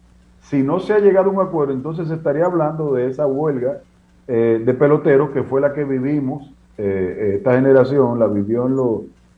si 0.41 0.63
no 0.63 0.79
se 0.79 0.93
ha 0.93 0.99
llegado 0.99 1.29
a 1.29 1.33
un 1.33 1.41
acuerdo, 1.41 1.73
entonces 1.73 2.07
se 2.07 2.15
estaría 2.15 2.45
hablando 2.45 2.93
de 2.93 3.07
esa 3.09 3.25
huelga 3.27 3.79
eh, 4.27 4.61
de 4.65 4.73
peloteros 4.73 5.31
que 5.31 5.43
fue 5.43 5.61
la 5.61 5.73
que 5.73 5.83
vivimos, 5.83 6.51
eh, 6.77 7.33
esta 7.37 7.53
generación 7.55 8.19
la 8.19 8.27
vivió 8.27 8.67
en 8.67 8.75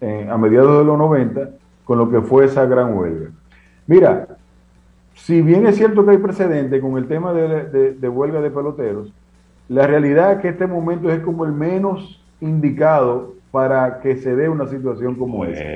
eh, 0.02 0.28
a 0.30 0.38
mediados 0.38 0.80
de 0.80 0.84
los 0.86 0.98
90 0.98 1.50
con 1.86 1.98
lo 1.98 2.10
que 2.10 2.22
fue 2.22 2.46
esa 2.46 2.66
gran 2.66 2.96
huelga. 2.98 3.30
Mira, 3.88 4.28
si 5.16 5.42
bien 5.42 5.66
es 5.68 5.76
cierto 5.78 6.06
que 6.06 6.12
hay 6.12 6.18
precedente 6.18 6.80
con 6.82 6.98
el 6.98 7.08
tema 7.08 7.34
de, 7.34 7.94
de- 7.94 8.10
huelga 8.10 8.42
de 8.42 8.52
peloteros, 8.52 9.12
la 9.68 9.88
realidad 9.88 10.34
es 10.34 10.40
que 10.40 10.50
este 10.50 10.68
momento 10.68 11.12
es 11.12 11.20
como 11.22 11.46
el 11.46 11.52
menos 11.54 12.22
indicado 12.42 13.34
para 13.52 14.00
que 14.02 14.18
se 14.18 14.36
dé 14.36 14.50
una 14.50 14.68
situación 14.68 15.16
como 15.16 15.46
esta. 15.46 15.72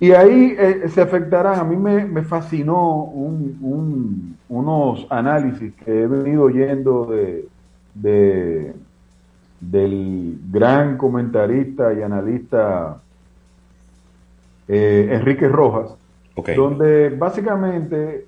Y 0.00 0.12
ahí 0.12 0.56
eh, 0.58 0.88
se 0.88 1.02
afectarán, 1.02 1.60
a 1.60 1.64
mí 1.64 1.76
me, 1.76 2.06
me 2.06 2.22
fascinó 2.22 3.04
un- 3.04 3.58
un- 3.60 4.36
unos 4.48 5.06
análisis 5.10 5.74
que 5.74 6.02
he 6.02 6.06
venido 6.06 6.44
oyendo 6.44 7.04
de, 7.06 7.46
de- 7.94 8.74
del 9.60 10.38
gran 10.50 10.96
comentarista 10.96 11.92
y 11.92 12.00
analista 12.02 13.02
eh, 14.68 15.08
Enrique 15.12 15.48
Rojas, 15.48 15.94
donde 16.56 17.10
básicamente 17.10 18.24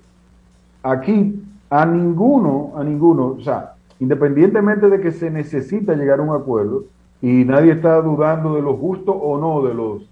aquí 0.83 1.41
a 1.69 1.85
ninguno, 1.85 2.73
a 2.77 2.83
ninguno, 2.83 3.27
o 3.39 3.41
sea, 3.41 3.73
independientemente 3.99 4.89
de 4.89 4.99
que 5.01 5.11
se 5.11 5.31
necesita 5.31 5.95
llegar 5.95 6.19
a 6.19 6.23
un 6.23 6.35
acuerdo, 6.39 6.83
y 7.21 7.45
nadie 7.45 7.71
está 7.71 8.01
dudando 8.01 8.55
de 8.55 8.61
lo 8.61 8.75
justo 8.75 9.11
o 9.13 9.39
no 9.39 9.65
de 9.67 9.73
los 9.73 10.03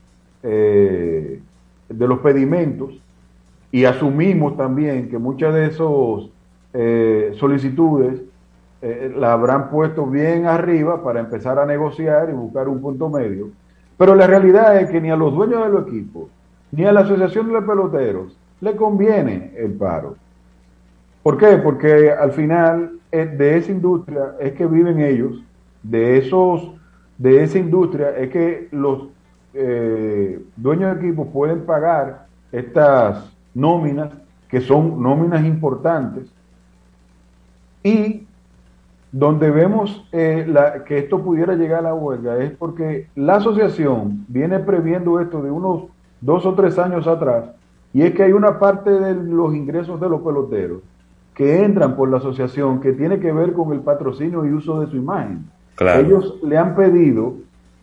eh, 0.43 1.39
de 1.93 2.07
los 2.07 2.19
pedimentos, 2.19 2.99
y 3.71 3.85
asumimos 3.85 4.57
también 4.57 5.09
que 5.09 5.17
muchas 5.17 5.53
de 5.53 5.67
esos 5.67 6.29
eh, 6.73 7.33
solicitudes 7.39 8.21
eh, 8.81 9.13
la 9.15 9.33
habrán 9.33 9.69
puesto 9.69 10.05
bien 10.05 10.45
arriba 10.45 11.03
para 11.03 11.19
empezar 11.19 11.59
a 11.59 11.65
negociar 11.65 12.29
y 12.29 12.33
buscar 12.33 12.67
un 12.67 12.81
punto 12.81 13.09
medio. 13.09 13.49
Pero 13.97 14.15
la 14.15 14.27
realidad 14.27 14.77
es 14.77 14.89
que 14.89 14.99
ni 14.99 15.11
a 15.11 15.15
los 15.15 15.33
dueños 15.33 15.63
de 15.63 15.69
los 15.69 15.87
equipos, 15.87 16.29
ni 16.71 16.85
a 16.85 16.91
la 16.91 17.01
Asociación 17.01 17.51
de 17.53 17.61
Peloteros 17.61 18.35
le 18.59 18.75
conviene 18.75 19.53
el 19.57 19.73
paro. 19.73 20.15
¿Por 21.23 21.37
qué? 21.37 21.57
Porque 21.57 22.11
al 22.11 22.31
final 22.31 22.93
eh, 23.11 23.25
de 23.25 23.57
esa 23.57 23.71
industria 23.71 24.35
es 24.39 24.53
que 24.53 24.65
viven 24.65 24.99
ellos, 24.99 25.43
de 25.83 26.17
esos, 26.17 26.71
de 27.17 27.43
esa 27.43 27.59
industria 27.59 28.17
es 28.17 28.29
que 28.29 28.67
los 28.71 29.09
eh, 29.53 30.41
dueños 30.55 30.95
de 30.95 31.07
equipos 31.07 31.27
pueden 31.33 31.61
pagar 31.65 32.25
estas 32.51 33.31
nóminas, 33.53 34.09
que 34.49 34.61
son 34.61 35.01
nóminas 35.01 35.43
importantes, 35.45 36.25
y 37.83 38.27
donde 39.11 39.51
vemos 39.51 40.07
eh, 40.11 40.45
la- 40.47 40.83
que 40.83 40.99
esto 40.99 41.21
pudiera 41.21 41.55
llegar 41.55 41.79
a 41.79 41.89
la 41.89 41.93
huelga 41.93 42.37
es 42.37 42.51
porque 42.51 43.07
la 43.15 43.35
asociación 43.35 44.25
viene 44.27 44.59
previendo 44.59 45.19
esto 45.19 45.41
de 45.41 45.51
unos 45.51 45.83
dos 46.21 46.45
o 46.45 46.53
tres 46.53 46.77
años 46.79 47.07
atrás, 47.07 47.45
y 47.93 48.03
es 48.03 48.13
que 48.13 48.23
hay 48.23 48.31
una 48.31 48.57
parte 48.59 48.89
de 48.89 49.13
los 49.15 49.53
ingresos 49.53 49.99
de 49.99 50.07
los 50.09 50.21
peloteros 50.21 50.81
que 51.33 51.63
entran 51.63 51.95
por 51.95 52.09
la 52.09 52.17
asociación 52.17 52.79
que 52.81 52.93
tiene 52.93 53.19
que 53.19 53.31
ver 53.31 53.53
con 53.53 53.73
el 53.73 53.79
patrocinio 53.79 54.45
y 54.45 54.51
uso 54.53 54.79
de 54.81 54.87
su 54.87 54.97
imagen. 54.97 55.45
Ellos 56.05 56.37
le 56.43 56.57
han 56.57 56.75
pedido 56.75 57.35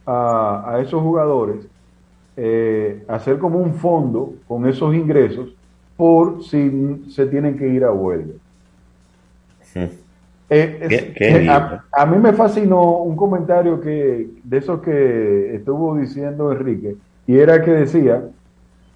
a, 0.08 0.64
a 0.74 0.80
esos 0.80 1.02
jugadores 1.02 1.66
eh, 2.40 3.04
hacer 3.08 3.36
como 3.38 3.58
un 3.58 3.74
fondo 3.74 4.34
con 4.46 4.64
esos 4.68 4.94
ingresos 4.94 5.48
por 5.96 6.44
si 6.44 7.04
se 7.10 7.26
tienen 7.26 7.58
que 7.58 7.66
ir 7.66 7.82
a 7.82 7.90
huelga. 7.90 8.34
Eh, 10.48 11.48
a, 11.92 12.06
mí 12.06 12.16
me 12.16 12.32
fascinó 12.32 12.98
un 12.98 13.16
comentario 13.16 13.80
que 13.80 14.30
de 14.44 14.56
esos 14.56 14.80
que 14.80 15.56
estuvo 15.56 15.96
diciendo 15.96 16.52
Enrique, 16.52 16.96
y 17.26 17.36
era 17.36 17.60
que 17.60 17.72
decía 17.72 18.22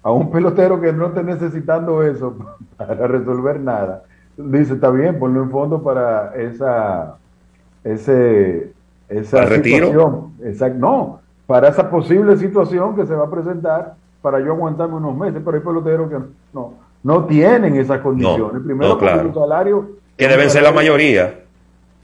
a 0.01 0.11
un 0.13 0.31
pelotero 0.31 0.79
que 0.79 0.93
no 0.93 1.07
esté 1.07 1.21
necesitando 1.21 2.01
eso 2.01 2.37
para 2.77 3.07
resolver 3.07 3.59
nada, 3.59 4.03
dice, 4.37 4.75
está 4.75 4.89
bien, 4.89 5.19
ponlo 5.19 5.43
en 5.43 5.51
fondo 5.51 5.83
para 5.83 6.33
esa, 6.35 7.17
ese, 7.83 8.71
esa 9.19 9.47
situación. 9.47 10.33
Exacto, 10.43 10.79
no, 10.79 11.19
para 11.45 11.69
esa 11.69 11.89
posible 11.89 12.37
situación 12.37 12.95
que 12.95 13.05
se 13.05 13.15
va 13.15 13.25
a 13.25 13.29
presentar 13.29 13.95
para 14.21 14.39
yo 14.39 14.53
aguantarme 14.53 14.95
unos 14.95 15.15
meses, 15.17 15.41
pero 15.43 15.57
hay 15.57 15.63
peloteros 15.63 16.09
que 16.09 16.17
no, 16.53 16.73
no 17.03 17.25
tienen 17.25 17.75
esas 17.75 17.99
condiciones. 17.99 18.61
Primero, 18.63 18.97
claro. 18.97 19.33
su 19.33 19.39
salario. 19.39 19.89
Que 20.17 20.27
deben 20.27 20.49
ser 20.49 20.63
la 20.63 20.71
mayoría. 20.71 21.41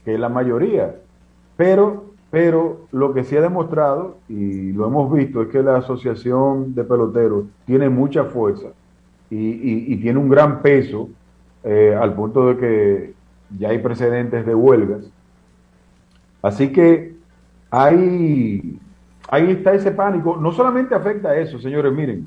Que 0.04 0.14
es 0.14 0.20
la 0.20 0.28
mayoría. 0.28 0.96
Pero, 1.56 2.04
pero 2.30 2.86
lo 2.92 3.14
que 3.14 3.24
sí 3.24 3.36
ha 3.36 3.40
demostrado, 3.40 4.16
y 4.28 4.72
lo 4.72 4.86
hemos 4.86 5.10
visto, 5.12 5.42
es 5.42 5.48
que 5.48 5.62
la 5.62 5.78
Asociación 5.78 6.74
de 6.74 6.84
Peloteros 6.84 7.44
tiene 7.64 7.88
mucha 7.88 8.24
fuerza 8.24 8.68
y, 9.30 9.96
tiene 9.96 10.18
un 10.18 10.28
gran 10.28 10.60
peso 10.60 11.08
eh, 11.62 11.96
al 11.98 12.14
punto 12.14 12.48
de 12.48 12.56
que 12.56 13.14
ya 13.58 13.70
hay 13.70 13.78
precedentes 13.78 14.44
de 14.44 14.54
huelgas. 14.54 15.10
Así 16.42 16.72
que 16.72 17.16
hay, 17.70 18.78
ahí 19.28 19.50
está 19.50 19.74
ese 19.74 19.90
pánico. 19.90 20.36
No 20.36 20.52
solamente 20.52 20.94
afecta 20.94 21.30
a 21.30 21.36
eso, 21.36 21.58
señores, 21.58 21.92
miren, 21.92 22.26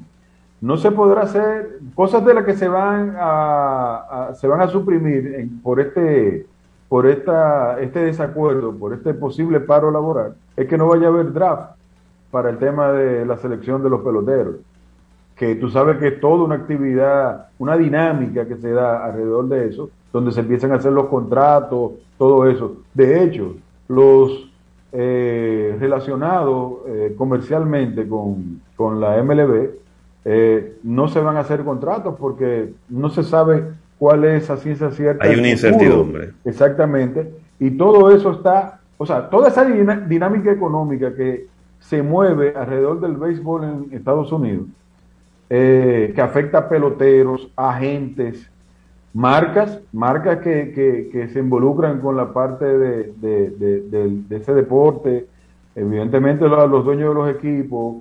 no 0.62 0.78
se 0.78 0.92
podrá 0.92 1.24
hacer 1.24 1.80
cosas 1.94 2.26
de 2.26 2.34
las 2.34 2.46
que 2.46 2.54
se 2.54 2.68
van 2.70 3.16
a, 3.20 4.32
se 4.34 4.48
van 4.48 4.62
a 4.62 4.68
suprimir 4.68 5.50
por 5.62 5.80
este 5.80 6.46
por 6.88 7.08
esta 7.08 7.82
este 7.82 8.00
desacuerdo, 8.06 8.74
por 8.74 8.94
este 8.94 9.14
posible 9.14 9.60
paro 9.60 9.92
laboral, 9.92 10.36
es 10.56 10.68
que 10.68 10.78
no 10.78 10.88
vaya 10.88 11.08
a 11.08 11.10
haber 11.10 11.34
draft 11.34 11.76
para 12.32 12.50
el 12.50 12.60
tema 12.60 12.92
de 12.94 13.26
la 13.26 13.36
selección 13.38 13.84
de 13.84 13.90
los 13.90 14.02
peloteros, 14.02 14.56
que 15.36 15.56
tú 15.56 15.70
sabes 15.70 15.98
que 15.98 16.08
es 16.08 16.20
toda 16.22 16.46
una 16.46 16.56
actividad, 16.56 17.48
una 17.60 17.76
dinámica 17.76 18.48
que 18.48 18.56
se 18.56 18.72
da 18.72 19.04
alrededor 19.04 19.50
de 19.50 19.68
eso, 19.68 19.90
donde 20.14 20.32
se 20.32 20.40
empiezan 20.40 20.72
a 20.72 20.76
hacer 20.76 20.94
los 20.94 21.08
contratos, 21.08 21.92
todo 22.18 22.48
eso. 22.48 22.78
De 22.94 23.24
hecho, 23.24 23.56
los 23.94 24.52
eh, 24.92 25.76
relacionados 25.80 26.74
eh, 26.88 27.14
comercialmente 27.18 28.08
con, 28.08 28.62
con 28.76 29.00
la 29.00 29.22
MLB, 29.22 29.70
eh, 30.26 30.78
no 30.84 31.08
se 31.08 31.20
van 31.20 31.38
a 31.38 31.42
hacer 31.42 31.64
contratos 31.64 32.16
porque 32.18 32.74
no 32.90 33.10
se 33.10 33.24
sabe 33.24 33.64
cuál 33.98 34.24
es 34.24 34.44
esa 34.44 34.58
ciencia 34.58 34.92
cierta. 34.92 35.26
Hay 35.26 35.36
una 35.36 35.50
incertidumbre. 35.50 36.32
Exactamente. 36.46 37.34
Y 37.60 37.72
todo 37.72 38.14
eso 38.16 38.32
está, 38.32 38.80
o 38.98 39.06
sea, 39.06 39.30
toda 39.30 39.50
esa 39.50 39.66
dinámica 39.66 40.52
económica 40.52 41.14
que 41.14 41.48
se 41.80 42.02
mueve 42.02 42.54
alrededor 42.56 43.02
del 43.02 43.18
béisbol 43.18 43.64
en 43.64 43.98
Estados 43.98 44.32
Unidos, 44.32 44.68
eh, 45.50 46.14
que 46.16 46.22
afecta 46.22 46.60
a 46.60 46.70
peloteros, 46.70 47.50
agentes, 47.56 48.50
marcas, 49.14 49.80
marcas 49.92 50.40
que, 50.40 51.10
que, 51.12 51.28
se 51.30 51.40
involucran 51.40 52.00
con 52.00 52.18
la 52.18 52.34
parte 52.34 52.66
de, 52.66 53.14
de 53.20 54.36
ese 54.36 54.54
deporte, 54.54 55.28
evidentemente 55.76 56.48
los 56.48 56.84
dueños 56.84 57.10
de 57.10 57.16
los 57.16 57.30
equipos, 57.30 57.98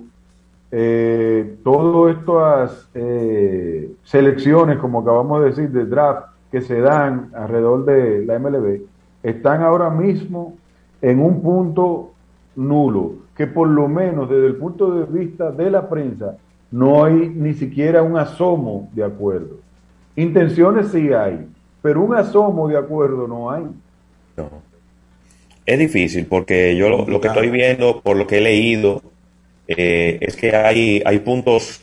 eh, 0.75 1.57
todas 1.63 2.17
estas 2.17 2.89
eh, 2.95 3.91
selecciones, 4.03 4.79
como 4.79 5.01
acabamos 5.01 5.41
de 5.41 5.49
decir, 5.51 5.69
de 5.69 5.85
draft 5.85 6.29
que 6.51 6.61
se 6.61 6.79
dan 6.81 7.29
alrededor 7.35 7.85
de 7.85 8.25
la 8.25 8.39
MLB, 8.39 8.81
están 9.21 9.61
ahora 9.61 9.91
mismo 9.91 10.55
en 10.99 11.19
un 11.19 11.43
punto 11.43 12.13
nulo, 12.55 13.13
que 13.35 13.45
por 13.45 13.67
lo 13.67 13.87
menos 13.87 14.27
desde 14.27 14.47
el 14.47 14.55
punto 14.55 14.95
de 14.95 15.05
vista 15.05 15.51
de 15.51 15.69
la 15.69 15.87
prensa 15.87 16.37
no 16.71 17.03
hay 17.03 17.29
ni 17.29 17.53
siquiera 17.53 18.01
un 18.01 18.17
asomo 18.17 18.89
de 18.93 19.03
acuerdo. 19.03 19.57
Intenciones 20.15 20.87
sí 20.91 21.11
hay, 21.11 21.47
pero 21.81 22.01
un 22.01 22.15
asomo 22.15 22.67
de 22.67 22.77
acuerdo 22.77 23.27
no 23.27 23.51
hay. 23.51 23.63
No. 24.37 24.49
Es 25.65 25.79
difícil 25.79 26.25
porque 26.25 26.75
yo 26.75 26.89
lo 26.89 27.21
que 27.21 27.27
estoy 27.27 27.49
viendo, 27.49 28.01
por 28.01 28.17
lo 28.17 28.27
que 28.27 28.37
he 28.37 28.41
leído, 28.41 29.01
eh, 29.67 30.17
es 30.21 30.35
que 30.35 30.55
hay, 30.55 31.01
hay 31.05 31.19
puntos 31.19 31.81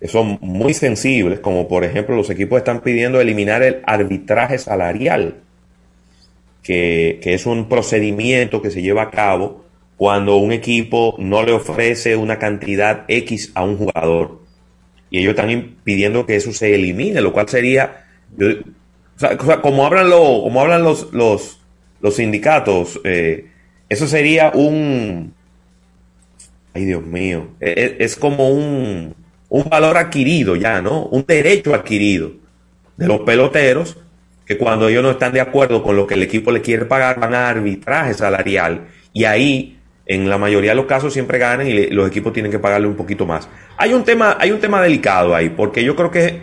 que 0.00 0.08
son 0.08 0.38
muy 0.40 0.74
sensibles, 0.74 1.40
como 1.40 1.68
por 1.68 1.84
ejemplo 1.84 2.16
los 2.16 2.30
equipos 2.30 2.58
están 2.58 2.80
pidiendo 2.80 3.20
eliminar 3.20 3.62
el 3.62 3.82
arbitraje 3.84 4.58
salarial, 4.58 5.36
que, 6.62 7.20
es 7.22 7.46
un 7.46 7.68
procedimiento 7.68 8.62
que 8.62 8.70
se 8.70 8.82
lleva 8.82 9.02
a 9.02 9.10
cabo 9.10 9.64
cuando 9.96 10.36
un 10.36 10.52
equipo 10.52 11.16
no 11.18 11.42
le 11.42 11.52
ofrece 11.52 12.14
una 12.14 12.38
cantidad 12.38 13.04
X 13.08 13.52
a 13.54 13.64
un 13.64 13.78
jugador. 13.78 14.40
Y 15.10 15.20
ellos 15.20 15.30
están 15.30 15.76
pidiendo 15.84 16.26
que 16.26 16.36
eso 16.36 16.52
se 16.52 16.74
elimine, 16.74 17.20
lo 17.20 17.32
cual 17.32 17.48
sería, 17.48 18.04
como 19.62 19.86
hablan, 19.86 20.10
lo, 20.10 20.42
como 20.42 20.60
hablan 20.60 20.82
los, 20.82 21.12
los, 21.12 21.60
los 22.00 22.16
sindicatos, 22.16 23.00
eh, 23.04 23.46
eso 23.88 24.06
sería 24.06 24.52
un, 24.54 25.32
Ay, 26.74 26.84
Dios 26.84 27.04
mío. 27.04 27.48
E, 27.60 27.70
e, 27.70 28.04
es, 28.04 28.16
como 28.16 28.50
un, 28.50 29.14
valor 29.68 29.96
adquirido 29.96 30.56
ya, 30.56 30.80
¿no? 30.80 31.06
Un 31.06 31.24
derecho 31.26 31.74
adquirido 31.74 32.32
de 32.96 33.06
los 33.06 33.20
peloteros 33.20 33.96
que 34.44 34.56
cuando 34.56 34.88
ellos 34.88 35.02
no 35.02 35.10
están 35.10 35.32
de 35.32 35.40
acuerdo 35.40 35.82
con 35.82 35.96
lo 35.96 36.06
que 36.06 36.14
el 36.14 36.22
equipo 36.22 36.50
le 36.50 36.62
quiere 36.62 36.84
pagar, 36.86 37.20
van 37.20 37.34
a 37.34 37.48
arbitraje 37.48 38.14
salarial. 38.14 38.86
Y 39.12 39.24
ahí, 39.24 39.77
en 40.08 40.30
la 40.30 40.38
mayoría 40.38 40.70
de 40.70 40.76
los 40.76 40.86
casos, 40.86 41.12
siempre 41.12 41.38
ganan 41.38 41.68
y 41.68 41.86
los 41.88 42.08
equipos 42.08 42.32
tienen 42.32 42.50
que 42.50 42.58
pagarle 42.58 42.86
un 42.88 42.96
poquito 42.96 43.26
más. 43.26 43.46
Hay 43.76 43.92
un 43.92 44.04
tema, 44.04 44.38
hay 44.40 44.50
un 44.50 44.58
tema 44.58 44.82
delicado 44.82 45.34
ahí, 45.34 45.50
porque 45.50 45.84
yo 45.84 45.94
creo 45.94 46.10
que 46.10 46.40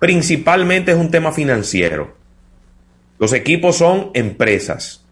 principalmente 0.00 0.90
es 0.90 0.98
un 0.98 1.12
tema 1.12 1.30
financiero. 1.30 2.16
Los 3.20 3.32
equipos 3.32 3.76
son 3.76 4.10
empresas. 4.14 5.04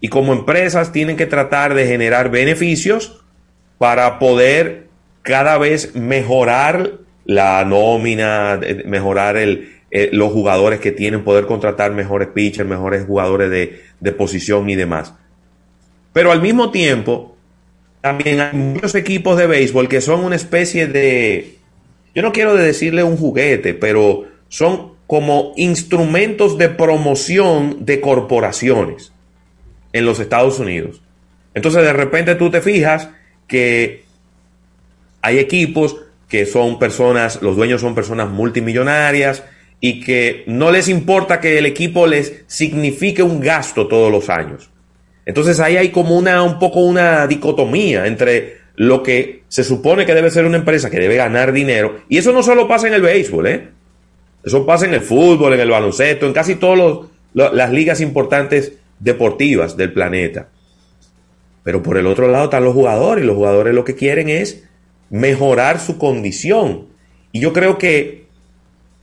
Y 0.00 0.08
como 0.08 0.32
empresas 0.32 0.92
tienen 0.92 1.18
que 1.18 1.26
tratar 1.26 1.74
de 1.74 1.86
generar 1.86 2.30
beneficios 2.30 3.22
para 3.76 4.18
poder 4.18 4.88
cada 5.20 5.58
vez 5.58 5.94
mejorar 5.94 6.92
la 7.26 7.62
nómina, 7.66 8.58
mejorar 8.86 9.36
eh, 9.36 9.68
los 10.12 10.32
jugadores 10.32 10.80
que 10.80 10.90
tienen, 10.90 11.22
poder 11.22 11.44
contratar 11.44 11.92
mejores 11.92 12.28
pitchers, 12.28 12.66
mejores 12.66 13.04
jugadores 13.04 13.50
de 14.00 14.12
posición 14.12 14.70
y 14.70 14.74
demás. 14.74 15.12
Pero 16.12 16.32
al 16.32 16.42
mismo 16.42 16.70
tiempo, 16.70 17.36
también 18.00 18.40
hay 18.40 18.56
muchos 18.56 18.94
equipos 18.94 19.36
de 19.36 19.46
béisbol 19.46 19.88
que 19.88 20.00
son 20.00 20.24
una 20.24 20.36
especie 20.36 20.86
de, 20.86 21.56
yo 22.14 22.22
no 22.22 22.32
quiero 22.32 22.54
decirle 22.54 23.02
un 23.02 23.16
juguete, 23.16 23.74
pero 23.74 24.24
son 24.48 24.92
como 25.06 25.52
instrumentos 25.56 26.56
de 26.56 26.68
promoción 26.68 27.84
de 27.84 28.00
corporaciones 28.00 29.12
en 29.92 30.06
los 30.06 30.20
Estados 30.20 30.58
Unidos. 30.58 31.02
Entonces 31.54 31.82
de 31.82 31.92
repente 31.92 32.36
tú 32.36 32.50
te 32.50 32.60
fijas 32.60 33.10
que 33.46 34.04
hay 35.20 35.38
equipos 35.38 35.96
que 36.28 36.46
son 36.46 36.78
personas, 36.78 37.42
los 37.42 37.56
dueños 37.56 37.80
son 37.80 37.94
personas 37.94 38.30
multimillonarias 38.30 39.42
y 39.80 40.00
que 40.00 40.44
no 40.46 40.70
les 40.70 40.88
importa 40.88 41.40
que 41.40 41.58
el 41.58 41.66
equipo 41.66 42.06
les 42.06 42.44
signifique 42.46 43.22
un 43.22 43.40
gasto 43.40 43.88
todos 43.88 44.12
los 44.12 44.30
años. 44.30 44.70
Entonces 45.30 45.60
ahí 45.60 45.76
hay 45.76 45.90
como 45.90 46.18
una, 46.18 46.42
un 46.42 46.58
poco 46.58 46.80
una 46.80 47.24
dicotomía 47.28 48.08
entre 48.08 48.56
lo 48.74 49.04
que 49.04 49.44
se 49.46 49.62
supone 49.62 50.04
que 50.04 50.12
debe 50.12 50.28
ser 50.28 50.44
una 50.44 50.56
empresa 50.56 50.90
que 50.90 50.98
debe 50.98 51.14
ganar 51.14 51.52
dinero, 51.52 52.00
y 52.08 52.18
eso 52.18 52.32
no 52.32 52.42
solo 52.42 52.66
pasa 52.66 52.88
en 52.88 52.94
el 52.94 53.02
béisbol, 53.02 53.46
¿eh? 53.46 53.68
Eso 54.42 54.66
pasa 54.66 54.86
en 54.86 54.94
el 54.94 55.02
fútbol, 55.02 55.54
en 55.54 55.60
el 55.60 55.70
baloncesto, 55.70 56.26
en 56.26 56.32
casi 56.32 56.56
todas 56.56 57.06
las 57.32 57.70
ligas 57.70 58.00
importantes 58.00 58.72
deportivas 58.98 59.76
del 59.76 59.92
planeta. 59.92 60.48
Pero 61.62 61.80
por 61.80 61.96
el 61.96 62.08
otro 62.08 62.26
lado 62.26 62.46
están 62.46 62.64
los 62.64 62.74
jugadores 62.74 63.22
y 63.22 63.26
los 63.28 63.36
jugadores 63.36 63.72
lo 63.72 63.84
que 63.84 63.94
quieren 63.94 64.28
es 64.28 64.64
mejorar 65.10 65.78
su 65.78 65.96
condición. 65.96 66.88
Y 67.30 67.38
yo 67.38 67.52
creo 67.52 67.78
que 67.78 68.24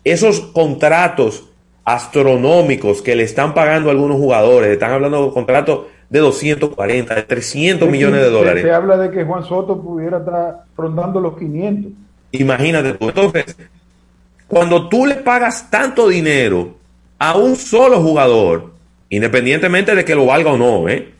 esos 0.03 0.41
contratos 0.41 1.45
astronómicos 1.85 3.01
que 3.01 3.15
le 3.15 3.23
están 3.23 3.53
pagando 3.53 3.87
a 3.87 3.93
algunos 3.93 4.17
jugadores, 4.17 4.71
están 4.71 4.91
hablando 4.91 5.27
de 5.27 5.31
contratos 5.31 5.85
de 6.09 6.19
240, 6.19 7.15
de 7.15 7.23
300 7.23 7.89
millones 7.89 8.21
de 8.21 8.29
dólares. 8.29 8.63
Se, 8.63 8.71
habla 8.71 8.97
de 8.97 9.11
que 9.11 9.23
Juan 9.23 9.43
Soto 9.43 9.81
pudiera 9.81 10.19
estar 10.19 10.63
rondando 10.75 11.19
los 11.19 11.37
500. 11.37 11.91
Imagínate 12.31 12.93
tú. 12.93 13.09
Entonces, 13.09 13.57
cuando 14.47 14.87
tú 14.87 15.05
le 15.05 15.15
pagas 15.15 15.69
tanto 15.69 16.07
dinero 16.07 16.75
a 17.19 17.35
un 17.35 17.55
solo 17.55 18.01
jugador, 18.01 18.71
independientemente 19.09 19.95
de 19.95 20.05
que 20.05 20.15
lo 20.15 20.25
valga 20.25 20.51
o 20.51 20.57
no, 20.57 20.87
¿eh? 20.87 21.13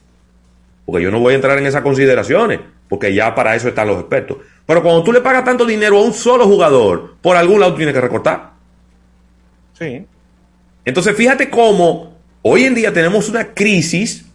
porque 0.86 1.04
yo 1.04 1.12
no 1.12 1.20
voy 1.20 1.34
a 1.34 1.36
entrar 1.36 1.58
en 1.58 1.66
esas 1.66 1.82
consideraciones, 1.82 2.62
porque 2.88 3.14
ya 3.14 3.36
para 3.36 3.56
eso 3.56 3.68
están 3.68 3.88
los 3.88 4.00
expertos. 4.00 4.38
Pero 4.66 4.82
cuando 4.82 5.04
tú 5.04 5.12
le 5.12 5.20
pagas 5.20 5.44
tanto 5.44 5.66
dinero 5.66 5.98
a 5.98 6.04
un 6.04 6.14
solo 6.14 6.46
jugador, 6.46 7.16
por 7.22 7.36
algún 7.36 7.60
lado 7.60 7.76
tiene 7.76 7.92
que 7.92 8.00
recortar. 8.00 8.52
Sí. 9.78 10.06
Entonces, 10.86 11.16
fíjate 11.16 11.50
cómo 11.50 12.14
hoy 12.42 12.64
en 12.64 12.76
día 12.76 12.94
tenemos 12.94 13.28
una 13.28 13.54
crisis, 13.54 14.27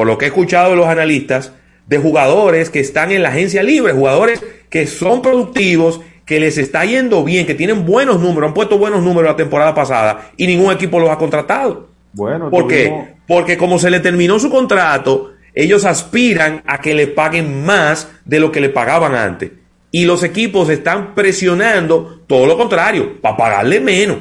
por 0.00 0.06
lo 0.06 0.16
que 0.16 0.24
he 0.24 0.28
escuchado 0.28 0.70
de 0.70 0.76
los 0.76 0.86
analistas, 0.86 1.52
de 1.86 1.98
jugadores 1.98 2.70
que 2.70 2.80
están 2.80 3.12
en 3.12 3.22
la 3.22 3.28
agencia 3.28 3.62
libre, 3.62 3.92
jugadores 3.92 4.42
que 4.70 4.86
son 4.86 5.20
productivos, 5.20 6.00
que 6.24 6.40
les 6.40 6.56
está 6.56 6.86
yendo 6.86 7.22
bien, 7.22 7.44
que 7.44 7.54
tienen 7.54 7.84
buenos 7.84 8.18
números, 8.18 8.48
han 8.48 8.54
puesto 8.54 8.78
buenos 8.78 9.02
números 9.02 9.30
la 9.30 9.36
temporada 9.36 9.74
pasada 9.74 10.30
y 10.38 10.46
ningún 10.46 10.72
equipo 10.72 10.98
los 10.98 11.10
ha 11.10 11.18
contratado. 11.18 11.88
Bueno, 12.14 12.48
¿Por 12.48 12.66
qué? 12.66 13.12
Porque 13.28 13.58
como 13.58 13.78
se 13.78 13.90
le 13.90 14.00
terminó 14.00 14.38
su 14.38 14.48
contrato, 14.48 15.32
ellos 15.54 15.84
aspiran 15.84 16.62
a 16.66 16.80
que 16.80 16.94
le 16.94 17.06
paguen 17.06 17.62
más 17.66 18.10
de 18.24 18.40
lo 18.40 18.50
que 18.50 18.62
le 18.62 18.70
pagaban 18.70 19.14
antes. 19.14 19.50
Y 19.90 20.06
los 20.06 20.22
equipos 20.22 20.70
están 20.70 21.14
presionando 21.14 22.22
todo 22.26 22.46
lo 22.46 22.56
contrario, 22.56 23.20
para 23.20 23.36
pagarle 23.36 23.80
menos. 23.80 24.16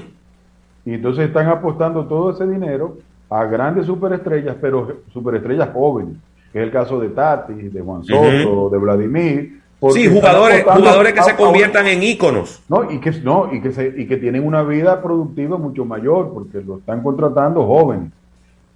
Y 0.85 0.95
entonces 0.95 1.27
están 1.27 1.47
apostando 1.47 2.05
todo 2.05 2.31
ese 2.31 2.45
dinero 2.45 2.97
a 3.29 3.45
grandes 3.45 3.85
superestrellas, 3.85 4.55
pero 4.59 4.97
superestrellas 5.13 5.69
jóvenes, 5.73 6.15
que 6.51 6.59
es 6.59 6.63
el 6.65 6.71
caso 6.71 6.99
de 6.99 7.09
Tati, 7.09 7.53
de 7.53 7.81
Juan 7.81 8.03
Soto, 8.03 8.69
de 8.71 8.77
Vladimir. 8.77 9.59
Sí, 9.91 10.07
jugadores, 10.07 10.63
jugadores 10.65 11.13
que 11.13 11.19
a- 11.21 11.23
se 11.23 11.31
a- 11.31 11.37
conviertan 11.37 11.87
en 11.87 12.03
íconos. 12.03 12.61
No, 12.67 12.91
y 12.91 12.99
que, 12.99 13.11
no, 13.23 13.53
y 13.53 13.61
que, 13.61 13.71
se, 13.71 13.93
y 13.95 14.07
que 14.07 14.17
tienen 14.17 14.45
una 14.45 14.61
vida 14.63 15.01
productiva 15.01 15.57
mucho 15.57 15.85
mayor, 15.85 16.33
porque 16.33 16.59
lo 16.61 16.79
están 16.79 17.01
contratando 17.01 17.65
jóvenes. 17.65 18.11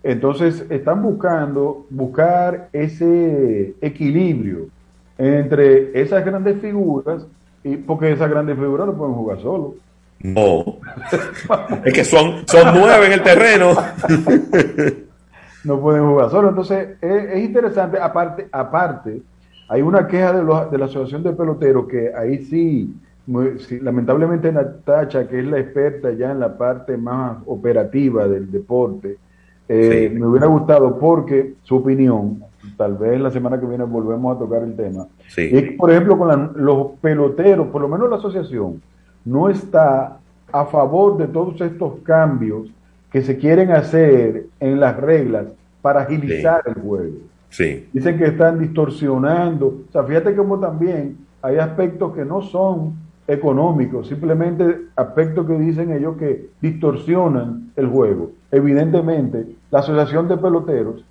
Entonces, 0.03 0.65
están 0.69 1.01
buscando 1.01 1.85
buscar 1.89 2.69
ese 2.73 3.73
equilibrio 3.81 4.67
entre 5.17 5.99
esas 5.99 6.23
grandes 6.25 6.59
figuras, 6.61 7.25
y 7.63 7.77
porque 7.77 8.11
esas 8.11 8.29
grandes 8.29 8.57
figuras 8.57 8.87
no 8.87 8.93
pueden 8.93 9.13
jugar 9.15 9.39
solo. 9.41 9.75
No. 10.21 10.77
es 11.83 11.93
que 11.93 12.03
son, 12.05 12.47
son 12.47 12.73
nueve 12.79 13.07
en 13.07 13.11
el 13.13 13.23
terreno. 13.23 13.73
no 15.63 15.79
pueden 15.79 16.05
jugar 16.07 16.29
solo. 16.29 16.49
Entonces, 16.49 16.89
es, 17.01 17.23
es 17.33 17.43
interesante. 17.43 17.97
Aparte, 17.99 18.47
aparte, 18.51 19.21
hay 19.69 19.81
una 19.81 20.07
queja 20.07 20.33
de, 20.33 20.43
los- 20.43 20.71
de 20.71 20.77
la 20.77 20.85
Asociación 20.85 21.23
de 21.23 21.33
Peloteros 21.33 21.87
que 21.87 22.11
ahí 22.15 22.43
sí, 22.45 22.93
muy- 23.27 23.59
sí, 23.59 23.79
lamentablemente 23.79 24.51
Natacha, 24.51 25.27
que 25.27 25.39
es 25.39 25.45
la 25.45 25.59
experta 25.59 26.11
ya 26.11 26.31
en 26.31 26.39
la 26.39 26.57
parte 26.57 26.97
más 26.97 27.37
operativa 27.45 28.27
del 28.27 28.51
deporte, 28.51 29.17
eh, 29.69 30.11
me 30.13 30.25
hubiera 30.25 30.47
gustado 30.47 30.99
porque 30.99 31.53
su 31.63 31.77
opinión, 31.77 32.43
tal 32.77 32.95
vez 32.97 33.19
la 33.19 33.31
semana 33.31 33.57
que 33.59 33.65
viene 33.65 33.85
volvemos 33.85 34.35
a 34.35 34.39
tocar 34.39 34.61
el 34.63 34.75
tema, 34.75 35.07
Sí. 35.29 35.49
es 35.51 35.71
por 35.77 35.89
ejemplo, 35.89 36.17
con 36.17 36.27
la- 36.27 36.51
los 36.55 36.87
peloteros, 37.01 37.67
por 37.67 37.81
lo 37.81 37.87
menos 37.87 38.09
la 38.09 38.17
asociación, 38.17 38.81
no 39.25 39.49
está 39.49 40.17
a 40.51 40.65
favor 40.65 41.17
de 41.17 41.27
todos 41.27 41.59
estos 41.61 41.99
cambios 42.03 42.69
que 43.11 43.21
se 43.21 43.37
quieren 43.37 43.71
hacer 43.71 44.47
en 44.59 44.79
las 44.79 44.97
reglas 44.97 45.45
para 45.81 46.01
agilizar 46.01 46.61
el 46.65 46.75
juego. 46.75 47.17
Sí. 47.49 47.87
Dicen 47.93 48.17
que 48.17 48.25
están 48.25 48.59
distorsionando. 48.59 49.67
O 49.67 49.91
sea, 49.91 50.03
fíjate 50.03 50.35
cómo 50.35 50.59
también 50.59 51.17
hay 51.41 51.57
aspectos 51.57 52.13
que 52.15 52.25
no 52.25 52.41
son 52.41 52.93
económicos, 53.27 54.07
simplemente 54.07 54.81
aspectos 54.95 55.45
que 55.47 55.57
dicen 55.57 55.91
ellos 55.91 56.17
que 56.17 56.49
distorsionan 56.61 57.71
el 57.75 57.87
juego. 57.87 58.31
Evidentemente, 58.51 59.45
la 59.71 59.79
Asociación 59.79 60.27
de 60.27 60.37
Peloteros 60.37 61.05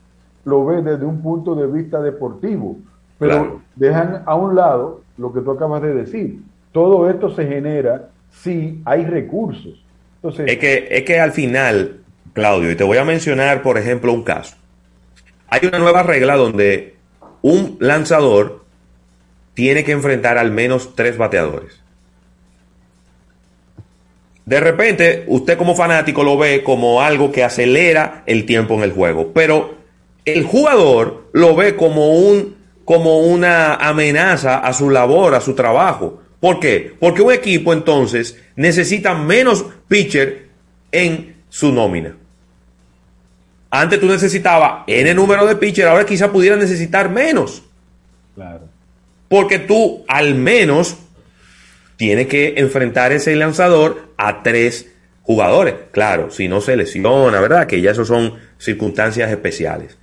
lo 0.44 0.66
ve 0.66 0.82
desde 0.82 1.04
un 1.04 1.22
punto 1.22 1.54
de 1.54 1.66
vista 1.66 2.02
deportivo, 2.02 2.76
pero 3.18 3.34
Claro. 3.34 3.60
dejan 3.76 4.22
a 4.26 4.34
un 4.34 4.54
lado 4.56 5.00
lo 5.16 5.32
que 5.32 5.40
tú 5.40 5.52
acabas 5.52 5.82
de 5.82 5.94
decir. 5.94 6.40
Todo 6.72 7.08
esto 7.10 7.34
se 7.34 7.46
genera 7.46 8.08
si 8.30 8.80
hay 8.84 9.04
recursos. 9.04 9.84
Es 10.22 10.58
que, 10.58 10.88
es 10.90 11.02
que 11.04 11.20
al 11.20 11.32
final, 11.32 12.00
Claudio, 12.32 12.70
y 12.70 12.76
te 12.76 12.84
voy 12.84 12.98
a 12.98 13.04
mencionar, 13.04 13.62
por 13.62 13.78
ejemplo, 13.78 14.12
un 14.12 14.22
caso. 14.22 14.56
Hay 15.48 15.66
una 15.66 15.78
nueva 15.78 16.02
regla 16.02 16.36
donde 16.36 16.94
un 17.42 17.76
lanzador 17.80 18.64
tiene 19.54 19.84
que 19.84 19.92
enfrentar 19.92 20.38
al 20.38 20.50
menos 20.50 20.94
tres 20.94 21.18
bateadores. 21.18 21.80
De 24.46 24.60
repente, 24.60 25.24
usted 25.28 25.56
como 25.56 25.74
fanático 25.74 26.24
lo 26.24 26.36
ve 26.36 26.64
como 26.64 27.02
algo 27.02 27.30
que 27.30 27.44
acelera 27.44 28.22
el 28.26 28.44
tiempo 28.46 28.74
en 28.74 28.82
el 28.82 28.92
juego, 28.92 29.32
pero 29.32 29.74
el 30.24 30.44
jugador 30.44 31.28
lo 31.32 31.54
ve 31.54 31.76
como 31.76 32.12
un 32.12 32.56
como 32.84 33.20
una 33.20 33.74
amenaza 33.74 34.58
a 34.58 34.72
su 34.72 34.90
labor, 34.90 35.34
a 35.34 35.40
su 35.40 35.54
trabajo. 35.54 36.21
¿Por 36.42 36.58
qué? 36.58 36.92
Porque 36.98 37.22
un 37.22 37.30
equipo 37.30 37.72
entonces 37.72 38.36
necesita 38.56 39.14
menos 39.14 39.64
pitcher 39.86 40.48
en 40.90 41.36
su 41.48 41.70
nómina. 41.70 42.16
Antes 43.70 44.00
tú 44.00 44.06
necesitabas 44.06 44.82
N 44.88 45.14
número 45.14 45.46
de 45.46 45.54
pitcher, 45.54 45.86
ahora 45.86 46.04
quizá 46.04 46.32
pudiera 46.32 46.56
necesitar 46.56 47.08
menos. 47.10 47.62
claro. 48.34 48.68
Porque 49.28 49.60
tú 49.60 50.04
al 50.08 50.34
menos 50.34 50.96
tienes 51.96 52.26
que 52.26 52.54
enfrentar 52.56 53.12
ese 53.12 53.36
lanzador 53.36 54.08
a 54.16 54.42
tres 54.42 54.90
jugadores. 55.22 55.74
Claro, 55.92 56.32
si 56.32 56.48
no 56.48 56.60
se 56.60 56.76
lesiona, 56.76 57.40
¿verdad? 57.40 57.68
Que 57.68 57.80
ya 57.80 57.92
eso 57.92 58.04
son 58.04 58.34
circunstancias 58.58 59.30
especiales. 59.30 59.96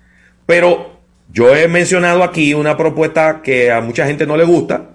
Pero 0.46 1.02
yo 1.28 1.54
he 1.54 1.68
mencionado 1.68 2.24
aquí 2.24 2.54
una 2.54 2.78
propuesta 2.78 3.42
que 3.44 3.74
a 3.74 3.82
mucha 3.82 4.08
gente 4.08 4.26
no 4.26 4.38
le 4.38 4.46
gusta. 4.46 4.92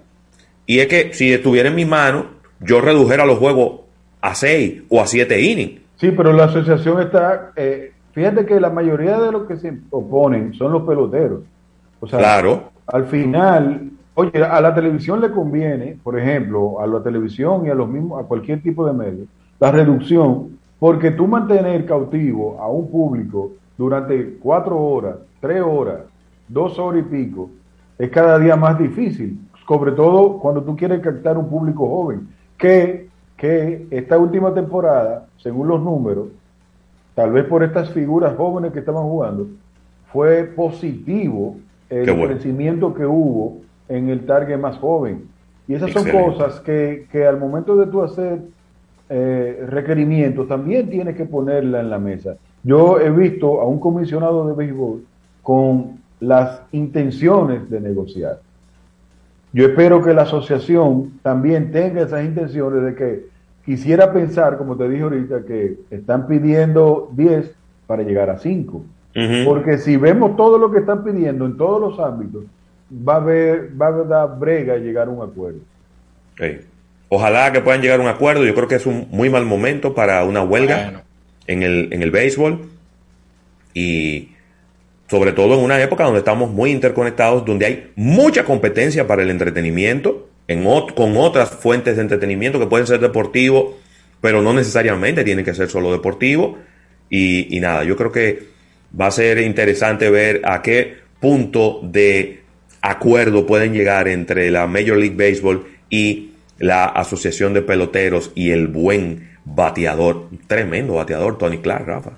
Y 0.65 0.79
es 0.79 0.87
que 0.87 1.13
si 1.13 1.31
estuviera 1.33 1.69
en 1.69 1.75
mis 1.75 1.87
manos, 1.87 2.25
yo 2.59 2.81
redujera 2.81 3.25
los 3.25 3.37
juegos 3.37 3.81
a 4.21 4.33
seis 4.35 4.83
o 4.89 5.01
a 5.01 5.07
siete 5.07 5.39
innings. 5.41 5.81
Sí, 5.97 6.11
pero 6.11 6.33
la 6.33 6.45
asociación 6.45 7.01
está. 7.01 7.51
eh, 7.55 7.91
fíjate 8.13 8.45
que 8.45 8.59
la 8.59 8.69
mayoría 8.69 9.19
de 9.19 9.31
los 9.31 9.47
que 9.47 9.57
se 9.57 9.73
oponen 9.91 10.53
son 10.53 10.71
los 10.71 10.83
peloteros. 10.83 11.41
O 11.99 12.07
sea, 12.07 12.19
Claro. 12.19 12.71
al 12.87 13.05
final, 13.05 13.89
oye, 14.15 14.43
a 14.43 14.59
la 14.61 14.73
televisión 14.73 15.21
le 15.21 15.31
conviene, 15.31 15.97
por 16.03 16.17
ejemplo, 16.19 16.79
a 16.79 16.87
la 16.87 17.01
televisión 17.03 17.65
y 17.65 17.69
a 17.69 17.75
los 17.75 17.87
mismos, 17.87 18.23
a 18.23 18.27
cualquier 18.27 18.61
tipo 18.61 18.85
de 18.85 18.93
medio, 18.93 19.25
la 19.59 19.71
reducción, 19.71 20.57
porque 20.79 21.11
tú 21.11 21.27
mantener 21.27 21.85
cautivo 21.85 22.57
a 22.59 22.67
un 22.67 22.89
público 22.91 23.51
durante 23.77 24.35
cuatro 24.41 24.77
horas, 24.79 25.15
tres 25.39 25.61
horas, 25.61 25.99
dos 26.47 26.77
horas 26.79 27.01
y 27.01 27.15
pico, 27.15 27.49
es 27.97 28.09
cada 28.09 28.37
día 28.39 28.55
más 28.55 28.77
difícil, 28.77 29.37
sobre 29.67 29.91
todo 29.91 30.39
cuando 30.39 30.63
tú 30.63 30.75
quieres 30.75 31.01
captar 31.01 31.37
un 31.37 31.49
público 31.49 31.87
joven, 31.87 32.27
que, 32.57 33.09
que 33.37 33.87
esta 33.91 34.17
última 34.17 34.53
temporada, 34.53 35.27
según 35.37 35.67
los 35.67 35.81
números, 35.81 36.27
tal 37.13 37.31
vez 37.31 37.45
por 37.45 37.63
estas 37.63 37.89
figuras 37.91 38.35
jóvenes 38.35 38.71
que 38.71 38.79
estaban 38.79 39.03
jugando, 39.03 39.47
fue 40.11 40.43
positivo 40.43 41.57
el 41.89 42.11
bueno. 42.11 42.27
crecimiento 42.27 42.93
que 42.93 43.05
hubo 43.05 43.61
en 43.89 44.09
el 44.09 44.25
target 44.25 44.57
más 44.57 44.77
joven. 44.77 45.27
Y 45.67 45.73
esas 45.73 45.91
son 45.91 46.09
cosas 46.09 46.59
que, 46.59 47.07
que 47.11 47.25
al 47.25 47.39
momento 47.39 47.75
de 47.75 47.87
tú 47.87 48.03
hacer 48.03 48.39
eh, 49.09 49.65
requerimientos 49.67 50.47
también 50.47 50.89
tienes 50.89 51.15
que 51.15 51.25
ponerla 51.25 51.79
en 51.79 51.89
la 51.89 51.99
mesa. 51.99 52.37
Yo 52.63 52.99
he 52.99 53.09
visto 53.11 53.61
a 53.61 53.65
un 53.65 53.79
comisionado 53.79 54.47
de 54.47 54.53
béisbol 54.53 55.03
con 55.43 55.99
las 56.19 56.61
intenciones 56.71 57.69
de 57.69 57.79
negociar. 57.79 58.39
Yo 59.55 59.67
espero 59.67 60.03
que 60.03 60.13
la 60.13 60.23
asociación 60.23 61.13
también 61.23 61.71
tenga 61.71 62.01
esas 62.01 62.25
intenciones 62.25 62.83
de 62.83 62.93
que 62.93 63.25
quisiera 63.63 64.11
pensar, 64.11 64.57
como 64.57 64.75
te 64.75 64.89
dije 64.89 65.03
ahorita, 65.03 65.45
que 65.47 65.77
están 65.91 66.27
pidiendo 66.27 67.09
10 67.13 67.51
para 67.87 68.03
llegar 68.03 68.29
a 68.29 68.37
5. 68.37 68.83
Porque 69.45 69.77
si 69.77 69.95
vemos 69.95 70.35
todo 70.35 70.57
lo 70.57 70.73
que 70.73 70.79
están 70.79 71.05
pidiendo 71.05 71.45
en 71.45 71.55
todos 71.55 71.79
los 71.79 72.05
ámbitos, 72.05 72.43
va 72.91 73.13
a 73.13 73.15
haber, 73.15 73.69
va 73.81 73.87
a 73.87 73.91
dar 73.91 74.37
brega 74.37 74.75
llegar 74.75 75.07
a 75.07 75.11
un 75.11 75.23
acuerdo. 75.25 75.59
Ojalá 77.07 77.53
que 77.53 77.61
puedan 77.61 77.81
llegar 77.81 78.01
a 78.01 78.03
un 78.03 78.09
acuerdo. 78.09 78.43
Yo 78.43 78.53
creo 78.55 78.67
que 78.67 78.75
es 78.75 78.85
un 78.85 79.07
muy 79.09 79.29
mal 79.29 79.45
momento 79.45 79.95
para 79.95 80.25
una 80.25 80.43
huelga 80.43 81.03
en, 81.47 81.63
el, 81.63 81.93
en 81.93 82.01
el 82.01 82.11
béisbol. 82.11 82.59
Y 83.73 84.34
sobre 85.09 85.31
todo 85.33 85.55
en 85.55 85.61
una 85.61 85.81
época 85.81 86.03
donde 86.03 86.19
estamos 86.19 86.49
muy 86.49 86.71
interconectados, 86.71 87.45
donde 87.45 87.65
hay 87.65 87.91
mucha 87.95 88.43
competencia 88.43 89.07
para 89.07 89.23
el 89.23 89.29
entretenimiento, 89.29 90.29
en 90.47 90.63
con 90.95 91.17
otras 91.17 91.49
fuentes 91.49 91.95
de 91.95 92.01
entretenimiento 92.03 92.59
que 92.59 92.67
pueden 92.67 92.87
ser 92.87 92.99
deportivos, 92.99 93.75
pero 94.21 94.41
no 94.41 94.53
necesariamente 94.53 95.23
tienen 95.23 95.45
que 95.45 95.53
ser 95.53 95.69
solo 95.69 95.91
deportivos. 95.91 96.57
Y, 97.09 97.55
y 97.55 97.59
nada, 97.59 97.83
yo 97.83 97.95
creo 97.95 98.11
que 98.11 98.43
va 98.99 99.07
a 99.07 99.11
ser 99.11 99.39
interesante 99.39 100.09
ver 100.09 100.41
a 100.43 100.61
qué 100.61 100.95
punto 101.19 101.79
de 101.83 102.41
acuerdo 102.81 103.45
pueden 103.45 103.73
llegar 103.73 104.07
entre 104.07 104.51
la 104.51 104.67
Major 104.67 104.97
League 104.97 105.15
Baseball 105.15 105.65
y 105.89 106.31
la 106.59 106.85
Asociación 106.85 107.53
de 107.53 107.61
Peloteros 107.61 108.31
y 108.35 108.51
el 108.51 108.67
buen 108.67 109.35
bateador, 109.43 110.29
tremendo 110.47 110.93
bateador, 110.93 111.37
Tony 111.37 111.59
Clark, 111.59 111.85
Rafa. 111.85 112.11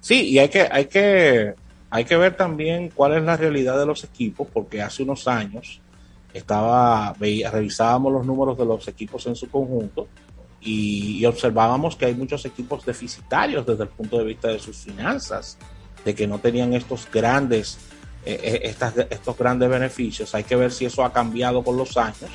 Sí, 0.00 0.28
y 0.28 0.38
hay 0.38 0.48
que, 0.48 0.66
hay 0.70 0.86
que, 0.86 1.54
hay 1.90 2.04
que 2.04 2.16
ver 2.16 2.36
también 2.36 2.90
cuál 2.94 3.14
es 3.14 3.22
la 3.22 3.36
realidad 3.36 3.78
de 3.78 3.86
los 3.86 4.04
equipos, 4.04 4.46
porque 4.52 4.80
hace 4.80 5.02
unos 5.02 5.26
años 5.26 5.80
estaba, 6.32 7.12
veía, 7.18 7.50
revisábamos 7.50 8.12
los 8.12 8.24
números 8.24 8.56
de 8.56 8.64
los 8.64 8.86
equipos 8.86 9.26
en 9.26 9.34
su 9.34 9.50
conjunto 9.50 10.06
y, 10.60 11.18
y, 11.18 11.26
observábamos 11.26 11.96
que 11.96 12.06
hay 12.06 12.14
muchos 12.14 12.44
equipos 12.44 12.84
deficitarios 12.86 13.66
desde 13.66 13.84
el 13.84 13.88
punto 13.88 14.18
de 14.18 14.24
vista 14.24 14.48
de 14.48 14.60
sus 14.60 14.76
finanzas, 14.76 15.58
de 16.04 16.14
que 16.14 16.28
no 16.28 16.38
tenían 16.38 16.74
estos 16.74 17.08
grandes, 17.10 17.78
eh, 18.24 18.38
eh 18.40 18.60
estas, 18.64 18.94
estos 19.10 19.36
grandes 19.36 19.68
beneficios. 19.68 20.34
Hay 20.34 20.44
que 20.44 20.56
ver 20.56 20.70
si 20.70 20.84
eso 20.84 21.04
ha 21.04 21.12
cambiado 21.12 21.64
con 21.64 21.76
los 21.76 21.96
años, 21.96 22.30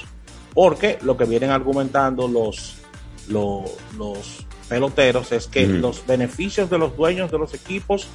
porque 0.54 0.98
lo 1.02 1.16
que 1.16 1.26
vienen 1.26 1.52
argumentando 1.52 2.28
los, 2.28 2.78
los, 3.30 3.72
los 3.98 4.46
peloteros 4.68 5.32
es 5.32 5.48
que 5.48 5.68
los 5.68 6.06
beneficios 6.06 6.70
de 6.70 6.78
los 6.78 6.98
dueños 6.98 7.32
de 7.32 7.38
los 7.38 7.54
equipos 7.54 8.08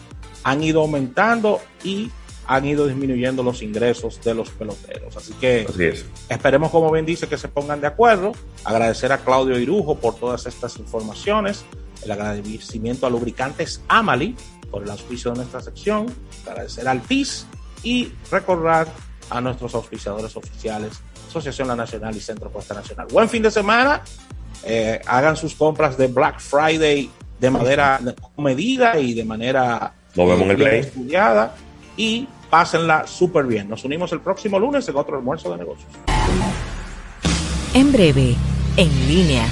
han 0.45 0.63
ido 0.63 0.81
aumentando 0.81 1.61
y 1.85 2.11
han 2.47 2.65
ido 2.65 2.87
disminuyendo 2.89 3.43
los 3.45 3.63
ingresos 3.63 4.21
de 4.23 4.35
los 4.35 4.51
peloteros. 4.51 5.17
Así 5.17 5.33
que 5.35 5.67
Así 5.69 5.85
es. 5.85 6.05
esperemos, 6.29 6.71
como 6.71 6.91
bien 6.91 7.07
dice, 7.07 7.29
que 7.29 7.39
se 7.39 7.47
pongan 7.47 7.81
de 7.81 7.87
acuerdo. 7.87 8.33
Agradecer 8.65 9.13
a 9.13 9.19
Claudio 9.19 9.59
Irujo 9.59 9.97
por 9.99 10.17
todas 10.17 10.47
estas 10.47 10.77
informaciones. 10.79 11.65
El 12.03 12.11
agradecimiento 12.11 13.07
a 13.07 13.11
Lubricantes 13.11 13.83
Amali 13.87 14.35
por 14.71 14.83
el 14.83 14.91
auspicio 14.91 15.31
de 15.31 15.39
nuestra 15.39 15.61
sección. 15.61 16.07
Agradecer 16.45 16.89
al 16.89 17.01
PIS 17.03 17.47
y 17.85 18.13
recordar 18.31 18.89
a 19.31 19.41
nuestros 19.41 19.75
auspiciadores 19.75 20.37
oficiales, 20.37 21.01
Asociación 21.29 21.69
La 21.69 21.77
Nacional 21.77 22.17
y 22.17 22.21
Centro 22.21 22.51
Costa 22.53 22.75
Nacional. 22.75 23.07
Buen 23.13 23.29
fin 23.29 23.43
de 23.43 23.51
semana. 23.53 24.03
Eh, 24.65 25.01
hagan 25.07 25.37
sus 25.37 25.55
compras 25.55 25.97
de 25.97 26.09
Black 26.09 26.41
Friday 26.41 27.09
de 27.39 27.51
manera 27.51 28.01
medida 28.37 28.99
y 28.99 29.15
de 29.15 29.25
manera 29.25 29.95
Nos 30.15 30.29
vemos 30.29 30.43
en 30.43 30.51
el 30.51 30.57
bien 30.57 30.69
play. 30.69 30.81
estudiada 30.81 31.55
y 31.97 32.29
pásenla 32.49 33.07
súper 33.07 33.47
bien. 33.47 33.69
Nos 33.69 33.85
unimos 33.85 34.13
el 34.13 34.21
próximo 34.21 34.59
lunes 34.59 34.89
en 34.89 34.97
otro 34.97 35.17
almuerzo 35.17 35.51
de 35.51 35.59
negocios. 35.59 35.89
En 37.75 37.93
breve, 37.93 38.35
en 38.77 39.09
línea. 39.09 39.47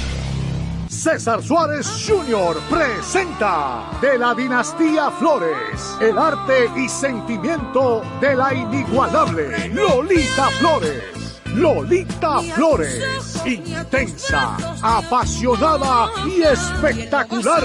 César 0.88 1.42
Suárez 1.42 1.86
Jr. 2.08 2.56
presenta 2.68 3.90
de 4.00 4.18
la 4.18 4.34
dinastía 4.34 5.10
Flores 5.12 5.96
el 6.00 6.18
arte 6.18 6.68
y 6.76 6.88
sentimiento 6.88 8.02
de 8.20 8.34
la 8.34 8.52
inigualable 8.54 9.68
Lolita 9.68 10.48
Flores. 10.58 11.18
Lolita 11.54 12.40
Flores, 12.54 13.42
intensa, 13.46 14.56
apasionada 14.82 16.10
y 16.26 16.42
espectacular, 16.42 17.64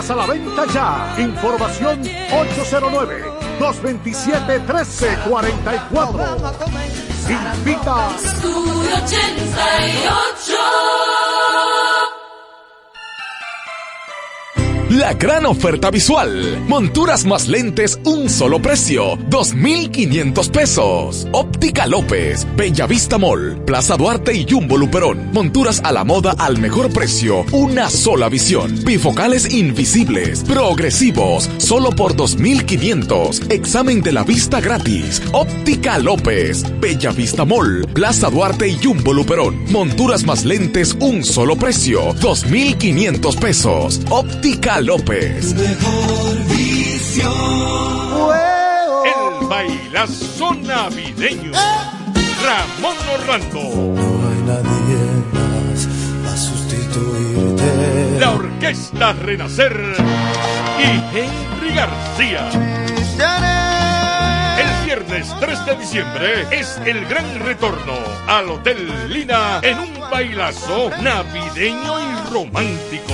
a 0.09 0.15
la 0.15 0.25
venta 0.25 0.65
ya. 0.65 1.15
Información 1.19 2.01
809 2.01 3.23
227 3.59 4.59
1344. 4.59 6.37
Invita. 7.29 8.09
La 14.91 15.13
gran 15.13 15.45
oferta 15.45 15.89
visual. 15.89 16.65
Monturas 16.67 17.23
más 17.23 17.47
lentes, 17.47 17.97
un 18.03 18.29
solo 18.29 18.61
precio. 18.61 19.17
2,500 19.29 20.49
pesos. 20.49 21.29
Óptica 21.31 21.87
López, 21.87 22.45
Bellavista 22.57 23.17
Mall, 23.17 23.63
Plaza 23.65 23.95
Duarte 23.95 24.33
y 24.35 24.45
Jumbo 24.45 24.75
Luperón. 24.75 25.31
Monturas 25.31 25.79
a 25.85 25.93
la 25.93 26.03
moda 26.03 26.35
al 26.37 26.57
mejor 26.57 26.91
precio. 26.91 27.45
Una 27.53 27.89
sola 27.89 28.27
visión. 28.27 28.83
Bifocales 28.83 29.53
invisibles. 29.53 30.43
Progresivos. 30.43 31.49
Solo 31.55 31.91
por 31.91 32.13
2,500. 32.17 33.43
Examen 33.49 34.01
de 34.01 34.11
la 34.11 34.25
vista 34.25 34.59
gratis. 34.59 35.21
Óptica 35.31 35.99
López, 35.99 36.65
Bellavista 36.81 37.45
Mall, 37.45 37.87
Plaza 37.93 38.29
Duarte 38.29 38.67
y 38.67 38.77
Jumbo 38.83 39.13
Luperón. 39.13 39.71
Monturas 39.71 40.25
más 40.25 40.43
lentes, 40.43 40.97
un 40.99 41.23
solo 41.23 41.55
precio. 41.55 42.13
2,500 42.19 43.37
pesos. 43.37 44.01
Óptica 44.09 44.80
López. 44.83 45.53
El 49.05 49.47
bailazo 49.47 50.55
navideño. 50.55 51.51
Ramón 52.43 52.97
Orlando. 53.13 53.61
La 58.19 58.31
Orquesta 58.31 59.13
Renacer 59.13 59.95
y 60.79 61.17
Henry 61.17 61.75
García. 61.75 62.49
El 64.57 64.85
viernes 64.85 65.27
3 65.39 65.65
de 65.65 65.75
diciembre 65.75 66.47
es 66.51 66.81
el 66.85 67.05
gran 67.05 67.39
retorno 67.39 67.93
al 68.27 68.49
Hotel 68.49 69.09
Lina 69.09 69.59
en 69.61 69.77
un 69.77 70.09
bailazo 70.09 70.89
navideño 71.01 71.99
y 71.99 72.31
romántico. 72.31 73.13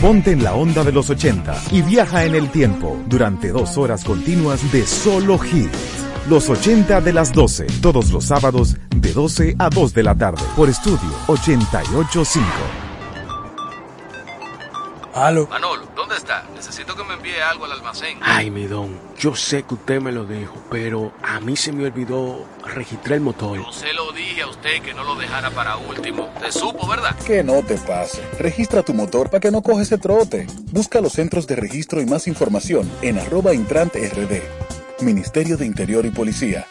Ponte 0.00 0.30
en 0.30 0.42
la 0.42 0.54
onda 0.54 0.82
de 0.82 0.92
los 0.92 1.10
80 1.10 1.64
y 1.72 1.82
viaja 1.82 2.24
en 2.24 2.34
el 2.34 2.50
tiempo 2.50 2.98
durante 3.06 3.48
dos 3.48 3.76
horas 3.76 4.02
continuas 4.02 4.72
de 4.72 4.86
solo 4.86 5.38
hits. 5.44 6.06
Los 6.26 6.48
80 6.48 7.02
de 7.02 7.12
las 7.12 7.34
12, 7.34 7.66
todos 7.82 8.10
los 8.10 8.24
sábados 8.24 8.76
de 8.96 9.12
12 9.12 9.56
a 9.58 9.68
2 9.68 9.92
de 9.92 10.02
la 10.02 10.14
tarde 10.14 10.42
por 10.56 10.70
Estudio 10.70 11.10
885. 11.26 12.79
Aló. 15.14 15.46
Manolo, 15.48 15.88
¿dónde 15.96 16.16
está? 16.16 16.44
Necesito 16.54 16.94
que 16.94 17.02
me 17.04 17.14
envíe 17.14 17.40
algo 17.40 17.64
al 17.64 17.72
almacén. 17.72 18.18
Ay, 18.22 18.50
mi 18.50 18.66
don, 18.66 18.98
yo 19.18 19.34
sé 19.34 19.64
que 19.64 19.74
usted 19.74 20.00
me 20.00 20.12
lo 20.12 20.24
dijo, 20.24 20.54
pero 20.70 21.12
a 21.22 21.40
mí 21.40 21.56
se 21.56 21.72
me 21.72 21.84
olvidó 21.86 22.46
registrar 22.64 23.14
el 23.14 23.20
motor. 23.20 23.56
Yo 23.56 23.72
se 23.72 23.92
lo 23.92 24.12
dije 24.12 24.42
a 24.42 24.46
usted. 24.46 24.82
que 24.82 24.94
no 24.94 25.04
lo 25.04 25.16
dejara 25.16 25.50
para 25.50 25.76
último. 25.76 26.28
Te 26.40 26.52
supo, 26.52 26.86
¿verdad? 26.86 27.16
Que 27.26 27.42
no 27.42 27.62
te 27.62 27.76
pase. 27.78 28.22
Registra 28.38 28.82
tu 28.82 28.94
motor 28.94 29.30
para 29.30 29.40
que 29.40 29.50
no 29.50 29.62
coge 29.62 29.82
ese 29.82 29.98
trote. 29.98 30.46
Busca 30.70 31.00
los 31.00 31.12
centros 31.12 31.46
de 31.46 31.56
registro 31.56 32.00
y 32.00 32.06
más 32.06 32.26
información 32.28 32.90
en 33.02 33.18
arroba 33.18 33.52
intrante 33.52 34.08
rd. 34.08 34.42
Ministerio 35.02 35.56
de 35.56 35.66
Interior 35.66 36.06
y 36.06 36.10
Policía. 36.10 36.66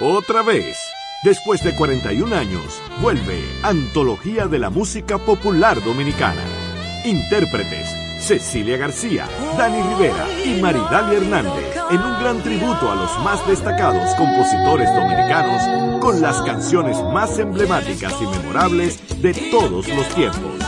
Otra 0.00 0.42
vez, 0.42 0.76
después 1.24 1.64
de 1.64 1.74
41 1.74 2.34
años, 2.36 2.82
vuelve 3.00 3.42
Antología 3.62 4.46
de 4.46 4.58
la 4.58 4.68
Música 4.68 5.16
Popular 5.16 5.82
Dominicana. 5.82 6.65
Intérpretes 7.06 8.06
Cecilia 8.18 8.76
García, 8.76 9.28
Dani 9.56 9.80
Rivera 9.80 10.26
y 10.44 10.60
Maridalia 10.60 11.18
Hernández 11.18 11.76
en 11.88 12.00
un 12.00 12.20
gran 12.20 12.42
tributo 12.42 12.90
a 12.90 12.96
los 12.96 13.18
más 13.20 13.46
destacados 13.46 14.12
compositores 14.16 14.92
dominicanos 14.92 16.00
con 16.00 16.20
las 16.20 16.42
canciones 16.42 17.00
más 17.12 17.38
emblemáticas 17.38 18.12
y 18.20 18.26
memorables 18.26 19.22
de 19.22 19.32
todos 19.52 19.86
los 19.86 20.08
tiempos. 20.16 20.58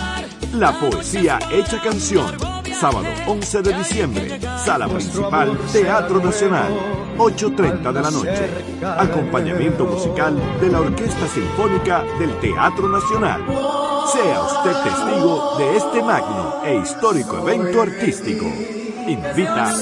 La 0.54 0.78
poesía 0.78 1.40
hecha 1.50 1.82
canción, 1.82 2.26
sábado 2.78 3.08
11 3.26 3.62
de 3.62 3.74
diciembre, 3.74 4.40
sala 4.64 4.86
principal, 4.86 5.58
Teatro 5.72 6.22
Nacional, 6.22 6.72
8.30 7.16 7.92
de 7.92 8.00
la 8.00 8.10
noche. 8.12 8.48
Acompañamiento 8.98 9.84
musical 9.84 10.38
de 10.60 10.68
la 10.68 10.80
Orquesta 10.80 11.26
Sinfónica 11.26 12.04
del 12.20 12.38
Teatro 12.38 12.88
Nacional. 12.88 13.87
Sea 14.12 14.42
usted 14.42 14.72
testigo 14.84 15.56
de 15.58 15.76
este 15.76 16.02
magno 16.02 16.62
e 16.64 16.76
histórico 16.76 17.38
evento 17.46 17.82
artístico. 17.82 18.46
Invita. 19.06 19.74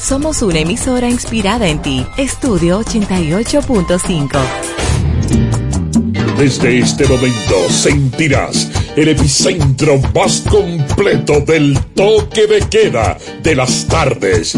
Somos 0.00 0.40
una 0.40 0.60
emisora 0.60 1.10
inspirada 1.10 1.68
en 1.68 1.82
ti. 1.82 2.06
Estudio 2.16 2.80
88.5. 2.80 4.38
Desde 6.38 6.78
este 6.78 7.06
momento 7.06 7.68
sentirás 7.68 8.70
el 8.96 9.08
epicentro 9.08 10.00
más 10.14 10.42
completo 10.50 11.40
del 11.40 11.78
toque 11.94 12.46
de 12.46 12.60
queda 12.68 13.18
de 13.42 13.54
las 13.54 13.86
tardes. 13.86 14.56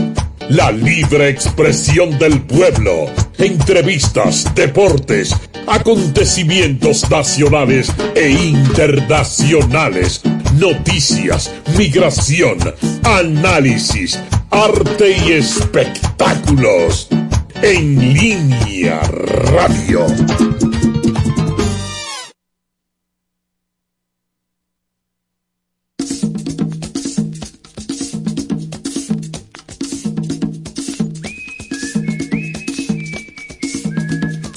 La 0.49 0.71
libre 0.71 1.29
expresión 1.29 2.19
del 2.19 2.41
pueblo, 2.43 3.07
entrevistas, 3.37 4.47
deportes, 4.55 5.35
acontecimientos 5.67 7.11
nacionales 7.11 7.93
e 8.15 8.31
internacionales, 8.31 10.21
noticias, 10.55 11.53
migración, 11.77 12.59
análisis, 13.03 14.21
arte 14.51 15.17
y 15.27 15.33
espectáculos. 15.33 17.09
En 17.63 18.15
línea 18.15 19.01
radio. 19.01 20.07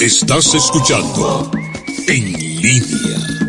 Estás 0.09 0.55
escuchando 0.55 1.51
En 2.07 2.33
línea. 2.33 3.48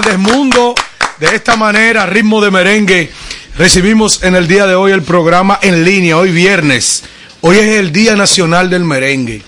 Tardes, 0.00 0.18
mundo. 0.18 0.74
De 1.20 1.36
esta 1.36 1.54
manera, 1.54 2.06
ritmo 2.06 2.40
de 2.40 2.50
merengue, 2.50 3.10
recibimos 3.58 4.22
en 4.22 4.34
el 4.34 4.48
día 4.48 4.66
de 4.66 4.74
hoy 4.74 4.90
el 4.90 5.02
programa 5.02 5.58
en 5.60 5.84
línea, 5.84 6.16
hoy 6.16 6.30
viernes. 6.32 7.04
Hoy 7.42 7.58
es 7.58 7.78
el 7.78 7.92
Día 7.92 8.16
Nacional 8.16 8.70
del 8.70 8.84
Merengue. 8.84 9.42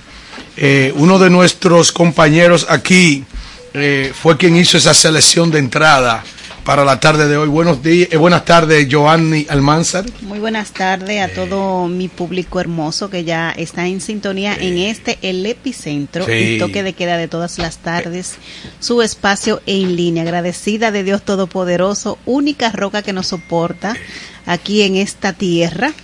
Eh, 0.59 0.93
uno 0.97 1.19
de 1.19 1.31
nuestros 1.31 1.93
compañeros 1.93 2.67
aquí 2.69 3.25
eh, 3.73 4.13
fue 4.15 4.37
quien 4.37 4.55
hizo 4.57 4.77
esa 4.77 4.93
selección 4.93 5.51
de 5.51 5.61
entrada 5.61 6.23
para 6.65 6.85
la 6.85 6.99
tarde 6.99 7.29
de 7.29 7.37
hoy. 7.37 7.49
Buenos 7.49 7.83
días, 7.83 8.09
eh, 8.11 8.17
buenas 8.17 8.45
tardes, 8.47 8.89
Joanny 8.91 9.47
Almanzar. 9.51 10.05
Muy 10.23 10.39
buenas 10.39 10.73
tardes 10.73 11.21
a 11.21 11.29
todo 11.29 11.87
mi 11.89 12.09
público 12.09 12.59
hermoso 12.59 13.11
que 13.11 13.23
ya 13.23 13.51
está 13.51 13.87
en 13.87 14.01
sintonía 14.01 14.55
en 14.59 14.79
este, 14.79 15.19
el 15.23 15.45
epicentro, 15.45 16.25
Sí. 16.25 16.33
el 16.33 16.59
toque 16.59 16.83
de 16.83 16.95
queda 16.95 17.19
de 17.19 17.29
todas 17.29 17.59
las 17.59 17.79
tardes, 17.79 18.37
su 18.85 19.01
espacio 19.01 19.63
en 19.65 19.97
línea. 19.97 20.25
Agradecida 20.25 20.91
de 20.91 21.05
Dios 21.05 21.23
Todopoderoso, 21.23 22.19
única 22.27 22.71
roca 22.71 23.01
que 23.01 23.15
nos 23.15 23.29
soporta 23.29 23.97
aquí 24.45 24.83
en 24.83 24.97
esta 24.97 25.33
tierra. 25.33 25.95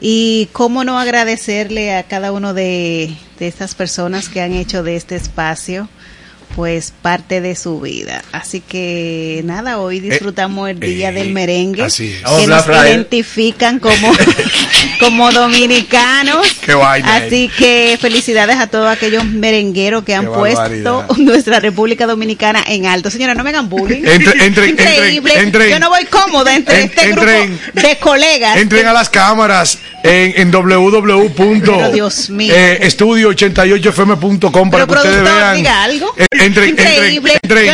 Y 0.00 0.48
cómo 0.52 0.84
no 0.84 0.98
agradecerle 0.98 1.94
a 1.96 2.04
cada 2.04 2.30
uno 2.30 2.54
de, 2.54 3.16
de 3.38 3.48
estas 3.48 3.74
personas 3.74 4.28
que 4.28 4.42
han 4.42 4.52
hecho 4.52 4.84
de 4.84 4.94
este 4.94 5.16
espacio 5.16 5.88
pues 6.54 6.92
parte 7.02 7.40
de 7.40 7.56
su 7.56 7.80
vida. 7.80 8.22
Así 8.32 8.60
que 8.60 9.42
nada, 9.44 9.78
hoy 9.78 10.00
disfrutamos 10.00 10.70
el 10.70 10.78
día 10.78 11.10
del 11.10 11.30
merengue, 11.30 11.82
así 11.84 12.12
es. 12.12 12.22
que 12.22 12.46
nos 12.46 12.66
identifican 12.66 13.78
como, 13.80 14.12
como 15.00 15.32
dominicanos. 15.32 16.46
Qué 16.64 16.74
vaina, 16.74 17.16
Así 17.16 17.50
que 17.58 17.98
felicidades 18.00 18.56
a 18.56 18.66
todos 18.68 18.88
aquellos 18.88 19.24
merengueros 19.24 20.04
que 20.04 20.14
han 20.14 20.26
Qué 20.26 20.30
puesto 20.30 20.58
barbaridad. 20.60 21.08
nuestra 21.18 21.60
República 21.60 22.06
Dominicana 22.06 22.62
en 22.66 22.86
alto. 22.86 23.10
Señora, 23.10 23.34
no 23.34 23.42
me 23.44 23.50
hagan 23.50 23.68
bullying. 23.68 24.02
Entre- 24.04 24.44
entre- 24.46 24.68
Increíble. 24.68 25.38
entren. 25.38 25.70
Yo 25.70 25.78
no 25.80 25.88
voy 25.90 26.04
cómoda 26.04 26.54
entre 26.54 26.82
En- 26.82 26.88
este 26.90 27.08
grupo 27.12 27.30
de 27.74 27.96
colegas. 27.98 28.56
Entren 28.58 28.86
a 28.86 28.92
las 28.92 29.10
cámaras 29.10 29.78
en, 30.04 30.34
en 30.36 30.50
www. 30.52 31.30
Pero, 31.34 31.90
Dios 31.90 32.30
mío. 32.30 32.54
eh, 32.56 32.78
estudio88fm.com 32.82 34.70
para 34.70 34.86
que 34.86 34.92
ustedes 34.92 35.22
vean. 35.22 35.56
diga 35.56 35.82
algo. 35.82 36.14
Eh, 36.16 36.26
entren, 36.30 36.68
Increíble. 36.70 37.32
entren. 37.42 37.42
Yo 37.42 37.48